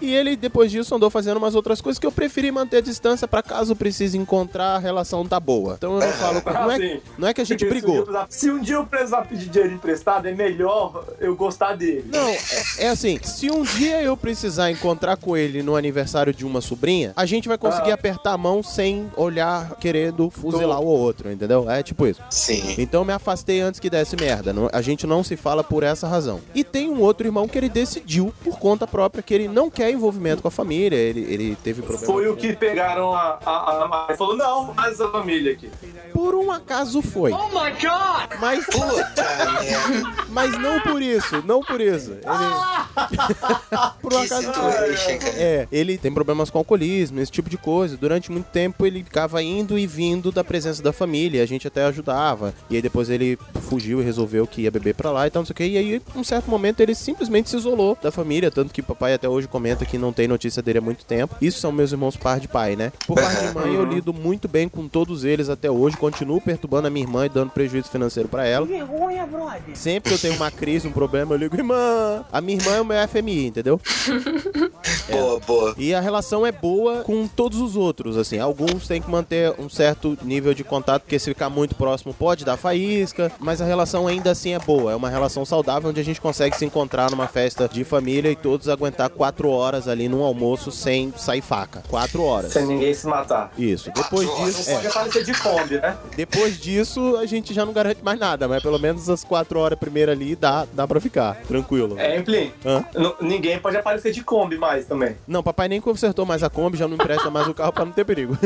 e 0.00 0.14
ele 0.14 0.36
depois 0.36 0.70
disso 0.70 0.94
andou 0.94 1.10
fazendo 1.10 1.36
umas 1.36 1.54
outras 1.54 1.80
coisas 1.80 1.98
que 1.98 2.06
eu 2.06 2.12
preferi 2.12 2.50
manter 2.50 2.78
a 2.78 2.80
distância 2.80 3.26
pra 3.26 3.42
caso 3.42 3.74
precise 3.76 4.16
encontrar 4.18 4.76
a 4.76 4.78
relação 4.78 5.26
tá 5.26 5.38
boa. 5.40 5.74
Então 5.78 5.94
eu 5.94 6.00
não 6.06 6.12
falo 6.12 6.42
com 6.42 6.50
não 6.52 6.70
é, 6.70 7.00
não 7.18 7.28
é 7.28 7.34
que 7.34 7.40
a 7.40 7.44
gente 7.44 7.64
porque 7.64 7.80
se 7.80 7.86
um 7.86 7.86
dia 7.86 7.88
eu 7.88 8.04
brigou. 8.04 8.04
precisar- 8.04 8.26
Se 8.28 8.50
um 8.50 8.60
dia 8.60 8.74
eu 8.76 8.86
precisar 8.86 9.22
pedir 9.22 9.48
dinheiro 9.48 9.74
emprestado, 9.74 10.26
é 10.26 10.32
melhor 10.34 11.04
eu 11.20 11.34
gostar 11.36 11.74
dele. 11.76 12.04
Não, 12.12 12.28
é, 12.28 12.38
é 12.78 12.88
assim, 12.88 13.18
se 13.22 13.50
um 13.50 13.62
dia 13.62 14.01
eu 14.02 14.16
precisar 14.16 14.70
encontrar 14.70 15.16
com 15.16 15.36
ele 15.36 15.62
no 15.62 15.76
aniversário 15.76 16.32
de 16.34 16.44
uma 16.44 16.60
sobrinha, 16.60 17.12
a 17.16 17.24
gente 17.26 17.48
vai 17.48 17.56
conseguir 17.58 17.90
Ah. 17.90 17.94
apertar 17.94 18.32
a 18.32 18.38
mão 18.38 18.62
sem 18.62 19.10
olhar 19.16 19.76
querendo 19.76 20.30
fuzilar 20.30 20.80
o 20.80 20.86
outro, 20.86 21.30
entendeu? 21.30 21.68
É 21.70 21.82
tipo 21.82 22.06
isso. 22.06 22.20
Sim. 22.30 22.74
Então 22.78 23.00
eu 23.02 23.04
me 23.04 23.12
afastei 23.12 23.60
antes 23.60 23.78
que 23.80 23.88
desse 23.90 24.16
merda. 24.16 24.52
A 24.72 24.82
gente 24.82 25.06
não 25.06 25.22
se 25.24 25.36
fala 25.36 25.62
por 25.64 25.82
essa 25.82 26.06
razão. 26.08 26.40
E 26.54 26.62
tem 26.64 26.88
um 26.90 27.00
outro 27.00 27.26
irmão 27.26 27.46
que 27.48 27.56
ele 27.58 27.68
decidiu, 27.68 28.32
por 28.44 28.58
conta 28.58 28.86
própria, 28.86 29.22
que 29.22 29.32
ele 29.32 29.48
não 29.48 29.70
quer 29.70 29.90
envolvimento 29.90 30.42
com 30.42 30.48
a 30.48 30.50
família. 30.50 30.96
Ele, 30.96 31.20
ele 31.20 31.56
teve 31.62 31.82
problema. 31.82 32.06
Foi 32.06 32.28
o 32.28 32.36
que 32.36 32.54
pegaram 32.54 33.12
a. 33.14 33.38
a, 33.44 33.84
a, 33.84 33.88
Mari. 33.88 34.16
falou: 34.16 34.36
Não, 34.36 34.74
mais 34.74 35.00
a 35.00 35.08
família 35.10 35.52
aqui. 35.52 35.70
Por 36.12 36.34
um 36.34 36.50
acaso 36.50 37.00
foi. 37.02 37.32
Oh 37.32 37.48
my 37.48 37.70
god! 37.72 38.38
Mas, 38.40 38.64
Puta 38.66 39.26
mas 40.28 40.58
não 40.58 40.80
por 40.80 41.00
isso, 41.00 41.42
não 41.46 41.60
por 41.60 41.80
isso. 41.80 42.12
Ele... 42.12 42.22
por 44.00 44.12
um 44.12 44.20
Que 44.20 44.26
acaso 44.26 44.46
situation, 44.46 45.18
cara. 45.18 45.34
É, 45.36 45.68
ele 45.72 45.98
tem 45.98 46.12
problemas 46.12 46.50
com 46.50 46.58
alcoolismo, 46.58 47.20
esse 47.20 47.32
tipo 47.32 47.48
de 47.48 47.56
coisa. 47.56 47.96
Durante 47.96 48.30
muito 48.30 48.46
tempo 48.46 48.86
ele 48.86 49.02
ficava 49.02 49.42
indo 49.42 49.78
e 49.78 49.86
vindo 49.86 50.30
da 50.30 50.44
presença 50.44 50.82
da 50.82 50.92
família, 50.92 51.42
a 51.42 51.46
gente 51.46 51.66
até 51.66 51.84
ajudava. 51.84 52.54
E 52.68 52.76
aí 52.76 52.82
depois 52.82 53.08
ele 53.10 53.38
fugiu 53.68 54.00
e 54.00 54.04
resolveu 54.04 54.46
que 54.46 54.62
ia 54.62 54.70
beber 54.70 54.94
pra 54.94 55.10
lá 55.10 55.26
e 55.26 55.30
tal, 55.30 55.40
não 55.40 55.46
sei 55.46 55.52
o 55.52 55.56
que. 55.56 55.64
E 55.64 55.78
aí, 55.78 56.02
um 56.14 56.24
certo 56.24 56.50
momento, 56.50 56.80
ele 56.80 56.94
simplesmente 56.94 57.50
se 57.50 57.56
isolou 57.56 57.96
da 58.00 58.10
família, 58.10 58.50
tanto 58.50 58.72
que 58.72 58.82
papai 58.82 59.14
até 59.14 59.28
hoje 59.28 59.48
comenta 59.48 59.84
que 59.84 59.98
não 59.98 60.12
tem 60.12 60.28
notícia 60.28 60.62
dele 60.62 60.78
há 60.78 60.82
muito 60.82 61.04
tempo. 61.04 61.34
Isso 61.40 61.60
são 61.60 61.72
meus 61.72 61.92
irmãos 61.92 62.16
par 62.16 62.40
de 62.40 62.48
pai, 62.48 62.76
né? 62.76 62.92
Por 63.06 63.16
parte 63.16 63.46
de 63.46 63.54
mãe, 63.54 63.74
eu 63.74 63.84
lido 63.84 64.12
muito 64.12 64.48
bem 64.48 64.68
com 64.68 64.88
todos 64.88 65.24
eles 65.24 65.48
até 65.48 65.70
hoje, 65.70 65.96
continuo 65.96 66.40
perturbando 66.40 66.86
a 66.86 66.90
minha 66.90 67.04
irmã 67.04 67.26
e 67.26 67.28
dando 67.28 67.50
prejuízo 67.50 67.88
financeiro 67.88 68.28
pra 68.28 68.46
ela. 68.46 68.66
Vergonha, 68.66 69.26
brother. 69.26 69.74
Sempre 69.74 70.10
que 70.10 70.14
eu 70.14 70.18
tenho 70.18 70.34
uma 70.34 70.50
crise, 70.50 70.86
um 70.86 70.92
problema, 70.92 71.34
eu 71.34 71.38
ligo, 71.38 71.56
irmã. 71.56 72.24
A 72.32 72.40
minha 72.40 72.58
irmã 72.58 72.76
é 72.76 72.80
o 72.80 72.84
meu 72.84 73.08
FMI, 73.08 73.46
entendeu? 73.46 73.71
Boa, 75.10 75.40
boa. 75.40 75.74
E 75.76 75.94
a 75.94 76.00
relação 76.00 76.46
é 76.46 76.52
boa 76.52 77.02
com 77.02 77.26
todos 77.26 77.60
os 77.60 77.76
outros, 77.76 78.16
assim. 78.16 78.38
Alguns 78.38 78.86
têm 78.86 79.00
que 79.00 79.10
manter 79.10 79.52
um 79.58 79.68
certo 79.68 80.16
nível 80.22 80.54
de 80.54 80.64
contato, 80.64 81.02
porque 81.02 81.18
se 81.18 81.30
ficar 81.30 81.50
muito 81.50 81.74
próximo 81.74 82.14
pode 82.14 82.44
dar 82.44 82.56
faísca, 82.56 83.30
mas 83.38 83.60
a 83.60 83.64
relação 83.64 84.06
ainda 84.06 84.30
assim 84.30 84.54
é 84.54 84.58
boa. 84.58 84.92
É 84.92 84.96
uma 84.96 85.10
relação 85.10 85.44
saudável 85.44 85.90
onde 85.90 86.00
a 86.00 86.04
gente 86.04 86.20
consegue 86.20 86.56
se 86.56 86.64
encontrar 86.64 87.10
numa 87.10 87.26
festa 87.26 87.68
de 87.68 87.84
família 87.84 88.30
e 88.30 88.36
todos 88.36 88.68
aguentar 88.68 89.10
quatro 89.10 89.50
horas 89.50 89.88
ali 89.88 90.08
num 90.08 90.22
almoço 90.22 90.70
sem 90.70 91.12
sair 91.16 91.42
faca. 91.42 91.82
Quatro 91.88 92.22
horas. 92.22 92.52
Sem 92.52 92.66
ninguém 92.66 92.94
se 92.94 93.06
matar. 93.06 93.52
Isso. 93.58 93.90
Depois 93.94 94.28
disso, 94.36 94.70
Pode 94.72 94.86
é, 94.86 94.88
aparecer 94.90 95.24
de 95.24 95.34
Kombi, 95.40 95.74
né? 95.76 95.96
depois 96.16 96.58
disso 96.58 97.16
a 97.16 97.26
gente 97.26 97.52
já 97.52 97.64
não 97.66 97.72
garante 97.72 98.02
mais 98.02 98.18
nada, 98.18 98.46
mas 98.48 98.62
pelo 98.62 98.78
menos 98.78 99.08
as 99.10 99.24
quatro 99.24 99.58
horas 99.58 99.78
primeiro 99.78 100.10
ali 100.12 100.34
dá, 100.36 100.66
dá 100.72 100.86
pra 100.86 101.00
ficar. 101.00 101.36
Tranquilo. 101.46 101.98
É, 101.98 102.16
hein, 102.16 102.22
Plim? 102.22 102.52
Hã? 102.64 102.84
N- 102.94 103.12
Ninguém 103.20 103.58
pode 103.62 103.76
aparecer 103.76 104.12
de 104.12 104.22
Kombi 104.22 104.58
mais 104.58 104.84
também. 104.86 105.16
Não, 105.26 105.42
papai 105.42 105.68
nem 105.68 105.80
consertou 105.80 106.26
mais 106.26 106.42
a 106.42 106.50
Kombi, 106.50 106.76
já 106.76 106.86
não 106.88 106.94
empresta 106.94 107.30
mais 107.30 107.46
o 107.48 107.54
carro 107.54 107.72
pra 107.72 107.84
não 107.84 107.92
ter 107.92 108.04
perigo. 108.04 108.36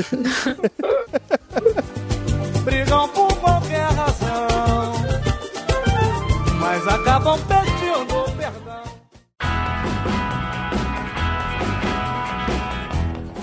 Brigam 2.62 3.08
por 3.08 3.34
qualquer 3.38 3.86
razão, 3.92 4.92
mas 6.60 6.86
acabam 6.86 7.38
pedindo 7.46 7.76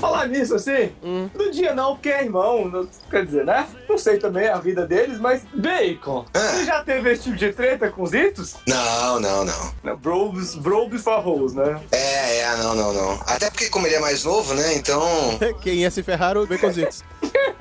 Falar 0.04 0.28
nisso, 0.28 0.56
assim, 0.56 0.92
Hum. 1.02 1.30
no 1.34 1.50
dia 1.50 1.74
não, 1.74 1.94
porque 1.94 2.10
é 2.10 2.24
irmão, 2.24 2.68
não- 2.68 2.86
quer 3.10 3.26
dizer, 3.26 3.46
né? 3.46 3.66
Não 3.88 3.98
sei 3.98 4.18
também 4.18 4.50
a 4.50 4.58
vida 4.58 4.86
deles, 4.86 5.18
mas 5.18 5.44
Bacon, 5.54 6.26
você 6.34 6.66
já 6.66 6.84
teve 6.84 7.10
esse 7.12 7.24
tipo 7.24 7.38
de 7.38 7.54
treta 7.54 7.90
com 7.90 8.04
os 8.04 8.14
Itos? 8.14 8.56
Não, 8.68 9.20
não, 9.22 9.46
não. 9.46 9.74
Não, 9.82 9.96
Brobes, 9.96 10.56
Brobes 10.56 11.02
for 11.02 11.26
hoes, 11.26 11.54
né? 11.54 11.80
É, 11.92 12.40
é, 12.40 12.56
não, 12.58 12.76
não, 12.76 12.92
não. 12.94 13.14
Até 13.26 13.50
porque 13.50 13.70
como 13.70 13.88
ele 13.88 13.96
é 13.96 14.00
mais 14.00 14.26
novo, 14.26 14.54
né, 14.54 14.76
então... 14.76 15.02
Quem 15.64 15.76
ia 15.76 15.90
se 15.92 16.04
ferrar 16.04 16.38
o 16.38 16.46
Baconzitos. 16.46 17.02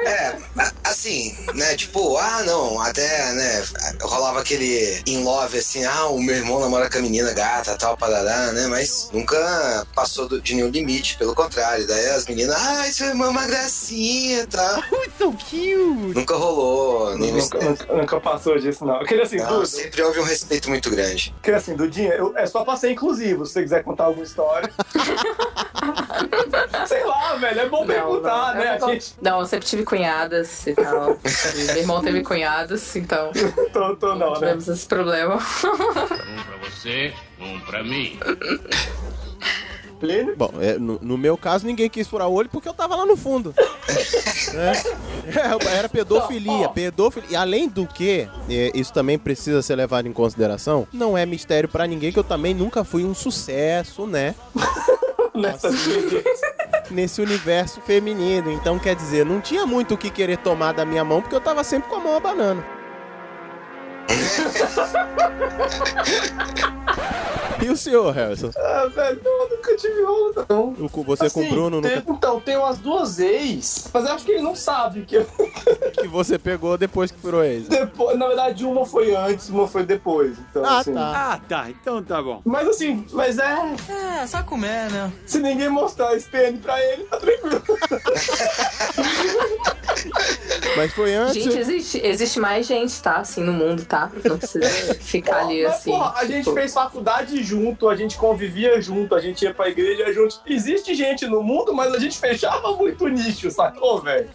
É, 0.01 0.37
assim, 0.93 1.35
né, 1.55 1.75
tipo, 1.75 2.17
ah, 2.19 2.43
não, 2.45 2.81
até, 2.81 3.33
né, 3.33 3.65
rolava 4.03 4.41
aquele 4.41 5.03
in 5.07 5.25
love, 5.25 5.59
assim, 5.59 5.85
ah, 5.85 6.07
o 6.07 6.21
meu 6.23 6.37
irmão 6.37 6.61
namora 6.61 6.89
com 6.91 6.99
a 6.99 7.03
menina 7.03 7.33
gata, 7.33 7.77
tal, 7.77 7.97
parará, 7.97 8.53
né, 8.53 8.67
mas 8.69 9.09
nunca 9.13 9.87
passou 9.95 10.29
do- 10.29 10.41
de 10.41 10.55
nenhum 10.55 10.69
limite, 10.69 11.17
pelo 11.17 11.35
contrário, 11.35 11.87
daí 11.87 12.11
as 12.11 12.27
meninas, 12.27 12.55
ah, 12.57 12.87
irmão 13.07 13.29
é 13.29 13.31
uma 13.31 13.47
gracinha, 13.47 14.47
tá? 14.47 14.83
so 15.19 15.33
cute! 15.33 16.15
Nunca 16.15 16.35
rolou, 16.37 17.17
Nunca, 17.19 17.59
nunca, 17.59 17.95
nunca 17.95 18.21
passou 18.21 18.59
disso, 18.59 18.85
não. 18.85 19.03
Queria 19.05 19.25
assim, 19.25 19.37
Não, 19.39 19.65
sempre 19.67 20.03
houve 20.03 20.21
um 20.21 20.25
respeito 20.25 20.69
muito 20.69 20.91
grande. 20.91 21.35
queria 21.43 21.59
assim, 21.59 21.75
Dudinha, 21.75 22.13
eu, 22.15 22.37
é 22.37 22.47
só 22.47 22.65
pra 22.65 22.77
ser 22.77 22.91
inclusivo, 22.93 23.45
se 23.47 23.55
você 23.55 23.63
quiser 23.63 23.83
contar 23.83 24.05
alguma 24.05 24.25
história. 24.25 24.71
sei 26.87 27.05
lá, 27.05 27.35
velho, 27.37 27.61
é 27.61 27.69
bom 27.69 27.87
perguntar, 27.87 28.55
né? 28.55 28.67
eu 28.69 28.73
A 28.75 28.79
não- 28.79 28.89
gente... 28.93 29.15
Não, 29.21 29.41
eu 29.41 29.47
sempre 29.47 29.67
tive 29.67 29.85
cunhadas 29.85 30.65
E 31.55 31.65
meu 31.65 31.77
irmão 31.77 32.03
teve 32.03 32.23
cunhados, 32.23 32.95
então. 32.97 33.31
tô, 33.73 33.97
tô 33.97 34.15
não, 34.15 34.33
né? 34.33 34.39
Tivemos 34.39 34.69
esse 34.69 34.87
problema. 34.87 35.37
Um 35.37 36.43
pra 36.43 36.57
você, 36.71 37.13
um 37.41 37.61
pra 37.61 37.83
mim. 37.83 38.19
Plínio? 40.03 40.35
Bom, 40.37 40.53
é, 40.61 40.77
no, 40.79 40.99
no 41.01 41.17
meu 41.17 41.37
caso, 41.37 41.65
ninguém 41.65 41.89
quis 41.89 42.09
furar 42.09 42.29
o 42.29 42.33
olho 42.33 42.49
porque 42.49 42.69
eu 42.69 42.75
tava 42.75 42.97
lá 42.97 43.07
no 43.07 43.17
fundo. 43.17 43.55
É, 44.55 45.79
era 45.79 45.89
pedofilia, 45.89 46.69
pedofilia. 46.69 47.31
E 47.31 47.37
além 47.37 47.69
do 47.69 47.87
que, 47.87 48.29
é, 48.51 48.71
isso 48.75 48.93
também 48.93 49.19
precisa 49.19 49.63
ser 49.63 49.77
levado 49.77 50.07
em 50.07 50.13
consideração, 50.13 50.87
não 50.93 51.17
é 51.17 51.25
mistério 51.25 51.69
pra 51.69 51.87
ninguém 51.87 52.13
que 52.13 52.19
eu 52.19 52.25
também 52.25 52.53
nunca 52.53 52.85
fui 52.85 53.03
um 53.05 53.15
sucesso, 53.15 54.07
né? 54.07 54.35
Nessa 55.35 55.71
Nesse 56.91 57.23
universo 57.23 57.81
feminino. 57.81 58.53
Então, 58.53 58.79
quer 58.79 58.95
dizer, 58.95 59.25
não 59.25 59.41
tinha 59.41 59.67
muito 59.67 59.95
o 59.95 59.99
que 59.99 60.11
querer 60.11 60.37
tomar 60.39 60.73
da 60.73 60.85
minha 60.85 61.05
mão 61.05 61.23
porque 61.23 61.35
eu 61.35 61.41
tava 61.41 61.65
sempre 61.65 61.89
com 61.89 61.97
a 61.97 62.01
mão 62.01 62.17
abanando. 62.17 62.63
E 67.63 67.71
o 67.71 67.77
senhor, 67.77 68.13
Harrison? 68.13 68.51
Ah, 68.57 68.87
velho, 68.87 69.21
eu 69.25 69.49
nunca 69.51 69.77
tive 69.77 70.03
onda, 70.05 70.47
não. 70.49 70.75
O 70.79 70.89
Você 71.05 71.31
com 71.31 71.41
o 71.41 71.43
Assim, 71.43 71.51
Bruno 71.51 71.81
tem- 71.81 71.97
nunca. 71.97 72.13
Então, 72.13 72.41
tem 72.41 72.57
umas 72.57 72.79
duas 72.79 73.19
ex, 73.21 73.89
mas 73.93 74.05
eu 74.07 74.13
acho 74.15 74.25
que 74.25 74.33
ele 74.33 74.43
não 74.43 74.55
sabe 74.57 75.03
que 75.03 75.17
eu... 75.17 75.27
que 76.01 76.09
você 76.09 76.39
pegou 76.39 76.77
depois 76.77 77.11
que 77.11 77.19
furou 77.21 77.45
eles. 77.45 77.69
Depois, 77.69 78.19
na 78.19 78.27
verdade, 78.27 78.65
uma 78.65 78.85
foi 78.85 79.15
antes, 79.15 79.49
uma 79.49 79.69
foi 79.69 79.85
depois. 79.85 80.37
Então, 80.51 80.65
Ah, 80.65 80.79
assim... 80.79 80.95
tá. 80.95 81.13
Ah, 81.33 81.41
tá. 81.49 81.71
Então 81.71 82.03
tá 82.03 82.21
bom. 82.23 82.41
Mas 82.45 82.69
assim, 82.69 83.07
mas 83.13 83.39
é... 83.39 83.75
É, 84.23 84.27
só 84.27 84.43
comer, 84.43 84.91
né? 84.91 85.13
Se 85.27 85.39
ninguém 85.39 85.69
mostrar 85.69 86.15
esse 86.17 86.29
PN 86.29 86.59
pra 86.59 86.81
ele, 86.83 87.05
tá 87.05 87.17
tranquilo. 87.19 87.63
Mas 90.77 90.93
foi 90.93 91.15
antes. 91.15 91.35
Gente, 91.35 91.59
existe, 91.59 92.01
existe 92.05 92.41
mais 92.41 92.67
gente, 92.67 93.01
tá? 93.03 93.17
Assim, 93.17 93.43
no 93.43 93.53
mundo, 93.53 93.85
tá? 93.85 94.11
Não 94.25 94.39
precisa 94.39 94.95
ficar 94.95 95.41
ali 95.41 95.63
Mas, 95.63 95.75
assim. 95.75 95.91
porra, 95.91 96.15
a 96.17 96.25
gente 96.25 96.45
tipo, 96.45 96.55
fez 96.55 96.73
faculdade 96.73 97.43
junto, 97.43 97.89
a 97.89 97.97
gente 97.97 98.17
convivia 98.17 98.81
junto, 98.81 99.15
a 99.15 99.21
gente 99.21 99.43
ia 99.43 99.53
pra 99.53 99.69
igreja 99.69 100.13
junto. 100.13 100.41
Existe 100.47 100.95
gente 100.95 101.27
no 101.27 101.43
mundo, 101.43 101.73
mas 101.75 101.93
a 101.95 101.99
gente 101.99 102.19
fechava 102.19 102.77
muito 102.77 103.07
nicho, 103.09 103.51
sacou, 103.51 104.01
velho? 104.01 104.29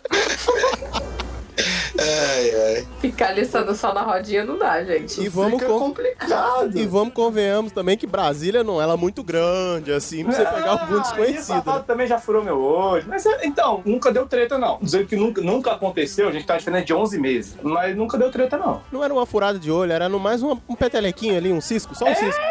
Ai, 1.99 2.51
ai. 2.77 2.87
Ficar 2.99 3.29
ali 3.29 3.45
só, 3.45 3.93
na 3.93 4.01
rodinha 4.01 4.43
não 4.43 4.57
dá, 4.57 4.83
gente. 4.83 5.21
E 5.21 5.27
vamos, 5.27 5.53
Fica 5.59 5.65
con- 5.71 5.79
complicado. 5.79 6.77
e 6.77 6.85
vamos 6.85 7.13
convenhamos 7.13 7.71
também 7.71 7.97
que 7.97 8.05
Brasília 8.05 8.63
não 8.63 8.81
ela 8.81 8.93
é 8.93 8.97
muito 8.97 9.23
grande, 9.23 9.91
assim, 9.91 10.23
pra 10.23 10.33
você 10.33 10.45
pegar 10.45 10.71
algum 10.71 10.97
Ah, 10.97 11.01
desconhecido. 11.01 11.43
safado 11.43 11.83
também 11.85 12.05
já 12.07 12.19
furou 12.19 12.43
meu 12.43 12.61
olho. 12.61 13.05
Mas 13.07 13.25
é, 13.25 13.45
então, 13.45 13.81
nunca 13.85 14.11
deu 14.11 14.25
treta, 14.27 14.57
não. 14.57 14.77
Dizendo 14.81 15.07
que 15.07 15.15
nunca, 15.15 15.41
nunca 15.41 15.71
aconteceu, 15.71 16.27
a 16.29 16.31
gente 16.31 16.45
tá 16.45 16.57
diferente 16.57 16.87
de 16.87 16.93
11 16.93 17.19
meses. 17.19 17.55
Mas 17.63 17.95
nunca 17.95 18.17
deu 18.17 18.29
treta, 18.31 18.57
não. 18.57 18.81
Não 18.91 19.03
era 19.03 19.13
uma 19.13 19.25
furada 19.25 19.57
de 19.57 19.71
olho, 19.71 19.91
era 19.91 20.07
no 20.07 20.19
mais 20.19 20.41
uma- 20.43 20.59
um 20.69 20.75
petelequinho 20.75 21.35
ali, 21.37 21.51
um 21.51 21.61
cisco, 21.61 21.95
só 21.95 22.05
um 22.05 22.15
cisco. 22.15 22.41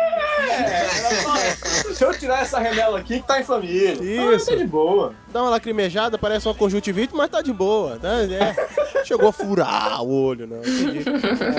É, 0.48 1.84
deixa 1.84 2.04
eu 2.04 2.18
tirar 2.18 2.42
essa 2.42 2.58
remela 2.58 2.98
aqui 2.98 3.20
que 3.20 3.26
tá 3.26 3.40
em 3.40 3.44
família. 3.44 3.92
Isso. 3.92 4.50
Ah, 4.50 4.54
tá 4.54 4.56
de 4.56 4.66
boa. 4.66 5.14
Dá 5.32 5.42
uma 5.42 5.50
lacrimejada, 5.50 6.16
parece 6.16 6.48
uma 6.48 6.54
conjuntivite, 6.54 7.14
mas 7.14 7.28
tá 7.30 7.42
de 7.42 7.52
boa. 7.52 7.98
Tá? 7.98 8.22
É. 8.22 9.04
Chegou 9.04 9.28
a 9.28 9.32
furar 9.32 10.02
o 10.02 10.10
olho, 10.10 10.46
não. 10.46 10.60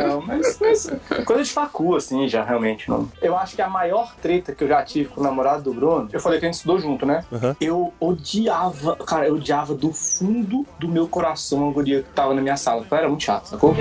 Não, 0.08 0.22
mas, 0.22 0.58
mas 0.60 0.90
coisa 1.26 1.44
de 1.44 1.52
facu, 1.52 1.96
assim, 1.96 2.28
já 2.28 2.44
realmente 2.44 2.90
não. 2.90 3.10
Eu 3.22 3.38
acho 3.38 3.56
que 3.56 3.62
a 3.62 3.70
maior 3.70 4.16
treta 4.22 4.54
que 4.54 4.64
eu 4.64 4.68
já 4.68 4.84
tive 4.84 5.10
com 5.10 5.22
o 5.22 5.24
namorado 5.24 5.64
do 5.64 5.74
Bruno, 5.74 6.10
eu 6.12 6.20
falei 6.20 6.40
que 6.40 6.46
a 6.46 6.48
gente 6.48 6.56
estudou 6.56 6.80
junto, 6.80 7.06
né? 7.06 7.24
Aham. 7.32 7.56
Eu 7.62 7.94
odiava, 8.00 8.96
cara, 8.98 9.28
eu 9.28 9.36
odiava 9.36 9.74
do 9.74 9.94
fundo 9.94 10.66
do 10.80 10.88
meu 10.88 11.08
coração 11.08 11.70
a 11.70 11.72
guria 11.72 12.04
que 12.04 12.10
tava 12.10 12.34
na 12.34 12.42
minha 12.42 12.58
sala. 12.58 12.86
Ela 12.90 13.00
era 13.02 13.10
muito 13.10 13.24
chato, 13.24 13.46
sacou? 13.46 13.76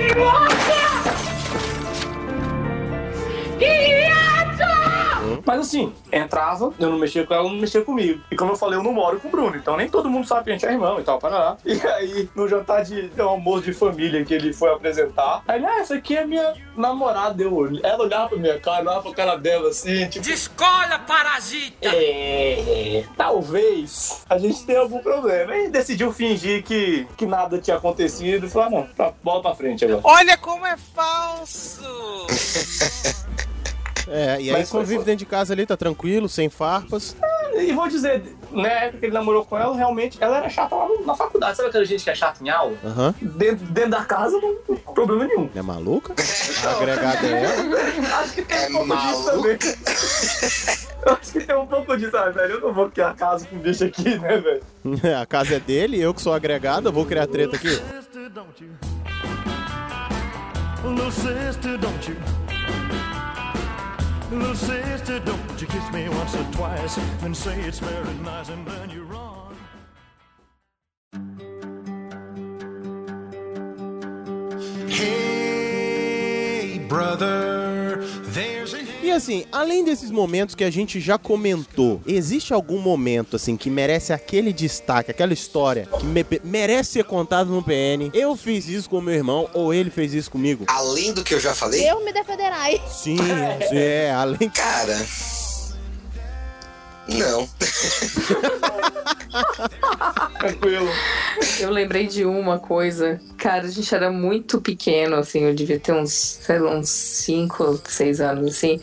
Mas 5.45 5.61
assim, 5.61 5.93
entrava, 6.13 6.73
eu 6.79 6.91
não 6.91 6.99
mexia 6.99 7.27
com 7.27 7.35
ela, 7.35 7.45
não 7.45 7.57
mexia 7.57 7.83
comigo. 7.83 8.21
E 8.31 8.37
como 8.37 8.53
eu 8.53 8.57
falei, 8.57 8.79
eu 8.79 8.83
não 8.83 8.93
moro 8.93 9.21
com 9.21 9.29
o 9.29 9.31
Bruno, 9.31 9.57
então 9.57 9.77
nem 9.77 9.89
todo 9.89 10.11
mundo 10.11 10.27
sabe 10.27 10.45
que 10.45 10.51
a 10.51 10.53
gente 10.55 10.67
é 10.67 10.73
irmão 10.73 11.01
e 11.01 11.05
tal, 11.05 11.19
para 11.19 11.39
lá. 11.39 11.57
E 11.65 11.81
aí, 11.87 12.29
no 12.35 12.49
jantar 12.49 12.85
de 12.85 13.11
um 13.19 13.29
almoço 13.29 13.65
de 13.65 13.73
família 13.73 14.25
que 14.25 14.35
ele 14.35 14.53
foi 14.53 14.73
apresentar, 14.73 15.43
aí 15.47 15.59
ele, 15.59 15.67
ah, 15.67 15.81
essa 15.81 15.95
aqui 15.95 16.17
é 16.17 16.25
minha 16.25 16.55
namorada. 16.77 17.43
Eu, 17.43 17.81
ela 17.83 18.05
olhava 18.05 18.29
pra 18.29 18.39
minha 18.39 18.59
cara, 18.61 18.83
olhava 18.83 19.03
pra 19.03 19.15
cara 19.15 19.37
dela 19.37 19.71
assim, 19.71 20.09
tipo. 20.09 20.25
Descola, 20.25 20.99
parasita! 21.01 21.89
É, 21.89 23.05
talvez 23.17 24.25
a 24.29 24.39
gente 24.39 24.65
tenha 24.65 24.81
algum 24.81 24.99
problema. 24.99 25.57
E 25.57 25.69
decidiu 25.69 26.13
fingir 26.13 26.63
que, 26.63 27.07
que 27.17 27.27
nada 27.27 27.59
tinha 27.59 27.77
acontecido 27.77 28.47
e 28.47 28.51
falou: 28.51 28.69
ah, 28.69 28.71
não, 28.71 28.87
pra, 28.95 29.13
bola 29.23 29.43
pra 29.43 29.55
frente 29.55 29.85
agora. 29.85 30.01
Olha 30.05 30.37
como 30.37 30.67
é 30.67 30.77
falso! 30.77 31.83
É, 34.09 34.41
e 34.41 34.49
aí 34.51 34.53
Mas 34.53 34.71
foi- 34.71 34.81
convive 34.81 35.05
dentro 35.05 35.19
de 35.21 35.27
casa 35.27 35.53
ali, 35.53 35.67
tá 35.67 35.77
tranquilo, 35.77 36.29
sem 36.29 36.49
farpas. 36.49 37.17
E 37.55 37.73
vou 37.73 37.89
dizer, 37.89 38.23
na 38.53 38.69
época 38.69 38.99
que 38.99 39.07
ele 39.07 39.15
namorou 39.15 39.43
com 39.45 39.57
ela, 39.57 39.75
realmente, 39.75 40.19
ela 40.21 40.37
era 40.39 40.51
chata 40.51 40.75
lá 40.77 40.89
na 41.07 41.15
faculdade. 41.15 41.57
Sabe 41.57 41.71
aquela 41.71 41.85
gente 41.87 42.05
que 42.05 42.11
é 42.11 42.15
chata 42.15 42.45
em 42.45 42.51
aula? 42.51 42.77
Aham. 42.85 43.15
Dentro, 43.21 43.65
dentro 43.67 43.91
da 43.93 44.05
casa, 44.05 44.39
não 44.39 44.55
tem 44.57 44.77
problema 44.95 45.25
nenhum. 45.25 45.49
É 45.55 45.63
maluca? 45.63 46.13
Agregada 46.77 47.27
é 47.27 47.45
ela. 47.45 48.19
Acho 48.21 48.33
que 48.35 48.43
tem 48.43 48.59
É 48.59 48.69
um 48.69 48.87
pouco 48.87 48.97
disso 48.97 49.25
também. 49.25 49.59
Eu 51.07 51.13
acho 51.15 51.33
que 51.33 51.41
tem 51.41 51.57
um 51.57 51.67
pouco 51.67 51.97
disso, 51.97 52.17
ah, 52.17 52.29
velho. 52.31 52.53
Eu 52.55 52.61
não 52.61 52.75
vou 52.75 52.91
criar 52.91 53.15
casa 53.15 53.47
com 53.47 53.57
bicho 53.59 53.85
aqui, 53.85 54.19
né, 54.19 54.37
velho? 54.39 54.63
A 55.21 55.25
casa 55.25 55.55
é 55.55 55.61
dele, 55.61 55.99
eu 56.01 56.13
que 56.13 56.21
sou 56.21 56.35
agregada, 56.35 56.91
vou 56.91 57.07
criar 57.07 57.27
treta 57.27 57.57
aqui. 57.57 57.69
Little 60.85 61.11
sister, 61.11 61.79
don't 61.79 62.11
you? 62.11 62.17
Little 64.31 64.55
sister, 64.55 65.21
don't 65.21 65.61
you 65.61 65.69
kiss 65.69 65.93
me 65.93 66.09
once 66.09 66.35
or 66.35 66.45
twice 66.53 66.99
and 67.23 67.37
say 67.37 67.61
it's 67.61 67.79
very 67.79 68.15
nice 68.25 68.49
and 68.49 68.67
then 68.67 68.91
you 68.91 69.05
run. 69.05 69.55
Hey, 74.89 76.79
brother, 76.89 77.66
E 79.07 79.11
assim, 79.13 79.45
além 79.53 79.85
desses 79.85 80.11
momentos 80.11 80.57
que 80.57 80.65
a 80.65 80.71
gente 80.71 80.99
já 81.01 81.17
comentou, 81.17 82.01
existe 82.05 82.53
algum 82.53 82.81
momento 82.81 83.37
assim 83.37 83.57
que 83.57 83.71
merece 83.71 84.13
aquele 84.13 84.53
destaque, 84.53 85.13
aquela 85.13 85.33
história 85.33 85.89
que 86.01 86.05
me- 86.05 86.27
merece 86.43 86.91
ser 86.95 87.05
contado 87.05 87.49
no 87.53 87.63
PN? 87.63 88.11
Eu 88.13 88.35
fiz 88.35 88.69
isso 88.69 88.91
com 88.91 89.01
meu 89.01 89.15
irmão 89.15 89.49
ou 89.55 89.73
ele 89.73 89.91
fez 89.91 90.13
isso 90.13 90.29
comigo? 90.29 90.65
Além 90.67 91.13
do 91.13 91.23
que 91.23 91.35
eu 91.35 91.39
já 91.39 91.55
falei, 91.55 91.89
Eu 91.89 92.05
me 92.05 92.13
defenderai. 92.13 92.83
Sim, 92.89 93.17
é, 93.71 94.11
além 94.11 94.51
cara. 94.51 94.97
Não. 97.09 97.49
Tranquilo. 100.39 100.89
Eu 101.61 101.71
lembrei 101.71 102.07
de 102.07 102.25
uma 102.25 102.59
coisa. 102.59 103.21
Cara, 103.37 103.67
a 103.67 103.71
gente 103.71 103.95
era 103.95 104.11
muito 104.11 104.61
pequeno, 104.61 105.17
assim, 105.17 105.41
eu 105.41 105.55
devia 105.55 105.79
ter 105.79 105.93
uns, 105.93 106.13
sei 106.13 106.59
lá, 106.59 106.77
uns 106.77 106.89
5, 106.89 107.81
6 107.85 108.21
anos, 108.21 108.57
assim. 108.57 108.81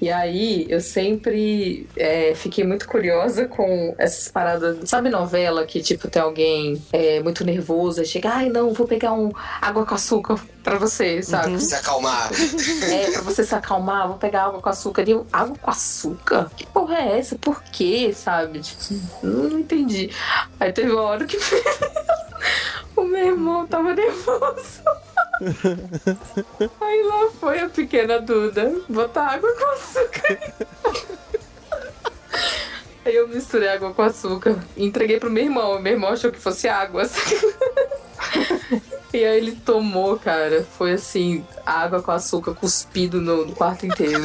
E 0.00 0.10
aí 0.10 0.66
eu 0.68 0.80
sempre 0.80 1.86
é, 1.96 2.34
fiquei 2.34 2.64
muito 2.64 2.86
curiosa 2.86 3.46
com 3.46 3.94
essas 3.96 4.28
paradas. 4.28 4.88
Sabe 4.88 5.08
novela 5.08 5.64
que, 5.64 5.80
tipo, 5.80 6.08
tem 6.08 6.20
alguém 6.20 6.82
é, 6.92 7.22
muito 7.22 7.44
nervoso 7.44 8.02
e 8.02 8.04
chega, 8.04 8.30
ai 8.30 8.48
não, 8.48 8.72
vou 8.72 8.86
pegar 8.86 9.12
um 9.12 9.30
água 9.60 9.86
com 9.86 9.94
açúcar 9.94 10.38
pra 10.62 10.78
você, 10.78 11.22
sabe? 11.22 11.58
Se 11.60 11.74
acalmar. 11.74 12.30
É, 12.90 13.10
pra 13.12 13.22
você 13.22 13.44
se 13.44 13.54
acalmar, 13.54 14.08
vou 14.08 14.16
pegar 14.16 14.44
água 14.44 14.60
com 14.60 14.68
açúcar. 14.68 15.04
E 15.06 15.12
eu, 15.12 15.26
água 15.32 15.56
com 15.60 15.70
açúcar? 15.70 16.50
Que 16.56 16.66
porra 16.66 16.96
é 16.96 17.18
essa? 17.18 17.36
Por 17.36 17.62
quê, 17.62 18.12
sabe? 18.14 18.60
Tipo, 18.60 18.82
não 19.22 19.58
entendi. 19.58 20.10
Aí 20.58 20.72
teve 20.72 20.90
uma 20.90 21.02
hora 21.02 21.26
que 21.26 21.38
o 22.96 23.04
meu 23.04 23.26
irmão 23.26 23.66
tava 23.66 23.94
nervoso. 23.94 24.82
Aí 26.80 27.02
lá 27.02 27.30
foi 27.40 27.60
a 27.60 27.68
pequena 27.68 28.20
Duda 28.20 28.72
botar 28.88 29.34
água 29.34 29.52
com 29.54 29.66
açúcar. 29.72 30.38
Aí 33.04 33.14
eu 33.14 33.28
misturei 33.28 33.68
água 33.68 33.92
com 33.92 34.02
açúcar 34.02 34.58
entreguei 34.76 35.18
pro 35.18 35.30
meu 35.30 35.44
irmão. 35.44 35.80
Meu 35.80 35.92
irmão 35.92 36.10
achou 36.10 36.32
que 36.32 36.38
fosse 36.38 36.68
água. 36.68 37.04
E 39.14 39.24
aí 39.24 39.36
ele 39.36 39.52
tomou, 39.52 40.18
cara. 40.18 40.66
Foi 40.76 40.94
assim, 40.94 41.46
água 41.64 42.02
com 42.02 42.10
açúcar 42.10 42.52
cuspido 42.52 43.20
no, 43.20 43.54
quarto 43.54 43.86
inteiro. 43.86 44.24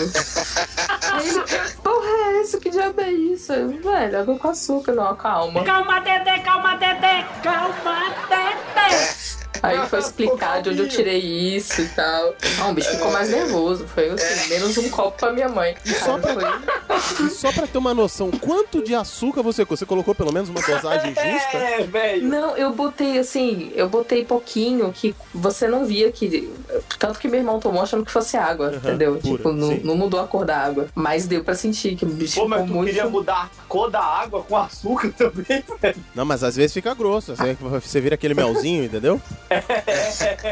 aí 0.99 1.30
ele, 1.30 1.43
porra 1.84 2.07
é 2.07 2.41
essa? 2.41 2.60
Que 2.60 2.72
diabo 2.72 2.99
é 2.99 3.12
isso? 3.12 3.53
Velho, 3.53 4.20
água 4.20 4.39
com 4.39 4.49
açúcar, 4.49 4.93
não, 4.93 5.16
calma. 5.16 5.64
Calma, 5.64 5.99
Dedé, 5.99 6.39
calma, 6.39 6.76
Dedé, 6.76 7.24
calma, 7.43 8.16
Dedé. 8.28 9.39
Aí 9.62 9.88
foi 9.88 9.99
explicar 9.99 10.62
de 10.62 10.70
onde 10.70 10.80
eu 10.80 10.88
tirei 10.88 11.20
isso 11.20 11.82
e 11.82 11.88
tal. 11.89 12.36
Não, 12.57 12.72
o 12.72 12.74
bicho 12.74 12.89
ficou 12.91 13.12
mais 13.12 13.30
nervoso. 13.30 13.88
Foi 13.88 14.10
assim, 14.10 14.49
menos 14.49 14.78
um 14.78 14.89
copo 14.89 15.18
pra 15.18 15.32
minha 15.32 15.49
mãe. 15.49 15.76
Só 15.86 16.18
Cara, 16.18 16.34
foi... 16.34 17.26
E 17.26 17.30
só 17.32 17.51
pra 17.51 17.68
ter 17.68 17.78
uma 17.78 17.93
noção, 17.93 18.32
quanto 18.32 18.84
de 18.84 18.95
açúcar 18.95 19.41
você 19.41 19.66
Você 19.66 19.86
colocou 19.86 20.16
pelo 20.16 20.34
menos 20.34 20.49
uma 20.49 20.62
dosagem 20.62 21.14
justa? 21.14 21.57
É, 21.57 21.84
velho. 21.84 22.28
Não, 22.28 22.57
eu 22.57 22.74
botei 22.74 23.20
assim, 23.20 23.72
eu 23.76 23.89
botei 23.89 24.26
pouquinho 24.26 24.91
que 24.91 25.16
você 25.34 25.68
não 25.68 25.86
via 25.86 26.12
que. 26.12 26.51
Tanto 26.97 27.20
que 27.20 27.28
meu 27.28 27.39
irmão 27.39 27.60
tomou 27.60 27.82
achando 27.82 28.05
que 28.05 28.12
fosse 28.12 28.38
água, 28.38 28.76
entendeu? 28.76 29.18
pura, 29.18 29.38
tipo, 29.38 29.51
não, 29.51 29.76
não 29.78 29.95
mudou 29.95 30.20
a 30.20 30.28
cor 30.28 30.45
da 30.45 30.57
água. 30.57 30.88
Mas 30.95 31.26
deu 31.26 31.43
pra 31.43 31.55
sentir 31.55 31.95
que 31.95 32.05
o 32.05 32.10
bicho 32.10 32.39
Pô, 32.39 32.47
mas 32.47 32.62
ficou 32.62 32.68
tu 32.68 32.78
muito. 32.78 32.88
queria 32.88 33.10
mudar 33.10 33.49
a 33.57 33.64
cor 33.68 33.89
da 33.89 34.01
água 34.01 34.43
com 34.43 34.55
açúcar 34.55 35.12
também, 35.18 35.64
velho. 35.82 35.95
Não, 36.14 36.26
mas 36.26 36.43
às 36.43 36.55
vezes 36.55 36.74
fica 36.74 36.93
grosso. 36.93 37.36
Você, 37.36 37.53
você 37.53 38.01
vira 38.01 38.16
aquele 38.16 38.34
melzinho, 38.34 38.84
entendeu? 38.84 39.22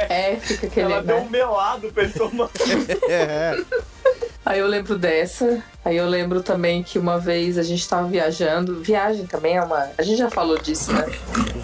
É, 0.09 0.35
fica 0.37 0.67
aquele. 0.67 0.93
Ela 0.93 1.03
deu 1.03 1.17
né? 1.17 1.21
um 1.21 1.29
melado 1.29 1.91
pra 1.91 2.03
ele 2.03 2.13
tomar. 2.13 2.49
É. 3.09 3.55
Aí 4.45 4.59
eu 4.59 4.67
lembro 4.67 4.97
dessa. 4.97 5.61
Aí 5.83 5.97
eu 5.97 6.07
lembro 6.07 6.41
também 6.41 6.81
que 6.81 6.97
uma 6.97 7.19
vez 7.19 7.57
a 7.57 7.63
gente 7.63 7.87
tava 7.87 8.07
viajando. 8.07 8.81
Viagem 8.81 9.25
também 9.25 9.57
é 9.57 9.61
uma. 9.61 9.89
A 9.97 10.01
gente 10.01 10.17
já 10.17 10.29
falou 10.29 10.57
disso, 10.57 10.93
né? 10.93 11.05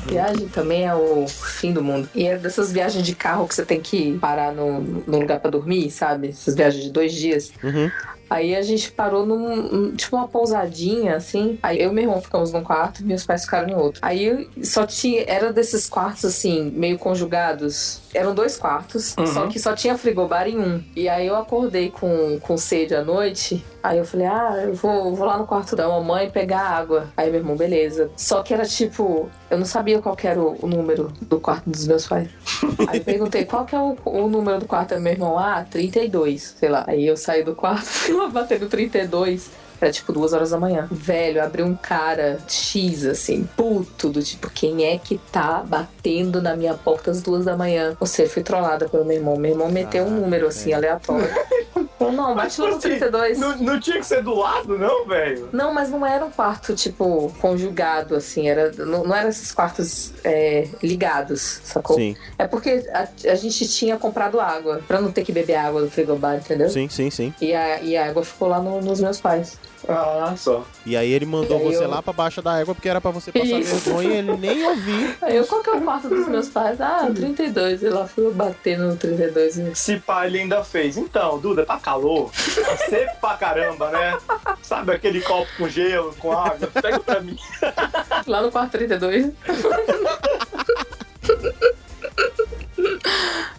Viagem 0.06 0.50
também 0.50 0.86
é 0.86 0.94
o 0.94 1.26
fim 1.28 1.72
do 1.72 1.82
mundo. 1.82 2.10
E 2.14 2.28
é 2.28 2.38
dessas 2.38 2.74
viagens 2.74 3.06
de 3.06 3.16
carro 3.16 3.48
que 3.48 3.56
você 3.56 3.66
tem 3.66 3.80
que 3.80 4.18
parar 4.20 4.52
no, 4.52 4.82
no 4.82 5.20
lugar 5.20 5.40
pra 5.40 5.50
dormir, 5.50 5.90
sabe? 5.92 6.30
Essas 6.30 6.56
viagens 6.56 6.84
de 6.84 6.92
dois 6.92 7.14
dias. 7.14 7.54
Uhum. 7.64 7.90
Aí 8.30 8.56
a 8.56 8.62
gente 8.62 8.92
parou 8.92 9.26
num, 9.26 9.96
tipo 9.96 10.16
uma 10.16 10.28
pousadinha, 10.28 11.16
assim. 11.16 11.60
Aí 11.62 11.80
eu 11.82 11.92
e 11.92 11.94
meu 11.94 12.04
irmão 12.06 12.22
ficamos 12.22 12.52
num 12.52 12.64
quarto 12.64 13.02
e 13.02 13.06
meus 13.06 13.26
pais 13.26 13.44
ficaram 13.44 13.70
em 13.70 13.76
outro. 13.76 14.00
Aí 14.04 14.50
só 14.64 14.86
tinha. 14.88 15.24
Era 15.28 15.54
desses 15.54 15.88
quartos, 15.90 16.26
assim, 16.26 16.72
meio 16.76 16.98
conjugados. 16.98 18.02
Eram 18.14 18.34
dois 18.34 18.58
quartos, 18.58 19.14
Uhum. 19.18 19.26
só 19.28 19.48
que 19.48 19.60
só 19.60 19.74
tinha 19.76 19.98
frigobar 19.98 20.48
em 20.48 20.58
um. 20.60 20.84
E 20.96 21.08
aí 21.10 21.28
eu 21.28 21.36
acordei 21.36 21.90
com, 21.92 22.40
com 22.40 22.58
sede 22.58 22.96
à 22.96 23.04
noite. 23.04 23.64
Aí 23.84 23.98
eu 23.98 24.06
falei, 24.06 24.28
ah, 24.28 24.64
eu 24.64 24.74
vou, 24.74 25.14
vou 25.14 25.28
lá 25.28 25.38
no 25.38 25.46
quarto 25.46 25.76
da 25.76 25.90
mamãe 25.90 26.30
pegar 26.30 26.62
água. 26.62 27.10
Aí 27.18 27.30
meu 27.30 27.42
irmão, 27.42 27.58
beleza. 27.58 28.10
Só 28.16 28.42
que 28.42 28.54
era 28.54 28.66
tipo, 28.66 29.30
eu 29.50 29.58
não 29.58 29.66
sabia 29.66 30.02
qual 30.02 30.16
que 30.16 30.26
era 30.26 30.40
o, 30.40 30.58
o 30.62 30.68
número 30.68 31.12
do 31.22 31.38
quarto 31.38 31.70
dos 31.70 31.86
meus 31.86 32.08
pais. 32.08 32.30
Aí 32.88 33.00
eu 33.00 33.04
perguntei, 33.04 33.44
qual 33.44 33.66
que 33.66 33.76
é 33.76 33.80
o, 33.80 33.98
o 34.06 34.30
número 34.30 34.60
do 34.60 34.66
quarto 34.66 34.96
do 34.96 35.02
meu 35.02 35.12
irmão? 35.12 35.38
Ah, 35.38 35.66
32, 35.70 36.56
sei 36.58 36.70
lá. 36.70 36.86
Aí 36.88 37.06
eu 37.06 37.18
saí 37.18 37.44
do 37.44 37.54
quarto, 37.54 37.84
fui 37.86 38.16
lá 38.16 38.30
bater 38.30 38.58
no 38.58 38.70
32. 38.70 39.52
Era 39.82 39.92
tipo 39.92 40.14
duas 40.14 40.32
horas 40.32 40.52
da 40.52 40.58
manhã. 40.58 40.88
Velho, 40.90 41.44
abriu 41.44 41.66
um 41.66 41.76
cara 41.76 42.38
X, 42.48 43.06
assim, 43.06 43.44
puto, 43.58 44.08
do 44.08 44.24
tipo, 44.24 44.50
quem 44.50 44.86
é 44.86 44.98
que 44.98 45.18
tá 45.30 45.62
batendo 45.62 46.42
na 46.42 46.56
minha 46.56 46.74
porta 46.74 47.12
às 47.12 47.22
duas 47.22 47.44
da 47.44 47.58
manhã? 47.58 47.98
Você 48.00 48.26
fui 48.26 48.44
trollada 48.44 48.88
pelo 48.88 49.04
meu 49.04 49.18
irmão. 49.18 49.36
Meu 49.36 49.52
irmão 49.52 49.70
meteu 49.70 50.06
um 50.06 50.10
número 50.10 50.48
assim, 50.48 50.72
aleatório. 50.72 51.28
Falou, 52.06 52.12
não, 52.30 52.36
bate 52.36 52.60
lá 52.62 52.70
no 52.72 52.80
32. 52.80 53.40
Não, 53.40 53.58
não 53.58 53.80
tinha 53.80 53.98
que 54.00 54.06
ser 54.06 54.22
do 54.24 54.34
lado, 54.36 54.78
não, 54.78 55.06
velho? 55.06 55.50
Não, 55.52 55.74
mas 55.74 55.90
não 55.90 56.06
era 56.06 56.26
um 56.26 56.32
quarto, 56.32 56.76
tipo, 56.76 57.34
conjugado, 57.40 58.16
assim. 58.16 58.48
Era, 58.50 58.72
não, 58.74 59.04
não 59.04 59.16
eram 59.16 59.30
esses 59.30 59.52
quartos 59.52 60.12
é, 60.24 60.68
ligados, 60.82 61.62
sacou? 61.64 61.96
Sim. 61.96 62.16
É 62.38 62.48
porque 62.48 62.86
a, 62.94 63.08
a 63.32 63.36
gente 63.36 63.68
tinha 63.68 63.98
comprado 63.98 64.40
água, 64.40 64.82
pra 64.88 65.02
não 65.02 65.12
ter 65.12 65.24
que 65.24 65.32
beber 65.32 65.56
água 65.56 65.82
do 65.82 65.90
frigobar, 65.90 66.36
entendeu? 66.38 66.70
Sim, 66.70 66.88
sim, 66.90 67.10
sim. 67.10 67.34
E 67.42 67.54
a, 67.54 67.82
e 67.82 67.96
a 67.98 68.08
água 68.08 68.24
ficou 68.24 68.48
lá 68.48 68.60
no- 68.60 68.82
nos 68.82 69.00
meus 69.00 69.20
pais. 69.20 69.58
Ah, 69.88 70.34
só. 70.38 70.66
E 70.86 70.96
aí 70.96 71.12
ele 71.12 71.26
mandou 71.26 71.58
aí 71.58 71.64
você 71.64 71.84
eu- 71.84 71.90
lá 71.90 72.02
pra 72.02 72.14
baixo 72.14 72.42
da 72.42 72.60
égua 72.60 72.74
porque 72.74 72.88
era 72.88 73.02
pra 73.02 73.12
você 73.12 73.32
passar 73.32 73.46
Isso. 73.46 73.76
vergonha 73.76 74.10
e 74.10 74.18
ele 74.18 74.38
nem 74.38 74.64
ouviu. 74.68 75.14
Aí 75.22 75.36
eu, 75.36 75.46
qual 75.46 75.62
que 75.62 75.70
é 75.70 75.74
o 75.74 75.82
quarto 75.82 76.08
dos 76.10 76.28
meus 76.28 76.48
pais? 76.50 76.80
Ah, 76.80 77.10
32. 77.14 77.82
E 77.84 77.90
lá 77.90 78.08
fui 78.08 78.26
eu 78.26 78.34
bater 78.34 78.78
no 78.78 78.96
32. 78.96 79.58
e- 79.58 79.76
Se 79.76 79.98
pá, 80.00 80.26
ele 80.26 80.40
ainda 80.40 80.64
fez. 80.64 80.96
Então, 80.98 81.38
Duda, 81.40 81.66
tá 81.66 81.78
calor. 81.80 82.32
Tá 82.32 82.78
seco 82.78 83.20
pra 83.20 83.36
caramba, 83.36 83.90
né? 83.92 84.18
Sabe 84.62 84.94
aquele 84.94 85.22
copo 85.22 85.48
com 85.58 85.68
gelo, 85.68 86.14
com 86.20 86.32
água? 86.32 86.68
Pega 86.82 87.00
pra 87.00 87.20
mim. 87.20 87.38
Lá 88.28 88.42
no 88.42 88.52
quarto 88.52 88.72
32. 88.72 89.32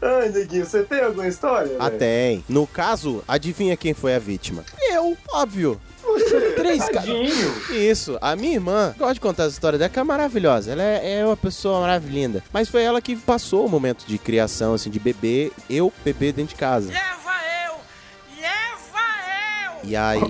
Ai, 0.03 0.29
neguinho, 0.29 0.67
você 0.67 0.83
tem 0.83 1.01
alguma 1.01 1.27
história? 1.27 1.77
Ah, 1.79 1.91
tem. 1.91 2.45
No 2.49 2.67
caso, 2.67 3.23
adivinha 3.27 3.77
quem 3.77 3.95
foi 3.95 4.15
a 4.15 4.19
vítima? 4.19 4.65
Eu, 4.91 5.17
óbvio. 5.33 5.81
Três 6.57 6.85
caras. 6.89 7.05
Tadinho. 7.07 7.55
Isso, 7.71 8.17
a 8.21 8.35
minha 8.37 8.55
irmã, 8.55 8.95
gosto 8.99 9.15
de 9.15 9.21
contar 9.21 9.45
essa 9.45 9.53
história 9.53 9.79
dela, 9.79 9.89
que 9.89 9.99
é 9.99 10.03
maravilhosa. 10.05 10.73
Ela 10.73 10.83
é, 10.83 11.21
é 11.21 11.27
uma 11.27 11.37
pessoa 11.37 11.81
maravilhosa. 11.81 12.43
Mas 12.53 12.69
foi 12.69 12.83
ela 12.83 13.01
que 13.01 13.17
passou 13.17 13.67
o 13.67 13.69
momento 13.69 14.05
de 14.07 14.19
criação, 14.19 14.75
assim, 14.75 14.91
de 14.91 14.99
bebê, 15.01 15.51
eu 15.69 15.93
bebê 16.05 16.33
dentro 16.33 16.55
de 16.55 16.61
casa. 16.61 16.89
Leva 16.89 17.33
eu! 17.67 17.75
Leva 18.41 19.83
eu! 19.83 19.91
E 19.91 19.97
aí. 19.97 20.21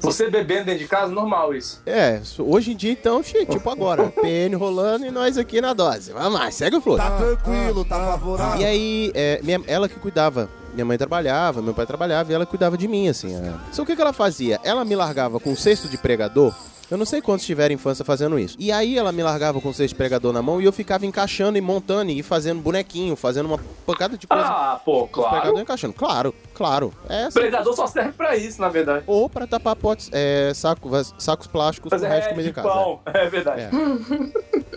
Você, 0.00 0.28
bebendo 0.28 0.64
dentro 0.64 0.80
de 0.80 0.88
casa, 0.88 1.12
normal 1.12 1.54
isso. 1.54 1.80
É, 1.86 2.20
hoje 2.38 2.72
em 2.72 2.76
dia 2.76 2.90
então, 2.90 3.22
tipo 3.22 3.70
agora, 3.70 4.08
PN 4.20 4.56
rolando 4.58 5.06
e 5.06 5.12
nós 5.12 5.38
aqui 5.38 5.60
na 5.60 5.72
dose. 5.72 6.12
Vamos 6.12 6.32
lá, 6.40 6.50
segue 6.50 6.76
o 6.76 6.80
fluxo. 6.80 6.98
Tá 7.06 7.16
tranquilo, 7.16 7.84
tá 7.84 7.96
favorável. 8.06 8.60
E 8.60 8.64
aí, 8.64 9.12
é, 9.14 9.40
minha- 9.44 9.62
ela 9.68 9.88
que 9.88 9.94
cuidava. 10.00 10.48
Minha 10.72 10.84
mãe 10.84 10.96
trabalhava, 10.96 11.60
meu 11.60 11.74
pai 11.74 11.86
trabalhava 11.86 12.32
e 12.32 12.34
ela 12.34 12.46
cuidava 12.46 12.78
de 12.78 12.88
mim, 12.88 13.08
assim. 13.08 13.34
é. 13.34 13.52
Só 13.72 13.82
o 13.82 13.86
que, 13.86 13.94
que 13.94 14.00
ela 14.00 14.12
fazia? 14.12 14.58
Ela 14.64 14.84
me 14.84 14.96
largava 14.96 15.38
com 15.38 15.50
um 15.50 15.56
cesto 15.56 15.88
de 15.88 15.98
pregador. 15.98 16.54
Eu 16.92 16.98
não 16.98 17.06
sei 17.06 17.22
quantos 17.22 17.46
tiveram 17.46 17.74
infância 17.74 18.04
fazendo 18.04 18.38
isso. 18.38 18.54
E 18.58 18.70
aí 18.70 18.98
ela 18.98 19.10
me 19.12 19.22
largava 19.22 19.58
com 19.62 19.70
o 19.70 19.72
de 19.72 19.94
pregador 19.94 20.30
na 20.30 20.42
mão 20.42 20.60
e 20.60 20.66
eu 20.66 20.72
ficava 20.72 21.06
encaixando 21.06 21.56
e 21.56 21.60
montando 21.62 22.10
e 22.10 22.22
fazendo 22.22 22.60
bonequinho, 22.60 23.16
fazendo 23.16 23.46
uma 23.46 23.58
pancada 23.86 24.18
de 24.18 24.26
coisa. 24.26 24.44
Ah, 24.44 24.78
pô, 24.84 25.04
os 25.04 25.08
pregador 25.10 25.40
claro. 25.40 25.58
encaixando. 25.58 25.94
Claro, 25.94 26.34
claro. 26.52 26.92
É 27.08 27.24
O 27.24 27.28
assim. 27.28 27.40
pregador 27.40 27.74
só 27.74 27.86
serve 27.86 28.12
pra 28.12 28.36
isso, 28.36 28.60
na 28.60 28.68
verdade. 28.68 29.04
Ou 29.06 29.26
pra 29.30 29.46
tapar 29.46 29.74
potes, 29.74 30.10
é, 30.12 30.52
saco, 30.54 30.90
sacos 31.16 31.46
plásticos 31.46 31.88
com 31.88 31.96
o 31.96 31.98
Fazer 31.98 32.08
resto 32.08 32.24
de 32.24 32.26
é, 32.26 32.30
comida 32.32 32.48
de 32.50 32.54
casa. 32.54 32.68
pão. 32.68 33.00
É 33.06 33.26
verdade. 33.26 33.62
É. 33.62 33.70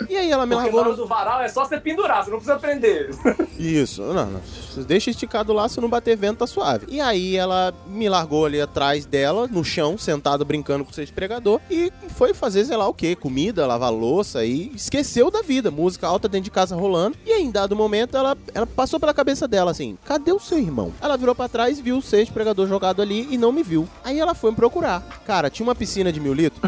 E 0.09 0.15
aí 0.15 0.31
ela 0.31 0.45
me 0.45 0.55
Porque 0.55 0.71
largou 0.71 0.91
no... 0.91 0.95
do 0.95 1.07
varal 1.07 1.41
é 1.41 1.47
só 1.47 1.65
você 1.65 1.79
pendurar, 1.79 2.23
você 2.23 2.29
não 2.31 2.37
precisa 2.37 2.59
prender. 2.59 3.09
Isso, 3.57 4.01
não, 4.01 4.25
não. 4.25 4.41
Deixa 4.85 5.09
esticado 5.09 5.51
lá, 5.51 5.67
se 5.67 5.81
não 5.81 5.89
bater 5.89 6.15
vento, 6.15 6.39
tá 6.39 6.47
suave. 6.47 6.85
E 6.89 7.01
aí 7.01 7.35
ela 7.35 7.73
me 7.87 8.07
largou 8.07 8.45
ali 8.45 8.61
atrás 8.61 9.05
dela, 9.05 9.47
no 9.47 9.63
chão, 9.63 9.97
sentado 9.97 10.45
brincando 10.45 10.85
com 10.85 10.91
o 10.91 10.93
seu 10.93 11.05
pregador, 11.07 11.59
e 11.69 11.91
foi 12.09 12.33
fazer, 12.33 12.65
sei 12.65 12.77
lá 12.77 12.87
o 12.87 12.93
que, 12.93 13.15
comida, 13.15 13.65
lavar 13.65 13.91
louça, 13.91 14.45
e 14.45 14.71
esqueceu 14.75 15.29
da 15.31 15.41
vida. 15.41 15.71
Música 15.71 16.07
alta 16.07 16.27
dentro 16.27 16.45
de 16.45 16.51
casa 16.51 16.75
rolando. 16.75 17.17
E 17.25 17.31
aí, 17.31 17.43
em 17.43 17.51
dado 17.51 17.75
momento, 17.75 18.17
ela, 18.17 18.37
ela 18.53 18.65
passou 18.65 18.99
pela 18.99 19.13
cabeça 19.13 19.47
dela 19.47 19.71
assim: 19.71 19.97
cadê 20.05 20.31
o 20.31 20.39
seu 20.39 20.57
irmão? 20.57 20.91
Ela 21.01 21.17
virou 21.17 21.35
pra 21.35 21.47
trás, 21.47 21.79
viu 21.79 21.97
o 21.97 22.01
seis 22.01 22.29
pregador 22.29 22.67
jogado 22.67 23.01
ali 23.01 23.27
e 23.31 23.37
não 23.37 23.51
me 23.51 23.63
viu. 23.63 23.87
Aí 24.03 24.19
ela 24.19 24.33
foi 24.33 24.51
me 24.51 24.55
procurar. 24.55 25.01
Cara, 25.25 25.49
tinha 25.49 25.65
uma 25.65 25.75
piscina 25.75 26.11
de 26.11 26.19
mil 26.19 26.33
litros. 26.33 26.61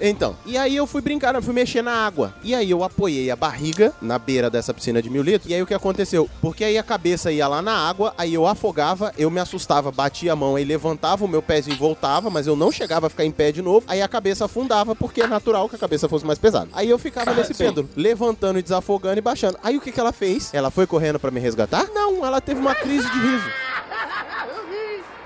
Então, 0.00 0.36
e 0.44 0.56
aí 0.56 0.76
eu 0.76 0.86
fui 0.86 1.00
brincar, 1.00 1.34
eu 1.34 1.42
fui 1.42 1.54
mexer 1.54 1.82
na 1.82 1.92
água. 1.92 2.34
E 2.42 2.54
aí 2.54 2.70
eu 2.70 2.84
apoiei 2.84 3.30
a 3.30 3.36
barriga 3.36 3.92
na 4.00 4.18
beira 4.18 4.50
dessa 4.50 4.74
piscina 4.74 5.00
de 5.00 5.08
mil 5.10 5.22
litros. 5.22 5.50
E 5.50 5.54
aí 5.54 5.62
o 5.62 5.66
que 5.66 5.74
aconteceu? 5.74 6.28
Porque 6.40 6.64
aí 6.64 6.76
a 6.76 6.82
cabeça 6.82 7.32
ia 7.32 7.46
lá 7.48 7.62
na 7.62 7.76
água, 7.76 8.14
aí 8.16 8.34
eu 8.34 8.46
afogava, 8.46 9.12
eu 9.16 9.30
me 9.30 9.40
assustava, 9.40 9.90
batia 9.90 10.32
a 10.32 10.36
mão, 10.36 10.56
aí 10.56 10.64
levantava 10.64 11.24
o 11.24 11.28
meu 11.28 11.42
pezinho 11.42 11.74
e 11.74 11.78
voltava, 11.78 12.30
mas 12.30 12.46
eu 12.46 12.56
não 12.56 12.70
chegava 12.70 13.06
a 13.06 13.10
ficar 13.10 13.24
em 13.24 13.30
pé 13.30 13.52
de 13.52 13.62
novo. 13.62 13.84
Aí 13.86 14.02
a 14.02 14.08
cabeça 14.08 14.44
afundava, 14.44 14.63
porque 14.98 15.22
é 15.22 15.26
natural 15.26 15.68
que 15.68 15.76
a 15.76 15.78
cabeça 15.78 16.08
fosse 16.08 16.24
mais 16.26 16.38
pesada. 16.38 16.68
Aí 16.72 16.88
eu 16.90 16.98
ficava 16.98 17.32
nesse 17.34 17.54
Sim. 17.54 17.64
pêndulo, 17.64 17.88
levantando 17.96 18.58
e 18.58 18.62
desafogando 18.62 19.18
e 19.18 19.22
baixando. 19.22 19.58
Aí 19.62 19.76
o 19.76 19.80
que, 19.80 19.92
que 19.92 20.00
ela 20.00 20.12
fez? 20.12 20.52
Ela 20.52 20.70
foi 20.70 20.86
correndo 20.86 21.18
pra 21.18 21.30
me 21.30 21.40
resgatar? 21.40 21.86
Não, 21.94 22.24
ela 22.24 22.40
teve 22.40 22.60
uma 22.60 22.74
crise 22.74 23.08
de 23.10 23.18
riso. 23.18 23.50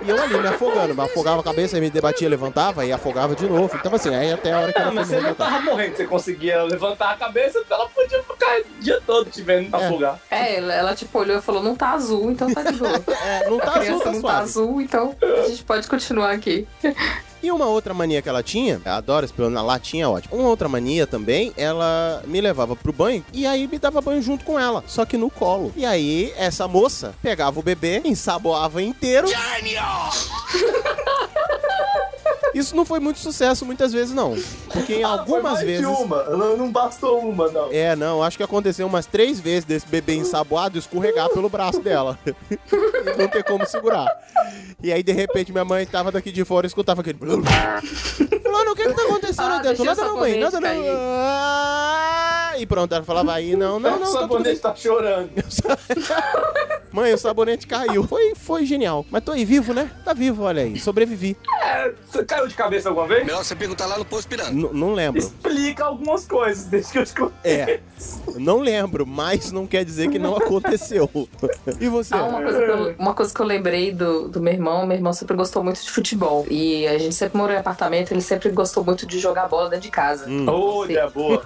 E 0.00 0.08
eu 0.08 0.22
ali 0.22 0.38
me 0.38 0.46
afogando, 0.46 0.94
me 0.94 1.00
afogava 1.02 1.40
a 1.40 1.42
cabeça, 1.42 1.76
aí 1.76 1.80
me 1.80 1.90
debatia, 1.90 2.28
levantava 2.28 2.86
e 2.86 2.92
afogava 2.92 3.34
de 3.34 3.44
novo. 3.48 3.76
Então 3.76 3.92
assim, 3.92 4.14
aí 4.14 4.32
até 4.32 4.52
a 4.52 4.60
hora 4.60 4.72
que 4.72 4.78
Ah, 4.78 4.82
ela 4.82 4.92
mas 4.92 5.08
foi 5.08 5.16
você 5.16 5.20
não 5.22 5.28
resgatar. 5.30 5.50
tava 5.50 5.64
morrendo, 5.64 5.96
você 5.96 6.06
conseguia 6.06 6.62
levantar 6.62 7.10
a 7.10 7.16
cabeça, 7.16 7.60
ela 7.68 7.88
podia 7.88 8.22
ficar 8.22 8.60
o 8.60 8.80
dia 8.80 9.02
todo 9.04 9.28
te 9.28 9.42
vendo 9.42 9.74
afogar. 9.74 10.20
É, 10.30 10.58
ela, 10.58 10.72
ela, 10.72 10.94
tipo 10.94 11.18
olhou 11.18 11.38
e 11.38 11.42
falou, 11.42 11.64
não 11.64 11.74
tá 11.74 11.90
azul, 11.90 12.30
então 12.30 12.52
tá 12.54 12.62
de 12.62 12.78
boa. 12.78 12.92
É, 13.26 13.50
não 13.50 13.58
tá 13.58 13.72
azul, 13.80 13.98
tá 14.00 14.12
não 14.12 14.20
suave. 14.20 14.36
tá 14.36 14.38
azul, 14.38 14.80
então 14.80 15.16
a 15.20 15.48
gente 15.48 15.64
pode 15.64 15.88
continuar 15.88 16.30
aqui. 16.30 16.64
E 17.42 17.50
uma 17.50 17.66
outra 17.66 17.94
mania 17.94 18.20
que 18.20 18.28
ela 18.28 18.42
tinha, 18.42 18.80
eu 18.84 18.92
adoro 18.92 19.28
na 19.50 19.62
latinha, 19.62 20.04
é 20.04 20.08
ótimo. 20.08 20.36
Uma 20.36 20.48
outra 20.48 20.68
mania 20.68 21.06
também, 21.06 21.52
ela 21.56 22.22
me 22.26 22.40
levava 22.40 22.74
pro 22.74 22.92
banho 22.92 23.24
e 23.32 23.46
aí 23.46 23.66
me 23.66 23.78
dava 23.78 24.00
banho 24.00 24.22
junto 24.22 24.44
com 24.44 24.58
ela, 24.58 24.82
só 24.86 25.04
que 25.04 25.16
no 25.16 25.30
colo. 25.30 25.72
E 25.76 25.86
aí 25.86 26.32
essa 26.36 26.66
moça 26.66 27.14
pegava 27.22 27.60
o 27.60 27.62
bebê, 27.62 28.02
ensaboava 28.04 28.82
inteiro. 28.82 29.28
Isso 32.54 32.74
não 32.74 32.84
foi 32.84 32.98
muito 33.00 33.18
sucesso 33.18 33.64
muitas 33.66 33.92
vezes 33.92 34.14
não, 34.14 34.34
porque 34.72 34.94
em 34.96 35.04
Ah, 35.04 35.08
foi 35.08 35.18
algumas 35.18 35.42
mais 35.42 35.58
de 35.60 35.66
vezes 35.66 35.86
uma, 35.86 36.22
não, 36.24 36.56
não 36.56 36.70
bastou 36.70 37.18
uma, 37.20 37.48
não. 37.50 37.68
É, 37.70 37.94
não, 37.94 38.22
acho 38.22 38.36
que 38.36 38.42
aconteceu 38.42 38.86
umas 38.86 39.06
três 39.06 39.38
vezes 39.38 39.64
desse 39.64 39.86
bebê 39.86 40.14
ensaboado 40.14 40.78
escorregar 40.78 41.28
pelo 41.30 41.48
braço 41.48 41.80
dela. 41.80 42.18
e 42.26 42.32
não 43.18 43.28
ter 43.28 43.44
como 43.44 43.66
segurar. 43.66 44.08
E 44.82 44.92
aí, 44.92 45.02
de 45.02 45.12
repente, 45.12 45.52
minha 45.52 45.64
mãe 45.64 45.84
tava 45.86 46.10
daqui 46.12 46.30
de 46.32 46.44
fora 46.44 46.66
e 46.66 46.68
escutava 46.68 47.00
aquele. 47.00 47.18
Mano, 47.20 48.72
o 48.72 48.74
que 48.74 48.84
que 48.86 48.94
tá 48.94 49.02
acontecendo 49.02 49.52
Ah, 49.52 49.58
dentro? 49.58 49.84
Nada 49.84 50.04
não, 50.04 50.16
mãe, 50.18 50.38
nada 50.38 50.60
não. 50.60 50.68
Ah, 51.30 52.52
E 52.58 52.66
pronto, 52.66 52.94
ela 52.94 53.04
falava 53.04 53.32
aí, 53.34 53.54
não, 53.56 53.78
não, 53.78 53.98
não. 53.98 54.08
o 54.08 54.12
tá 54.12 54.20
sabonete 54.20 54.60
tá 54.60 54.74
chorando. 54.74 55.30
Mãe, 56.90 57.12
o 57.12 57.18
sabonete 57.18 57.66
caiu. 57.66 58.02
Foi, 58.04 58.34
foi 58.34 58.64
genial. 58.64 59.04
Mas 59.10 59.22
tô 59.22 59.32
aí 59.32 59.44
vivo, 59.44 59.74
né? 59.74 59.90
Tá 60.04 60.14
vivo, 60.14 60.44
olha 60.44 60.62
aí. 60.62 60.78
Sobrevivi. 60.80 61.36
É, 61.62 61.92
caiu 62.38 62.48
de 62.48 62.54
cabeça 62.54 62.88
alguma 62.88 63.06
vez? 63.06 63.24
Melhor 63.26 63.44
você 63.44 63.54
perguntar 63.56 63.86
lá 63.86 63.98
no 63.98 64.04
posto 64.04 64.28
pirando. 64.28 64.52
N- 64.52 64.70
não 64.72 64.92
lembro. 64.92 65.18
Explica 65.20 65.84
algumas 65.84 66.26
coisas 66.26 66.64
desde 66.66 66.92
que 66.92 66.98
eu 66.98 67.04
te 67.06 67.14
contei. 67.14 67.52
É, 67.52 67.80
não 68.36 68.58
lembro, 68.60 69.06
mas 69.06 69.50
não 69.52 69.66
quer 69.66 69.84
dizer 69.84 70.08
que 70.10 70.18
não 70.18 70.36
aconteceu. 70.36 71.10
E 71.80 71.88
você? 71.88 72.14
Ah, 72.14 72.24
uma 72.24 72.42
coisa, 72.42 72.58
que 72.58 72.70
eu, 72.70 72.94
uma 72.98 73.14
coisa 73.14 73.34
que 73.34 73.40
eu 73.40 73.46
lembrei 73.46 73.92
do, 73.92 74.28
do 74.28 74.40
meu 74.40 74.52
irmão, 74.52 74.86
meu 74.86 74.96
irmão 74.96 75.12
sempre 75.12 75.36
gostou 75.36 75.62
muito 75.64 75.82
de 75.82 75.90
futebol. 75.90 76.46
E 76.50 76.86
a 76.86 76.98
gente 76.98 77.14
sempre 77.14 77.36
morou 77.36 77.54
em 77.54 77.58
apartamento, 77.58 78.12
ele 78.12 78.20
sempre 78.20 78.48
gostou 78.50 78.84
muito 78.84 79.06
de 79.06 79.18
jogar 79.18 79.48
bola 79.48 79.68
dentro 79.68 79.84
de 79.84 79.90
casa. 79.90 80.26
Hum. 80.28 80.46
Olha, 80.48 81.08
boa. 81.08 81.42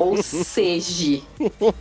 Ou 0.00 0.22
seja, 0.22 1.20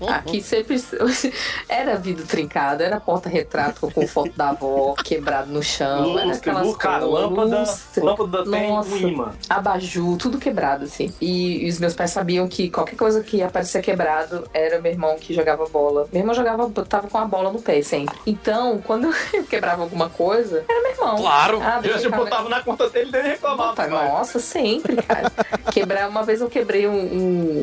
aqui 0.07 0.41
sempre 0.41 0.81
era 1.67 1.95
vidro 1.95 2.25
trincado, 2.25 2.83
era 2.83 2.99
porta-retrato 2.99 3.89
com 3.91 4.07
foto 4.07 4.31
da 4.35 4.49
avó 4.49 4.93
quebrado 5.03 5.51
no 5.51 5.63
chão, 5.63 6.17
era 6.17 6.27
Lustre, 6.27 6.49
aquelas 6.49 6.67
lu- 6.67 6.75
cara, 6.75 7.05
coisas, 7.05 7.21
lâmpada, 7.29 7.59
lustre. 7.59 8.03
lâmpada 8.03 8.45
tem 8.51 8.69
Nossa, 8.69 8.89
um 8.93 8.97
imã. 8.97 9.31
abajur, 9.49 10.17
tudo 10.17 10.37
quebrado, 10.37 10.85
assim. 10.85 11.13
E, 11.21 11.65
e 11.65 11.69
os 11.69 11.79
meus 11.79 11.93
pais 11.93 12.11
sabiam 12.11 12.47
que 12.47 12.69
qualquer 12.69 12.95
coisa 12.95 13.21
que 13.21 13.37
ia 13.37 13.49
parecer 13.49 13.81
quebrado 13.81 14.47
era 14.53 14.79
meu 14.79 14.91
irmão 14.91 15.15
que 15.19 15.33
jogava 15.33 15.65
bola. 15.67 16.07
Meu 16.11 16.21
irmão 16.21 16.33
jogava, 16.35 16.69
tava 16.87 17.07
com 17.07 17.17
a 17.17 17.25
bola 17.25 17.51
no 17.51 17.61
pé 17.61 17.81
sempre. 17.81 18.15
Então, 18.25 18.81
quando 18.85 19.09
eu 19.33 19.43
quebrava 19.43 19.83
alguma 19.83 20.09
coisa, 20.09 20.63
era 20.67 20.81
meu 20.81 20.91
irmão. 20.91 21.17
Claro. 21.17 21.59
Ah, 21.61 21.79
eu 21.83 21.99
já 21.99 22.09
botava 22.09 22.49
na 22.49 22.61
conta 22.61 22.89
dele 22.89 23.09
e 23.13 23.15
ele 23.17 23.27
reclamava. 23.29 23.69
Puta, 23.71 23.87
nossa, 23.87 24.39
sempre, 24.39 24.95
cara. 24.97 25.31
Quebrar, 25.71 26.09
uma 26.09 26.23
vez 26.23 26.41
eu 26.41 26.49
quebrei 26.49 26.87
um, 26.87 26.93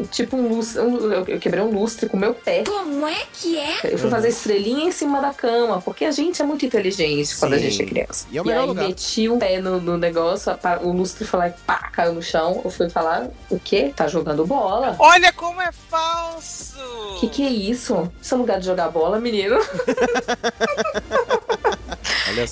um- 0.01 0.07
tipo 0.11 0.37
um 0.37 0.49
lustre, 0.49 0.81
um- 0.81 1.13
eu 1.13 1.39
quebrei 1.39 1.63
um 1.63 1.71
lustre 1.71 2.09
com 2.09 2.17
o 2.17 2.21
meu 2.21 2.35
pé. 2.35 2.63
Como 2.65 3.07
é 3.07 3.23
que 3.33 3.59
é? 3.59 3.93
Eu 3.93 3.99
fui 3.99 4.11
fazer 4.11 4.29
estrelinha 4.29 4.87
em 4.87 4.93
cima 4.93 5.21
da 5.21 5.33
cama, 5.33 5.81
porque 5.83 6.05
a 6.05 6.11
gente 6.11 6.41
é 6.41 6.45
muito 6.45 6.65
inteligente 6.65 7.37
quando 7.39 7.55
a 7.55 7.59
gente 7.59 7.83
é 7.83 7.87
criança. 7.87 8.27
E 8.31 8.39
é 8.39 8.43
o 8.43 8.47
e 8.47 8.53
aí 8.53 8.67
lugar. 8.67 8.87
meti 8.87 9.29
o 9.29 9.37
pé 9.39 9.61
no, 9.61 9.81
no 9.81 9.97
negócio, 9.99 10.53
o 10.83 10.93
lustre 10.93 11.25
foi 11.25 11.39
lá 11.41 11.49
e 11.49 11.53
pá, 11.53 11.91
caiu 11.93 12.13
no 12.13 12.23
chão. 12.23 12.61
Eu 12.65 12.71
fui 12.71 12.89
falar, 12.89 13.29
o 13.51 13.59
quê? 13.59 13.93
Tá 13.95 14.07
jogando 14.07 14.47
bola? 14.47 14.97
Olha 14.99 15.33
como 15.33 15.61
é 15.61 15.73
falso! 15.73 16.77
Que 17.21 17.29
que 17.29 17.43
é 17.47 17.51
isso? 17.51 18.11
Isso 18.21 18.35
é 18.35 18.39
lugar 18.39 18.61
de 18.61 18.67
jogar 18.67 18.89
bola, 18.89 19.19
menino? 19.21 19.57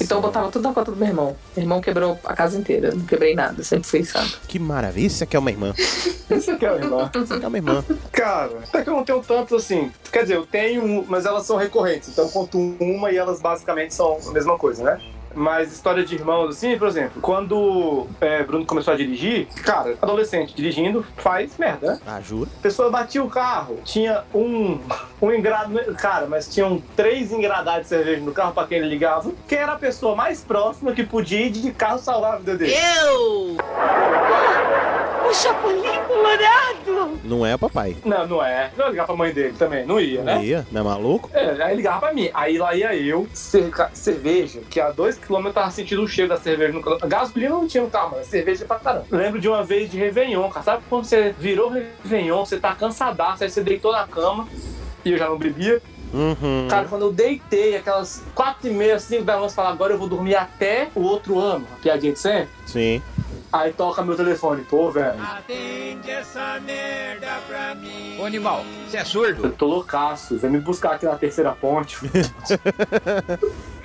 Então 0.00 0.18
eu 0.18 0.22
botava 0.22 0.50
tudo 0.50 0.62
na 0.62 0.72
conta 0.72 0.90
do 0.90 0.96
meu 0.96 1.08
irmão. 1.08 1.36
Meu 1.54 1.64
irmão 1.64 1.80
quebrou 1.80 2.18
a 2.24 2.34
casa 2.34 2.58
inteira. 2.58 2.94
Não 2.94 3.04
quebrei 3.04 3.34
nada, 3.34 3.62
sempre 3.62 3.88
fui 3.88 4.04
santo. 4.04 4.40
Que 4.46 4.58
maravilha, 4.58 5.06
isso 5.06 5.24
aqui 5.24 5.36
é 5.36 5.38
uma 5.38 5.50
irmã. 5.50 5.74
Isso 6.30 6.50
aqui 6.50 6.64
é 6.64 6.70
uma 6.72 6.80
irmã. 6.80 7.10
Isso 7.22 7.34
aqui 7.34 7.44
é 7.44 7.48
uma 7.48 7.58
irmã. 7.58 7.84
Cara, 8.10 8.58
até 8.62 8.82
que 8.82 8.88
eu 8.88 8.94
não 8.94 9.04
tenho 9.04 9.20
tantos 9.20 9.62
assim. 9.62 9.92
Quer 10.10 10.22
dizer, 10.22 10.36
eu 10.36 10.46
tenho, 10.46 11.04
mas 11.06 11.26
elas 11.26 11.44
são 11.44 11.56
recorrentes. 11.56 12.08
Então 12.08 12.24
eu 12.24 12.30
conto 12.30 12.58
uma 12.80 13.10
e 13.10 13.16
elas 13.16 13.40
basicamente 13.40 13.94
são 13.94 14.18
a 14.26 14.32
mesma 14.32 14.58
coisa, 14.58 14.82
né? 14.82 15.00
Mas 15.34 15.72
história 15.72 16.04
de 16.04 16.14
irmãos, 16.14 16.50
assim, 16.50 16.78
por 16.78 16.88
exemplo, 16.88 17.20
quando 17.20 18.06
é, 18.20 18.42
Bruno 18.42 18.64
começou 18.64 18.94
a 18.94 18.96
dirigir, 18.96 19.46
cara, 19.64 19.96
adolescente 20.00 20.54
dirigindo 20.54 21.04
faz 21.16 21.56
merda, 21.58 21.92
né? 21.94 22.00
Ah, 22.06 22.20
juro? 22.20 22.48
A 22.58 22.62
pessoa 22.62 22.90
batia 22.90 23.22
o 23.22 23.28
carro, 23.28 23.78
tinha 23.84 24.22
um, 24.34 24.78
um 25.20 25.32
engrado. 25.32 25.74
Cara, 25.96 26.26
mas 26.26 26.52
tinham 26.52 26.82
três 26.96 27.32
engradados 27.32 27.82
de 27.82 27.88
cerveja 27.88 28.20
no 28.20 28.32
carro 28.32 28.52
pra 28.52 28.66
quem 28.66 28.78
ele 28.78 28.88
ligava. 28.88 29.32
Quem 29.48 29.58
era 29.58 29.72
a 29.72 29.76
pessoa 29.78 30.14
mais 30.14 30.42
próxima 30.42 30.92
que 30.92 31.02
podia 31.04 31.46
ir 31.46 31.50
de 31.50 31.70
carro 31.72 31.98
salvar 31.98 32.34
a 32.34 32.36
vida 32.38 32.56
dele? 32.56 32.74
Eu! 32.74 33.56
O 35.28 35.32
Chapolin 35.34 35.82
Colorado! 36.06 37.18
Não 37.24 37.44
é 37.46 37.56
papai. 37.56 37.96
Não, 38.04 38.26
não 38.26 38.44
é. 38.44 38.70
Não 38.76 38.84
ia 38.84 38.90
ligar 38.90 39.06
pra 39.06 39.16
mãe 39.16 39.32
dele 39.32 39.54
também, 39.58 39.86
não 39.86 39.98
ia, 39.98 40.22
né? 40.22 40.34
Não 40.34 40.44
ia? 40.44 40.66
Não 40.70 40.80
é 40.82 40.84
maluco? 40.84 41.30
É, 41.32 41.62
aí 41.62 41.74
ligava 41.74 42.00
pra 42.00 42.12
mim. 42.12 42.28
Aí 42.34 42.58
lá 42.58 42.74
ia 42.74 42.94
eu, 42.94 43.26
cerca- 43.32 43.90
cerveja, 43.94 44.60
que 44.68 44.78
a 44.78 44.90
dois 44.90 45.16
quilômetros 45.24 45.56
eu 45.56 45.62
tava 45.62 45.70
sentindo 45.70 46.02
o 46.02 46.08
cheiro 46.08 46.28
da 46.28 46.36
cerveja 46.36 46.72
no 46.72 46.82
carro. 46.82 46.98
Gasolina 47.06 47.50
não 47.50 47.66
tinha 47.66 47.82
no 47.82 47.90
carro, 47.90 48.12
mas 48.16 48.26
cerveja 48.26 48.64
pra 48.64 48.78
caramba. 48.78 49.06
Lembro 49.10 49.40
de 49.40 49.48
uma 49.48 49.62
vez 49.62 49.90
de 49.90 49.98
Réveillon, 49.98 50.48
cara. 50.50 50.64
Sabe 50.64 50.82
quando 50.88 51.04
você 51.04 51.34
virou 51.38 51.70
Réveillon, 51.70 52.44
você 52.44 52.58
tá 52.58 52.74
cansadaço, 52.74 53.44
aí 53.44 53.50
você 53.50 53.62
deitou 53.62 53.92
na 53.92 54.06
cama 54.06 54.48
e 55.04 55.12
eu 55.12 55.18
já 55.18 55.28
não 55.28 55.38
bebia. 55.38 55.82
Uhum. 56.12 56.68
Cara, 56.68 56.86
quando 56.86 57.02
eu 57.02 57.12
deitei, 57.12 57.76
aquelas 57.76 58.22
quatro 58.34 58.68
e 58.68 58.70
meia, 58.72 59.00
cinco 59.00 59.24
da 59.24 59.36
manhã, 59.36 59.48
falar 59.48 59.70
agora 59.70 59.92
eu 59.92 59.98
vou 59.98 60.08
dormir 60.08 60.36
até 60.36 60.88
o 60.94 61.02
outro 61.02 61.40
ano, 61.40 61.66
a 61.76 61.82
piadinha 61.82 62.12
de 62.12 62.18
sempre. 62.20 62.50
Sim. 62.66 63.02
Aí 63.54 63.72
toca 63.72 64.02
meu 64.02 64.16
telefone, 64.16 64.64
pô, 64.64 64.90
velho. 64.90 65.14
Atende 65.22 66.10
essa 66.10 66.58
merda 66.60 67.28
pra 67.46 67.72
mim. 67.76 68.16
Ô 68.18 68.24
animal, 68.24 68.64
você 68.88 68.96
é 68.96 69.04
surdo? 69.04 69.46
Eu 69.46 69.52
tô 69.52 69.66
loucaço, 69.66 70.36
vem 70.38 70.50
me 70.50 70.58
buscar 70.58 70.94
aqui 70.96 71.06
na 71.06 71.14
terceira 71.14 71.52
ponte. 71.52 71.96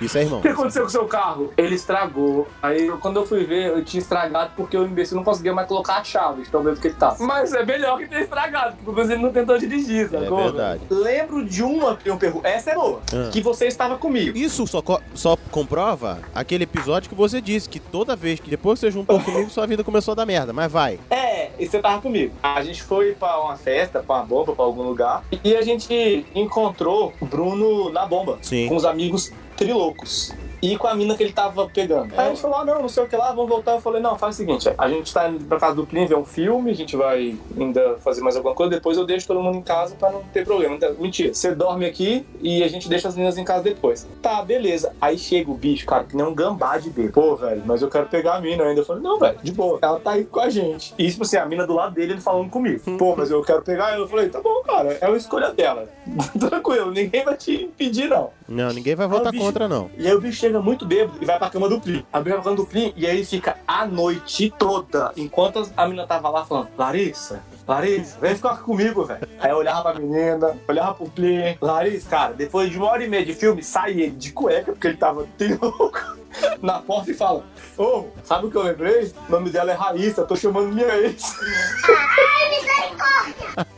Isso 0.00 0.16
é 0.16 0.22
irmão. 0.22 0.38
O 0.38 0.42
que 0.42 0.48
aconteceu 0.48 0.82
com 0.82 0.88
o 0.88 0.90
seu 0.90 1.04
carro? 1.06 1.52
Ele 1.58 1.74
estragou. 1.74 2.48
Aí 2.62 2.86
eu- 2.86 2.96
quando 2.98 3.16
eu 3.20 3.26
fui 3.26 3.44
ver, 3.44 3.66
eu 3.68 3.84
tinha 3.84 4.00
estragado 4.00 4.52
porque 4.56 4.74
o 4.76 4.84
imbecil 4.86 5.14
não 5.16 5.22
conseguia 5.22 5.52
mais 5.52 5.68
colocar 5.68 5.98
a 5.98 6.04
chave, 6.04 6.42
tão 6.50 6.62
medo 6.64 6.80
que 6.80 6.88
ele 6.88 6.94
tá. 6.94 7.16
Mas 7.20 7.52
é 7.52 7.64
melhor 7.64 7.98
que 7.98 8.06
ter 8.08 8.22
estragado, 8.22 8.76
porque 8.82 9.02
você 9.02 9.14
não 9.16 9.30
tentou 9.30 9.58
dirigir, 9.58 10.08
sacou? 10.08 10.40
É 10.40 10.42
verdade. 10.44 10.82
Lembro 10.90 11.44
de 11.44 11.62
uma 11.62 11.96
que 11.96 12.08
eu 12.08 12.16
pergunto. 12.16 12.46
Essa 12.46 12.70
é 12.70 12.74
boa. 12.74 13.00
Ah. 13.12 13.28
Que 13.30 13.42
você 13.42 13.66
estava 13.66 13.98
comigo. 13.98 14.36
Isso 14.36 14.66
só, 14.66 14.80
co- 14.80 15.02
só 15.14 15.36
comprova 15.50 16.18
aquele 16.34 16.64
episódio 16.64 17.08
que 17.10 17.14
você 17.14 17.38
disse 17.40 17.68
que 17.68 17.78
toda 17.78 18.16
vez 18.16 18.40
que 18.40 18.48
depois 18.48 18.80
você 18.80 18.90
juntou 18.90 19.20
comigo, 19.20 19.50
sua 19.60 19.66
vida 19.66 19.84
começou 19.84 20.12
a 20.12 20.14
dar 20.14 20.26
merda. 20.26 20.52
Mas 20.52 20.72
vai. 20.72 20.98
É, 21.10 21.50
e 21.58 21.66
você 21.66 21.80
tava 21.80 22.00
comigo. 22.00 22.34
A 22.42 22.62
gente 22.62 22.82
foi 22.82 23.12
pra 23.12 23.38
uma 23.40 23.56
festa, 23.56 24.02
pra 24.02 24.16
uma 24.16 24.24
bomba, 24.24 24.54
pra 24.54 24.64
algum 24.64 24.82
lugar. 24.82 25.22
E 25.44 25.54
a 25.54 25.62
gente 25.62 26.26
encontrou 26.34 27.12
o 27.20 27.26
Bruno 27.26 27.90
na 27.90 28.06
bomba. 28.06 28.38
Sim. 28.40 28.68
Com 28.68 28.76
os 28.76 28.84
amigos 28.86 29.30
triloucos. 29.56 30.32
E 30.62 30.76
com 30.76 30.86
a 30.86 30.94
mina 30.94 31.16
que 31.16 31.22
ele 31.22 31.32
tava 31.32 31.66
pegando. 31.68 32.12
Aí 32.16 32.26
a 32.26 32.28
gente 32.28 32.40
falou, 32.40 32.58
ah, 32.58 32.64
não, 32.64 32.82
não 32.82 32.88
sei 32.88 33.02
o 33.04 33.08
que 33.08 33.16
lá, 33.16 33.32
vamos 33.32 33.48
voltar. 33.48 33.72
Eu 33.72 33.80
falei, 33.80 34.00
não, 34.00 34.16
faz 34.18 34.34
o 34.34 34.38
seguinte, 34.38 34.70
a 34.76 34.88
gente 34.88 35.12
tá 35.12 35.28
indo 35.28 35.44
pra 35.44 35.58
casa 35.58 35.74
do 35.76 35.86
Plin 35.86 36.06
ver 36.06 36.16
um 36.16 36.24
filme, 36.24 36.70
a 36.70 36.74
gente 36.74 36.96
vai 36.96 37.36
ainda 37.58 37.96
fazer 37.98 38.20
mais 38.20 38.36
alguma 38.36 38.54
coisa, 38.54 38.70
depois 38.70 38.98
eu 38.98 39.06
deixo 39.06 39.26
todo 39.26 39.40
mundo 39.42 39.56
em 39.58 39.62
casa 39.62 39.94
pra 39.96 40.10
não 40.10 40.22
ter 40.32 40.44
problema. 40.44 40.74
Então, 40.74 40.94
mentira, 40.98 41.32
você 41.34 41.54
dorme 41.54 41.86
aqui 41.86 42.26
e 42.40 42.62
a 42.62 42.68
gente 42.68 42.88
deixa 42.88 43.08
as 43.08 43.14
meninas 43.14 43.38
em 43.38 43.44
casa 43.44 43.62
depois. 43.64 44.06
Tá, 44.20 44.42
beleza. 44.42 44.92
Aí 45.00 45.16
chega 45.18 45.50
o 45.50 45.54
bicho, 45.54 45.86
cara, 45.86 46.04
que 46.04 46.14
nem 46.16 46.24
um 46.26 46.34
gambá 46.34 46.76
de 46.78 46.90
bebê. 46.90 47.08
Pô, 47.10 47.34
velho, 47.36 47.62
mas 47.64 47.80
eu 47.82 47.88
quero 47.88 48.06
pegar 48.06 48.34
a 48.34 48.40
mina 48.40 48.64
ainda. 48.64 48.80
Eu 48.80 48.84
falei, 48.84 49.02
não, 49.02 49.18
velho, 49.18 49.38
de 49.42 49.52
boa. 49.52 49.78
Ela 49.82 49.98
tá 50.00 50.12
aí 50.12 50.24
com 50.24 50.40
a 50.40 50.50
gente. 50.50 50.94
E, 50.98 51.10
tipo 51.10 51.22
assim, 51.22 51.36
a 51.36 51.46
mina 51.46 51.66
do 51.66 51.72
lado 51.74 51.94
dele, 51.94 52.12
ele 52.12 52.20
falando 52.20 52.50
comigo. 52.50 52.80
Pô, 52.98 53.14
mas 53.16 53.30
eu 53.30 53.42
quero 53.42 53.62
pegar 53.62 53.90
ela. 53.92 54.00
Eu 54.04 54.08
falei, 54.08 54.28
tá 54.28 54.40
bom, 54.40 54.62
cara, 54.62 54.96
é 55.00 55.08
uma 55.08 55.16
escolha 55.16 55.52
dela. 55.52 55.88
Tranquilo, 56.38 56.90
ninguém 56.90 57.24
vai 57.24 57.36
te 57.36 57.64
impedir, 57.64 58.08
não. 58.08 58.30
Não, 58.48 58.72
ninguém 58.72 58.94
vai 58.94 59.06
votar 59.06 59.32
bicho- 59.32 59.44
contra, 59.44 59.68
não. 59.68 59.90
E 59.96 60.06
aí 60.06 60.14
o 60.14 60.20
bicho 60.20 60.40
chega 60.50 60.60
muito 60.60 60.84
bêbado 60.84 61.16
e 61.20 61.24
vai 61.24 61.38
pra 61.38 61.48
cama 61.48 61.68
do 61.68 61.80
Plin. 61.80 62.04
O 62.12 62.18
bicho 62.18 62.24
vai 62.24 62.32
pra 62.34 62.42
cama 62.42 62.56
do 62.56 62.66
Plin 62.66 62.92
e 62.96 63.06
aí 63.06 63.16
ele 63.16 63.24
fica 63.24 63.56
a 63.66 63.86
noite 63.86 64.52
toda, 64.58 65.12
enquanto 65.16 65.70
a 65.76 65.84
menina 65.84 66.06
tava 66.06 66.28
lá 66.28 66.44
falando, 66.44 66.68
Larissa, 66.76 67.40
Larissa, 67.66 68.18
vem 68.20 68.34
ficar 68.34 68.56
comigo, 68.58 69.04
velho. 69.04 69.28
Aí 69.38 69.50
eu 69.50 69.56
olhava 69.56 69.92
pra 69.92 70.00
menina, 70.00 70.56
olhava 70.66 70.94
pro 70.94 71.08
Plin. 71.08 71.56
Larissa, 71.60 72.10
cara, 72.10 72.32
depois 72.32 72.68
de 72.70 72.78
uma 72.78 72.88
hora 72.88 73.04
e 73.04 73.08
meia 73.08 73.24
de 73.24 73.32
filme, 73.32 73.62
sai 73.62 73.92
ele 73.92 74.10
de 74.10 74.32
cueca, 74.32 74.72
porque 74.72 74.88
ele 74.88 74.96
tava 74.96 75.24
louco, 75.62 76.16
na 76.62 76.80
porta 76.80 77.10
e 77.10 77.14
fala, 77.14 77.44
ô, 77.76 78.06
sabe 78.24 78.46
o 78.46 78.50
que 78.50 78.56
eu 78.56 78.62
lembrei? 78.62 79.12
O 79.28 79.32
nome 79.32 79.50
dela 79.50 79.70
é 79.70 79.74
Raíssa, 79.74 80.24
tô 80.24 80.36
chamando 80.36 80.74
minha 80.74 80.96
ex. 80.96 81.36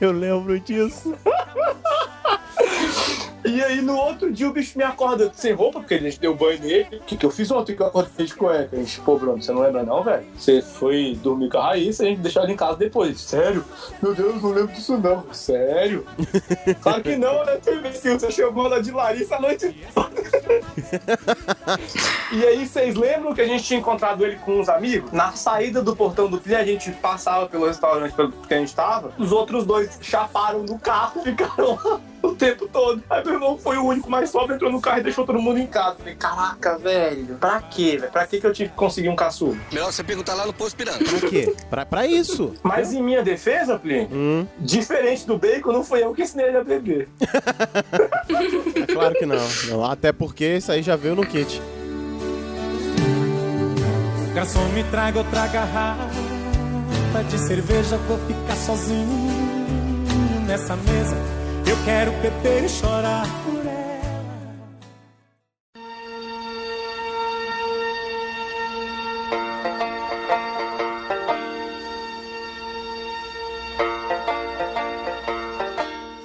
Eu 0.00 0.12
lembro 0.12 0.58
disso. 0.60 1.14
E 3.44 3.62
aí 3.62 3.82
no 3.82 3.96
outro 3.96 4.30
dia 4.30 4.48
o 4.48 4.52
bicho 4.52 4.78
me 4.78 4.84
acorda 4.84 5.30
sem 5.34 5.52
roupa, 5.52 5.80
porque 5.80 5.94
a 5.94 5.98
gente 5.98 6.20
deu 6.20 6.34
banho 6.34 6.60
nele. 6.60 6.96
O 6.96 7.00
que, 7.00 7.16
que 7.16 7.26
eu 7.26 7.30
fiz 7.30 7.50
ontem 7.50 7.74
que 7.74 7.82
eu 7.82 7.86
acordei 7.86 8.24
de 8.24 8.34
cueca? 8.34 8.76
A 8.76 8.78
gente, 8.78 9.00
pô, 9.00 9.18
Bruno, 9.18 9.42
você 9.42 9.52
não 9.52 9.62
lembra 9.62 9.82
não, 9.82 10.02
velho? 10.02 10.24
Você 10.38 10.62
foi 10.62 11.18
dormir 11.20 11.50
com 11.50 11.58
a 11.58 11.66
Raíssa 11.66 12.04
e 12.04 12.06
a 12.06 12.10
gente 12.10 12.20
deixou 12.20 12.42
ela 12.42 12.52
em 12.52 12.56
casa 12.56 12.76
depois. 12.76 13.20
Sério? 13.20 13.64
Meu 14.00 14.14
Deus, 14.14 14.40
não 14.40 14.52
lembro 14.52 14.72
disso 14.72 14.96
não. 14.96 15.24
Sério? 15.32 16.06
claro 16.80 17.02
que 17.02 17.16
não, 17.16 17.44
né? 17.44 17.58
Você 17.92 18.30
chamou 18.30 18.66
ela 18.66 18.80
de 18.80 18.92
Larissa 18.92 19.36
a 19.36 19.40
noite 19.40 19.76
toda. 19.92 20.22
E 22.42 22.44
aí, 22.44 22.66
vocês 22.66 22.96
lembram 22.96 23.32
que 23.32 23.40
a 23.40 23.46
gente 23.46 23.62
tinha 23.62 23.78
encontrado 23.78 24.26
ele 24.26 24.34
com 24.34 24.58
uns 24.58 24.68
amigos? 24.68 25.12
Na 25.12 25.30
saída 25.30 25.80
do 25.80 25.94
portão 25.94 26.28
do 26.28 26.38
Pli, 26.38 26.56
a 26.56 26.64
gente 26.64 26.90
passava 26.90 27.46
pelo 27.46 27.68
restaurante 27.68 28.12
pelo 28.14 28.32
que 28.32 28.52
a 28.52 28.58
gente 28.58 28.74
tava. 28.74 29.12
Os 29.16 29.30
outros 29.30 29.64
dois 29.64 29.96
chaparam 30.02 30.64
no 30.64 30.76
carro 30.76 31.22
ficaram 31.22 31.78
lá 31.84 32.00
o 32.20 32.34
tempo 32.34 32.66
todo. 32.66 33.00
Aí 33.08 33.24
meu 33.24 33.34
irmão 33.34 33.56
foi 33.56 33.76
o 33.76 33.84
único 33.84 34.10
mais 34.10 34.28
sóbrio, 34.30 34.56
entrou 34.56 34.72
no 34.72 34.80
carro 34.80 34.98
e 34.98 35.02
deixou 35.04 35.24
todo 35.24 35.40
mundo 35.40 35.60
em 35.60 35.68
casa. 35.68 35.98
Falei, 35.98 36.16
caraca, 36.16 36.76
velho, 36.78 37.36
pra 37.36 37.60
quê, 37.60 37.96
velho? 37.96 38.10
Pra 38.10 38.26
quê 38.26 38.40
que 38.40 38.46
eu 38.48 38.52
tive 38.52 38.70
que 38.70 38.76
conseguir 38.76 39.08
um 39.08 39.14
caçulo? 39.14 39.56
Melhor 39.70 39.92
você 39.92 40.02
perguntar 40.02 40.34
lá 40.34 40.44
no 40.44 40.52
posto 40.52 40.74
piranga. 40.76 40.98
Pra 40.98 41.28
quê? 41.30 41.54
Pra, 41.70 41.86
pra 41.86 42.06
isso. 42.08 42.54
Mas 42.64 42.92
em 42.92 43.00
minha 43.00 43.22
defesa, 43.22 43.78
Pli, 43.78 44.08
Hum, 44.10 44.44
diferente 44.58 45.24
do 45.28 45.38
bacon, 45.38 45.70
não 45.72 45.84
foi 45.84 46.02
eu 46.02 46.12
que 46.12 46.22
ensinei 46.22 46.46
ele 46.46 46.56
a 46.56 46.64
beber. 46.64 47.08
é 48.82 48.92
claro 48.92 49.14
que 49.14 49.26
não. 49.26 49.36
não. 49.68 49.84
Até 49.84 50.10
porque 50.12 50.56
isso 50.56 50.72
aí 50.72 50.82
já 50.82 50.96
veio 50.96 51.14
no 51.14 51.24
kit. 51.24 51.62
Garçom, 54.34 54.66
me 54.70 54.82
traga 54.84 55.18
outra 55.18 55.46
garrafa 55.46 56.08
de 57.28 57.38
cerveja, 57.38 57.98
vou 57.98 58.18
ficar 58.26 58.56
sozinho 58.56 59.06
nessa 60.46 60.74
mesa. 60.74 61.14
Eu 61.66 61.76
quero 61.84 62.12
beber 62.12 62.64
e 62.64 62.68
chorar 62.68 63.26
por 63.44 63.60
ela. 63.60 63.82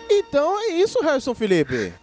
Então 0.09 0.59
é 0.61 0.67
isso, 0.69 1.01
Harrison 1.01 1.35
Felipe. 1.35 1.93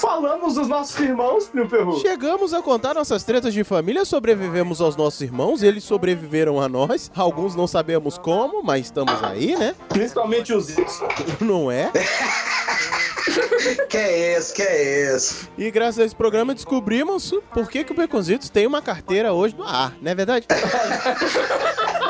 Falamos 0.00 0.54
dos 0.54 0.68
nossos 0.68 0.98
irmãos, 1.00 1.50
meu 1.52 1.68
perru. 1.68 2.00
Chegamos 2.00 2.54
a 2.54 2.62
contar 2.62 2.94
nossas 2.94 3.24
tretas 3.24 3.52
de 3.52 3.64
família, 3.64 4.04
sobrevivemos 4.04 4.80
aos 4.80 4.96
nossos 4.96 5.20
irmãos, 5.20 5.62
eles 5.62 5.84
sobreviveram 5.84 6.60
a 6.60 6.68
nós. 6.68 7.10
Alguns 7.14 7.56
não 7.56 7.66
sabemos 7.66 8.18
como, 8.18 8.62
mas 8.62 8.86
estamos 8.86 9.22
aí, 9.22 9.56
né? 9.56 9.74
Principalmente 9.88 10.52
os. 10.52 10.68
Não 11.40 11.70
é? 11.70 11.90
Que 13.88 13.96
é 13.96 14.36
esse, 14.38 14.52
que 14.54 14.62
é 14.62 15.14
esse? 15.14 15.48
E 15.58 15.70
graças 15.70 15.98
a 15.98 16.04
esse 16.04 16.14
programa 16.14 16.54
descobrimos 16.54 17.32
por 17.52 17.68
que, 17.70 17.84
que 17.84 17.92
o 17.92 17.94
Baconzitos 17.94 18.48
tem 18.50 18.66
uma 18.66 18.82
carteira 18.82 19.32
hoje 19.32 19.54
no 19.56 19.64
ar, 19.64 19.94
não 20.00 20.10
é 20.10 20.14
verdade? 20.14 20.46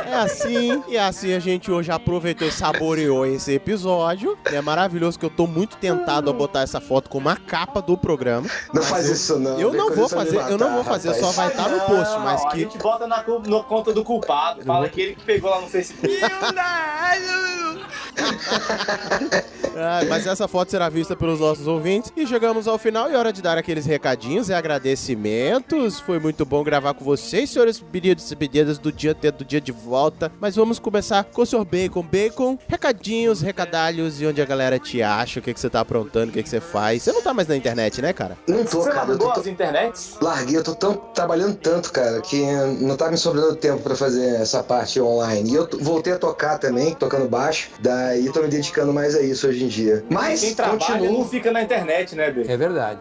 É 0.04 0.14
assim, 0.16 0.82
e 0.88 0.98
assim 0.98 1.32
a 1.32 1.38
gente 1.38 1.70
hoje 1.70 1.90
aproveitou 1.90 2.46
e 2.46 2.52
saboreou 2.52 3.24
esse 3.24 3.50
episódio. 3.54 4.36
É 4.44 4.60
maravilhoso 4.60 5.18
que 5.18 5.24
eu 5.24 5.30
tô 5.30 5.46
muito 5.46 5.78
tentado 5.78 6.28
a 6.28 6.32
botar 6.34 6.60
essa 6.60 6.82
foto 6.82 7.08
como 7.08 7.30
a 7.30 7.36
capa 7.36 7.80
do 7.80 7.96
programa. 7.96 8.46
Não 8.74 8.82
faz 8.82 9.06
eu- 9.06 9.12
isso 9.14 9.38
não. 9.38 9.58
Eu 9.58 9.72
não 9.72 9.90
vou 9.94 10.10
fazer, 10.10 10.36
eu 10.36 10.58
não 10.58 10.68
vou 10.68 10.78
matar, 10.84 10.90
fazer, 10.90 11.08
rapaz. 11.08 11.24
só 11.24 11.32
vai 11.32 11.48
estar 11.48 11.66
no 11.66 11.80
post, 11.80 12.18
mas 12.18 12.40
Não, 12.42 12.48
A 12.48 12.50
que 12.50 12.58
gente 12.60 12.76
bota 12.76 13.06
na, 13.06 13.24
na 13.24 13.62
conta 13.62 13.94
do 13.94 14.04
culpado. 14.04 14.62
Fala 14.64 14.86
que 14.86 15.00
ele 15.00 15.14
que 15.14 15.24
pegou 15.24 15.48
lá 15.48 15.62
no 15.62 15.68
Facebook. 15.70 16.12
Ah, 19.74 20.00
mas 20.06 20.26
essa 20.26 20.46
foto 20.46 20.70
será 20.70 20.90
vista 20.90 21.16
pelos 21.16 21.40
nossos 21.42 21.66
ouvintes. 21.66 22.12
E 22.16 22.26
chegamos 22.26 22.66
ao 22.66 22.78
final 22.78 23.10
e 23.10 23.14
hora 23.14 23.32
de 23.32 23.42
dar 23.42 23.58
aqueles 23.58 23.84
recadinhos 23.86 24.48
e 24.48 24.54
agradecimentos. 24.54 26.00
Foi 26.00 26.18
muito 26.18 26.44
bom 26.44 26.62
gravar 26.62 26.94
com 26.94 27.04
vocês, 27.04 27.50
senhores 27.50 27.80
pedidos 27.80 28.30
e 28.30 28.36
pedidas 28.36 28.78
do 28.78 28.90
dia 28.92 29.14
do 29.14 29.44
dia 29.44 29.60
de 29.60 29.72
volta. 29.72 30.32
Mas 30.40 30.56
vamos 30.56 30.78
começar 30.78 31.24
com 31.24 31.42
o 31.42 31.46
Sr. 31.46 31.64
Bacon. 31.64 32.02
Bacon, 32.02 32.58
recadinhos, 32.68 33.40
recadalhos 33.40 34.20
e 34.20 34.26
onde 34.26 34.40
a 34.40 34.44
galera 34.44 34.78
te 34.78 35.02
acha, 35.02 35.40
o 35.40 35.42
que, 35.42 35.52
que 35.52 35.60
você 35.60 35.68
tá 35.70 35.80
aprontando, 35.80 36.30
o 36.30 36.32
que, 36.32 36.42
que 36.42 36.48
você 36.48 36.60
faz. 36.60 37.02
Você 37.02 37.12
não 37.12 37.22
tá 37.22 37.32
mais 37.34 37.48
na 37.48 37.56
internet, 37.56 38.00
né, 38.00 38.12
cara? 38.12 38.36
Não 38.46 38.64
tô, 38.64 38.82
Você 38.82 38.90
cara. 38.90 39.02
Eu 39.04 39.08
largou 39.10 39.32
tô, 39.32 39.40
as 39.40 39.46
internets? 39.46 40.16
Larguei, 40.20 40.56
eu 40.56 40.64
tô 40.64 40.74
tão, 40.74 40.94
trabalhando 41.14 41.56
tanto, 41.56 41.92
cara, 41.92 42.20
que 42.20 42.42
não 42.80 42.96
tá 42.96 43.10
me 43.10 43.16
sobrando 43.16 43.56
tempo 43.56 43.82
pra 43.82 43.94
fazer 43.94 44.36
essa 44.36 44.62
parte 44.62 45.00
online. 45.00 45.50
E 45.50 45.54
eu 45.54 45.66
t- 45.66 45.76
voltei 45.78 46.12
a 46.12 46.18
tocar 46.18 46.58
também, 46.58 46.94
tocando 46.94 47.28
baixo. 47.28 47.70
Daí 47.80 48.30
tô 48.32 48.42
me 48.42 48.48
dedicando 48.48 48.92
mais 48.92 49.14
a 49.14 49.22
isso 49.22 49.46
hoje 49.46 49.64
em 49.64 49.68
dia. 49.68 50.04
Mas 50.10 50.54
continuo, 50.54 51.24
fica 51.32 51.50
na 51.50 51.62
internet, 51.62 52.14
né, 52.14 52.30
B? 52.30 52.44
É 52.46 52.56
verdade. 52.58 53.00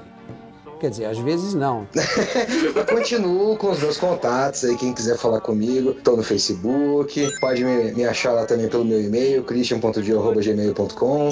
Quer 0.80 0.90
dizer, 0.90 1.06
às 1.06 1.18
vezes 1.20 1.54
não. 1.54 1.88
eu 2.76 2.86
continuo 2.86 3.56
com 3.58 3.70
os 3.70 3.80
meus 3.80 3.98
contatos 3.98 4.64
aí, 4.64 4.76
quem 4.78 4.94
quiser 4.94 5.16
falar 5.16 5.42
comigo, 5.42 5.94
tô 5.94 6.16
no 6.16 6.24
Facebook, 6.24 7.30
pode 7.40 7.64
me, 7.64 7.92
me 7.92 8.06
achar 8.06 8.32
lá 8.32 8.46
também 8.46 8.68
pelo 8.68 8.84
meu 8.84 9.00
e-mail, 9.00 9.44
christian.dio.gmail.com. 9.44 11.32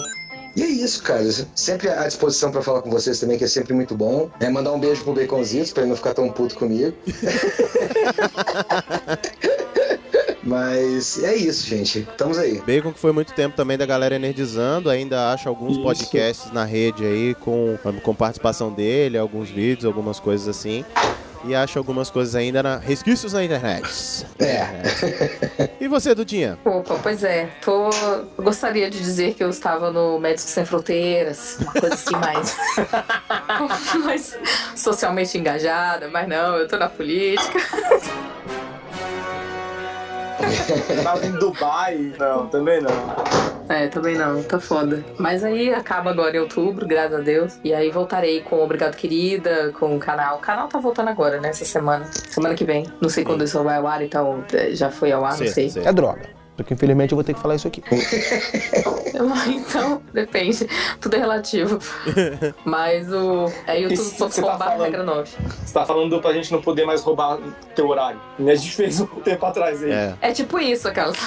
E 0.55 0.63
é 0.63 0.67
isso, 0.67 1.01
cara. 1.01 1.23
Sempre 1.55 1.89
à 1.89 2.05
disposição 2.05 2.51
pra 2.51 2.61
falar 2.61 2.81
com 2.81 2.91
vocês 2.91 3.19
também, 3.19 3.37
que 3.37 3.43
é 3.43 3.47
sempre 3.47 3.73
muito 3.73 3.95
bom. 3.95 4.29
É 4.39 4.49
mandar 4.49 4.73
um 4.73 4.79
beijo 4.79 5.03
pro 5.03 5.13
Baconzitos 5.13 5.71
pra 5.71 5.83
ele 5.83 5.89
não 5.89 5.97
ficar 5.97 6.13
tão 6.13 6.29
puto 6.29 6.55
comigo. 6.55 6.95
Mas 10.43 11.21
é 11.23 11.35
isso, 11.35 11.67
gente. 11.67 11.99
Estamos 11.99 12.37
aí. 12.37 12.61
Bacon 12.61 12.93
que 12.93 12.99
foi 12.99 13.11
muito 13.11 13.33
tempo 13.33 13.55
também 13.55 13.77
da 13.77 13.85
galera 13.85 14.15
energizando, 14.15 14.89
ainda 14.89 15.31
acha 15.31 15.49
alguns 15.49 15.73
Isso. 15.73 15.83
podcasts 15.83 16.51
na 16.51 16.63
rede 16.63 17.05
aí 17.05 17.35
com, 17.35 17.77
com 18.03 18.15
participação 18.15 18.71
dele, 18.71 19.17
alguns 19.17 19.49
vídeos, 19.49 19.85
algumas 19.85 20.19
coisas 20.19 20.47
assim. 20.47 20.85
E 21.45 21.55
acha 21.55 21.79
algumas 21.79 22.09
coisas 22.09 22.35
ainda 22.35 22.61
na 22.61 22.77
resquícios 22.77 23.31
na 23.31 23.43
internet. 23.43 24.25
É. 24.39 25.69
E 25.79 25.87
você, 25.87 26.13
Dudinha? 26.13 26.59
Opa, 26.65 26.99
pois 27.01 27.23
é. 27.23 27.49
Tô... 27.63 27.89
eu 27.89 28.43
Gostaria 28.43 28.89
de 28.89 28.99
dizer 28.99 29.33
que 29.35 29.43
eu 29.43 29.49
estava 29.49 29.89
no 29.89 30.19
Médicos 30.19 30.51
Sem 30.51 30.65
Fronteiras, 30.65 31.57
uma 31.61 31.71
coisa 31.71 31.95
assim 31.95 32.15
mais... 32.15 32.57
mais 34.03 34.37
socialmente 34.75 35.37
engajada, 35.37 36.09
mas 36.09 36.27
não, 36.27 36.57
eu 36.57 36.67
tô 36.67 36.77
na 36.77 36.89
política. 36.89 37.57
Tava 41.03 41.25
em 41.25 41.31
Dubai. 41.31 42.13
Não, 42.17 42.47
também 42.47 42.81
não. 42.81 42.89
É, 43.69 43.87
também 43.87 44.15
não, 44.15 44.41
tá 44.41 44.59
foda. 44.59 45.03
Mas 45.17 45.43
aí 45.43 45.71
acaba 45.71 46.09
agora 46.09 46.35
em 46.35 46.39
outubro, 46.39 46.87
graças 46.87 47.19
a 47.19 47.21
Deus. 47.21 47.59
E 47.63 47.73
aí 47.73 47.91
voltarei 47.91 48.41
com 48.41 48.63
Obrigado 48.63 48.95
Querida, 48.95 49.71
com 49.79 49.95
o 49.95 49.99
canal. 49.99 50.37
O 50.37 50.41
canal 50.41 50.67
tá 50.67 50.79
voltando 50.79 51.09
agora, 51.09 51.39
né? 51.39 51.49
Essa 51.49 51.65
semana. 51.65 52.05
Semana 52.11 52.55
que 52.55 52.65
vem. 52.65 52.87
Não 52.99 53.09
sei 53.09 53.23
quando 53.23 53.43
isso 53.43 53.63
vai 53.63 53.77
ao 53.77 53.85
ar, 53.85 54.01
então 54.01 54.43
é, 54.53 54.73
já 54.73 54.89
foi 54.89 55.11
ao 55.11 55.23
ar, 55.23 55.37
não 55.37 55.47
sei. 55.47 55.71
É 55.83 55.93
droga. 55.93 56.38
Porque 56.63 56.73
infelizmente 56.73 57.11
eu 57.11 57.15
vou 57.15 57.23
ter 57.23 57.33
que 57.33 57.39
falar 57.39 57.55
isso 57.55 57.67
aqui. 57.67 57.81
Então, 59.47 60.01
depende. 60.13 60.67
Tudo 61.01 61.15
é 61.15 61.19
relativo. 61.19 61.79
Mas 62.63 63.11
o. 63.11 63.47
É 63.67 63.73
tá 63.73 63.73
youtube.com.br 63.73 64.57
falando. 64.57 64.81
regra 64.81 65.03
9. 65.03 65.31
Você 65.65 65.73
tá 65.73 65.85
falando 65.85 66.21
pra 66.21 66.33
gente 66.33 66.51
não 66.51 66.61
poder 66.61 66.85
mais 66.85 67.01
roubar 67.01 67.37
teu 67.75 67.87
horário. 67.89 68.19
A 68.39 68.55
gente 68.55 68.75
fez 68.75 68.99
um 69.01 69.05
tempo 69.05 69.45
atrás 69.45 69.83
aí. 69.83 69.91
É. 69.91 70.15
É 70.21 70.31
tipo 70.31 70.59
isso, 70.59 70.87
aquela. 70.87 71.11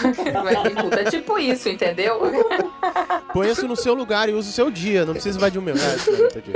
É 0.92 1.10
tipo 1.10 1.38
isso, 1.38 1.68
entendeu? 1.68 2.20
Põe 3.32 3.50
isso 3.50 3.66
no 3.66 3.76
seu 3.76 3.94
lugar 3.94 4.28
e 4.28 4.32
use 4.32 4.50
o 4.50 4.52
seu 4.52 4.70
dia, 4.70 5.04
não 5.04 5.12
precisa 5.14 5.36
invadir 5.38 5.58
o 5.58 5.62
meu. 5.62 5.74
É, 5.74 5.78
mesmo, 5.78 6.24
entendi. 6.26 6.52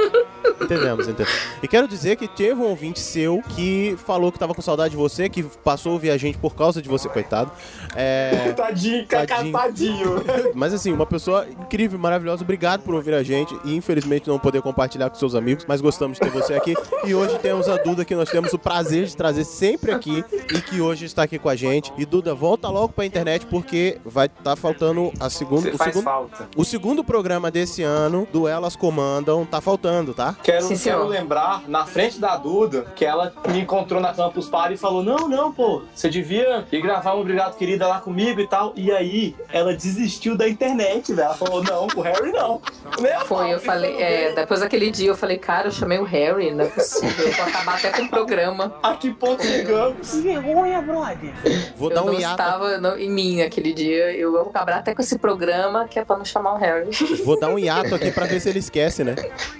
Entendemos, 0.61 1.09
entendemos. 1.09 1.33
E 1.63 1.69
quero 1.69 1.89
dizer 1.89 2.17
que 2.17 2.29
teve 2.29 2.61
um 2.61 2.67
ouvinte 2.67 3.01
seu 3.01 3.43
que 3.55 3.97
falou 4.05 4.31
que 4.31 4.39
tava 4.39 4.55
com 4.55 4.63
saudade 4.63 4.91
de 4.91 4.97
você, 4.97 5.29
que 5.29 5.43
passou 5.43 5.91
a 5.91 5.95
ouvir 5.95 6.11
a 6.11 6.17
gente 6.17 6.39
por 6.39 6.55
causa 6.55 6.81
de 6.81 6.89
você, 6.89 7.09
coitado. 7.09 7.51
É. 7.95 8.55
Tadinho, 8.67 9.07
Tadinho. 9.07 9.53
tadinho. 9.53 10.25
Mas 10.55 10.75
assim, 10.75 10.93
uma 10.93 11.07
pessoa 11.07 11.47
incrível, 11.49 11.99
maravilhosa. 11.99 12.43
Obrigado 12.43 12.83
por 12.83 12.95
ouvir 12.95 13.15
a 13.15 13.23
gente 13.23 13.57
e 13.65 13.75
infelizmente 13.77 14.29
não 14.29 14.39
poder 14.39 14.63
compartilhar 14.63 15.09
com 15.11 15.17
seus 15.17 15.35
amigos, 15.35 15.65
mas 15.67 15.81
gostamos 15.81 16.19
de 16.19 16.25
ter 16.25 16.31
você 16.31 16.55
aqui. 16.55 16.75
E 17.05 17.15
hoje 17.15 17.39
temos 17.39 17.69
a 17.69 17.77
Duda 17.77 18.05
que 18.05 18.15
nós 18.15 18.29
temos 18.31 18.53
o 18.53 18.59
prazer 18.59 19.07
de 19.07 19.17
trazer 19.17 19.45
sempre 19.45 19.93
aqui 19.93 20.25
e 20.53 20.61
que 20.61 20.81
hoje 20.81 21.05
está 21.05 21.23
aqui 21.23 21.39
com 21.39 21.49
a 21.49 21.55
gente. 21.57 21.93
E 21.97 22.05
Duda, 22.05 22.35
volta 22.35 22.69
logo 22.69 22.89
pra 22.89 23.05
internet 23.05 23.47
porque 23.47 23.99
vai 24.05 24.27
estar 24.27 24.57
faltando 24.57 25.13
a 25.21 25.31
segunda, 25.31 25.71
o 25.71 25.77
faz 25.77 25.93
segundo 25.93 26.05
falta. 26.05 26.49
o 26.57 26.65
segundo 26.65 27.05
programa 27.05 27.51
desse 27.51 27.83
ano 27.83 28.27
do 28.33 28.49
Elas 28.49 28.75
Comandam 28.75 29.45
tá 29.45 29.61
faltando, 29.61 30.15
tá? 30.15 30.37
Quero, 30.43 30.65
Sim, 30.67 30.79
quero 30.79 31.07
lembrar, 31.07 31.63
na 31.69 31.85
frente 31.85 32.19
da 32.19 32.37
Duda, 32.37 32.87
que 32.97 33.05
ela 33.05 33.33
me 33.49 33.61
encontrou 33.61 34.01
na 34.01 34.13
Campus 34.13 34.49
Party 34.49 34.75
e 34.75 34.77
falou: 34.77 35.03
Não, 35.03 35.29
não, 35.29 35.53
pô, 35.53 35.83
você 35.95 36.09
devia 36.09 36.67
ir 36.73 36.81
gravar 36.81 37.15
um 37.15 37.21
Obrigado 37.21 37.57
Querida 37.57 37.87
lá 37.87 38.01
comigo 38.01 38.41
e 38.41 38.47
tal. 38.47 38.56
E 38.77 38.91
aí, 38.93 39.35
ela 39.53 39.75
desistiu 39.75 40.37
da 40.37 40.49
internet, 40.49 41.13
velho. 41.13 41.27
Ela 41.27 41.35
falou: 41.35 41.63
Não, 41.63 41.87
o 41.95 42.01
Harry 42.01 42.33
não. 42.33 42.61
Pau, 42.61 43.27
Foi, 43.27 43.53
eu 43.53 43.61
falei, 43.61 44.01
é, 44.01 44.33
depois 44.33 44.61
daquele 44.61 44.91
dia 44.91 45.09
eu 45.09 45.17
falei, 45.17 45.37
cara, 45.39 45.69
eu 45.69 45.73
chamei 45.73 45.99
o 45.99 46.05
Harry, 46.05 46.51
não 46.55 46.65
é 46.65 46.69
possível, 46.69 47.27
eu 47.27 47.33
vou 47.33 47.45
acabar 47.45 47.75
até 47.75 47.91
com 47.91 48.03
o 48.03 48.09
programa. 48.09 48.75
A 48.83 48.95
que 48.95 49.13
ponto 49.13 49.43
chegamos? 49.45 50.11
Que 50.13 50.21
vergonha, 50.21 50.81
brother. 50.81 51.33
Vou 51.77 51.91
eu 51.91 51.95
dar 51.97 52.03
um 52.03 52.07
não 52.07 52.15
hiato. 52.21 52.33
estava 52.41 52.79
no- 52.79 52.97
em 52.97 53.11
mim 53.11 53.43
aquele 53.43 53.73
dia, 53.75 54.13
eu 54.17 54.33
vou 54.33 54.43
acabar 54.43 54.75
até 54.77 54.95
com 54.95 55.03
esse 55.03 55.19
programa 55.19 55.87
que 55.89 55.99
é 55.99 56.05
pra 56.05 56.17
não 56.17 56.25
chamar 56.25 56.55
o 56.55 56.57
Harry. 56.59 56.89
Vou 57.25 57.39
dar 57.39 57.49
um 57.49 57.59
hiato 57.59 57.95
aqui 57.95 58.11
pra 58.11 58.25
ver 58.27 58.41
se 58.41 58.49
ele 58.49 58.61
esquece, 58.61 59.03
né? 59.05 59.15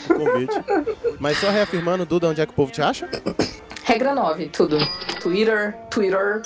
O 0.09 0.15
convite. 0.15 0.55
Mas 1.19 1.39
só 1.39 1.51
reafirmando, 1.51 2.07
Duda, 2.07 2.29
onde 2.29 2.41
é 2.41 2.47
que 2.47 2.53
o 2.53 2.55
povo 2.57 2.71
te 2.73 2.81
acha? 2.81 3.09
Regra 3.85 4.15
9, 4.15 4.47
tudo. 4.49 4.79
Twitter, 5.21 5.77
Twitter, 5.91 6.43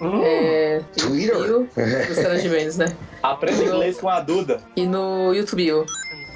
é, 0.00 0.80
Twitter? 0.96 1.36
YouTube, 1.36 1.68
Luciana 2.08 2.38
Gimenez, 2.38 2.76
né? 2.76 2.94
Aprenda 3.22 3.64
inglês 3.64 3.98
com 3.98 4.08
a 4.08 4.20
Duda. 4.20 4.60
E 4.76 4.86
no 4.86 5.32
YouTube. 5.34 5.86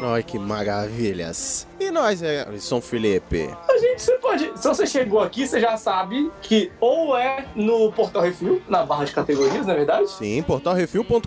Ai, 0.02 0.22
que 0.22 0.38
maravilhas. 0.38 1.66
E 1.78 1.90
nós, 1.90 2.22
é, 2.22 2.46
São 2.58 2.80
Felipe? 2.80 3.50
A 3.68 3.78
gente, 3.78 4.00
você 4.00 4.12
pode. 4.14 4.50
Se 4.56 4.66
você 4.66 4.86
chegou 4.86 5.20
aqui, 5.20 5.46
você 5.46 5.60
já 5.60 5.76
sabe 5.76 6.30
que 6.40 6.72
ou 6.80 7.16
é 7.16 7.44
no 7.54 7.92
Portal 7.92 8.22
Refil, 8.22 8.62
na 8.66 8.82
barra 8.82 9.04
de 9.04 9.12
categorias, 9.12 9.66
na 9.66 9.74
é 9.74 9.76
verdade? 9.76 10.10
Sim, 10.10 10.42
portalrefil.com.br. 10.42 11.20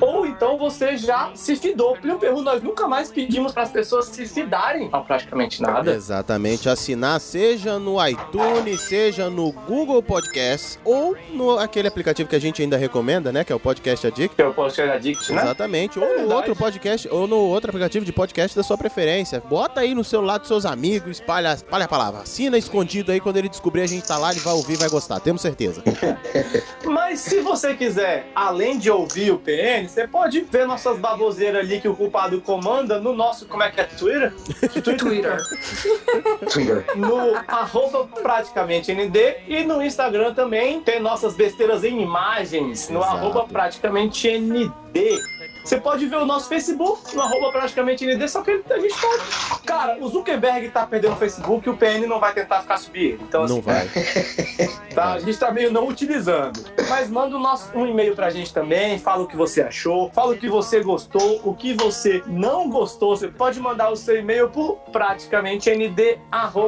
Ou 0.00 0.23
então 0.36 0.58
você 0.58 0.96
já 0.96 1.30
se 1.34 1.54
fidou. 1.56 1.96
Plio 1.96 2.18
Perru, 2.18 2.42
nós 2.42 2.62
nunca 2.62 2.88
mais 2.88 3.10
pedimos 3.10 3.52
para 3.52 3.62
as 3.62 3.70
pessoas 3.70 4.06
se 4.06 4.26
fidarem 4.26 4.88
a 4.92 5.00
praticamente 5.00 5.62
nada. 5.62 5.92
Exatamente, 5.92 6.68
assinar 6.68 7.20
seja 7.20 7.78
no 7.78 8.04
iTunes, 8.06 8.80
seja 8.82 9.30
no 9.30 9.52
Google 9.52 10.02
Podcast 10.02 10.78
ou 10.84 11.16
no 11.30 11.58
aquele 11.58 11.86
aplicativo 11.88 12.28
que 12.28 12.36
a 12.36 12.40
gente 12.40 12.60
ainda 12.60 12.76
recomenda, 12.76 13.30
né, 13.30 13.44
que 13.44 13.52
é 13.52 13.56
o 13.56 13.60
Podcast 13.60 14.06
Addict. 14.06 14.34
Que 14.34 14.42
é 14.42 14.46
o 14.46 14.52
Podcast 14.52 14.96
Addict, 14.96 15.32
né? 15.32 15.42
Exatamente, 15.42 15.98
ou 15.98 16.04
no 16.04 16.14
verdade. 16.14 16.34
outro 16.34 16.56
podcast, 16.56 17.08
ou 17.08 17.26
no 17.28 17.36
outro 17.36 17.70
aplicativo 17.70 18.04
de 18.04 18.12
podcast 18.12 18.56
da 18.56 18.62
sua 18.62 18.76
preferência. 18.76 19.40
Bota 19.40 19.80
aí 19.80 19.94
no 19.94 20.02
celular 20.02 20.38
dos 20.38 20.48
seus 20.48 20.66
amigos, 20.66 21.18
espalha, 21.18 21.54
espalha 21.54 21.84
a 21.84 21.88
palavra. 21.88 22.22
Assina 22.22 22.58
escondido 22.58 23.12
aí, 23.12 23.20
quando 23.20 23.36
ele 23.36 23.48
descobrir 23.48 23.82
a 23.82 23.86
gente 23.86 24.06
tá 24.06 24.18
lá, 24.18 24.32
ele 24.32 24.40
vai 24.40 24.54
ouvir, 24.54 24.76
vai 24.76 24.88
gostar, 24.88 25.20
temos 25.20 25.40
certeza. 25.42 25.82
Mas 26.84 27.20
se 27.20 27.40
você 27.40 27.74
quiser, 27.74 28.26
além 28.34 28.78
de 28.78 28.90
ouvir 28.90 29.30
o 29.30 29.38
PN, 29.38 29.88
você 29.88 30.08
pode 30.08 30.23
ver 30.50 30.66
nossas 30.66 30.98
baboseiras 30.98 31.60
ali 31.60 31.80
que 31.80 31.88
o 31.88 31.94
culpado 31.94 32.40
comanda 32.40 33.00
no 33.00 33.14
nosso, 33.14 33.46
como 33.46 33.62
é 33.62 33.70
que 33.70 33.80
é, 33.80 33.84
Twitter? 33.84 34.32
Twitter. 34.98 35.36
Twitter. 36.50 36.96
No 36.96 37.36
arroba 37.46 38.06
praticamente 38.22 38.92
ND 38.92 39.36
e 39.48 39.64
no 39.64 39.82
Instagram 39.82 40.34
também 40.34 40.80
tem 40.80 41.00
nossas 41.00 41.34
besteiras 41.34 41.84
em 41.84 42.00
imagens 42.00 42.88
no 42.88 43.00
Exato. 43.00 43.16
arroba 43.16 43.44
praticamente 43.44 44.28
ND. 44.28 44.70
Você 45.64 45.78
pode 45.78 46.06
ver 46.06 46.16
o 46.16 46.26
nosso 46.26 46.48
Facebook 46.48 47.16
no 47.16 47.22
arroba 47.22 47.50
praticamente 47.50 48.04
ND, 48.04 48.28
só 48.28 48.42
que 48.42 48.62
a 48.68 48.78
gente 48.78 48.94
tá. 48.94 49.58
Cara, 49.64 49.96
o 49.98 50.08
Zuckerberg 50.08 50.68
tá 50.68 50.86
perdendo 50.86 51.14
o 51.14 51.16
Facebook 51.16 51.66
e 51.66 51.70
o 51.70 51.76
PN 51.76 52.06
não 52.06 52.20
vai 52.20 52.34
tentar 52.34 52.60
ficar 52.60 52.76
subir. 52.76 53.18
Então, 53.22 53.46
Não 53.46 53.58
assim, 53.58 53.60
vai. 53.62 53.88
Tá, 54.94 55.14
a 55.14 55.18
gente 55.18 55.36
tá 55.36 55.50
meio 55.50 55.72
não 55.72 55.88
utilizando. 55.88 56.64
Mas 56.88 57.10
manda 57.10 57.34
o 57.36 57.38
nosso, 57.40 57.76
um 57.76 57.84
e-mail 57.84 58.14
pra 58.14 58.30
gente 58.30 58.54
também, 58.54 58.96
fala 58.96 59.24
o 59.24 59.26
que 59.26 59.36
você 59.36 59.60
achou, 59.60 60.08
fala 60.12 60.34
o 60.34 60.38
que 60.38 60.48
você 60.48 60.80
gostou, 60.84 61.40
o 61.42 61.52
que 61.52 61.74
você 61.74 62.22
não 62.28 62.70
gostou. 62.70 63.16
Você 63.16 63.26
pode 63.26 63.58
mandar 63.58 63.90
o 63.90 63.96
seu 63.96 64.16
e-mail 64.16 64.48
por 64.50 64.76
praticamente 64.92 65.68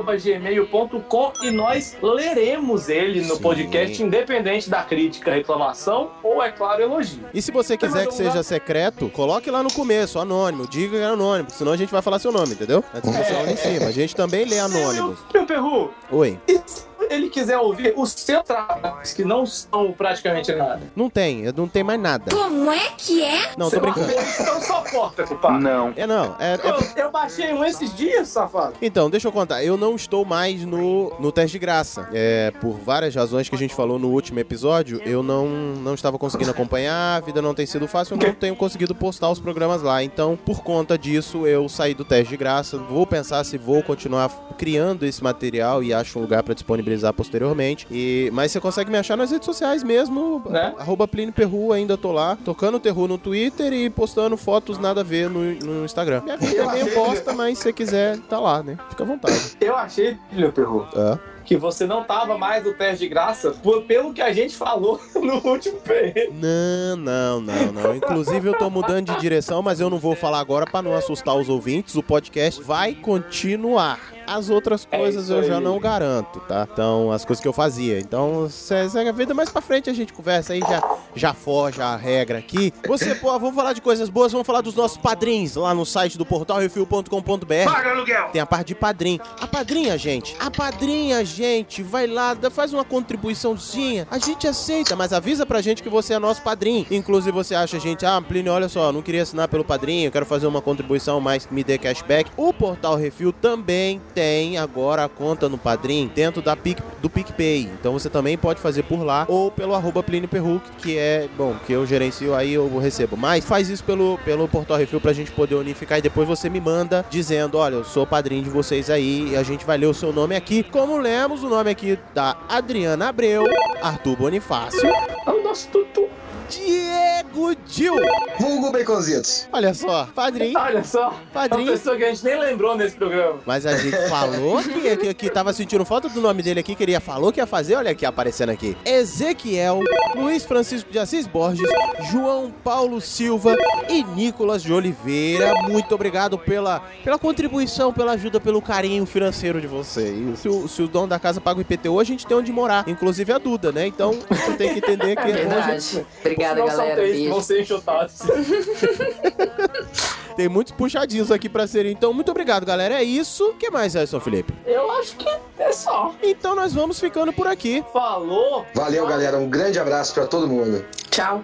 nd@gmail.com 0.06 1.32
e 1.42 1.52
nós 1.52 1.96
leremos 2.02 2.88
ele 2.88 3.20
no 3.20 3.36
Sim. 3.36 3.42
podcast, 3.42 4.02
independente 4.02 4.68
da 4.68 4.82
crítica, 4.82 5.30
reclamação 5.32 6.10
ou, 6.20 6.42
é 6.42 6.50
claro, 6.50 6.82
elogio. 6.82 7.26
E 7.32 7.40
se 7.40 7.52
você 7.52 7.76
quiser 7.76 8.08
que 8.08 8.14
um 8.14 8.16
seja 8.16 8.42
secreto, 8.42 8.85
coloque 9.12 9.50
lá 9.50 9.62
no 9.62 9.72
começo, 9.72 10.18
anônimo, 10.18 10.66
diga 10.66 10.96
que 10.96 11.02
é 11.02 11.06
anônimo, 11.06 11.48
senão 11.50 11.72
a 11.72 11.76
gente 11.76 11.90
vai 11.90 12.02
falar 12.02 12.18
seu 12.18 12.32
nome, 12.32 12.52
entendeu? 12.52 12.82
Na 12.92 13.00
descrição 13.00 13.42
lá 13.42 13.50
em 13.50 13.56
cima. 13.56 13.86
A 13.86 13.92
gente 13.92 14.14
também 14.14 14.44
lê 14.44 14.58
anônimos. 14.58 15.18
Meu 15.32 15.46
Perru, 15.46 15.90
Oi. 16.10 16.38
se 16.66 16.86
ele 17.10 17.28
quiser 17.28 17.58
ouvir 17.58 17.94
os 17.96 18.10
seus 18.12 18.42
trabalhos, 18.42 19.12
que 19.12 19.24
não 19.24 19.44
são 19.46 19.92
praticamente 19.92 20.52
nada? 20.54 20.80
Não 20.94 21.08
tem, 21.10 21.44
não 21.52 21.68
tem 21.68 21.82
mais 21.82 22.00
nada. 22.00 22.30
Como 22.30 22.70
é 22.70 22.90
que 22.96 23.22
é? 23.22 23.52
Não, 23.56 23.70
tô 23.70 23.80
brincando. 23.80 24.10
Então 24.12 24.60
só 24.60 24.80
porta, 24.82 25.24
culpado. 25.24 25.58
Não. 25.60 25.92
É 25.96 26.06
não, 26.06 26.36
é, 26.38 26.54
é- 26.54 26.60
Eu, 26.96 27.04
eu 27.04 27.10
baixei 27.10 27.52
um 27.52 27.64
esses 27.64 27.94
dias, 27.94 28.28
safado. 28.28 28.74
Então, 28.80 29.08
deixa 29.10 29.28
eu 29.28 29.32
contar. 29.32 29.62
Eu 29.64 29.76
não 29.76 29.94
estou 29.94 30.24
mais 30.24 30.64
no, 30.64 31.12
no 31.18 31.30
teste 31.32 31.52
de 31.52 31.58
graça. 31.58 32.08
É, 32.12 32.50
por 32.60 32.72
várias 32.78 33.14
razões 33.14 33.48
que 33.48 33.54
a 33.54 33.58
gente 33.58 33.74
falou 33.74 33.98
no 33.98 34.08
último 34.08 34.38
episódio, 34.38 35.00
eu 35.04 35.22
não, 35.22 35.46
não 35.48 35.94
estava 35.94 36.18
conseguindo 36.18 36.50
acompanhar, 36.50 37.16
a 37.16 37.20
vida 37.20 37.40
não 37.42 37.54
tem 37.54 37.66
sido 37.66 37.86
fácil, 37.88 38.16
eu 38.16 38.26
não 38.26 38.34
tenho 38.34 38.56
conseguido 38.56 38.94
postar 38.94 39.30
os 39.30 39.38
programas 39.40 39.82
lá. 39.82 40.02
Então, 40.02 40.36
por 40.36 40.62
conta 40.62 40.98
disso, 40.98 41.46
eu 41.46 41.68
saí 41.68 41.94
do 41.94 42.04
teste 42.04 42.30
de 42.30 42.36
graça. 42.36 42.76
Vou 42.78 43.06
pensar 43.06 43.44
se 43.44 43.56
vou 43.58 43.82
continuar 43.82 44.28
criando 44.58 45.04
esse 45.04 45.22
material 45.22 45.82
e 45.82 45.92
acho 45.92 46.18
um 46.18 46.22
lugar 46.22 46.42
para 46.42 46.54
disponibilizar 46.54 46.95
posteriormente. 47.12 47.86
E, 47.90 48.30
mas 48.32 48.52
você 48.52 48.60
consegue 48.60 48.90
me 48.90 48.98
achar 48.98 49.16
nas 49.16 49.30
redes 49.30 49.46
sociais 49.46 49.82
mesmo, 49.82 50.42
Né? 50.48 50.74
arroba 50.78 51.06
Plínio 51.08 51.32
Perru, 51.32 51.72
ainda 51.72 51.96
tô 51.96 52.12
lá, 52.12 52.36
tocando 52.44 52.78
Terru 52.80 53.06
no 53.08 53.18
Twitter 53.18 53.72
e 53.72 53.88
postando 53.90 54.36
fotos 54.36 54.78
nada 54.78 55.00
a 55.00 55.04
ver 55.04 55.28
no, 55.30 55.40
no 55.54 55.84
Instagram. 55.84 56.22
Minha 56.22 56.36
vida 56.36 56.62
é 56.62 56.72
meio 56.72 56.94
bosta, 56.94 57.32
mas 57.32 57.58
se 57.58 57.64
você 57.64 57.72
quiser, 57.72 58.18
tá 58.28 58.38
lá, 58.40 58.62
né? 58.62 58.76
Fica 58.90 59.02
à 59.02 59.06
vontade. 59.06 59.56
Eu 59.60 59.76
achei, 59.76 60.16
meu 60.32 60.52
perro, 60.52 60.86
É. 60.94 61.18
que 61.44 61.56
você 61.56 61.86
não 61.86 62.04
tava 62.04 62.36
mais 62.38 62.64
no 62.64 62.72
teste 62.74 62.98
de 63.04 63.08
graça 63.08 63.50
por- 63.62 63.82
pelo 63.82 64.12
que 64.12 64.20
a 64.22 64.32
gente 64.32 64.54
falou 64.56 65.00
no 65.14 65.34
último 65.48 65.78
PN. 65.80 66.30
Não, 66.32 66.96
não, 66.96 67.40
não, 67.40 67.72
não. 67.72 67.94
Inclusive 67.96 68.48
eu 68.48 68.54
tô 68.54 68.68
mudando 68.70 69.12
de 69.14 69.20
direção, 69.20 69.62
mas 69.62 69.80
eu 69.80 69.88
não 69.90 69.98
vou 69.98 70.14
falar 70.16 70.40
agora 70.40 70.66
pra 70.66 70.82
não 70.82 70.94
assustar 70.94 71.36
os 71.36 71.48
ouvintes. 71.48 71.94
O 71.94 72.02
podcast 72.02 72.62
vai 72.62 72.94
continuar. 72.94 73.98
As 74.26 74.50
outras 74.50 74.86
É 74.90 74.98
coisas 74.98 75.24
isso 75.24 75.32
eu 75.32 75.42
já 75.44 75.60
não 75.60 75.78
garanto, 75.78 76.40
tá? 76.40 76.66
Então, 76.72 77.10
as 77.12 77.24
coisas 77.24 77.40
que 77.42 77.48
eu 77.48 77.52
fazia. 77.52 77.98
Então, 77.98 78.48
se- 78.50 78.88
segue 78.90 79.08
a 79.08 79.12
vida 79.12 79.32
mais 79.34 79.48
pra 79.50 79.60
frente, 79.62 79.88
a 79.88 79.92
gente 79.92 80.12
conversa 80.12 80.52
aí, 80.52 80.60
já, 80.60 80.82
já 81.14 81.32
foge 81.34 81.80
a 81.80 81.96
regra 81.96 82.38
aqui. 82.38 82.72
Você, 82.86 83.14
pô, 83.14 83.30
vamos 83.38 83.54
falar 83.54 83.72
de 83.72 83.80
coisas 83.80 84.08
boas, 84.08 84.32
vamos 84.32 84.46
falar 84.46 84.60
dos 84.60 84.74
nossos 84.74 84.96
padrinhos 84.98 85.56
lá 85.56 85.74
no 85.74 85.84
site 85.86 86.18
do 86.18 86.24
portalrefil.com.br. 86.26 87.64
Paga 87.64 87.90
aluguel. 87.90 88.28
Tem 88.32 88.40
a 88.40 88.46
parte 88.46 88.68
de 88.68 88.74
padrinho. 88.74 89.20
A 89.40 89.46
padrinha, 89.46 89.96
gente. 89.98 90.36
A 90.38 90.50
padrinha, 90.50 91.24
gente. 91.24 91.82
Vai 91.82 92.06
lá, 92.06 92.36
faz 92.50 92.72
uma 92.72 92.84
contribuiçãozinha. 92.84 94.06
A 94.10 94.18
gente 94.18 94.46
aceita, 94.46 94.96
mas 94.96 95.12
avisa 95.12 95.44
pra 95.46 95.60
gente 95.60 95.82
que 95.82 95.88
você 95.88 96.14
é 96.14 96.18
nosso 96.18 96.42
padrinho. 96.42 96.86
Inclusive, 96.90 97.32
você 97.32 97.54
acha, 97.54 97.78
gente, 97.78 98.04
ah, 98.04 98.20
Plínio, 98.20 98.52
olha 98.52 98.68
só, 98.68 98.90
não 98.92 99.02
queria 99.02 99.22
assinar 99.22 99.48
pelo 99.48 99.64
padrinho, 99.64 100.10
quero 100.10 100.26
fazer 100.26 100.46
uma 100.46 100.60
contribuição, 100.62 101.20
mas 101.20 101.46
me 101.50 101.62
dê 101.62 101.78
cashback. 101.78 102.30
O 102.36 102.52
Portal 102.52 102.96
Refil 102.96 103.32
também 103.32 104.00
tem 104.16 104.56
agora 104.56 105.04
a 105.04 105.10
conta 105.10 105.46
no 105.46 105.58
padrinho 105.58 106.08
dentro 106.08 106.40
da 106.40 106.56
Pic, 106.56 106.78
do 107.02 107.10
PicPay. 107.10 107.68
Então 107.78 107.92
você 107.92 108.08
também 108.08 108.38
pode 108.38 108.58
fazer 108.58 108.82
por 108.84 109.02
lá 109.04 109.26
ou 109.28 109.50
pelo 109.50 109.74
arroba 109.74 110.02
Plínio 110.02 110.26
Perruc, 110.26 110.62
que 110.78 110.96
é, 110.96 111.28
bom, 111.36 111.54
que 111.66 111.74
eu 111.74 111.84
gerencio 111.84 112.34
aí, 112.34 112.54
eu 112.54 112.78
recebo. 112.78 113.14
Mas 113.14 113.44
faz 113.44 113.68
isso 113.68 113.84
pelo, 113.84 114.18
pelo 114.24 114.48
Portal 114.48 114.78
Refil 114.78 115.02
pra 115.02 115.12
gente 115.12 115.30
poder 115.32 115.56
unificar 115.56 115.98
e 115.98 116.02
depois 116.02 116.26
você 116.26 116.48
me 116.48 116.58
manda 116.58 117.04
dizendo, 117.10 117.58
olha, 117.58 117.74
eu 117.74 117.84
sou 117.84 118.06
padrinho 118.06 118.42
de 118.42 118.48
vocês 118.48 118.88
aí 118.88 119.32
e 119.32 119.36
a 119.36 119.42
gente 119.42 119.66
vai 119.66 119.76
ler 119.76 119.86
o 119.86 119.92
seu 119.92 120.14
nome 120.14 120.34
aqui. 120.34 120.62
Como 120.62 120.96
lemos 120.96 121.44
o 121.44 121.50
nome 121.50 121.68
aqui 121.68 121.98
da 122.14 122.38
Adriana 122.48 123.10
Abreu, 123.10 123.44
Arthur 123.82 124.16
Bonifácio, 124.16 124.80
É 125.26 125.30
o 125.30 125.44
nosso 125.44 125.68
tutu. 125.68 126.08
Diego 126.48 127.54
Dil. 127.66 127.94
Vulgo 128.38 128.70
Baconzitos. 128.70 129.48
Olha 129.52 129.74
só, 129.74 130.06
padrinho. 130.14 130.58
Olha 130.58 130.84
só, 130.84 131.14
Padrinho. 131.32 131.70
uma 131.70 131.72
pessoa 131.72 131.96
que 131.96 132.04
a 132.04 132.08
gente 132.10 132.24
nem 132.24 132.38
lembrou 132.38 132.76
nesse 132.76 132.96
programa. 132.96 133.40
Mas 133.44 133.66
a 133.66 133.76
gente 133.76 133.96
falou 134.08 134.62
que, 134.62 134.96
que, 134.96 135.14
que 135.14 135.30
tava 135.30 135.52
sentindo 135.52 135.84
falta 135.84 136.08
do 136.08 136.20
nome 136.20 136.42
dele 136.42 136.60
aqui, 136.60 136.74
que 136.74 136.82
ele 136.82 136.92
ia, 136.92 137.00
falou 137.00 137.32
que 137.32 137.40
ia 137.40 137.46
fazer, 137.46 137.76
olha 137.76 137.90
aqui 137.90 138.04
aparecendo 138.06 138.50
aqui. 138.50 138.76
Ezequiel, 138.84 139.80
Luiz 140.14 140.44
Francisco 140.44 140.90
de 140.90 140.98
Assis 140.98 141.26
Borges, 141.26 141.68
João 142.10 142.52
Paulo 142.62 143.00
Silva 143.00 143.56
e 143.88 144.02
Nicolas 144.04 144.62
de 144.62 144.72
Oliveira. 144.72 145.54
Muito 145.68 145.94
obrigado 145.94 146.38
pela, 146.38 146.80
pela 147.02 147.18
contribuição, 147.18 147.92
pela 147.92 148.12
ajuda, 148.12 148.40
pelo 148.40 148.60
carinho 148.62 149.04
financeiro 149.06 149.60
de 149.60 149.66
vocês. 149.66 150.38
Se 150.38 150.48
o, 150.48 150.68
se 150.68 150.82
o 150.82 150.88
dono 150.88 151.08
da 151.08 151.18
casa 151.18 151.40
paga 151.40 151.58
o 151.58 151.62
IPTU, 151.62 151.98
a 151.98 152.04
gente 152.04 152.26
tem 152.26 152.36
onde 152.36 152.52
morar. 152.52 152.84
Inclusive 152.88 153.32
a 153.32 153.38
Duda, 153.38 153.72
né? 153.72 153.86
Então 153.86 154.18
você 154.28 154.52
tem 154.54 154.72
que 154.74 154.78
entender 154.78 155.16
que 155.16 155.22
É 155.22 155.32
verdade. 155.32 156.06
Obrigada, 156.36 156.60
Não 156.60 156.68
são 156.68 156.76
galera. 156.76 156.96
três 156.96 157.10
que 157.12 157.16
Beijo. 157.18 157.32
vão 157.32 157.42
ser 157.42 157.60
enxotados. 157.62 158.14
tem 160.36 160.48
muitos 160.48 160.72
puxadinhos 160.74 161.30
aqui 161.32 161.48
pra 161.48 161.66
serem. 161.66 161.92
Então, 161.92 162.12
muito 162.12 162.30
obrigado, 162.30 162.66
galera. 162.66 162.94
É 162.94 163.02
isso. 163.02 163.48
O 163.50 163.54
que 163.54 163.70
mais, 163.70 163.94
Edson 163.94 164.20
Felipe? 164.20 164.52
Eu 164.66 164.90
acho 164.92 165.16
que 165.16 165.28
é 165.58 165.72
só. 165.72 166.14
Então 166.22 166.54
nós 166.54 166.74
vamos 166.74 167.00
ficando 167.00 167.32
por 167.32 167.46
aqui. 167.46 167.82
Falou. 167.92 168.66
Valeu, 168.74 169.06
galera. 169.06 169.38
Um 169.38 169.48
grande 169.48 169.78
abraço 169.78 170.12
pra 170.14 170.26
todo 170.26 170.46
mundo. 170.46 170.84
Tchau. 171.10 171.42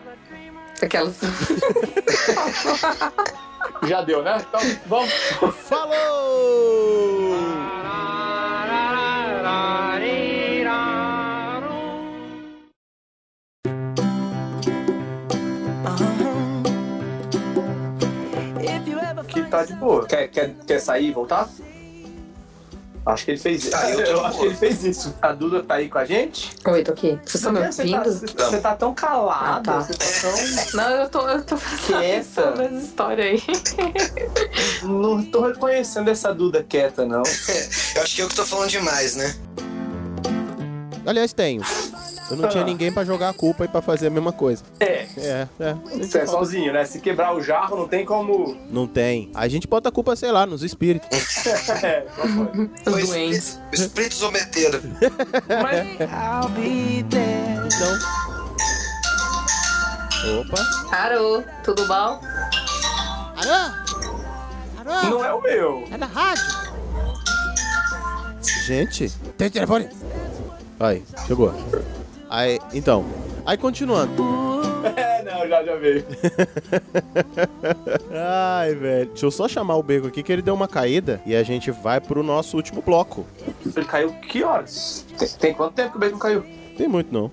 Aquelas. 0.83 1.15
Já 3.87 4.03
deu, 4.03 4.23
né? 4.23 4.45
Então, 4.49 4.61
vamos. 4.87 5.13
Falou! 5.69 7.33
Tá 19.59 19.65
de 19.65 19.75
boa. 19.75 20.07
Quer, 20.07 20.29
quer, 20.29 20.55
quer 20.67 20.79
sair 20.81 21.09
e 21.09 21.13
voltar? 21.13 21.49
Acho 23.05 23.25
que 23.25 23.33
ele 23.33 23.41
fez 23.41 23.65
isso. 23.65 23.77
Ah, 23.77 23.91
eu 23.91 23.99
eu 24.01 24.25
acho 24.25 24.39
que 24.39 24.45
ele 24.47 24.55
fez 24.55 24.85
isso. 24.85 25.13
A 25.21 25.33
Duda 25.33 25.61
tá 25.65 25.75
aí 25.75 25.89
com 25.89 25.99
a 25.99 26.05
gente? 26.05 26.53
Oi, 26.65 26.85
tô 26.85 26.93
aqui. 26.93 27.19
Vocês 27.25 27.35
estão 27.35 27.53
me 27.53 27.61
Você 27.67 27.85
tá, 27.91 27.99
ouvindo? 27.99 28.15
você- 28.17 28.27
você 28.27 28.61
tá 28.61 28.77
tão 28.77 28.95
calada, 28.95 29.59
Ah, 29.59 29.61
tá. 29.61 29.81
você 29.81 29.93
tá 29.95 30.05
tão... 30.21 30.33
Não, 30.81 30.91
eu 30.91 31.09
tô, 31.09 31.29
eu 31.29 31.43
tô 31.43 31.57
Quieta. 31.57 32.51
nessa 32.53 32.75
história 32.77 33.25
aí. 33.25 33.43
Não 34.85 35.21
tô 35.25 35.47
reconhecendo 35.49 36.11
essa 36.11 36.33
Duda 36.33 36.63
quieta, 36.63 37.05
não. 37.05 37.25
Eu 37.97 38.03
acho 38.03 38.15
que 38.15 38.23
eu 38.23 38.29
que 38.29 38.37
tô 38.37 38.45
falando 38.47 38.69
demais, 38.71 39.17
né? 39.17 39.35
Aliás, 41.05 41.33
tenho. 41.33 41.63
Eu 42.33 42.39
não 42.39 42.49
tinha 42.49 42.65
ninguém 42.65 42.91
pra 42.91 43.05
jogar 43.05 43.29
a 43.29 43.35
culpa 43.35 43.67
e 43.67 43.69
pra 43.69 43.83
fazer 43.83 44.07
a 44.07 44.11
mesma 44.11 44.33
coisa. 44.33 44.65
É. 44.81 45.07
É, 45.19 45.49
é. 45.61 45.75
Você 45.99 46.21
é 46.21 46.27
sozinho, 46.27 46.73
né? 46.73 46.83
Se 46.87 46.99
quebrar 46.99 47.35
o 47.35 47.43
jarro, 47.43 47.77
não 47.77 47.87
tem 47.87 48.07
como... 48.07 48.57
Não 48.71 48.87
tem. 48.87 49.31
A 49.35 49.47
gente 49.49 49.69
bota 49.69 49.91
a 49.91 49.93
culpa, 49.93 50.17
sei 50.17 50.33
lá, 50.33 50.47
nos 50.47 50.63
espíritos. 50.63 51.07
é, 51.85 52.07
não 52.17 52.47
pode. 52.47 52.71
Os 52.87 53.09
doentes. 53.09 53.61
O 53.71 53.75
espírito 53.75 54.15
zometeiro. 54.15 54.81
Então. 57.67 57.99
Opa. 60.41 60.97
Alô, 60.97 61.43
tudo 61.63 61.85
bom? 61.87 62.19
Alô? 63.37 63.73
Alô? 64.79 65.11
Não 65.11 65.25
é 65.25 65.35
o 65.35 65.43
meu. 65.43 65.85
É 65.91 65.99
da 65.99 66.07
rádio. 66.07 66.45
Gente, 68.65 69.11
tem 69.37 69.51
telefone? 69.51 69.89
Aí, 70.81 71.05
chegou. 71.27 71.53
Aí, 72.33 72.59
então. 72.73 73.05
Aí, 73.45 73.59
continuando. 73.59 74.25
É, 74.97 75.23
não, 75.23 75.47
já, 75.47 75.63
já 75.63 75.77
veio. 75.77 76.03
Ai, 78.11 78.75
velho. 78.75 79.09
Deixa 79.09 79.27
eu 79.27 79.31
só 79.31 79.47
chamar 79.47 79.77
o 79.77 79.83
Bacon 79.83 80.07
aqui 80.07 80.23
que 80.23 80.33
ele 80.33 80.41
deu 80.41 80.55
uma 80.55 80.67
caída 80.67 81.21
e 81.27 81.37
a 81.37 81.43
gente 81.43 81.71
vai 81.71 82.01
pro 82.01 82.23
nosso 82.23 82.57
último 82.57 82.81
bloco. 82.81 83.27
Ele 83.77 83.85
caiu 83.85 84.15
que 84.15 84.43
horas? 84.43 85.05
Tem, 85.19 85.29
tem 85.29 85.55
quanto 85.55 85.75
tempo 85.75 85.91
que 85.91 85.99
o 85.99 86.01
bacon 86.01 86.19
caiu? 86.19 86.43
Tem 86.75 86.89
muito, 86.89 87.13
não. 87.13 87.31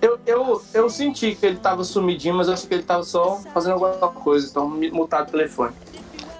Eu, 0.00 0.18
eu, 0.26 0.62
eu 0.72 0.88
senti 0.88 1.34
que 1.34 1.44
ele 1.44 1.58
tava 1.58 1.84
sumidinho, 1.84 2.34
mas 2.34 2.46
eu 2.46 2.54
acho 2.54 2.66
que 2.66 2.72
ele 2.72 2.84
tava 2.84 3.02
só 3.02 3.42
fazendo 3.52 3.74
alguma 3.74 4.10
coisa, 4.10 4.48
então 4.48 4.70
me 4.70 4.90
mutaram 4.90 5.26
o 5.26 5.30
telefone. 5.30 5.74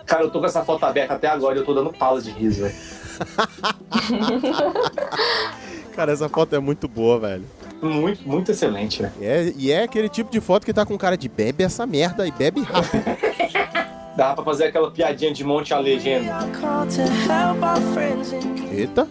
Cara, 0.07 0.23
eu 0.23 0.31
tô 0.31 0.41
com 0.41 0.47
essa 0.47 0.65
foto 0.65 0.87
aberta 0.87 1.13
até 1.13 1.29
agora 1.29 1.57
e 1.57 1.59
eu 1.59 1.67
tô 1.67 1.75
dando 1.75 1.93
pala 1.93 2.23
de 2.23 2.31
riso, 2.31 2.63
velho. 2.63 2.75
Cara, 5.99 6.13
essa 6.13 6.29
foto 6.29 6.55
é 6.55 6.61
muito 6.61 6.87
boa, 6.87 7.19
velho. 7.19 7.45
Muito, 7.81 8.29
muito 8.29 8.51
excelente, 8.51 9.03
né? 9.03 9.13
É, 9.21 9.53
e 9.57 9.71
é 9.71 9.83
aquele 9.85 10.09
tipo 10.09 10.31
de 10.31 10.41
foto 10.41 10.65
que 10.67 10.73
tá 10.73 10.85
com 10.85 10.99
cara 10.99 11.17
de 11.17 11.29
bebe 11.29 11.63
essa 11.65 11.87
merda 11.87 12.27
e 12.27 12.33
bebe 12.33 12.61
rápido. 12.63 13.05
Dá 14.17 14.35
pra 14.35 14.45
fazer 14.45 14.65
aquela 14.65 14.91
piadinha 14.91 15.33
de 15.33 15.45
monte 15.45 15.73
a 15.73 15.79
legenda. 15.79 16.35
Eita. 18.73 19.07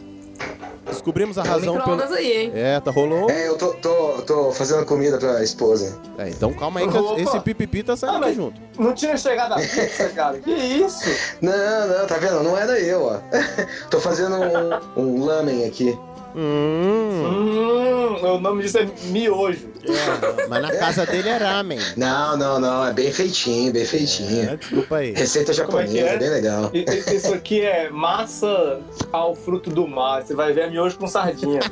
Descobrimos 0.85 1.37
a 1.37 1.43
Tem 1.43 1.51
razão 1.51 1.77
pelo. 1.81 2.13
aí, 2.13 2.31
hein? 2.45 2.51
É, 2.55 2.79
tá 2.79 2.91
rolou. 2.91 3.29
É, 3.29 3.47
eu 3.47 3.57
tô, 3.57 3.73
tô, 3.73 4.21
tô 4.25 4.51
fazendo 4.53 4.85
comida 4.85 5.17
pra 5.17 5.43
esposa. 5.43 5.99
É, 6.17 6.29
então 6.29 6.53
calma 6.53 6.79
aí 6.79 6.87
que 6.87 6.97
Opa. 6.97 7.21
esse 7.21 7.39
pipipi 7.41 7.83
tá 7.83 7.95
saindo 7.97 8.25
Ah, 8.25 8.33
junto. 8.33 8.59
Não 8.79 8.93
tinha 8.93 9.17
chegado 9.17 9.53
a 9.53 9.55
pizza, 9.57 10.09
cara. 10.15 10.39
Que 10.39 10.51
isso? 10.51 11.09
Não, 11.41 11.87
não, 11.87 12.07
tá 12.07 12.17
vendo? 12.17 12.41
Não 12.41 12.57
era 12.57 12.79
eu, 12.79 13.03
ó. 13.03 13.19
tô 13.91 13.99
fazendo 13.99 14.35
um, 14.37 15.01
um 15.01 15.25
lamen 15.25 15.65
aqui. 15.65 15.97
Hum. 16.35 17.23
Hum, 17.25 18.25
o 18.25 18.39
nome 18.39 18.63
disso 18.63 18.77
é 18.77 18.87
miojo. 19.05 19.69
É, 19.83 20.47
mas 20.47 20.61
na 20.61 20.75
casa 20.75 21.05
dele 21.05 21.29
é 21.29 21.37
ramen. 21.37 21.79
Não, 21.95 22.37
não, 22.37 22.59
não, 22.59 22.85
é 22.85 22.93
bem 22.93 23.11
feitinho, 23.11 23.71
bem 23.71 23.85
feitinho. 23.85 24.51
É, 24.51 24.55
desculpa 24.57 24.97
aí. 24.97 25.13
Receita 25.13 25.51
é 25.51 25.53
japonesa, 25.53 25.97
é? 25.97 26.17
bem 26.17 26.29
legal. 26.29 26.71
Isso 26.73 27.33
aqui 27.33 27.61
é 27.61 27.89
massa 27.89 28.79
ao 29.11 29.35
fruto 29.35 29.69
do 29.69 29.87
mar. 29.87 30.23
Você 30.23 30.35
vai 30.35 30.53
ver 30.53 30.61
é 30.61 30.69
miojo 30.69 30.97
com 30.97 31.07
sardinha. 31.07 31.59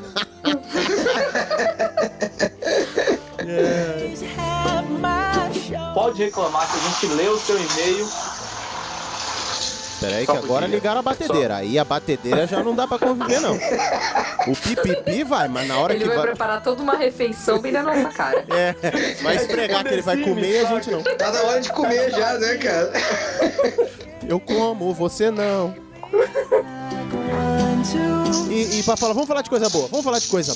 Pode 5.93 6.23
reclamar 6.23 6.67
que 6.69 6.77
a 6.77 6.81
gente 6.89 7.07
lê 7.15 7.27
o 7.27 7.37
seu 7.37 7.57
e-mail. 7.57 8.07
Peraí, 10.05 10.25
Só 10.25 10.33
que 10.33 10.37
agora 10.37 10.67
ligaram 10.67 10.99
a 10.99 11.01
batedeira. 11.01 11.55
Aí 11.57 11.79
a 11.79 11.83
batedeira 11.83 12.45
já 12.45 12.63
não 12.63 12.75
dá 12.75 12.87
pra 12.87 12.99
conviver, 12.99 13.39
não. 13.39 13.55
O 14.47 14.55
pipipi 14.55 15.23
vai, 15.23 15.47
mas 15.47 15.67
na 15.67 15.79
hora 15.79 15.93
Ele 15.93 16.03
que 16.03 16.07
vai 16.07 16.17
vai. 16.17 16.27
preparar 16.27 16.61
toda 16.61 16.81
uma 16.83 16.95
refeição 16.95 17.59
bem 17.59 17.71
na 17.71 17.81
nossa 17.81 18.09
cara. 18.09 18.45
É, 18.55 18.73
vai 19.21 19.35
esfregar 19.35 19.83
que 19.83 19.93
ele 19.93 20.01
vai 20.01 20.17
comer 20.17 20.49
e 20.51 20.57
a 20.59 20.65
gente 20.65 20.91
não. 20.91 21.01
Tá 21.03 21.31
na 21.31 21.41
hora 21.41 21.59
de 21.59 21.71
comer 21.71 22.11
já, 22.11 22.37
né, 22.37 22.55
cara? 22.57 22.91
Eu 24.29 24.39
como, 24.39 24.93
você 24.93 25.31
não. 25.31 25.75
E, 28.49 28.79
e 28.79 28.83
pra 28.83 28.95
falar, 28.95 29.13
vamos 29.13 29.27
falar 29.27 29.41
de 29.41 29.49
coisa 29.49 29.69
boa, 29.69 29.87
vamos 29.87 30.05
falar 30.05 30.19
de 30.19 30.27
coisa. 30.27 30.53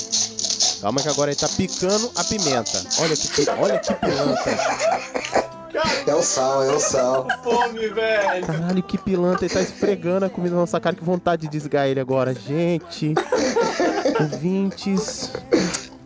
Calma 0.80 1.02
que 1.02 1.08
agora 1.08 1.30
ele 1.30 1.38
tá 1.38 1.48
picando 1.48 2.10
a 2.16 2.24
pimenta. 2.24 2.82
Olha 3.00 3.16
que, 3.16 3.50
olha 3.50 3.78
que 3.78 3.94
pilantra. 3.94 5.49
É 6.06 6.14
o 6.14 6.22
sal, 6.22 6.62
é 6.64 6.72
o 6.72 6.80
sal. 6.80 7.26
Fome, 7.42 7.88
velho. 7.88 8.46
Caralho, 8.46 8.82
que 8.82 8.98
pilantra. 8.98 9.44
Ele 9.46 9.54
tá 9.54 9.60
esfregando 9.60 10.26
a 10.26 10.30
comida 10.30 10.54
na 10.54 10.60
nossa 10.62 10.80
cara. 10.80 10.94
Que 10.96 11.04
vontade 11.04 11.42
de 11.42 11.48
desgar 11.48 11.86
ele 11.86 12.00
agora. 12.00 12.34
Gente. 12.34 13.14
Ouvintes. 14.20 15.32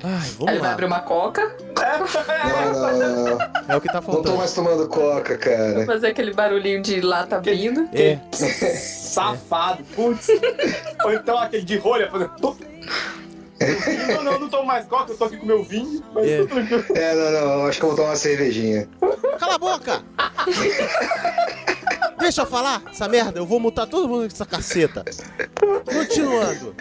Ai, 0.06 0.12
Aí 0.12 0.30
vamos 0.36 0.48
ele 0.52 0.58
vai 0.58 0.68
lá. 0.68 0.72
abrir 0.72 0.84
uma 0.84 1.00
coca, 1.00 1.56
Não, 1.78 2.92
não, 2.98 3.24
não. 3.24 3.38
É 3.68 3.74
o 3.76 3.80
que 3.80 3.88
tá 3.88 3.94
Não 3.94 4.02
tô 4.02 4.12
faltando. 4.12 4.36
mais 4.36 4.52
tomando 4.52 4.86
coca, 4.86 5.38
cara. 5.38 5.86
fazer 5.86 6.08
aquele 6.08 6.34
barulhinho 6.34 6.82
de 6.82 7.00
lata 7.00 7.40
vindo. 7.40 7.88
É. 7.92 8.18
Safado, 8.76 9.82
putz. 9.96 10.28
Ou 11.04 11.12
então 11.14 11.38
aquele 11.38 11.64
de 11.64 11.78
rolha 11.78 12.10
fazendo. 12.10 12.56
Não, 14.14 14.22
não, 14.24 14.40
não 14.40 14.48
tomo 14.48 14.64
mais 14.66 14.84
coca, 14.86 15.12
eu 15.12 15.16
tô 15.16 15.24
aqui 15.24 15.36
com 15.36 15.46
meu 15.46 15.62
vinho. 15.62 16.02
Mas 16.12 16.26
É. 16.28 16.38
tô 16.38 16.46
tranquilo. 16.48 16.84
É, 16.94 17.14
não, 17.14 17.30
não, 17.58 17.66
acho 17.66 17.78
que 17.78 17.84
eu 17.84 17.88
vou 17.90 17.96
tomar 17.96 18.10
uma 18.10 18.16
cervejinha. 18.16 18.88
Cala 19.38 19.54
a 19.54 19.58
boca! 19.58 20.02
Deixa 22.18 22.42
eu 22.42 22.46
falar 22.46 22.82
essa 22.90 23.08
merda. 23.08 23.38
Eu 23.38 23.46
vou 23.46 23.60
mutar 23.60 23.86
todo 23.86 24.08
mundo 24.08 24.20
com 24.22 24.26
essa 24.34 24.46
caceta. 24.46 25.04
Continuando. 25.84 26.74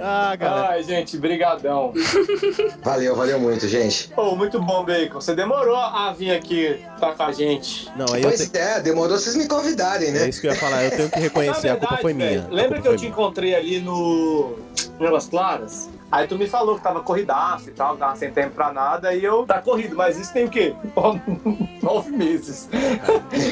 Ah, 0.00 0.36
galera. 0.36 0.68
Ai, 0.70 0.82
gente, 0.82 1.16
brigadão. 1.18 1.92
Valeu, 2.82 3.14
valeu 3.16 3.38
muito, 3.40 3.66
gente. 3.68 4.08
Pô, 4.08 4.34
muito 4.36 4.60
bom, 4.60 4.84
Bacon. 4.84 5.20
Você 5.20 5.34
demorou 5.34 5.76
a 5.76 6.12
vir 6.12 6.30
aqui 6.30 6.80
estar 6.94 7.14
com 7.14 7.22
a 7.22 7.32
gente. 7.32 7.88
Não, 7.96 8.06
aí 8.12 8.22
eu 8.22 8.28
Pois 8.28 8.48
tenho. 8.48 8.64
é, 8.64 8.80
demorou 8.80 9.18
vocês 9.18 9.34
me 9.36 9.46
convidarem, 9.46 10.08
É 10.08 10.12
né? 10.12 10.28
isso 10.28 10.40
que 10.40 10.46
eu 10.46 10.52
ia 10.52 10.58
falar. 10.58 10.84
Eu 10.84 10.90
tenho 10.90 11.10
que 11.10 11.18
reconhecer. 11.20 11.68
Na 11.68 11.74
a 11.74 11.76
culpa 11.76 11.96
verdade, 11.96 12.02
foi 12.02 12.12
minha. 12.14 12.46
Lembra 12.50 12.76
culpa 12.76 12.82
que 12.82 12.88
eu 12.88 12.96
te 12.96 13.00
minha. 13.00 13.10
encontrei 13.10 13.54
ali 13.54 13.80
no 13.80 14.54
Negras 14.98 15.26
Claras? 15.26 15.88
Aí 16.10 16.26
tu 16.26 16.38
me 16.38 16.46
falou 16.46 16.76
que 16.76 16.82
tava 16.82 17.00
corridaço 17.02 17.68
e 17.68 17.72
tal, 17.72 17.96
tava 17.96 18.16
sem 18.16 18.30
tempo 18.30 18.54
pra 18.54 18.72
nada, 18.72 19.14
e 19.14 19.22
eu 19.22 19.44
tá 19.44 19.60
corrido, 19.60 19.94
mas 19.94 20.16
isso 20.18 20.32
tem 20.32 20.46
o 20.46 20.48
quê? 20.48 20.74
Nove 21.82 22.10
meses. 22.10 22.68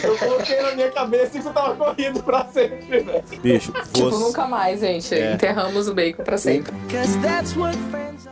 Eu 0.03 0.17
coloquei 0.19 0.63
na 0.63 0.73
minha 0.75 0.91
cabeça 0.91 1.33
que 1.39 1.43
você 1.43 1.51
tava 1.51 1.75
corrido 1.77 2.23
pra 2.23 2.45
sempre, 2.47 3.01
velho. 3.01 3.23
Bicho, 3.43 3.73
Tipo, 3.73 4.11
você. 4.11 4.25
nunca 4.25 4.47
mais, 4.47 4.81
gente. 4.81 5.15
É. 5.15 5.35
Enterramos 5.35 5.87
o 5.89 5.95
bacon 5.95 6.25
pra 6.25 6.39
sempre. 6.39 6.73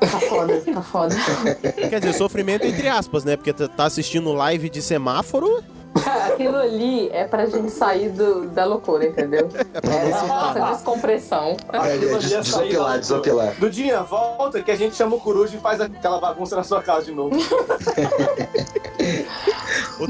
Tá 0.01 0.07
foda, 0.21 0.61
tá 0.61 0.83
foda. 0.83 1.15
Quer 1.91 2.01
dizer, 2.01 2.15
sofrimento 2.15 2.67
entre 2.67 2.89
aspas, 2.89 3.25
né? 3.25 3.37
Porque 3.37 3.53
tá 3.53 3.69
tá 3.69 3.85
assistindo 3.85 4.33
live 4.33 4.69
de 4.71 4.81
semáforo. 4.83 5.63
Cara, 6.03 6.27
aquilo 6.35 6.57
ali 6.57 7.09
é 7.11 7.25
pra 7.25 7.47
gente 7.47 7.71
sair 7.71 8.09
do, 8.11 8.49
da 8.49 8.65
loucura, 8.65 9.07
entendeu? 9.07 9.49
É 9.75 9.81
pra 9.81 10.27
nossa 10.27 10.61
descompressão. 10.73 11.57
É, 11.73 11.95
é, 11.95 11.99
des- 11.99 12.25
desopilar, 12.29 12.99
desopilar. 12.99 13.55
Dudinha, 13.59 14.03
volta 14.03 14.63
que 14.63 14.71
a 14.71 14.77
gente 14.77 14.97
chama 14.97 15.17
o 15.17 15.21
coruja 15.21 15.57
e 15.57 15.61
faz 15.61 15.81
aquela 15.81 16.19
bagunça 16.21 16.57
na 16.57 16.65
sua 16.65 16.83
casa 16.83 17.07
de 17.07 17.13
novo. 17.13 17.37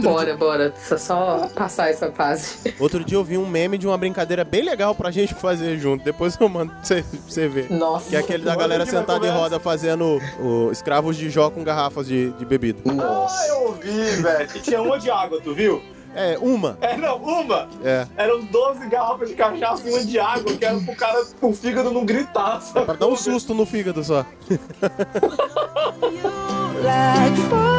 Bora, 0.02 0.36
bora. 0.36 0.74
Só- 0.82 0.96
Só 0.98 1.48
passar 1.54 1.90
essa 1.90 2.10
fase. 2.10 2.74
Outro 2.80 3.04
dia 3.04 3.16
eu 3.18 3.24
vi 3.24 3.36
um 3.38 3.46
meme 3.46 3.76
de 3.78 3.86
uma 3.86 3.96
brincadeira 3.98 4.44
bem 4.44 4.62
legal 4.62 4.94
pra 4.94 5.10
gente 5.10 5.34
fazer 5.34 5.76
junto. 5.78 6.04
Depois 6.04 6.36
eu 6.40 6.48
mando 6.48 6.72
pra 6.72 6.82
você, 6.84 7.02
pra 7.02 7.20
você 7.28 7.48
ver. 7.48 7.70
Nossa. 7.70 8.08
Que 8.10 8.16
é 8.16 8.18
aquele 8.18 8.44
da 8.44 8.54
galera 8.56 8.84
sentada 8.86 9.26
em 9.26 9.30
roda 9.30 9.58
fazendo 9.60 10.20
o 10.40 10.70
escravos 10.72 11.16
de 11.16 11.28
Jó 11.30 11.50
com 11.50 11.62
garrafas 11.64 12.06
de, 12.06 12.30
de 12.32 12.44
bebida. 12.44 12.80
Ah, 13.00 13.46
eu 13.48 13.62
ouvi, 13.68 14.22
velho. 14.22 14.48
Tinha 14.62 14.82
uma 14.82 14.98
de 14.98 15.10
água, 15.10 15.40
tu 15.42 15.54
viu? 15.54 15.82
É, 16.16 16.38
uma. 16.40 16.78
É, 16.80 16.96
não, 16.96 17.16
uma. 17.16 17.68
É. 17.84 18.06
Eram 18.16 18.44
12 18.44 18.86
garrafas 18.88 19.28
de 19.28 19.34
cachaça 19.34 19.88
e 19.88 19.92
uma 19.92 20.04
de 20.04 20.16
água, 20.18 20.54
que 20.56 20.64
era 20.64 20.78
pro 20.78 20.94
cara, 20.94 21.24
o 21.42 21.52
fígado 21.52 21.90
não 21.90 22.04
gritar, 22.06 22.60
sabe? 22.60 22.86
Pra 22.86 22.94
dar 22.94 23.08
um 23.08 23.16
susto 23.16 23.52
no 23.52 23.66
fígado 23.66 24.02
só. 24.04 24.24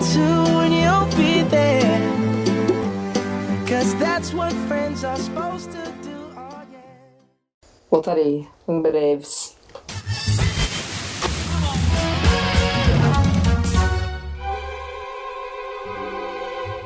to 0.00 0.20
and 0.64 0.72
you'll 0.72 1.10
be 1.16 1.42
there. 1.42 2.00
Cause 3.66 3.94
that's 3.96 4.32
what 4.32 4.52
friends 4.66 5.04
are 5.04 5.16
supposed 5.18 5.70
to 5.72 5.92
do. 6.02 6.16
Oh, 6.36 6.62
yeah. 6.72 6.80
Voltarei 7.90 8.48
em 8.68 8.82
breves. 8.82 9.56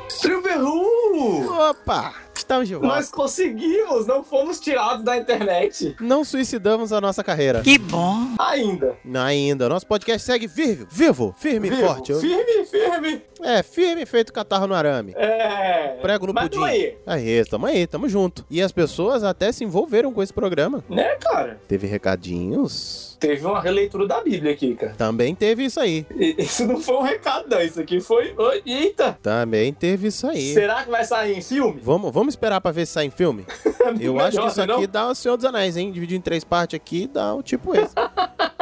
Silver 0.08 0.58
Opa! 0.58 2.23
Estamos 2.44 2.68
de 2.68 2.74
volta. 2.74 2.88
Nós 2.96 3.10
conseguimos, 3.10 4.06
não 4.06 4.22
fomos 4.22 4.60
tirados 4.60 5.02
da 5.02 5.16
internet. 5.16 5.96
Não 5.98 6.22
suicidamos 6.24 6.92
a 6.92 7.00
nossa 7.00 7.24
carreira. 7.24 7.62
Que 7.62 7.78
bom. 7.78 8.34
Ainda. 8.38 8.96
Não, 9.02 9.22
ainda. 9.22 9.66
Nosso 9.66 9.86
podcast 9.86 10.26
segue 10.26 10.46
vivo, 10.46 10.86
vivo, 10.90 11.34
firme 11.38 11.68
e 11.70 11.72
forte. 11.80 12.12
Eu- 12.12 12.20
Firme, 12.20 12.66
firme. 12.66 13.22
É, 13.40 13.62
firme 13.62 14.04
feito 14.04 14.30
catarro 14.30 14.66
no 14.66 14.74
arame. 14.74 15.14
É. 15.16 15.98
Prego 16.02 16.26
no 16.26 16.34
Mas 16.34 16.50
pudim. 16.50 16.62
aí. 16.64 16.98
Aí, 17.06 17.44
tamo 17.46 17.64
aí, 17.64 17.86
tamo 17.86 18.08
junto. 18.10 18.44
E 18.50 18.60
as 18.60 18.72
pessoas 18.72 19.24
até 19.24 19.50
se 19.50 19.64
envolveram 19.64 20.12
com 20.12 20.22
esse 20.22 20.32
programa. 20.32 20.84
Né, 20.88 21.14
cara? 21.16 21.58
Teve 21.66 21.86
recadinhos. 21.86 23.13
Teve 23.26 23.46
uma 23.46 23.60
releitura 23.60 24.06
da 24.06 24.20
Bíblia 24.22 24.52
aqui, 24.52 24.74
cara. 24.74 24.94
Também 24.94 25.34
teve 25.34 25.64
isso 25.64 25.80
aí. 25.80 26.06
E- 26.16 26.34
Isso 26.38 26.66
não 26.66 26.80
foi 26.80 26.96
um 26.96 27.02
recado, 27.02 27.46
não. 27.48 27.60
Isso 27.60 27.80
aqui 27.80 28.00
foi. 28.00 28.34
Oi, 28.36 28.62
Eita! 28.66 29.18
Também 29.22 29.72
teve 29.72 30.08
isso 30.08 30.26
aí. 30.26 30.52
Será 30.52 30.84
que 30.84 30.90
vai 30.90 31.04
sair 31.04 31.36
em 31.38 31.42
filme? 31.42 31.80
Vamos, 31.82 32.12
vamos 32.12 32.32
esperar 32.34 32.60
pra 32.60 32.70
ver 32.72 32.86
se 32.86 32.92
sai 32.92 33.06
em 33.06 33.10
filme? 33.10 33.44
Eu 34.00 34.18
acho 34.20 34.40
que 34.40 34.46
isso 34.46 34.60
Melhor, 34.60 34.74
aqui 34.78 34.86
não? 34.86 34.92
dá 34.92 35.08
o 35.08 35.14
Senhor 35.14 35.36
dos 35.36 35.44
Anéis, 35.44 35.76
hein? 35.76 35.92
Dividir 35.92 36.16
em 36.16 36.20
três 36.20 36.42
partes 36.44 36.76
aqui 36.76 37.06
dá 37.06 37.34
um 37.34 37.42
tipo 37.42 37.74
esse. 37.74 37.94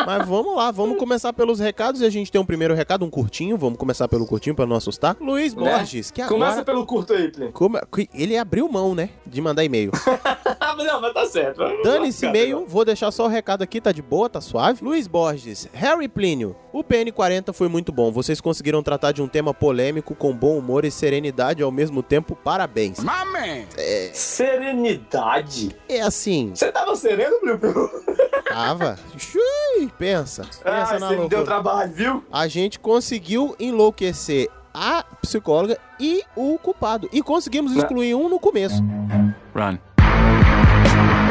Mas 0.04 0.26
vamos 0.26 0.56
lá, 0.56 0.72
vamos 0.72 0.98
começar 0.98 1.32
pelos 1.32 1.60
recados 1.60 2.00
e 2.00 2.04
a 2.04 2.10
gente 2.10 2.32
tem 2.32 2.40
um 2.40 2.44
primeiro 2.44 2.74
recado, 2.74 3.04
um 3.04 3.10
curtinho. 3.10 3.56
Vamos 3.56 3.78
começar 3.78 4.08
pelo 4.08 4.26
curtinho 4.26 4.52
pra 4.54 4.66
não 4.66 4.74
assustar. 4.74 5.16
Luiz 5.20 5.54
Né? 5.54 5.62
Borges, 5.62 6.10
que 6.10 6.20
Começa 6.24 6.52
agora... 6.52 6.64
pelo 6.64 6.84
curto 6.84 7.12
aí, 7.12 7.30
Plin. 7.30 7.52
Ele 8.12 8.36
abriu 8.36 8.68
mão, 8.68 8.96
né? 8.96 9.10
De 9.24 9.40
mandar 9.40 9.62
e-mail. 9.64 9.92
Mas 10.76 10.86
não, 10.86 11.00
mas 11.00 11.12
tá 11.12 11.26
certo. 11.26 11.58
Dane-se 11.82 12.24
lascar, 12.26 12.28
e-mail, 12.28 12.64
vou 12.66 12.84
deixar 12.84 13.10
só 13.10 13.24
o 13.24 13.28
recado 13.28 13.62
aqui, 13.62 13.80
tá 13.80 13.92
de 13.92 14.02
boa, 14.02 14.28
tá 14.28 14.40
suave. 14.40 14.82
Luiz 14.84 15.06
Borges, 15.06 15.68
Harry 15.72 16.08
Plínio, 16.08 16.56
o 16.72 16.82
PN40 16.82 17.52
foi 17.52 17.68
muito 17.68 17.92
bom. 17.92 18.10
Vocês 18.10 18.40
conseguiram 18.40 18.82
tratar 18.82 19.12
de 19.12 19.20
um 19.22 19.28
tema 19.28 19.52
polêmico 19.52 20.14
com 20.14 20.32
bom 20.34 20.56
humor 20.58 20.84
e 20.84 20.90
serenidade 20.90 21.62
ao 21.62 21.70
mesmo 21.70 22.02
tempo. 22.02 22.34
Parabéns. 22.36 22.98
Mame! 23.00 23.66
É, 23.76 24.10
Serenidade? 24.12 25.76
é 25.88 26.00
assim, 26.00 26.52
Você 26.54 26.70
tava 26.72 26.94
sereno, 26.96 27.36
Plin? 27.40 27.58
tava. 28.48 28.98
Xui, 29.18 29.90
pensa. 29.98 30.42
Pensa 30.42 30.62
Ah, 30.64 30.98
na 30.98 31.08
você 31.08 31.16
me 31.16 31.28
deu 31.28 31.44
trabalho, 31.44 31.92
viu? 31.92 32.24
A 32.32 32.48
gente 32.48 32.78
conseguiu 32.78 33.54
enlouquecer 33.58 34.48
a 34.74 35.04
psicóloga 35.20 35.78
e 36.00 36.22
o 36.34 36.58
culpado. 36.58 37.08
E 37.12 37.22
conseguimos 37.22 37.76
excluir 37.76 38.14
um 38.14 38.28
no 38.28 38.38
começo. 38.40 38.82
Run. 39.54 39.78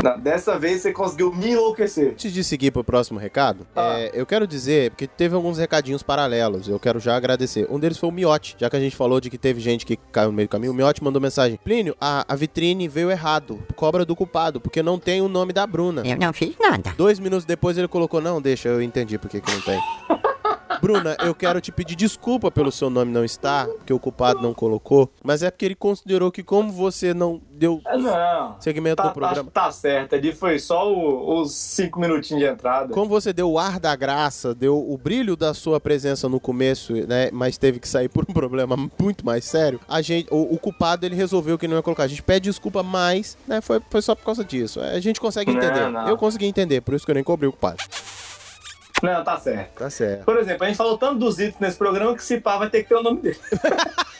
Não, 0.03 0.19
dessa 0.19 0.57
vez 0.57 0.81
você 0.81 0.91
conseguiu 0.91 1.33
me 1.33 1.51
enlouquecer. 1.51 2.11
Antes 2.11 2.33
de 2.33 2.43
seguir 2.43 2.71
pro 2.71 2.83
próximo 2.83 3.19
recado, 3.19 3.67
Ah. 3.75 3.99
é, 3.99 4.11
eu 4.13 4.25
quero 4.25 4.47
dizer, 4.47 4.91
porque 4.91 5.07
teve 5.07 5.35
alguns 5.35 5.57
recadinhos 5.57 6.01
paralelos, 6.03 6.67
eu 6.67 6.79
quero 6.79 6.99
já 6.99 7.15
agradecer. 7.15 7.67
Um 7.69 7.79
deles 7.79 7.97
foi 7.97 8.09
o 8.09 8.11
Miote, 8.11 8.55
já 8.57 8.69
que 8.69 8.75
a 8.75 8.79
gente 8.79 8.95
falou 8.95 9.19
de 9.21 9.29
que 9.29 9.37
teve 9.37 9.59
gente 9.59 9.85
que 9.85 9.97
caiu 10.11 10.27
no 10.27 10.33
meio 10.33 10.47
do 10.47 10.51
caminho. 10.51 10.71
O 10.71 10.75
Miote 10.75 11.03
mandou 11.03 11.21
mensagem: 11.21 11.59
Plínio, 11.63 11.95
a, 11.99 12.25
a 12.27 12.35
vitrine 12.35 12.87
veio 12.87 13.11
errado, 13.11 13.61
cobra 13.75 14.05
do 14.05 14.15
culpado, 14.15 14.59
porque 14.59 14.81
não 14.81 14.97
tem 14.97 15.21
o 15.21 15.27
nome 15.27 15.53
da 15.53 15.65
Bruna. 15.67 16.01
Eu 16.05 16.17
não 16.17 16.33
fiz 16.33 16.55
nada. 16.59 16.93
Dois 16.97 17.19
minutos 17.19 17.45
depois 17.45 17.77
ele 17.77 17.87
colocou: 17.87 18.19
Não, 18.21 18.41
deixa, 18.41 18.69
eu 18.69 18.81
entendi 18.81 19.17
por 19.17 19.29
que 19.29 19.39
que 19.41 19.51
não 19.51 19.61
tem. 19.61 19.79
Bruna, 20.81 21.15
eu 21.23 21.35
quero 21.35 21.61
te 21.61 21.71
pedir 21.71 21.95
desculpa 21.95 22.49
pelo 22.49 22.71
seu 22.71 22.89
nome 22.89 23.11
não 23.11 23.23
estar, 23.23 23.67
porque 23.67 23.93
o 23.93 23.99
culpado 23.99 24.41
não 24.41 24.53
colocou, 24.53 25.09
mas 25.23 25.43
é 25.43 25.51
porque 25.51 25.65
ele 25.65 25.75
considerou 25.75 26.31
que 26.31 26.41
como 26.43 26.71
você 26.71 27.13
não 27.13 27.39
deu 27.51 27.79
Ah, 27.85 27.97
Não. 27.97 28.55
segmento 28.59 28.95
Tá, 28.95 29.09
do 29.09 29.13
programa. 29.13 29.51
tá, 29.51 29.65
tá 29.65 29.71
certo. 29.71 30.15
Ali 30.15 30.33
foi 30.33 30.57
só 30.57 30.91
os 30.91 31.53
cinco 31.53 31.99
minutinhos 31.99 32.41
de 32.43 32.49
entrada. 32.49 32.93
Como 32.93 33.07
você 33.07 33.31
deu 33.31 33.51
o 33.51 33.59
ar 33.59 33.79
da 33.79 33.95
graça, 33.95 34.55
deu 34.55 34.77
o 34.77 34.97
brilho 34.97 35.35
da 35.35 35.53
sua 35.53 35.79
presença 35.79 36.27
no 36.27 36.39
começo, 36.39 36.93
né? 37.07 37.29
Mas 37.31 37.57
teve 37.57 37.79
que 37.79 37.87
sair 37.87 38.09
por 38.09 38.25
um 38.27 38.33
problema 38.33 38.75
muito 38.99 39.23
mais 39.25 39.45
sério. 39.45 39.79
A 39.87 40.01
gente, 40.01 40.27
o, 40.31 40.55
o 40.55 40.57
culpado 40.57 41.05
ele 41.05 41.15
resolveu 41.15 41.57
que 41.59 41.67
não 41.67 41.75
ia 41.77 41.83
colocar. 41.83 42.03
A 42.03 42.07
gente 42.07 42.23
pede 42.23 42.49
desculpa, 42.49 42.81
mas, 42.81 43.37
né? 43.47 43.61
Foi, 43.61 43.79
foi 43.89 44.01
só 44.01 44.15
por 44.15 44.25
causa 44.25 44.43
disso. 44.43 44.79
A 44.81 44.99
gente 44.99 45.21
consegue 45.21 45.51
Não, 45.53 45.61
entender. 45.61 45.89
não. 45.89 46.07
Eu 46.09 46.17
consegui 46.17 46.45
entender, 46.47 46.81
por 46.81 46.95
isso 46.95 47.05
que 47.05 47.11
eu 47.11 47.15
nem 47.15 47.23
cobri 47.23 47.45
o 47.47 47.51
culpado. 47.51 47.77
Não, 49.01 49.23
tá 49.23 49.39
certo. 49.39 49.79
Tá 49.79 49.89
certo. 49.89 50.25
Por 50.25 50.37
exemplo, 50.37 50.63
a 50.63 50.67
gente 50.67 50.77
falou 50.77 50.97
tanto 50.97 51.19
dos 51.19 51.39
itens 51.39 51.59
nesse 51.59 51.77
programa 51.77 52.15
que 52.15 52.23
se 52.23 52.39
pá 52.39 52.57
vai 52.57 52.69
ter 52.69 52.83
que 52.83 52.89
ter 52.89 52.95
o 52.95 53.03
nome 53.03 53.21
dele. 53.21 53.39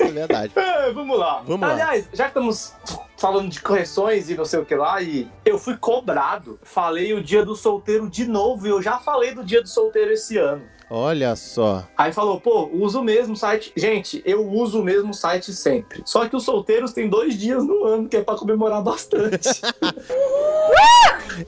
É 0.00 0.10
verdade. 0.10 0.52
É, 0.80 0.90
vamos 0.92 1.18
lá. 1.18 1.42
Vamos 1.46 1.60
lá. 1.60 1.74
Aliás, 1.74 2.08
já 2.12 2.24
que 2.24 2.30
estamos 2.30 2.72
falando 3.18 3.50
de 3.50 3.60
correções 3.60 4.30
e 4.30 4.34
não 4.34 4.46
sei 4.46 4.60
o 4.60 4.64
que 4.64 4.74
lá, 4.74 5.00
e 5.02 5.30
eu 5.44 5.58
fui 5.58 5.76
cobrado. 5.76 6.58
Falei 6.62 7.12
o 7.12 7.22
dia 7.22 7.44
do 7.44 7.54
solteiro 7.54 8.08
de 8.08 8.26
novo, 8.26 8.66
e 8.66 8.70
eu 8.70 8.80
já 8.80 8.98
falei 8.98 9.34
do 9.34 9.44
dia 9.44 9.60
do 9.60 9.68
solteiro 9.68 10.10
esse 10.10 10.38
ano. 10.38 10.62
Olha 10.92 11.36
só. 11.36 11.84
Aí 11.96 12.12
falou, 12.12 12.40
pô, 12.40 12.68
uso 12.72 13.00
o 13.00 13.04
mesmo 13.04 13.36
site. 13.36 13.72
Gente, 13.76 14.20
eu 14.26 14.44
uso 14.50 14.80
o 14.80 14.84
mesmo 14.84 15.14
site 15.14 15.52
sempre. 15.54 16.02
Só 16.04 16.28
que 16.28 16.34
os 16.34 16.42
solteiros 16.44 16.92
têm 16.92 17.08
dois 17.08 17.38
dias 17.38 17.64
no 17.64 17.84
ano, 17.84 18.08
que 18.08 18.16
é 18.16 18.22
pra 18.22 18.34
comemorar 18.34 18.82
bastante. 18.82 19.48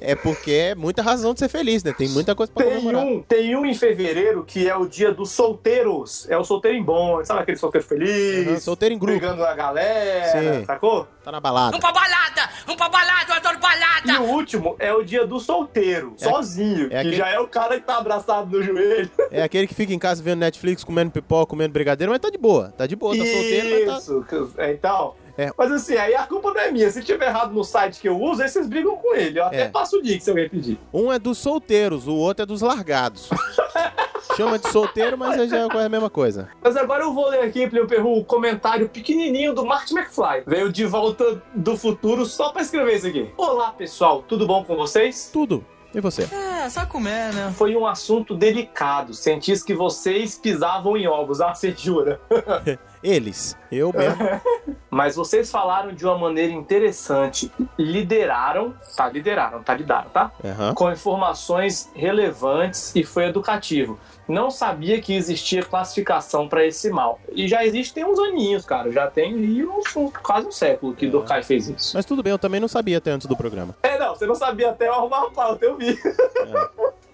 É 0.01 0.15
porque 0.15 0.51
é 0.53 0.75
muita 0.75 1.03
razão 1.03 1.35
de 1.35 1.41
ser 1.41 1.49
feliz, 1.49 1.85
né? 1.85 1.93
Tem 1.93 2.09
muita 2.09 2.35
coisa 2.35 2.51
pra 2.53 2.65
Tem 2.65 2.77
comemorar. 2.77 3.05
um, 3.05 3.21
tem 3.23 3.55
um 3.57 3.67
em 3.67 3.75
fevereiro 3.75 4.43
que 4.45 4.67
é 4.69 4.75
o 4.75 4.87
dia 4.87 5.13
dos 5.13 5.31
solteiros. 5.33 6.27
É 6.31 6.37
o 6.39 6.45
solteiro 6.45 6.79
em 6.79 6.83
bom, 6.83 7.23
sabe 7.25 7.41
aquele 7.41 7.59
solteiro 7.59 7.87
feliz? 7.87 8.49
Aham, 8.49 8.61
solteiro 8.61 8.95
em 8.95 8.99
grupo. 8.99 9.21
Pegando 9.21 9.45
a 9.45 9.55
galera, 9.55 10.59
Sim. 10.61 10.65
sacou? 10.65 11.07
Tá 11.23 11.31
na 11.31 11.41
balada. 11.41 11.77
Um 11.77 11.81
pra 11.81 11.93
balada! 11.93 12.49
Um 12.69 12.77
pra 12.77 12.89
balada! 12.89 13.27
Eu 13.29 13.35
adoro 13.35 13.57
E 13.57 13.61
balada! 13.61 14.23
o 14.23 14.31
último 14.33 14.77
é 14.79 14.93
o 14.95 15.03
dia 15.03 15.27
do 15.27 15.39
solteiro, 15.39 16.15
É- 16.21 16.25
sozinho. 16.29 16.87
é 16.87 16.89
que 16.89 16.97
aquele- 16.97 17.17
já 17.17 17.29
é 17.29 17.39
o 17.39 17.47
cara 17.49 17.79
que 17.79 17.87
tá 17.87 17.99
abraçado 17.99 18.57
no 18.57 18.63
joelho. 18.63 19.11
É 19.33 19.43
aquele 19.43 19.67
que 19.67 19.75
fica 19.75 19.93
em 19.93 19.99
casa 19.99 20.23
vendo 20.23 20.41
Netflix, 20.41 20.85
comendo 20.85 21.11
pipoca, 21.11 21.47
comendo 21.51 21.73
brigadeiro, 21.73 22.13
mas 22.13 22.21
tá 22.21 22.31
de 22.31 22.39
boa. 22.39 22.73
Tá 22.77 22.87
de 22.87 22.95
boa, 22.97 23.17
tá 23.17 23.25
solteiro, 23.25 23.69
mas 23.71 23.87
tá. 23.87 23.99
Isso, 23.99 24.55
é, 24.59 24.73
então. 24.73 25.15
É. 25.37 25.51
Mas 25.57 25.73
assim, 25.73 25.97
aí 25.97 26.15
a 26.15 26.27
culpa 26.27 26.53
não 26.53 26.61
é 26.61 26.71
minha. 26.71 26.91
Se 26.91 27.03
tiver 27.03 27.27
errado 27.29 27.55
no 27.55 27.65
site 27.65 28.01
que 28.01 28.09
eu 28.09 28.21
uso, 28.21 28.43
aí 28.43 28.49
vocês 28.49 28.67
brigam 28.69 28.97
com 28.97 29.15
ele. 29.15 29.39
Eu 29.39 29.47
até 29.47 29.63
É. 29.63 29.69
passo 29.69 29.97
o 29.97 30.01
link 30.03 30.21
se 30.23 30.29
alguém 30.29 30.49
pedir. 30.49 30.79
Um 30.93 31.11
é 31.11 31.19
dos 31.19 31.39
solteiros, 31.39 32.07
o 32.07 32.15
outro 32.15 32.43
é 32.43 32.47
dos 32.47 32.61
largados. 32.61 33.31
Chama 34.37 34.59
de 34.59 34.69
solteiro, 34.69 35.19
mas 35.19 35.51
já 35.51 35.59
é 35.59 35.85
a 35.85 35.89
mesma 35.89 36.09
coisa. 36.09 36.49
Mas 36.63 36.77
agora 36.77 37.03
eu 37.03 37.13
vou 37.13 37.29
ler 37.29 37.41
aqui, 37.41 37.67
Plio 37.69 37.87
Perru, 37.87 38.19
o 38.19 38.25
comentário 38.25 38.89
pequenininho 38.89 39.53
do 39.53 39.65
Martin 39.65 39.97
McFly. 39.99 40.43
Veio 40.47 40.73
de 40.73 40.87
volta 40.87 41.43
do 41.55 41.77
futuro 41.77 42.25
só 42.25 42.51
pra 42.51 42.63
escrever 42.63 42.97
isso 42.97 43.07
aqui. 43.07 43.31
Olá, 43.37 43.73
pessoal. 43.73 44.23
Tudo 44.27 44.47
bom 44.47 44.65
com 44.65 44.77
vocês? 44.77 45.29
Tudo. 45.33 45.65
E 45.95 46.01
você? 46.01 46.29
É, 46.33 46.69
só 46.69 46.87
comer, 46.87 47.33
né? 47.35 47.53
Foi 47.57 47.77
um 47.77 47.87
assunto 47.87 48.35
delicado. 48.35 49.13
Senti 49.13 49.53
que 49.65 49.75
vocês 49.75 50.39
pisavam 50.39 50.97
em 50.97 51.07
ovos. 51.07 51.41
Ah, 51.43 51.55
você 51.55 51.75
jura? 51.77 52.21
Eles. 53.03 53.57
Eu 53.71 53.93
mesmo. 53.93 54.17
Mas 54.89 55.17
vocês 55.17 55.51
falaram 55.51 55.93
de 55.93 56.05
uma 56.05 56.17
maneira 56.17 56.53
interessante. 56.53 57.51
Lideraram, 57.77 58.75
tá? 58.97 59.09
Lideraram, 59.09 59.61
tá? 59.63 59.75
Lidaram, 59.75 60.11
tá? 60.11 60.31
Aham. 60.45 60.73
Com 60.75 60.93
informações 60.93 61.91
relevantes 61.95 62.95
e 62.95 63.03
foi 63.03 63.25
educativo. 63.25 63.99
Não 64.29 64.51
sabia 64.51 65.01
que 65.01 65.15
existia 65.15 65.63
classificação 65.65 66.49
pra 66.49 66.65
esse 66.65 66.89
mal. 66.91 67.19
E 67.33 67.49
já 67.49 67.65
existe 67.65 67.93
tem 67.93 68.05
uns 68.05 68.19
aninhos, 68.19 68.65
cara. 68.65 68.91
Já 68.93 69.07
tem 69.09 69.35
aí 69.35 69.65
uns, 69.67 69.95
um- 69.97 70.11
quase 70.11 70.47
um 70.47 70.53
século 70.53 70.95
que 70.95 71.07
Durkheim 71.09 71.43
fez 71.43 71.69
isso. 71.69 71.97
Mas 71.97 72.05
tudo 72.05 72.23
bem, 72.23 72.31
eu 72.31 72.39
também 72.39 72.61
não 72.61 72.69
sabia 72.69 72.99
até 72.99 73.11
antes 73.11 73.27
do 73.27 73.37
programa. 73.37 73.75
É, 73.83 73.99
não, 73.99 74.15
você 74.15 74.25
não 74.27 74.35
sabia 74.35 74.71
até 74.71 74.89
eu 74.89 74.95
arrumar 74.95 75.25
a 75.27 75.31
pauta, 75.31 75.65
eu 75.65 75.77
vi. 75.77 75.99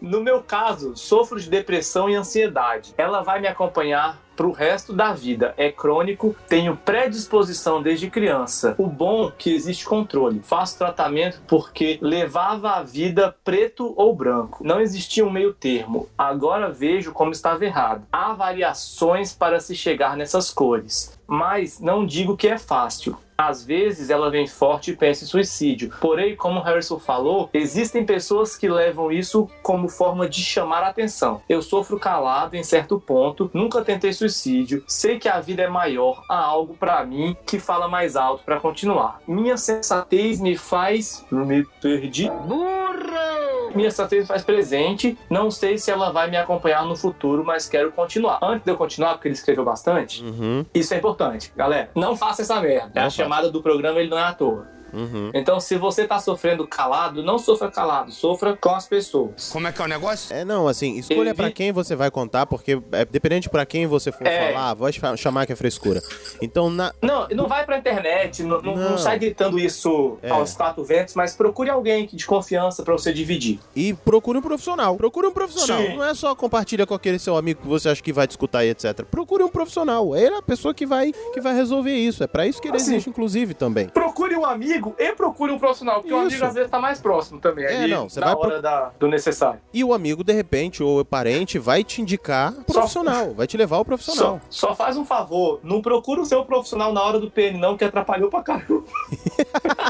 No 0.01 0.21
meu 0.21 0.41
caso, 0.41 0.97
sofro 0.97 1.41
de 1.41 1.51
depressão 1.51 2.09
e 2.09 2.15
ansiedade. 2.15 2.95
Ela 2.97 3.21
vai 3.21 3.41
me 3.41 3.49
acompanhar 3.49 4.17
pro 4.39 4.53
resto 4.53 4.93
da 4.93 5.13
vida. 5.13 5.53
É 5.57 5.73
crônico, 5.73 6.37
tenho 6.49 6.77
predisposição 6.77 7.83
desde 7.83 8.09
criança. 8.09 8.77
O 8.79 8.87
bom 8.87 9.27
é 9.27 9.33
que 9.37 9.53
existe 9.53 9.85
controle. 9.85 10.41
Faço 10.45 10.79
tratamento 10.79 11.43
porque 11.49 11.99
levava 12.01 12.71
a 12.71 12.83
vida 12.85 13.35
preto 13.43 13.93
ou 13.97 14.15
branco. 14.15 14.63
Não 14.65 14.81
existia 14.81 15.27
um 15.27 15.31
meio 15.31 15.53
termo. 15.53 16.09
Agora 16.17 16.71
vejo 16.71 17.13
como 17.13 17.33
estava 17.33 17.65
errado. 17.65 18.07
Há 18.13 18.33
variações 18.33 19.35
para 19.35 19.59
se 19.59 19.75
chegar 19.75 20.17
nessas 20.17 20.53
cores. 20.53 21.19
Mas 21.27 21.81
não 21.81 22.07
digo 22.07 22.37
que 22.37 22.47
é 22.47 22.59
fácil. 22.59 23.19
Às 23.41 23.65
vezes 23.65 24.11
ela 24.11 24.31
vem 24.33 24.49
forte 24.49 24.91
e 24.91 24.97
pensa 24.97 25.23
em 25.23 25.27
suicídio. 25.29 25.93
Porém, 26.01 26.35
como 26.35 26.59
o 26.59 26.63
Harrison 26.63 26.99
falou, 26.99 27.49
existem 27.55 28.05
pessoas 28.05 28.57
que 28.57 28.69
levam 28.69 29.13
isso 29.13 29.49
como 29.63 29.89
forma 29.89 30.29
de 30.29 30.43
chamar 30.43 30.83
a 30.83 30.89
atenção. 30.89 31.41
Eu 31.49 31.63
sofro 31.63 32.01
calado 32.01 32.57
em 32.57 32.65
certo 32.65 32.99
ponto, 32.99 33.49
nunca 33.55 33.85
tentei 33.85 34.13
suicídio, 34.13 34.83
sei 34.89 35.21
que 35.21 35.29
a 35.29 35.39
vida 35.39 35.63
é 35.63 35.69
maior, 35.69 36.25
há 36.29 36.37
algo 36.37 36.75
pra 36.75 37.05
mim 37.05 37.37
que 37.47 37.61
fala 37.61 37.87
mais 37.87 38.17
alto 38.17 38.43
pra 38.43 38.59
continuar. 38.59 39.21
Minha 39.25 39.57
sensatez 39.57 40.41
me 40.41 40.57
faz. 40.57 41.25
Me 41.31 41.65
perdi. 41.81 42.29
Burro! 42.29 43.73
Minha 43.75 43.91
sensatez 43.91 44.23
me 44.23 44.27
faz 44.27 44.43
presente, 44.43 45.17
não 45.31 45.49
sei 45.51 45.79
se 45.79 45.91
ela 45.93 46.11
vai 46.11 46.29
me 46.29 46.37
acompanhar 46.37 46.85
no 46.85 46.97
futuro, 46.97 47.45
mas 47.45 47.69
quero 47.69 47.93
continuar. 47.93 48.39
Antes 48.43 48.65
de 48.65 48.71
eu 48.73 48.77
continuar, 48.77 49.13
porque 49.15 49.29
ele 49.29 49.35
escreveu 49.35 49.65
bastante, 49.65 50.25
Uhum. 50.25 50.65
isso 50.75 50.93
é 50.93 50.97
importante, 50.97 51.53
galera. 51.55 51.91
Não 51.95 52.17
faça 52.17 52.43
essa 52.43 52.61
merda. 52.61 52.91
Não. 53.01 53.28
Chamada 53.29 53.51
do 53.51 53.63
programa 53.63 54.01
ele 54.01 54.09
não 54.09 54.19
é 54.19 54.23
à 54.23 54.33
toa. 54.33 54.67
Uhum. 54.93 55.31
Então, 55.35 55.61
se 55.61 55.77
você 55.77 56.07
tá 56.07 56.19
sofrendo 56.19 56.67
calado, 56.67 57.23
não 57.23 57.39
sofra 57.39 57.71
calado, 57.71 58.11
sofra 58.13 58.57
com 58.57 58.71
as 58.71 58.87
pessoas. 58.87 59.51
Como 59.53 59.67
é 59.67 59.73
que 59.73 59.81
é 59.81 59.85
o 59.85 59.89
negócio? 59.89 60.35
É, 60.35 60.45
não, 60.45 60.67
assim, 60.69 60.99
escolha 60.99 61.31
Evi- 61.31 61.35
pra 61.37 61.51
quem 61.51 61.73
você 61.73 61.95
vai 61.97 62.11
contar, 62.11 62.47
porque 62.47 62.81
é 62.93 63.05
dependente 63.05 63.49
pra 63.49 63.65
quem 63.67 63.87
você 63.87 64.11
for 64.13 64.27
É. 64.27 64.53
falar, 64.53 64.75
vai 64.75 64.93
chamar 65.17 65.47
que 65.47 65.53
é 65.53 65.57
frescura. 65.57 66.01
Então, 66.41 66.71
na, 66.71 66.93
Não, 67.03 67.27
não 67.29 67.47
vai 67.49 67.65
pra 67.65 67.79
internet, 67.79 68.43
não, 68.43 68.61
não- 68.63 68.75
não 68.77 68.99
sai 68.99 69.19
gritando 69.19 69.59
isso 69.59 70.19
É. 70.23 70.31
aos 70.31 70.55
quatro 70.55 70.85
ventos, 70.85 71.15
mas 71.15 71.35
procure 71.35 71.71
alguém 71.71 72.07
de 72.13 72.27
confiança 72.27 72.83
pra 72.83 72.93
você 72.93 73.13
dividir. 73.13 73.59
E 73.75 73.93
procure 73.95 74.39
um 74.39 74.43
profissional. 74.43 74.97
Procure 74.97 75.27
um 75.27 75.33
profissional. 75.33 75.83
Sim. 75.83 75.97
Não 75.97 76.05
é 76.05 76.15
só 76.15 76.35
compartilha 76.35 76.87
com 76.87 76.95
aquele 76.95 77.19
seu 77.19 77.37
amigo 77.37 77.63
que 77.63 77.69
você 77.69 77.89
acha 77.89 78.03
que 78.03 78.13
vai 78.13 78.27
te 78.27 78.31
escutar 78.33 78.65
e 78.65 78.71
etc. 78.71 79.03
Procure 79.11 79.43
um 79.43 79.49
profissional. 79.49 80.17
Ele 80.17 80.35
é 80.35 80.39
a 80.39 80.43
pessoa 80.43 80.73
que 80.75 80.87
vai, 80.87 81.13
que 81.33 81.41
vai 81.41 81.55
resolver 81.55 81.95
isso. 81.95 82.23
É 82.23 82.27
pra 82.27 82.47
isso 82.47 82.61
que 82.61 82.69
ele 82.69 82.77
Assim. 82.77 82.93
existe, 82.93 83.11
inclusive, 83.11 83.55
também. 83.55 83.89
Procure 83.89 84.37
um 84.37 84.45
amigo 84.45 84.78
e 84.99 85.13
procure 85.13 85.53
um 85.53 85.59
profissional, 85.59 86.01
porque 86.01 86.13
o 86.13 86.19
Isso. 86.19 86.27
amigo 86.29 86.45
às 86.47 86.55
vezes 86.55 86.71
tá 86.71 86.79
mais 86.79 87.01
próximo 87.01 87.41
também, 87.41 87.65
É, 87.65 87.83
ali, 87.85 87.93
não, 87.93 88.09
você 88.09 88.21
na 88.21 88.27
vai 88.27 88.35
hora 88.37 88.51
pro- 88.53 88.63
da- 88.63 88.93
do 88.99 89.09
necessário. 89.09 89.61
E 89.73 89.83
o 89.85 89.93
amigo, 89.93 90.23
de 90.25 90.33
repente, 90.33 90.83
ou 90.83 91.01
o 91.01 91.05
parente, 91.05 91.59
vai 91.59 91.83
te 91.85 92.01
indicar 92.03 92.53
o 92.53 92.65
profissional. 92.65 93.33
Vai 93.35 93.47
te 93.47 93.57
levar 93.57 93.77
ao 93.77 93.85
profissional. 93.85 94.41
Só, 94.49 94.69
só 94.69 94.75
faz 94.75 94.97
um 94.97 95.05
favor, 95.05 95.61
não 95.63 95.81
procura 95.83 96.21
o 96.21 96.27
seu 96.27 96.45
profissional 96.45 96.93
na 96.93 97.03
hora 97.03 97.19
do 97.19 97.31
PN, 97.31 97.59
não, 97.59 97.77
que 97.77 97.85
atrapalhou 97.85 98.29
pra 98.31 98.43
caramba. 98.43 98.85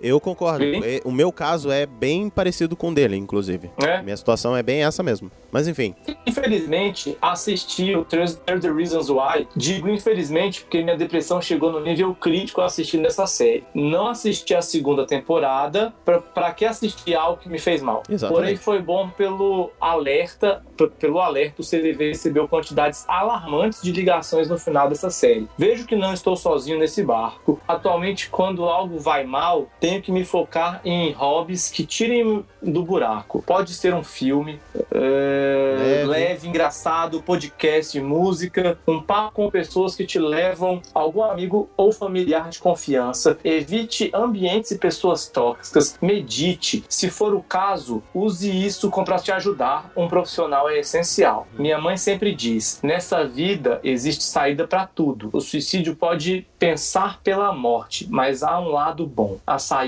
Eu 0.00 0.20
concordo. 0.20 0.64
O 1.04 1.12
meu 1.12 1.30
caso 1.32 1.70
é 1.70 1.86
bem 1.86 2.30
parecido 2.30 2.76
com 2.76 2.90
o 2.90 2.94
dele, 2.94 3.16
inclusive. 3.16 3.70
É. 3.82 4.02
Minha 4.02 4.16
situação 4.16 4.56
é 4.56 4.62
bem 4.62 4.82
essa 4.84 5.02
mesmo. 5.02 5.30
Mas 5.52 5.66
enfim. 5.66 5.94
Infelizmente, 6.26 7.16
assisti 7.20 7.94
o 7.94 8.04
13 8.04 8.40
Reasons 8.74 9.10
Why. 9.10 9.48
Digo 9.56 9.88
infelizmente 9.88 10.62
porque 10.62 10.82
minha 10.82 10.96
depressão 10.96 11.40
chegou 11.40 11.72
no 11.72 11.80
nível 11.80 12.14
crítico 12.14 12.60
assistindo 12.60 13.06
essa 13.06 13.26
série. 13.26 13.64
Não 13.74 14.08
assisti 14.08 14.54
a 14.54 14.62
segunda 14.62 15.06
temporada, 15.06 15.92
pra, 16.04 16.20
pra 16.20 16.52
que 16.52 16.64
assistir 16.64 17.14
algo 17.14 17.38
que 17.38 17.48
me 17.48 17.58
fez 17.58 17.82
mal? 17.82 18.02
Exatamente. 18.08 18.42
Porém, 18.42 18.56
foi 18.56 18.80
bom 18.80 19.08
pelo 19.10 19.70
alerta, 19.80 20.64
pelo 20.98 21.20
alerta, 21.20 21.60
o 21.60 21.64
CDV 21.64 22.08
recebeu 22.08 22.48
quantidades 22.48 23.04
alarmantes 23.08 23.82
de 23.82 23.92
ligações 23.92 24.48
no 24.48 24.58
final 24.58 24.88
dessa 24.88 25.10
série. 25.10 25.48
Vejo 25.58 25.86
que 25.86 25.96
não 25.96 26.12
estou 26.12 26.36
sozinho 26.36 26.78
nesse 26.78 27.02
barco. 27.02 27.60
Atualmente, 27.66 28.30
quando 28.30 28.64
algo 28.64 28.98
vai 28.98 29.24
mal, 29.24 29.68
tenho 29.90 30.02
que 30.02 30.12
me 30.12 30.24
focar 30.24 30.80
em 30.84 31.10
hobbies 31.12 31.68
que 31.68 31.84
tirem 31.84 32.44
do 32.62 32.84
buraco. 32.84 33.42
Pode 33.42 33.74
ser 33.74 33.92
um 33.92 34.04
filme, 34.04 34.60
é, 34.92 35.76
Leve. 35.78 36.04
leve, 36.04 36.48
engraçado, 36.48 37.20
podcast, 37.22 38.00
música, 38.00 38.78
um 38.86 39.02
papo 39.02 39.32
com 39.32 39.50
pessoas 39.50 39.96
que 39.96 40.06
te 40.06 40.18
levam 40.18 40.80
algum 40.94 41.24
amigo 41.24 41.68
ou 41.76 41.90
familiar 41.90 42.50
de 42.50 42.60
confiança. 42.60 43.36
Evite 43.42 44.10
ambientes 44.14 44.70
e 44.70 44.78
pessoas 44.78 45.26
tóxicas. 45.26 45.98
Medite. 46.00 46.84
Se 46.88 47.10
for 47.10 47.34
o 47.34 47.42
caso, 47.42 48.00
use 48.14 48.48
isso 48.48 48.90
para 48.90 49.18
te 49.18 49.32
ajudar. 49.32 49.90
Um 49.96 50.06
profissional 50.06 50.68
é 50.70 50.78
essencial. 50.78 51.48
Minha 51.58 51.78
mãe 51.78 51.96
sempre 51.96 52.32
diz: 52.32 52.78
nessa 52.82 53.24
vida 53.24 53.80
existe 53.82 54.22
saída 54.22 54.68
para 54.68 54.86
tudo. 54.86 55.30
O 55.32 55.40
suicídio 55.40 55.96
pode 55.96 56.46
pensar 56.58 57.20
pela 57.22 57.52
morte, 57.52 58.06
mas 58.08 58.42
há 58.44 58.60
um 58.60 58.68
lado 58.68 59.06
bom. 59.06 59.38
A 59.46 59.58
saída 59.58 59.79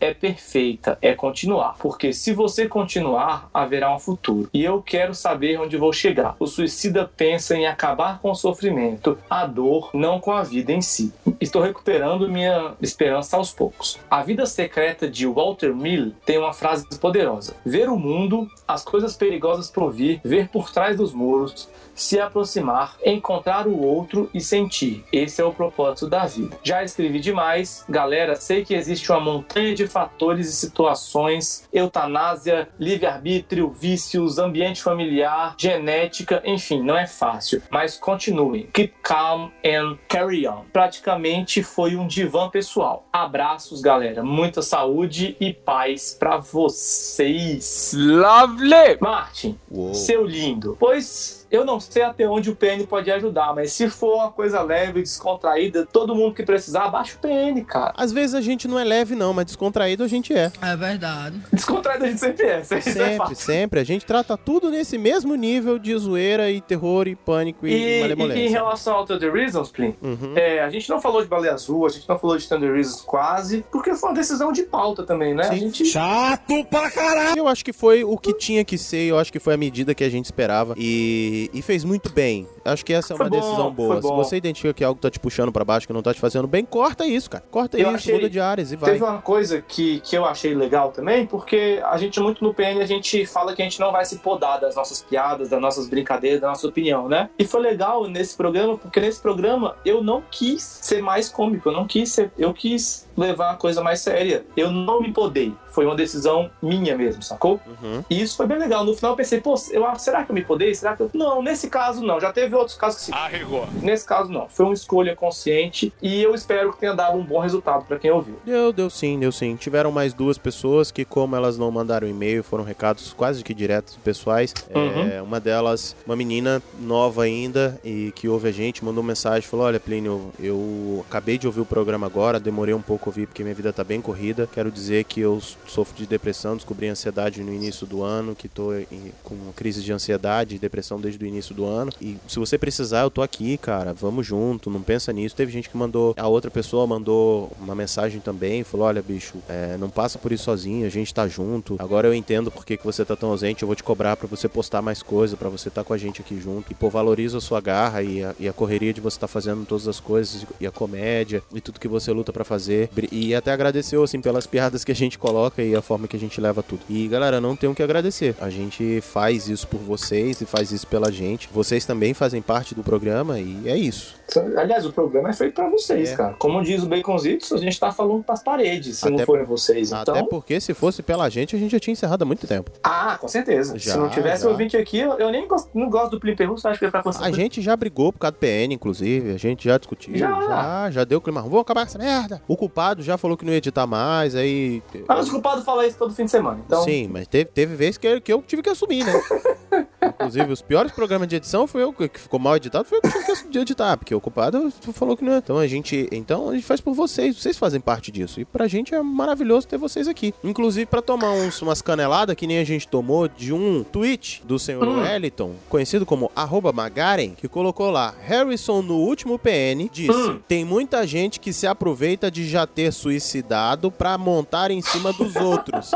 é 0.00 0.12
perfeita, 0.12 0.98
é 1.00 1.14
continuar. 1.14 1.76
Porque 1.78 2.12
se 2.12 2.32
você 2.32 2.68
continuar, 2.68 3.48
haverá 3.52 3.94
um 3.94 3.98
futuro. 3.98 4.48
E 4.52 4.64
eu 4.64 4.82
quero 4.82 5.14
saber 5.14 5.60
onde 5.60 5.76
vou 5.76 5.92
chegar. 5.92 6.36
O 6.38 6.46
suicida 6.46 7.10
pensa 7.16 7.56
em 7.56 7.66
acabar 7.66 8.20
com 8.20 8.30
o 8.30 8.34
sofrimento, 8.34 9.18
a 9.28 9.46
dor, 9.46 9.90
não 9.94 10.20
com 10.20 10.32
a 10.32 10.42
vida 10.42 10.72
em 10.72 10.80
si. 10.80 11.12
Estou 11.40 11.62
recuperando 11.62 12.28
minha 12.28 12.74
esperança 12.80 13.36
aos 13.36 13.52
poucos. 13.52 13.98
A 14.10 14.22
vida 14.22 14.46
secreta 14.46 15.08
de 15.08 15.26
Walter 15.26 15.74
Mill 15.74 16.12
tem 16.24 16.38
uma 16.38 16.52
frase 16.52 16.86
poderosa: 16.98 17.56
ver 17.64 17.88
o 17.88 17.96
mundo, 17.96 18.48
as 18.66 18.84
coisas 18.84 19.16
perigosas 19.16 19.70
por 19.70 19.92
vir, 19.92 20.20
ver 20.24 20.48
por 20.48 20.70
trás 20.70 20.96
dos 20.96 21.12
muros, 21.12 21.68
se 21.98 22.20
aproximar, 22.20 22.96
encontrar 23.04 23.66
o 23.66 23.80
outro 23.80 24.30
e 24.32 24.40
sentir. 24.40 25.04
Esse 25.12 25.40
é 25.40 25.44
o 25.44 25.52
propósito 25.52 26.08
da 26.08 26.26
vida. 26.26 26.56
Já 26.62 26.82
escrevi 26.82 27.20
demais, 27.20 27.84
galera. 27.88 28.36
Sei 28.36 28.64
que 28.64 28.74
existe 28.74 29.10
uma 29.10 29.20
montanha 29.20 29.74
de 29.74 29.86
fatores 29.86 30.48
e 30.48 30.52
situações: 30.52 31.68
eutanásia, 31.72 32.68
livre-arbítrio, 32.78 33.70
vícios, 33.70 34.38
ambiente 34.38 34.82
familiar, 34.82 35.54
genética, 35.58 36.42
enfim, 36.44 36.82
não 36.82 36.96
é 36.96 37.06
fácil. 37.06 37.62
Mas 37.70 37.96
continuem. 37.96 38.68
Keep 38.72 38.94
calm 39.02 39.50
and 39.64 39.98
carry 40.08 40.46
on. 40.46 40.64
Praticamente 40.72 41.62
foi 41.62 41.96
um 41.96 42.06
divã 42.06 42.48
pessoal. 42.48 43.06
Abraços, 43.12 43.80
galera. 43.80 44.22
Muita 44.22 44.62
saúde 44.62 45.36
e 45.40 45.52
paz 45.52 46.16
pra 46.18 46.38
vocês. 46.38 47.92
Lovely! 47.94 48.98
Martin, 49.00 49.58
Uou. 49.70 49.94
seu 49.94 50.24
lindo. 50.24 50.76
Pois 50.78 51.37
eu 51.50 51.64
não 51.64 51.80
sei 51.80 52.02
até 52.02 52.28
onde 52.28 52.50
o 52.50 52.56
PN 52.56 52.84
pode 52.86 53.10
ajudar, 53.10 53.54
mas 53.54 53.72
se 53.72 53.88
for 53.88 54.14
uma 54.16 54.30
coisa 54.30 54.60
leve, 54.62 55.00
descontraída, 55.02 55.86
todo 55.90 56.14
mundo 56.14 56.34
que 56.34 56.42
precisar, 56.42 56.88
baixa 56.88 57.16
o 57.16 57.18
PN, 57.20 57.62
cara. 57.64 57.92
Às 57.96 58.12
vezes 58.12 58.34
a 58.34 58.40
gente 58.40 58.66
não 58.68 58.78
é 58.78 58.84
leve, 58.84 59.14
não, 59.14 59.32
mas 59.32 59.46
descontraído 59.46 60.02
a 60.04 60.08
gente 60.08 60.32
é. 60.34 60.50
É 60.62 60.76
verdade. 60.76 61.40
Descontraído 61.52 62.04
a 62.04 62.08
gente 62.08 62.20
sempre 62.20 62.46
é. 62.46 62.60
Isso 62.60 62.74
é 62.74 62.80
Sempre, 62.80 63.16
fácil. 63.16 63.36
sempre. 63.36 63.80
A 63.80 63.84
gente 63.84 64.04
trata 64.06 64.36
tudo 64.36 64.70
nesse 64.70 64.98
mesmo 64.98 65.34
nível 65.34 65.78
de 65.78 65.96
zoeira 65.96 66.50
e 66.50 66.60
terror 66.60 67.06
e 67.08 67.14
pânico 67.14 67.66
e, 67.66 67.72
E, 67.72 67.98
e 67.98 68.00
malemolência. 68.02 68.40
em 68.42 68.48
relação 68.50 68.94
ao 68.94 69.04
Thunder 69.06 69.32
Reasons, 69.32 69.70
Plin, 69.70 69.94
Uhum. 70.02 70.32
é, 70.36 70.60
a 70.62 70.70
gente 70.70 70.88
não 70.88 71.00
falou 71.00 71.22
de 71.22 71.28
Baleia 71.28 71.54
Azul, 71.54 71.86
a 71.86 71.88
gente 71.88 72.08
não 72.08 72.18
falou 72.18 72.36
de 72.36 72.48
Thunder 72.48 72.72
Reasons 72.72 73.02
quase, 73.02 73.64
porque 73.70 73.94
foi 73.94 74.10
uma 74.10 74.14
decisão 74.14 74.52
de 74.52 74.62
pauta 74.64 75.02
também, 75.04 75.34
né? 75.34 75.46
A 75.48 75.54
gente... 75.54 75.84
Chato 75.86 76.64
pra 76.70 76.90
caralho! 76.90 77.38
Eu 77.38 77.48
acho 77.48 77.64
que 77.64 77.72
foi 77.72 78.04
o 78.04 78.16
que 78.16 78.32
tinha 78.34 78.64
que 78.64 78.76
ser, 78.78 79.04
eu 79.08 79.18
acho 79.18 79.32
que 79.32 79.38
foi 79.38 79.54
a 79.54 79.56
medida 79.56 79.94
que 79.94 80.04
a 80.04 80.08
gente 80.10 80.24
esperava 80.26 80.74
e, 80.76 81.37
e 81.52 81.62
fez 81.62 81.84
muito 81.84 82.10
bem. 82.12 82.46
Acho 82.64 82.84
que 82.84 82.92
essa 82.92 83.12
é 83.12 83.16
uma 83.16 83.28
bom, 83.28 83.36
decisão 83.40 83.70
boa. 83.72 84.02
Se 84.02 84.08
você 84.08 84.36
identifica 84.36 84.72
que 84.74 84.84
algo 84.84 85.00
tá 85.00 85.10
te 85.10 85.18
puxando 85.20 85.52
pra 85.52 85.64
baixo, 85.64 85.86
que 85.86 85.92
não 85.92 86.02
tá 86.02 86.12
te 86.14 86.20
fazendo 86.20 86.46
bem, 86.46 86.64
corta 86.64 87.06
isso, 87.06 87.30
cara. 87.30 87.44
Corta 87.50 87.76
Eu 87.78 87.86
isso, 87.88 87.96
achei- 87.96 88.14
muda 88.14 88.28
de 88.30 88.40
áreas 88.40 88.72
e 88.72 88.76
vai. 88.76 88.92
Teve 88.92 89.04
uma 89.04 89.20
coisa 89.22 89.62
que, 89.62 90.00
que 90.00 90.16
eu 90.16 90.24
achei 90.24 90.54
legal 90.54 90.90
também, 90.92 91.26
porque 91.26 91.80
a 91.84 91.96
gente, 91.98 92.20
muito 92.20 92.42
no 92.42 92.52
PN, 92.54 92.80
a 92.82 92.86
gente 92.86 93.24
fala 93.26 93.54
que 93.54 93.62
a 93.62 93.64
gente 93.64 93.78
não 93.80 93.92
vai 93.92 94.04
se 94.04 94.16
podar 94.18 94.60
das 94.60 94.74
nossas 94.76 95.02
piadas, 95.02 95.48
das 95.48 95.60
nossas 95.60 95.88
brincadeiras, 95.88 96.40
da 96.40 96.48
nossa 96.48 96.66
opinião, 96.66 97.08
né? 97.08 97.28
E 97.38 97.44
foi 97.44 97.60
legal 97.60 98.06
nesse 98.08 98.36
programa, 98.36 98.76
porque 98.78 99.00
nesse 99.00 99.20
programa 99.20 99.76
eu 99.84 100.02
não 100.02 100.22
quis 100.30 100.62
ser 100.62 101.02
mais 101.02 101.28
cômico, 101.28 101.68
eu 101.68 101.72
não 101.72 101.86
quis 101.86 102.12
ser. 102.12 102.30
Eu 102.38 102.52
quis 102.54 103.06
levar 103.16 103.50
a 103.52 103.54
coisa 103.56 103.82
mais 103.82 104.00
séria. 104.00 104.44
Eu 104.56 104.70
não 104.70 105.00
me 105.00 105.12
podei. 105.12 105.52
Foi 105.78 105.86
uma 105.86 105.94
decisão 105.94 106.50
minha 106.60 106.96
mesmo, 106.96 107.22
sacou? 107.22 107.60
Uhum. 107.64 108.02
E 108.10 108.20
isso 108.20 108.36
foi 108.36 108.48
bem 108.48 108.58
legal. 108.58 108.84
No 108.84 108.96
final 108.96 109.12
eu 109.12 109.16
pensei, 109.16 109.40
pô, 109.40 109.54
eu, 109.70 109.84
será 109.96 110.24
que 110.24 110.32
eu 110.32 110.34
me 110.34 110.42
podei? 110.42 110.74
Será 110.74 110.96
que 110.96 111.04
eu. 111.04 111.10
Não, 111.14 111.40
nesse 111.40 111.70
caso 111.70 112.02
não. 112.04 112.18
Já 112.20 112.32
teve 112.32 112.52
outros 112.56 112.76
casos 112.76 112.98
que 112.98 113.06
sim. 113.06 113.12
Arregou. 113.14 113.64
Nesse 113.80 114.04
caso 114.04 114.28
não. 114.28 114.48
Foi 114.48 114.64
uma 114.64 114.74
escolha 114.74 115.14
consciente 115.14 115.92
e 116.02 116.20
eu 116.20 116.34
espero 116.34 116.72
que 116.72 116.80
tenha 116.80 116.94
dado 116.94 117.16
um 117.16 117.22
bom 117.22 117.38
resultado 117.38 117.84
pra 117.84 117.96
quem 117.96 118.10
ouviu. 118.10 118.40
Deu, 118.44 118.72
deu 118.72 118.90
sim, 118.90 119.20
deu 119.20 119.30
sim. 119.30 119.54
Tiveram 119.54 119.92
mais 119.92 120.12
duas 120.12 120.36
pessoas 120.36 120.90
que, 120.90 121.04
como 121.04 121.36
elas 121.36 121.56
não 121.56 121.70
mandaram 121.70 122.08
e-mail, 122.08 122.42
foram 122.42 122.64
recados 122.64 123.12
quase 123.12 123.44
que 123.44 123.54
diretos 123.54 123.96
pessoais. 124.02 124.52
Uhum. 124.74 125.08
É, 125.12 125.22
uma 125.22 125.38
delas, 125.38 125.94
uma 126.04 126.16
menina 126.16 126.60
nova 126.80 127.22
ainda 127.22 127.78
e 127.84 128.12
que 128.16 128.28
ouve 128.28 128.48
a 128.48 128.52
gente, 128.52 128.84
mandou 128.84 129.04
mensagem, 129.04 129.48
falou: 129.48 129.66
Olha, 129.66 129.78
Plínio, 129.78 130.32
eu 130.40 131.04
acabei 131.08 131.38
de 131.38 131.46
ouvir 131.46 131.60
o 131.60 131.64
programa 131.64 132.04
agora, 132.04 132.40
demorei 132.40 132.74
um 132.74 132.82
pouco 132.82 133.08
a 133.08 133.10
ouvir 133.10 133.28
porque 133.28 133.44
minha 133.44 133.54
vida 133.54 133.72
tá 133.72 133.84
bem 133.84 134.00
corrida. 134.00 134.48
Quero 134.52 134.72
dizer 134.72 135.04
que 135.04 135.20
eu 135.20 135.40
sofro 135.70 135.96
de 135.96 136.06
depressão, 136.06 136.56
descobri 136.56 136.88
ansiedade 136.88 137.42
no 137.42 137.52
início 137.52 137.86
do 137.86 138.02
ano, 138.02 138.34
que 138.34 138.50
em- 138.90 139.12
com 139.22 139.36
crise 139.54 139.82
de 139.82 139.92
ansiedade 139.92 140.56
e 140.56 140.58
depressão 140.58 141.00
desde 141.00 141.22
o 141.24 141.26
início 141.26 141.54
do 141.54 141.64
ano. 141.64 141.92
E 142.00 142.16
se 142.26 142.38
você 142.38 142.58
precisar, 142.58 143.02
eu 143.02 143.10
tô 143.10 143.22
aqui, 143.22 143.56
cara. 143.56 143.92
Vamos 143.92 144.26
junto, 144.26 144.70
não 144.70 144.82
pensa 144.82 145.12
nisso. 145.12 145.34
Teve 145.34 145.52
gente 145.52 145.68
que 145.68 145.76
mandou, 145.76 146.14
a 146.16 146.26
outra 146.26 146.50
pessoa 146.50 146.86
mandou 146.86 147.50
uma 147.60 147.74
mensagem 147.74 148.20
também, 148.20 148.64
falou: 148.64 148.86
Olha, 148.86 149.02
bicho, 149.02 149.36
é, 149.48 149.76
não 149.78 149.90
passa 149.90 150.18
por 150.18 150.32
isso 150.32 150.44
sozinho, 150.44 150.86
a 150.86 150.90
gente 150.90 151.12
tá 151.12 151.26
junto. 151.28 151.76
Agora 151.78 152.08
eu 152.08 152.14
entendo 152.14 152.50
por 152.50 152.64
que, 152.64 152.76
que 152.76 152.84
você 152.84 153.04
tá 153.04 153.14
tão 153.16 153.30
ausente. 153.30 153.62
Eu 153.62 153.66
vou 153.66 153.76
te 153.76 153.82
cobrar 153.84 154.16
pra 154.16 154.26
você 154.26 154.48
postar 154.48 154.82
mais 154.82 155.02
coisa, 155.02 155.36
pra 155.36 155.48
você 155.48 155.68
estar 155.68 155.82
tá 155.82 155.86
com 155.86 155.92
a 155.92 155.98
gente 155.98 156.20
aqui 156.20 156.40
junto. 156.40 156.70
E 156.70 156.74
pô, 156.74 156.88
valoriza 156.88 157.38
a 157.38 157.40
sua 157.40 157.60
garra 157.60 158.02
e 158.02 158.22
a, 158.22 158.34
e 158.38 158.48
a 158.48 158.52
correria 158.52 158.92
de 158.92 159.00
você 159.00 159.16
estar 159.16 159.26
tá 159.26 159.32
fazendo 159.32 159.64
todas 159.66 159.86
as 159.86 160.00
coisas 160.00 160.46
e 160.60 160.66
a 160.66 160.70
comédia 160.70 161.42
e 161.52 161.60
tudo 161.60 161.80
que 161.80 161.88
você 161.88 162.12
luta 162.12 162.32
pra 162.32 162.44
fazer. 162.44 162.88
E 163.12 163.34
até 163.34 163.52
agradeceu, 163.52 164.02
assim, 164.02 164.20
pelas 164.20 164.46
piadas 164.46 164.84
que 164.84 164.92
a 164.92 164.94
gente 164.94 165.18
coloca 165.18 165.57
e 165.64 165.74
a 165.74 165.82
forma 165.82 166.08
que 166.08 166.16
a 166.16 166.20
gente 166.20 166.40
leva 166.40 166.62
tudo. 166.62 166.80
E 166.88 167.08
galera, 167.08 167.40
não 167.40 167.56
tem 167.56 167.68
o 167.68 167.74
que 167.74 167.82
agradecer. 167.82 168.34
A 168.40 168.50
gente 168.50 169.00
faz 169.00 169.48
isso 169.48 169.66
por 169.66 169.80
vocês 169.80 170.40
e 170.40 170.46
faz 170.46 170.72
isso 170.72 170.86
pela 170.86 171.10
gente. 171.12 171.48
Vocês 171.52 171.84
também 171.84 172.14
fazem 172.14 172.42
parte 172.42 172.74
do 172.74 172.82
programa 172.82 173.38
e 173.38 173.68
é 173.68 173.76
isso. 173.76 174.17
Aliás, 174.56 174.84
o 174.84 174.92
programa 174.92 175.30
é 175.30 175.32
feito 175.32 175.54
pra 175.54 175.68
vocês, 175.70 176.10
É. 176.12 176.16
cara. 176.16 176.34
Como 176.38 176.62
diz 176.62 176.82
o 176.82 176.86
Baconzitos, 176.86 177.50
a 177.52 177.56
gente 177.56 177.78
tá 177.80 177.90
falando 177.90 178.22
pras 178.22 178.42
paredes, 178.42 178.98
se 178.98 179.06
não 179.06 179.14
Até- 179.14 179.24
forem 179.24 179.44
vocês. 179.44 179.90
Então, 179.90 180.14
Até 180.14 180.22
porque 180.22 180.60
se 180.60 180.74
fosse 180.74 181.02
pela 181.02 181.28
gente, 181.30 181.56
a 181.56 181.58
gente 181.58 181.72
já 181.72 181.80
tinha 181.80 181.92
encerrado 181.92 182.22
há 182.22 182.24
muito 182.26 182.46
tempo. 182.46 182.70
ah, 182.82 183.16
com 183.18 183.26
certeza. 183.28 183.78
Já, 183.78 183.92
se 183.92 183.98
não 183.98 184.08
tivesse 184.10 184.44
já. 184.44 184.50
ouvinte 184.50 184.76
aqui, 184.76 184.98
eu, 184.98 185.12
eu 185.18 185.30
nem 185.30 185.46
gosto, 185.48 185.70
não 185.72 185.88
gosto 185.88 186.10
do 186.12 186.20
Plim 186.20 186.36
Perrusso, 186.36 186.68
acho 186.68 186.78
que 186.78 186.84
é 186.86 186.90
pra 186.90 187.02
conseguir. 187.02 187.24
A 187.26 187.30
gente 187.32 187.62
já 187.62 187.74
brigou 187.76 188.12
por 188.12 188.18
causa 188.18 188.32
do 188.32 188.38
PN, 188.38 188.74
inclusive. 188.74 189.32
A 189.32 189.38
gente 189.38 189.64
já 189.64 189.78
discutiu. 189.78 190.16
Já. 190.16 190.28
já, 190.40 190.90
já 190.90 191.04
deu 191.04 191.20
clima. 191.20 191.40
Vamos 191.42 191.60
acabar 191.60 191.82
com 191.82 191.86
essa 191.88 191.98
merda. 191.98 192.42
O 192.46 192.56
culpado 192.56 193.02
já 193.02 193.16
falou 193.16 193.36
que 193.36 193.44
não 193.44 193.52
ia 193.52 193.58
editar 193.58 193.86
mais, 193.86 194.34
aí. 194.34 194.82
Mas 195.06 195.24
os 195.24 195.30
culpados 195.30 195.64
falam 195.64 195.84
isso 195.86 195.96
todo 195.98 196.12
fim 196.14 196.24
de 196.26 196.30
semana, 196.30 196.60
então... 196.66 196.82
Sim, 196.82 197.08
mas 197.10 197.26
teve, 197.26 197.46
teve 197.46 197.74
vezes 197.74 197.96
que, 197.98 198.20
que 198.20 198.32
eu 198.32 198.42
tive 198.42 198.62
que 198.62 198.68
assumir, 198.70 199.04
né? 199.04 199.12
Inclusive, 200.02 200.52
os 200.52 200.62
piores 200.62 200.92
programas 200.92 201.28
de 201.28 201.36
edição 201.36 201.66
foi 201.66 201.82
eu 201.82 201.92
que 201.92 202.08
ficou 202.18 202.38
mal 202.38 202.56
editado, 202.56 202.84
foi 202.84 202.98
eu 202.98 203.02
que 203.02 203.10
tive 203.10 203.48
que 203.50 203.58
editar, 203.58 203.96
porque 203.96 204.14
o 204.14 204.20
culpado 204.20 204.72
falou 204.92 205.16
que 205.16 205.24
não 205.24 205.32
é. 205.34 205.38
Então 205.38 205.58
a 205.58 205.66
gente, 205.66 206.08
então 206.12 206.50
a 206.50 206.54
gente 206.54 206.64
faz 206.66 206.80
por 206.80 206.94
vocês, 206.94 207.36
vocês 207.36 207.56
fazem 207.58 207.80
parte 207.80 208.10
disso. 208.12 208.40
E 208.40 208.44
pra 208.44 208.68
gente 208.68 208.94
é 208.94 209.02
maravilhoso 209.02 209.66
ter 209.66 209.76
vocês 209.78 210.06
aqui. 210.08 210.32
Inclusive 210.44 210.86
pra 210.86 211.02
tomar 211.02 211.32
uns, 211.32 211.60
umas 211.62 211.82
caneladas 211.82 212.36
que 212.36 212.46
nem 212.46 212.58
a 212.58 212.64
gente 212.64 212.86
tomou 212.86 213.28
de 213.28 213.52
um 213.52 213.82
tweet 213.84 214.42
do 214.44 214.58
senhor 214.58 214.86
Hum. 214.86 215.00
Wellington, 215.02 215.52
conhecido 215.68 216.06
como 216.06 216.30
arroba 216.34 216.72
Magaren, 216.72 217.30
que 217.30 217.48
colocou 217.48 217.90
lá, 217.90 218.14
Harrison 218.22 218.82
no 218.82 218.96
último 218.96 219.38
PN 219.38 219.88
disse, 219.92 220.10
Hum. 220.12 220.40
tem 220.46 220.64
muita 220.64 221.06
gente 221.06 221.40
que 221.40 221.52
se 221.52 221.66
aproveita 221.66 222.30
de 222.30 222.46
já 222.48 222.66
ter 222.66 222.92
suicidado 222.92 223.90
pra 223.90 224.16
montar 224.16 224.70
em 224.70 224.80
cima 224.80 225.12
dos 225.12 225.34
outros. 225.36 225.90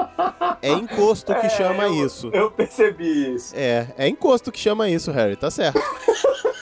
É 0.60 0.70
encosto 0.72 1.32
que 1.34 1.46
É, 1.46 1.48
chama 1.50 1.84
eu- 1.84 2.06
isso. 2.06 2.30
Eu 2.32 2.50
percebi 2.50 3.34
isso. 3.34 3.52
É, 3.56 3.86
é 3.96 4.08
encosto 4.08 4.50
que 4.52 4.58
chama 4.58 4.88
isso, 4.88 5.10
Harry, 5.10 5.36
tá 5.36 5.50
certo. 5.50 5.80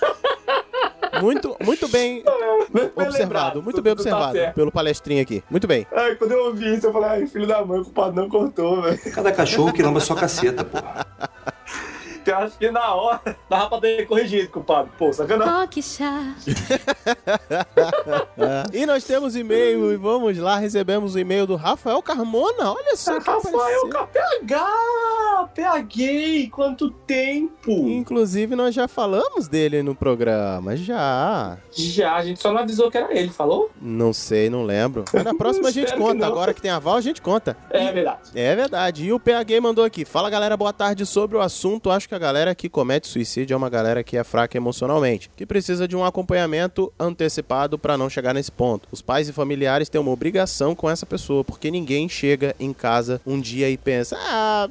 Muito, 1.21 1.55
muito 1.61 1.87
bem 1.89 2.25
observado, 2.25 3.19
lembrado, 3.19 3.63
muito 3.63 3.77
tudo 3.77 3.85
bem 3.85 3.95
tá 3.95 4.01
observado 4.01 4.33
certo. 4.33 4.55
pelo 4.55 4.73
palestrinho 4.73 5.21
aqui. 5.21 5.45
Muito 5.51 5.67
bem. 5.67 5.87
Ai, 5.93 6.15
quando 6.15 6.33
eu 6.33 6.47
ouvi 6.47 6.75
isso, 6.75 6.87
eu 6.87 6.93
falei, 6.95 7.11
ai, 7.11 7.27
filho 7.27 7.47
da 7.47 7.63
mãe, 7.63 7.81
o 7.81 7.85
culpado 7.85 8.17
não 8.17 8.27
cortou, 8.27 8.81
velho. 8.81 8.99
Cada 9.13 9.31
cachorro 9.31 9.71
que 9.71 9.83
lamba 9.83 10.01
sua 10.01 10.17
caceta, 10.17 10.65
porra. 10.65 11.07
Eu 12.27 12.39
acho 12.39 12.59
que 12.59 12.71
na 12.71 12.95
hora 12.95 13.21
dava 13.49 13.69
pra 13.69 13.81
ter 13.81 14.07
corrigido, 14.07 14.49
culpado. 14.49 14.91
Pô, 14.99 15.13
sacanagem. 15.13 15.55
Oh, 15.63 15.69
que 15.69 15.83
chato. 15.83 16.47
e 18.73 18.87
nós 18.87 19.05
temos 19.05 19.37
e-mail 19.37 19.93
e 19.93 19.97
vamos 19.97 20.37
lá, 20.39 20.59
recebemos 20.59 21.15
o 21.15 21.19
e-mail 21.19 21.47
do 21.47 21.57
Rafael 21.57 22.03
Carmona. 22.03 22.73
Olha 22.73 22.97
só 22.97 23.19
que 23.19 23.31
Rafael. 23.31 23.89
PH! 24.13 25.51
PH, 25.55 26.51
quanto 26.51 26.91
tempo! 26.91 27.71
Inclusive, 27.71 28.55
nós 28.55 28.75
já 28.75 28.87
falamos 28.87 29.49
dele 29.49 29.83
no 29.83 29.95
programa, 29.95 30.77
já. 30.77 31.59
Já, 31.73 32.17
a 32.17 32.25
gente 32.25 32.41
só 32.41 32.53
não 32.53 32.61
avisou 32.61 32.91
que 32.91 32.99
era 32.99 33.17
ele, 33.17 33.31
falou? 33.31 33.71
Não 33.81 34.13
sei, 34.13 34.51
não 34.51 34.65
lembro. 34.65 35.05
Mas 35.13 35.25
na 35.25 35.35
próxima 35.35 35.69
a 35.69 35.73
gente 35.73 35.95
conta. 35.95 36.27
Agora 36.27 36.53
que 36.53 36.61
tem 36.61 36.71
aval, 36.71 36.97
a 36.97 37.01
gente 37.01 37.23
conta. 37.23 37.57
É 37.71 37.93
verdade. 37.93 38.31
É 38.35 38.55
verdade. 38.55 39.05
E 39.05 39.13
o 39.13 39.21
PH 39.21 39.61
mandou 39.61 39.85
aqui. 39.85 40.05
Fala 40.05 40.31
galera, 40.31 40.57
boa 40.57 40.73
tarde 40.73 41.07
sobre 41.07 41.37
o 41.37 41.41
assunto. 41.41 41.91
Acho 41.91 42.09
que 42.11 42.15
a 42.17 42.19
galera 42.19 42.57
que 42.57 42.69
comete 42.69 43.07
suicídio 43.07 43.55
é 43.55 43.57
uma 43.57 43.71
galera 43.71 44.03
que 44.03 44.17
é 44.17 44.25
fraca 44.25 44.57
emocionalmente, 44.57 45.31
que 45.37 45.47
precisa 45.47 45.87
de 45.87 45.95
um 45.95 46.05
acompanhamento 46.05 46.93
antecipado 46.99 47.79
pra 47.79 47.97
não 47.97 48.11
chegar 48.11 48.35
nesse 48.35 48.51
ponto. 48.51 48.89
Os 48.91 49.01
pais 49.01 49.29
e 49.29 49.33
familiares 49.33 49.89
têm 49.89 50.01
uma 50.01 50.11
obrigação 50.11 50.75
com 50.75 50.91
essa 50.91 51.07
pessoa, 51.07 51.45
porque 51.45 51.71
ninguém 51.71 52.09
chega 52.09 52.53
em 52.59 52.73
casa 52.73 53.21
um 53.25 53.41
dia 53.41 53.71
e 53.71 53.77
pensa: 53.77 54.17
"Ah, 54.19 54.69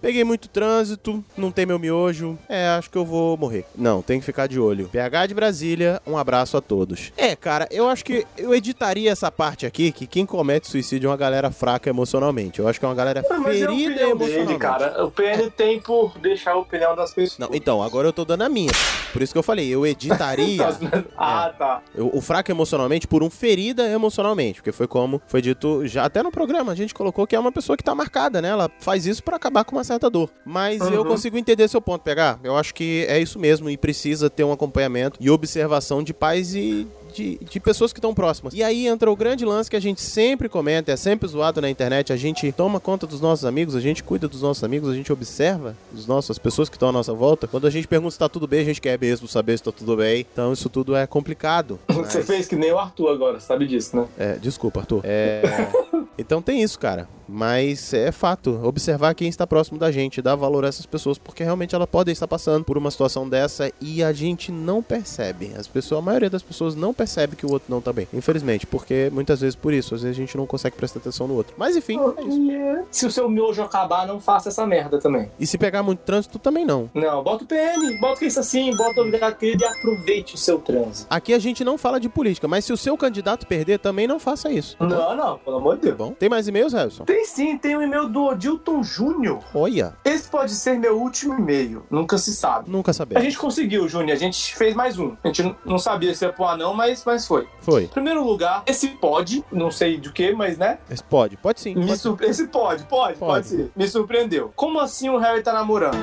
Peguei 0.00 0.24
muito 0.24 0.48
trânsito, 0.48 1.22
não 1.36 1.50
tem 1.50 1.66
meu 1.66 1.78
miojo. 1.78 2.38
É, 2.48 2.68
acho 2.68 2.90
que 2.90 2.96
eu 2.96 3.04
vou 3.04 3.36
morrer. 3.36 3.64
Não, 3.76 4.00
tem 4.00 4.18
que 4.18 4.24
ficar 4.24 4.46
de 4.46 4.58
olho. 4.58 4.88
PH 4.88 5.26
de 5.26 5.34
Brasília, 5.34 6.00
um 6.06 6.16
abraço 6.16 6.56
a 6.56 6.60
todos. 6.60 7.12
É, 7.16 7.36
cara, 7.36 7.68
eu 7.70 7.88
acho 7.88 8.04
que 8.04 8.26
eu 8.38 8.54
editaria 8.54 9.10
essa 9.10 9.30
parte 9.30 9.66
aqui, 9.66 9.92
que 9.92 10.06
quem 10.06 10.24
comete 10.24 10.68
suicídio 10.68 11.08
é 11.08 11.10
uma 11.10 11.16
galera 11.16 11.50
fraca 11.50 11.90
emocionalmente. 11.90 12.60
Eu 12.60 12.68
acho 12.68 12.78
que 12.78 12.84
é 12.84 12.88
uma 12.88 12.94
galera 12.94 13.22
mas 13.28 13.40
é 13.40 13.52
ferida 13.52 13.72
opinião 13.72 14.10
emocionalmente. 14.10 14.46
dele, 14.46 14.58
cara. 14.58 15.04
O 15.04 15.10
PN 15.10 15.50
tem 15.56 15.80
por 15.80 16.18
deixar 16.18 16.52
a 16.52 16.56
opinião 16.56 16.96
das 16.96 17.12
pessoas. 17.12 17.38
Não, 17.38 17.54
então, 17.54 17.82
agora 17.82 18.08
eu 18.08 18.12
tô 18.12 18.24
dando 18.24 18.42
a 18.42 18.48
minha. 18.48 18.72
Por 19.12 19.22
isso 19.22 19.32
que 19.32 19.38
eu 19.38 19.42
falei, 19.42 19.68
eu 19.68 19.86
editaria 19.86 20.66
ah, 21.16 21.52
tá. 21.56 21.82
o, 21.96 22.18
o 22.18 22.20
fraco 22.20 22.50
emocionalmente 22.50 23.06
por 23.06 23.22
um 23.22 23.28
ferida 23.28 23.86
emocionalmente. 23.88 24.60
Porque 24.60 24.72
foi 24.72 24.86
como 24.86 25.20
foi 25.26 25.42
dito 25.42 25.86
já 25.86 26.04
até 26.04 26.22
no 26.22 26.30
programa, 26.30 26.72
a 26.72 26.74
gente 26.74 26.94
colocou 26.94 27.26
que 27.26 27.36
é 27.36 27.38
uma 27.38 27.52
pessoa 27.52 27.76
que 27.76 27.84
tá 27.84 27.94
marcada, 27.94 28.40
né? 28.40 28.48
Ela 28.48 28.70
faz 28.80 29.06
isso 29.06 29.22
pra 29.22 29.36
acabar 29.36 29.64
com 29.64 29.76
uma 29.76 29.84
certa 29.90 30.08
dor. 30.08 30.30
Mas 30.44 30.80
eu 30.80 31.02
Uhum. 31.02 31.08
consigo 31.08 31.36
entender 31.36 31.66
seu 31.68 31.80
ponto, 31.80 32.02
pegar. 32.02 32.38
Eu 32.44 32.56
acho 32.56 32.72
que 32.74 33.04
é 33.08 33.18
isso 33.20 33.38
mesmo 33.38 33.68
e 33.68 33.76
precisa 33.76 34.30
ter 34.30 34.44
um 34.44 34.52
acompanhamento 34.52 35.18
e 35.20 35.28
observação 35.30 36.02
de 36.02 36.14
pais 36.14 36.54
e 36.54 36.86
de, 37.12 37.38
de 37.38 37.58
pessoas 37.58 37.92
que 37.92 37.98
estão 37.98 38.14
próximas. 38.14 38.54
E 38.54 38.62
aí 38.62 38.86
entra 38.86 39.10
o 39.10 39.16
grande 39.16 39.44
lance 39.44 39.68
que 39.68 39.74
a 39.74 39.80
gente 39.80 40.00
sempre 40.00 40.48
comenta, 40.48 40.92
é 40.92 40.96
sempre 40.96 41.28
zoado 41.28 41.60
na 41.60 41.68
internet. 41.68 42.12
A 42.12 42.16
gente 42.16 42.52
toma 42.52 42.78
conta 42.78 43.04
dos 43.04 43.20
nossos 43.20 43.44
amigos, 43.44 43.74
a 43.74 43.80
gente 43.80 44.04
cuida 44.04 44.28
dos 44.28 44.42
nossos 44.42 44.62
amigos, 44.62 44.88
a 44.88 44.94
gente 44.94 45.12
observa 45.12 45.76
os 45.92 46.06
nossos, 46.06 46.30
as 46.30 46.38
pessoas 46.38 46.68
que 46.68 46.76
estão 46.76 46.88
à 46.88 46.92
nossa 46.92 47.12
volta. 47.12 47.48
Quando 47.48 47.66
a 47.66 47.70
gente 47.70 47.88
pergunta 47.88 48.12
se 48.12 48.18
tá 48.18 48.28
tudo 48.28 48.46
bem, 48.46 48.60
a 48.60 48.64
gente 48.64 48.80
quer 48.80 48.96
mesmo 48.98 49.26
saber 49.26 49.56
se 49.58 49.64
tá 49.64 49.72
tudo 49.72 49.96
bem. 49.96 50.24
Então 50.32 50.52
isso 50.52 50.68
tudo 50.68 50.94
é 50.94 51.04
complicado. 51.04 51.80
Você 51.90 52.18
Mas- 52.18 52.26
fez 52.28 52.46
que 52.46 52.54
nem 52.54 52.70
o 52.70 52.78
Arthur 52.78 53.08
agora, 53.08 53.40
sabe 53.40 53.66
disso, 53.66 53.96
né? 53.96 54.06
é, 54.16 54.34
desculpa, 54.36 54.78
Arthur. 54.80 55.00
É, 55.02 55.42
então 56.16 56.40
tem 56.40 56.62
isso, 56.62 56.78
cara. 56.78 57.08
Mas 57.30 57.94
é 57.94 58.10
fato. 58.10 58.60
Observar 58.64 59.14
quem 59.14 59.28
está 59.28 59.46
próximo 59.46 59.78
da 59.78 59.90
gente, 59.90 60.20
dar 60.20 60.34
valor 60.34 60.64
a 60.64 60.68
essas 60.68 60.86
pessoas, 60.86 61.16
porque 61.16 61.44
realmente 61.44 61.74
elas 61.74 61.88
podem 61.88 62.12
estar 62.12 62.26
passando 62.26 62.64
por 62.64 62.76
uma 62.76 62.90
situação 62.90 63.28
dessa 63.28 63.70
e 63.80 64.02
a 64.02 64.12
gente 64.12 64.50
não 64.50 64.82
percebe. 64.82 65.52
As 65.56 65.68
pessoas, 65.68 66.00
a 66.00 66.02
maioria 66.02 66.28
das 66.28 66.42
pessoas 66.42 66.74
não 66.74 66.92
percebe 66.92 67.36
que 67.36 67.46
o 67.46 67.52
outro 67.52 67.70
não 67.70 67.80
tá 67.80 67.92
bem. 67.92 68.08
Infelizmente, 68.12 68.66
porque 68.66 69.10
muitas 69.12 69.40
vezes 69.40 69.54
por 69.54 69.72
isso, 69.72 69.94
às 69.94 70.02
vezes 70.02 70.16
a 70.16 70.20
gente 70.20 70.36
não 70.36 70.46
consegue 70.46 70.76
prestar 70.76 70.98
atenção 70.98 71.28
no 71.28 71.34
outro. 71.34 71.54
Mas 71.56 71.76
enfim, 71.76 71.98
é 72.18 72.22
isso. 72.22 72.86
Se 72.90 73.06
o 73.06 73.10
seu 73.10 73.28
miojo 73.28 73.62
acabar, 73.62 74.06
não 74.06 74.20
faça 74.20 74.48
essa 74.48 74.66
merda 74.66 74.98
também. 74.98 75.30
E 75.38 75.46
se 75.46 75.56
pegar 75.56 75.82
muito 75.82 76.00
trânsito, 76.00 76.38
também 76.38 76.64
não. 76.64 76.90
Não, 76.94 77.22
bota 77.22 77.44
o 77.44 77.46
PN, 77.46 78.00
bota 78.00 78.24
isso 78.24 78.40
assim, 78.40 78.74
bota 78.76 79.02
o 79.02 79.36
querido 79.36 79.62
e 79.62 79.66
aproveite 79.66 80.34
o 80.34 80.38
seu 80.38 80.58
trânsito. 80.58 81.06
Aqui 81.08 81.32
a 81.32 81.38
gente 81.38 81.62
não 81.64 81.78
fala 81.78 82.00
de 82.00 82.08
política, 82.08 82.48
mas 82.48 82.64
se 82.64 82.72
o 82.72 82.76
seu 82.76 82.96
candidato 82.96 83.46
perder, 83.46 83.78
também 83.78 84.06
não 84.06 84.18
faça 84.18 84.50
isso. 84.50 84.76
tá? 84.76 84.86
Não, 84.86 85.16
não, 85.16 85.38
pelo 85.38 85.56
amor 85.56 85.76
de 85.76 85.82
Deus. 85.82 85.96
Bom, 85.96 86.12
tem 86.12 86.28
mais 86.28 86.48
e-mails, 86.48 86.72
Harrison? 86.72 87.04
Tem 87.04 87.19
sim, 87.24 87.56
tem 87.58 87.76
um 87.76 87.82
e-mail 87.82 88.08
do 88.08 88.24
Odilton 88.24 88.82
Júnior. 88.82 89.42
Olha, 89.54 89.94
Esse 90.04 90.28
pode 90.28 90.52
ser 90.54 90.78
meu 90.78 90.98
último 91.00 91.34
e-mail, 91.34 91.84
nunca 91.90 92.18
se 92.18 92.34
sabe. 92.34 92.70
nunca 92.70 92.90
A 92.90 92.94
sabemos. 92.94 93.22
gente 93.24 93.38
conseguiu, 93.38 93.88
Júnior, 93.88 94.16
a 94.16 94.18
gente 94.18 94.54
fez 94.56 94.74
mais 94.74 94.98
um. 94.98 95.14
A 95.22 95.28
gente 95.28 95.54
não 95.64 95.78
sabia 95.78 96.14
se 96.14 96.24
ia 96.24 96.32
pôr 96.32 96.56
não, 96.56 96.74
mas, 96.74 97.04
mas 97.04 97.26
foi. 97.26 97.46
Foi. 97.60 97.86
Primeiro 97.88 98.24
lugar, 98.24 98.62
esse 98.66 98.88
pode, 98.88 99.44
não 99.52 99.70
sei 99.70 99.98
de 99.98 100.12
que, 100.12 100.32
mas 100.32 100.56
né? 100.58 100.78
Esse 100.90 101.02
Pode, 101.04 101.36
pode 101.36 101.60
sim. 101.60 101.74
Me 101.74 101.86
pode. 101.86 101.98
surpre- 101.98 102.26
Esse 102.28 102.46
pode, 102.46 102.84
pode, 102.84 103.18
pode, 103.18 103.18
Pode. 103.18 103.46
ser. 103.48 103.70
Me 103.74 103.88
surpreendeu. 103.88 104.52
Como 104.54 104.78
assim 104.78 105.08
o 105.08 105.18
Harry 105.18 105.42
tá 105.42 105.52
namorando? 105.52 105.96
É 105.96 106.00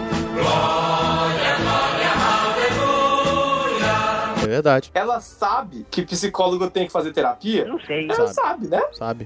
verdade. 4.58 4.92
Ela 4.94 5.20
sabe 5.20 5.86
que 5.90 6.04
psicólogo 6.04 6.70
tem 6.70 6.86
que 6.86 6.92
fazer 6.92 7.14
terapia? 7.14 7.66
Não 7.66 7.80
sei. 7.80 8.06
Ela 8.06 8.28
Sabe. 8.28 8.34
sabe, 8.34 8.68
né? 8.68 8.82
Sabe? 8.94 9.26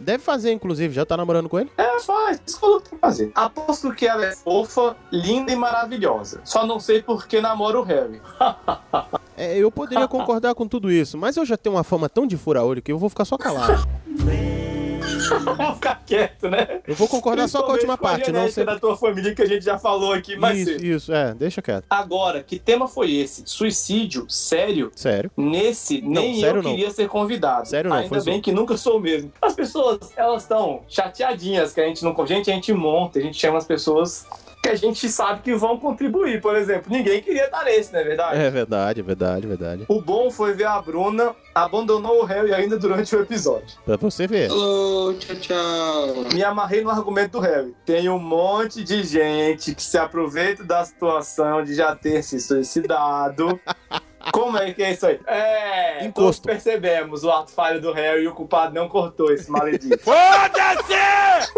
Deve 0.00 0.22
fazer, 0.22 0.52
inclusive, 0.52 0.94
já 0.94 1.04
tá 1.06 1.16
namorando 1.16 1.48
com 1.48 1.58
ele? 1.58 1.70
É, 1.76 2.00
faz. 2.00 2.40
Psicólogo 2.40 2.80
tem 2.82 2.92
que 2.92 2.98
fazer. 3.00 3.32
Aposto 3.34 3.92
que 3.94 4.06
ela 4.06 4.24
é 4.24 4.32
fofa, 4.32 4.96
linda 5.10 5.52
e 5.52 5.56
maravilhosa. 5.56 6.40
Só 6.44 6.66
não 6.66 6.78
sei 6.80 7.02
por 7.02 7.26
que 7.26 7.40
namora 7.40 7.78
o 7.78 7.82
Harry. 7.82 8.20
É, 9.34 9.56
eu 9.56 9.72
poderia 9.72 10.06
concordar 10.06 10.54
com 10.54 10.68
tudo 10.68 10.90
isso, 10.90 11.16
mas 11.16 11.36
eu 11.38 11.44
já 11.44 11.56
tenho 11.56 11.74
uma 11.74 11.82
fama 11.82 12.06
tão 12.06 12.26
de 12.26 12.36
fura-olho 12.36 12.82
que 12.82 12.92
eu 12.92 12.98
vou 12.98 13.08
ficar 13.08 13.24
só 13.24 13.38
calado. 13.38 13.88
Vou 15.56 15.74
ficar 15.74 16.02
quieto, 16.06 16.48
né? 16.48 16.80
Eu 16.86 16.94
vou 16.94 17.08
concordar 17.08 17.48
só 17.48 17.62
com 17.62 17.70
a 17.70 17.74
última 17.74 17.96
Principalmente 17.96 18.24
parte, 18.24 18.32
não 18.32 18.50
sei. 18.50 18.64
da 18.64 18.78
tua 18.78 18.96
família 18.96 19.34
que 19.34 19.42
a 19.42 19.46
gente 19.46 19.64
já 19.64 19.78
falou 19.78 20.12
aqui 20.12 20.36
mais 20.36 20.58
Isso, 20.58 20.70
cedo. 20.70 20.84
isso, 20.84 21.12
é, 21.12 21.34
deixa 21.34 21.62
quieto. 21.62 21.84
Agora, 21.88 22.42
que 22.42 22.58
tema 22.58 22.88
foi 22.88 23.12
esse? 23.14 23.42
Suicídio? 23.46 24.26
Sério? 24.28 24.90
Sério. 24.94 25.30
Nesse, 25.36 26.00
nem 26.00 26.40
sério 26.40 26.58
eu 26.58 26.62
não. 26.62 26.70
queria 26.70 26.90
ser 26.90 27.08
convidado. 27.08 27.68
Sério 27.68 27.90
não, 27.90 27.96
Ainda 27.96 28.08
foi 28.08 28.18
bem 28.18 28.24
zoado. 28.34 28.42
que 28.42 28.52
nunca 28.52 28.76
sou 28.76 29.00
mesmo. 29.00 29.32
As 29.40 29.54
pessoas, 29.54 29.98
elas 30.16 30.42
estão 30.42 30.82
chateadinhas 30.88 31.72
que 31.72 31.80
a 31.80 31.86
gente 31.86 32.04
não... 32.04 32.14
Gente, 32.26 32.50
a 32.50 32.54
gente 32.54 32.72
monta, 32.72 33.18
a 33.18 33.22
gente 33.22 33.36
chama 33.38 33.58
as 33.58 33.66
pessoas 33.66 34.26
que 34.62 34.68
a 34.68 34.76
gente 34.76 35.08
sabe 35.08 35.42
que 35.42 35.54
vão 35.56 35.76
contribuir. 35.76 36.40
Por 36.40 36.54
exemplo, 36.54 36.84
ninguém 36.90 37.20
queria 37.20 37.46
estar 37.46 37.64
nesse, 37.64 37.92
não 37.92 37.98
é 37.98 38.04
verdade? 38.04 38.38
É 38.38 38.50
verdade, 38.50 39.00
é 39.00 39.02
verdade, 39.02 39.44
é 39.44 39.48
verdade. 39.48 39.84
O 39.88 40.00
bom 40.00 40.30
foi 40.30 40.54
ver 40.54 40.66
a 40.66 40.80
Bruna 40.80 41.34
abandonou 41.52 42.22
o 42.22 42.24
Harry 42.24 42.54
ainda 42.54 42.78
durante 42.78 43.14
o 43.16 43.20
episódio. 43.20 43.76
Pra 43.84 43.96
você 43.96 44.28
ver. 44.28 44.50
Alô, 44.50 45.14
tchau, 45.14 45.36
tchau. 45.36 46.24
Me 46.32 46.44
amarrei 46.44 46.82
no 46.82 46.90
argumento 46.90 47.32
do 47.32 47.40
Harry. 47.40 47.74
Tem 47.84 48.08
um 48.08 48.20
monte 48.20 48.84
de 48.84 49.02
gente 49.02 49.74
que 49.74 49.82
se 49.82 49.98
aproveita 49.98 50.62
da 50.62 50.84
situação 50.84 51.64
de 51.64 51.74
já 51.74 51.96
ter 51.96 52.22
se 52.22 52.40
suicidado. 52.40 53.60
Como 54.32 54.56
é 54.58 54.72
que 54.72 54.82
é 54.82 54.92
isso 54.92 55.06
aí? 55.06 55.18
É, 55.26 56.04
Encosto. 56.04 56.14
todos 56.22 56.38
percebemos 56.40 57.24
o 57.24 57.30
ato 57.30 57.50
falho 57.50 57.80
do 57.80 57.92
Harry 57.92 58.22
e 58.24 58.28
o 58.28 58.34
culpado 58.34 58.74
não 58.74 58.88
cortou 58.88 59.32
esse 59.32 59.50
maledito. 59.50 59.98
Foda-se! 60.04 61.52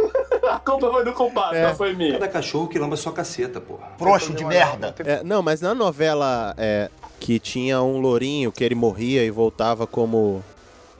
A 0.48 0.58
culpa 0.58 0.90
foi 0.90 1.04
do 1.04 1.12
culpado, 1.12 1.54
É. 1.56 1.66
não 1.68 1.74
foi 1.74 1.94
minha. 1.94 2.12
Cada 2.14 2.28
cachorro 2.28 2.68
que 2.68 2.78
lamba 2.78 2.96
sua 2.96 3.12
caceta, 3.12 3.60
porra. 3.60 3.88
Frouxo 3.98 4.32
de 4.32 4.44
merda. 4.44 4.94
É, 5.04 5.22
não, 5.22 5.42
mas 5.42 5.60
na 5.60 5.74
novela 5.74 6.54
é, 6.56 6.90
que 7.20 7.38
tinha 7.38 7.82
um 7.82 7.98
lourinho 7.98 8.52
que 8.52 8.62
ele 8.62 8.74
morria 8.74 9.24
e 9.24 9.30
voltava 9.30 9.86
como, 9.86 10.42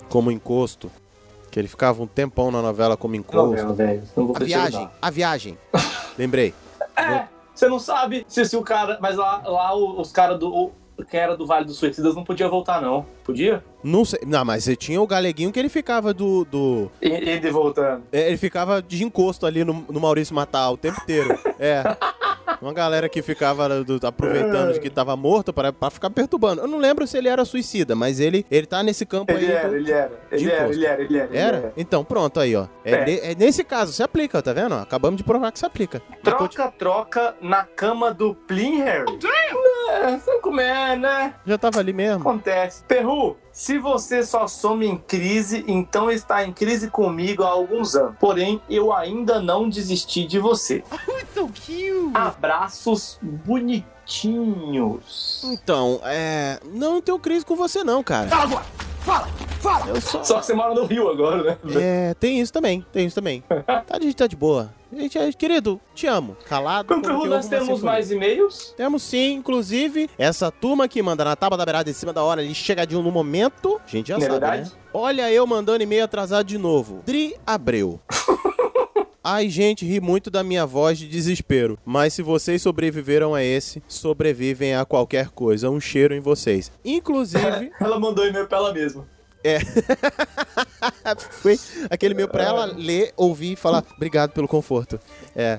como 0.08 0.30
encosto. 0.30 0.90
Que 1.50 1.60
ele 1.60 1.68
ficava 1.68 2.02
um 2.02 2.06
tempão 2.06 2.50
na 2.50 2.60
novela 2.60 2.96
como 2.96 3.14
encosto. 3.14 3.46
Novela, 3.50 3.72
velho. 3.74 4.02
Não 4.16 4.26
vou 4.26 4.34
A 4.34 4.38
precisar. 4.40 4.58
viagem, 4.70 4.90
a 5.00 5.10
viagem. 5.10 5.58
Lembrei. 6.18 6.52
É, 6.96 7.24
Você 7.54 7.68
não 7.68 7.78
sabe 7.78 8.24
se, 8.28 8.44
se 8.44 8.56
o 8.56 8.62
cara. 8.62 8.98
Mas 9.00 9.14
lá, 9.16 9.40
lá 9.46 9.72
o- 9.76 10.00
os 10.00 10.10
caras 10.10 10.38
do. 10.38 10.52
o- 10.52 10.72
Quem 11.10 11.20
era 11.20 11.36
do 11.36 11.46
Vale 11.46 11.64
dos 11.64 11.76
Suicidas 11.76 12.14
não 12.14 12.22
podia 12.22 12.48
voltar, 12.48 12.80
não. 12.80 13.04
Podia? 13.24 13.64
Não 13.82 14.04
sei. 14.04 14.20
Não, 14.26 14.44
mas 14.44 14.64
você 14.64 14.76
tinha 14.76 15.00
o 15.00 15.06
galeguinho 15.06 15.50
que 15.50 15.58
ele 15.58 15.68
ficava 15.68 16.14
do. 16.14 16.44
do... 16.44 16.90
Ele 17.00 17.50
voltando. 17.50 18.04
é, 18.12 18.28
Ele 18.28 18.36
ficava 18.36 18.80
de 18.80 19.02
encosto 19.02 19.44
ali 19.44 19.64
no, 19.64 19.84
no 19.90 20.00
Maurício 20.00 20.34
Matar 20.34 20.70
o 20.70 20.76
tempo 20.76 21.00
inteiro. 21.02 21.36
É. 21.58 21.82
Uma 22.60 22.72
galera 22.72 23.08
que 23.08 23.22
ficava 23.22 23.82
do- 23.84 24.06
aproveitando 24.06 24.72
de 24.72 24.80
que 24.80 24.90
tava 24.90 25.16
morto 25.16 25.52
pra, 25.52 25.72
pra 25.72 25.90
ficar 25.90 26.10
perturbando. 26.10 26.62
Eu 26.62 26.66
não 26.68 26.78
lembro 26.78 27.06
se 27.06 27.16
ele 27.18 27.28
era 27.28 27.44
suicida, 27.44 27.94
mas 27.94 28.20
ele, 28.20 28.44
ele 28.50 28.66
tá 28.66 28.82
nesse 28.82 29.04
campo 29.06 29.32
Ele 29.32 29.46
aí. 29.46 29.52
era, 29.52 29.68
do- 29.68 29.76
ele 29.76 29.92
era. 29.92 30.08
de 30.30 30.36
Ele 30.36 30.50
era, 30.52 30.68
ele 30.68 30.86
era, 30.86 31.02
ele 31.02 31.18
era. 31.18 31.28
ele 31.28 31.38
Era? 31.38 31.56
era. 31.58 31.72
Então, 31.76 32.04
pronto, 32.04 32.40
aí, 32.40 32.54
ó. 32.56 32.66
É, 32.84 32.92
É. 32.92 33.04
ne- 33.04 33.18
é 33.20 33.34
nesse 33.34 33.62
caso, 33.64 33.92
se 33.92 34.02
aplica, 34.02 34.40
tá 34.42 34.52
vendo? 34.52 34.74
Acabamos 34.74 35.18
de 35.18 35.24
provar 35.24 35.50
que 35.52 35.58
se 35.58 35.66
aplica. 35.66 36.00
Troca, 36.22 36.72
troca 36.78 37.34
na 37.40 37.64
cama 37.64 38.12
do 38.12 38.34
Plin, 38.34 38.82
Harry. 38.82 39.04
É, 39.90 40.18
sabe 40.18 40.40
como 40.40 40.60
é, 40.60 40.96
né? 40.96 41.34
Já 41.46 41.58
tava 41.58 41.78
ali 41.80 41.92
mesmo. 41.92 42.20
Acontece. 42.20 42.82
Perru, 42.84 43.36
se 43.54 43.78
você 43.78 44.22
só 44.24 44.46
some 44.48 44.84
em 44.84 44.98
crise, 44.98 45.64
então 45.68 46.10
está 46.10 46.44
em 46.44 46.52
crise 46.52 46.90
comigo 46.90 47.44
há 47.44 47.48
alguns 47.50 47.94
anos. 47.94 48.16
Porém, 48.18 48.60
eu 48.68 48.92
ainda 48.92 49.40
não 49.40 49.68
desisti 49.68 50.26
de 50.26 50.40
você. 50.40 50.82
Abraços 52.12 53.16
bonitinhos. 53.22 53.84
Então, 55.44 56.00
é. 56.02 56.58
Não 56.64 57.00
tenho 57.00 57.20
crise 57.20 57.46
com 57.46 57.54
você, 57.54 57.84
não, 57.84 58.02
cara. 58.02 58.28
Fala 58.28 58.42
agora! 58.42 58.83
Fala! 59.04 59.28
Fala! 59.60 59.88
Eu 59.88 60.00
só... 60.00 60.24
Só 60.24 60.40
que 60.40 60.46
você 60.46 60.54
mora 60.54 60.74
no 60.74 60.86
Rio 60.86 61.10
agora, 61.10 61.42
né? 61.42 61.58
É, 61.76 62.14
tem 62.14 62.40
isso 62.40 62.50
também, 62.50 62.84
tem 62.90 63.06
isso 63.06 63.14
também. 63.14 63.44
Tá, 63.64 63.96
a 63.96 64.00
gente 64.00 64.16
tá 64.16 64.26
de 64.26 64.34
boa. 64.36 64.72
Gente, 64.90 65.18
é, 65.18 65.30
querido, 65.32 65.80
te 65.94 66.06
amo. 66.06 66.36
Calado. 66.46 66.88
Que 67.00 67.08
nós 67.28 67.48
temos 67.48 67.66
sinfonia. 67.66 67.84
mais 67.84 68.10
e-mails? 68.10 68.74
Temos 68.76 69.02
sim, 69.02 69.34
inclusive, 69.34 70.08
essa 70.16 70.50
turma 70.50 70.88
que 70.88 71.02
manda 71.02 71.24
na 71.24 71.36
tábua 71.36 71.58
da 71.58 71.64
beirada 71.64 71.90
em 71.90 71.92
cima 71.92 72.12
da 72.12 72.22
hora, 72.22 72.40
ali 72.40 72.54
chegadinho 72.54 73.02
no 73.02 73.10
momento. 73.10 73.80
A 73.86 73.90
gente 73.90 74.08
já 74.08 74.16
é 74.16 74.20
sabe, 74.20 74.30
verdade? 74.32 74.70
né? 74.70 74.76
Olha 74.92 75.30
eu 75.30 75.46
mandando 75.46 75.82
e-mail 75.82 76.04
atrasado 76.04 76.46
de 76.46 76.56
novo. 76.56 77.02
Dri 77.04 77.36
Abreu. 77.46 78.00
Ai, 79.26 79.48
gente, 79.48 79.86
ri 79.86 80.02
muito 80.02 80.30
da 80.30 80.44
minha 80.44 80.66
voz 80.66 80.98
de 80.98 81.08
desespero. 81.08 81.78
Mas 81.82 82.12
se 82.12 82.20
vocês 82.20 82.60
sobreviveram 82.60 83.34
a 83.34 83.42
esse, 83.42 83.82
sobrevivem 83.88 84.74
a 84.74 84.84
qualquer 84.84 85.30
coisa. 85.30 85.70
Um 85.70 85.80
cheiro 85.80 86.14
em 86.14 86.20
vocês. 86.20 86.70
Inclusive. 86.84 87.72
ela 87.80 87.98
mandou 87.98 88.26
e-mail 88.26 88.46
pra 88.46 88.58
ela 88.58 88.74
mesma. 88.74 89.08
É. 89.42 89.60
Foi 91.40 91.58
aquele 91.88 92.12
e-mail 92.12 92.28
pra 92.28 92.44
ela 92.44 92.66
ler, 92.66 93.14
ouvir 93.16 93.52
e 93.52 93.56
falar 93.56 93.82
obrigado 93.96 94.32
pelo 94.32 94.46
conforto. 94.46 95.00
É. 95.34 95.58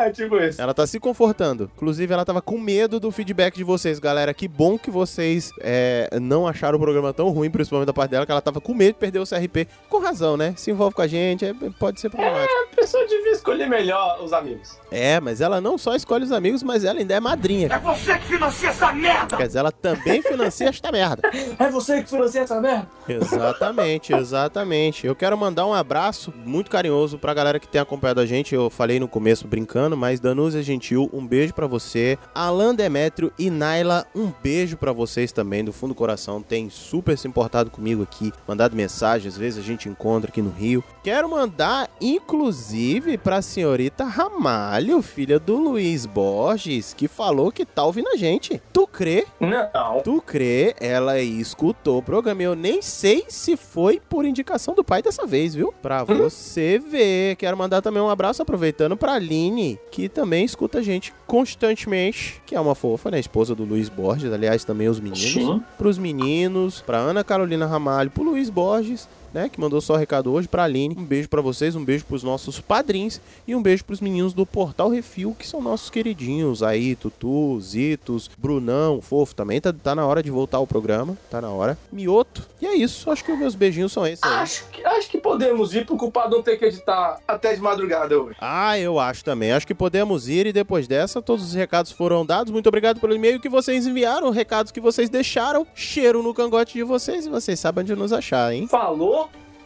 É 0.00 0.10
tipo 0.12 0.36
isso. 0.38 0.60
Ela 0.60 0.74
tá 0.74 0.86
se 0.86 0.98
confortando. 0.98 1.70
Inclusive, 1.76 2.12
ela 2.12 2.24
tava 2.24 2.40
com 2.42 2.58
medo 2.58 2.98
do 2.98 3.10
feedback 3.10 3.54
de 3.56 3.64
vocês, 3.64 3.98
galera. 3.98 4.32
Que 4.34 4.48
bom 4.48 4.78
que 4.78 4.90
vocês 4.90 5.50
é, 5.60 6.08
não 6.20 6.46
acharam 6.46 6.76
o 6.76 6.80
programa 6.80 7.12
tão 7.12 7.28
ruim, 7.30 7.50
principalmente 7.50 7.86
da 7.86 7.92
parte 7.92 8.10
dela, 8.10 8.24
que 8.26 8.32
ela 8.32 8.40
tava 8.40 8.60
com 8.60 8.74
medo 8.74 8.94
de 8.94 8.98
perder 8.98 9.18
o 9.20 9.26
CRP. 9.26 9.66
Com 9.88 9.98
razão, 9.98 10.36
né? 10.36 10.54
Se 10.56 10.70
envolve 10.70 10.94
com 10.94 11.02
a 11.02 11.06
gente, 11.06 11.44
é- 11.44 11.54
pode 11.78 12.00
ser 12.00 12.10
problemático. 12.10 12.52
A 12.72 12.76
pessoa 12.76 13.06
devia 13.06 13.32
escolher 13.32 13.68
melhor 13.68 14.22
os 14.22 14.32
amigos. 14.32 14.78
É, 14.90 15.20
mas 15.20 15.40
ela 15.40 15.60
não 15.60 15.76
só 15.78 15.94
escolhe 15.94 16.24
os 16.24 16.32
amigos, 16.32 16.62
mas 16.62 16.84
ela 16.84 16.98
ainda 16.98 17.14
é 17.14 17.20
madrinha. 17.20 17.68
É 17.72 17.78
você 17.78 18.18
que 18.18 18.26
financia 18.26 18.68
essa 18.68 18.92
merda! 18.92 19.36
Quer 19.36 19.46
dizer, 19.46 19.58
ela 19.60 19.72
também 19.72 20.22
financia 20.22 20.68
esta 20.68 20.92
merda. 20.92 21.30
É 21.58 21.68
você 21.70 22.02
que 22.02 22.10
financia 22.10 22.42
essa 22.42 22.60
merda? 22.60 22.88
Exatamente, 23.08 24.12
exatamente. 24.12 25.06
Eu 25.06 25.14
quero 25.14 25.36
mandar 25.36 25.66
um 25.66 25.74
abraço 25.74 26.32
muito 26.44 26.70
carinhoso 26.70 27.18
pra 27.18 27.34
galera 27.34 27.58
que 27.58 27.66
tem 27.68 27.80
acompanhado 27.80 28.20
a 28.20 28.26
gente. 28.26 28.54
Eu 28.54 28.68
falei 28.70 29.00
no 29.00 29.08
começo 29.08 29.46
brincando, 29.46 29.81
mas 29.90 30.20
Danúzia 30.20 30.62
Gentil, 30.62 31.10
um 31.12 31.26
beijo 31.26 31.52
pra 31.52 31.66
você. 31.66 32.18
Alan 32.34 32.74
Demetrio 32.74 33.32
e 33.38 33.50
Naila, 33.50 34.06
um 34.14 34.32
beijo 34.42 34.76
pra 34.76 34.92
vocês 34.92 35.32
também, 35.32 35.64
do 35.64 35.72
fundo 35.72 35.92
do 35.92 35.96
coração. 35.96 36.42
Tem 36.42 36.70
super 36.70 37.18
se 37.18 37.28
importado 37.28 37.70
comigo 37.70 38.02
aqui, 38.02 38.32
mandado 38.46 38.76
mensagem, 38.76 39.28
às 39.28 39.36
vezes 39.36 39.58
a 39.58 39.62
gente 39.62 39.88
encontra 39.88 40.30
aqui 40.30 40.40
no 40.40 40.50
Rio. 40.50 40.82
Quero 41.02 41.28
mandar, 41.28 41.90
inclusive, 42.00 43.18
pra 43.18 43.42
senhorita 43.42 44.04
Ramalho, 44.04 45.02
filha 45.02 45.38
do 45.38 45.56
Luiz 45.56 46.06
Borges, 46.06 46.94
que 46.94 47.08
falou 47.08 47.52
que 47.52 47.64
tá 47.64 47.84
ouvindo 47.84 48.08
a 48.08 48.16
gente. 48.16 48.60
Tu 48.72 48.86
crê? 48.86 49.26
Não. 49.40 50.00
Tu 50.02 50.22
crê? 50.22 50.74
Ela 50.80 51.20
escutou 51.20 51.98
o 51.98 52.02
programa. 52.02 52.42
Eu 52.42 52.54
nem 52.54 52.80
sei 52.80 53.24
se 53.28 53.56
foi 53.56 54.00
por 54.08 54.24
indicação 54.24 54.74
do 54.74 54.84
pai 54.84 55.02
dessa 55.02 55.26
vez, 55.26 55.54
viu? 55.54 55.72
Pra 55.82 56.04
você 56.04 56.78
ver. 56.78 57.36
Quero 57.36 57.56
mandar 57.56 57.82
também 57.82 58.02
um 58.02 58.08
abraço 58.08 58.42
aproveitando 58.42 58.96
pra 58.96 59.14
Aline, 59.14 59.71
que 59.90 60.08
também 60.08 60.44
escuta 60.44 60.78
a 60.78 60.82
gente 60.82 61.12
constantemente, 61.26 62.40
que 62.46 62.54
é 62.54 62.60
uma 62.60 62.74
fofa, 62.74 63.10
né? 63.10 63.18
Esposa 63.18 63.54
do 63.54 63.64
Luiz 63.64 63.88
Borges, 63.88 64.32
aliás, 64.32 64.64
também 64.64 64.88
os 64.88 65.00
meninos. 65.00 65.32
Sim. 65.32 65.62
Pros 65.76 65.98
meninos, 65.98 66.80
pra 66.80 66.98
Ana 66.98 67.24
Carolina 67.24 67.66
Ramalho, 67.66 68.10
pro 68.10 68.22
Luiz 68.22 68.50
Borges. 68.50 69.08
Né, 69.32 69.48
que 69.48 69.58
mandou 69.58 69.80
só 69.80 69.96
recado 69.96 70.30
hoje 70.32 70.46
pra 70.46 70.64
Aline. 70.64 70.94
Um 70.98 71.04
beijo 71.04 71.28
pra 71.28 71.40
vocês, 71.40 71.74
um 71.74 71.84
beijo 71.84 72.04
pros 72.04 72.22
nossos 72.22 72.60
padrinhos 72.60 73.20
e 73.46 73.54
um 73.54 73.62
beijo 73.62 73.84
pros 73.84 74.00
meninos 74.00 74.34
do 74.34 74.44
Portal 74.44 74.90
Refil, 74.90 75.34
que 75.38 75.46
são 75.46 75.60
nossos 75.60 75.88
queridinhos 75.88 76.62
aí, 76.62 76.94
Tutu, 76.94 77.58
Zitos, 77.60 78.30
Brunão, 78.36 79.00
Fofo 79.00 79.34
também. 79.34 79.60
Tá, 79.60 79.72
tá 79.72 79.94
na 79.94 80.06
hora 80.06 80.22
de 80.22 80.30
voltar 80.30 80.58
ao 80.58 80.66
programa, 80.66 81.16
tá 81.30 81.40
na 81.40 81.50
hora. 81.50 81.78
Mioto. 81.90 82.46
E 82.60 82.66
é 82.66 82.74
isso, 82.74 83.10
acho 83.10 83.24
que 83.24 83.32
os 83.32 83.38
meus 83.38 83.54
beijinhos 83.54 83.92
são 83.92 84.06
esses 84.06 84.22
aí. 84.22 84.34
Acho 84.34 84.64
que, 84.70 84.84
acho 84.84 85.10
que 85.10 85.18
podemos 85.18 85.74
ir 85.74 85.86
pro 85.86 85.96
culpado 85.96 86.36
não 86.36 86.42
ter 86.42 86.56
que 86.56 86.64
editar 86.66 87.18
até 87.26 87.54
de 87.54 87.60
madrugada 87.60 88.20
hoje. 88.20 88.36
Ah, 88.40 88.78
eu 88.78 88.98
acho 88.98 89.24
também. 89.24 89.52
Acho 89.52 89.66
que 89.66 89.74
podemos 89.74 90.28
ir 90.28 90.46
e 90.46 90.52
depois 90.52 90.86
dessa 90.86 91.22
todos 91.22 91.44
os 91.44 91.54
recados 91.54 91.90
foram 91.92 92.24
dados. 92.24 92.52
Muito 92.52 92.68
obrigado 92.68 93.00
pelo 93.00 93.14
e-mail 93.14 93.40
que 93.40 93.48
vocês 93.48 93.86
enviaram, 93.86 94.30
recados 94.30 94.72
que 94.72 94.80
vocês 94.80 95.08
deixaram. 95.08 95.66
Cheiro 95.74 96.22
no 96.22 96.34
cangote 96.34 96.74
de 96.74 96.82
vocês 96.82 97.26
e 97.26 97.30
vocês 97.30 97.58
sabem 97.58 97.82
onde 97.82 97.94
nos 97.94 98.12
achar, 98.12 98.52
hein? 98.52 98.66
Falou, 98.68 99.21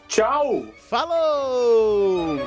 Tchau! 0.07 0.65
Falou! 0.89 2.39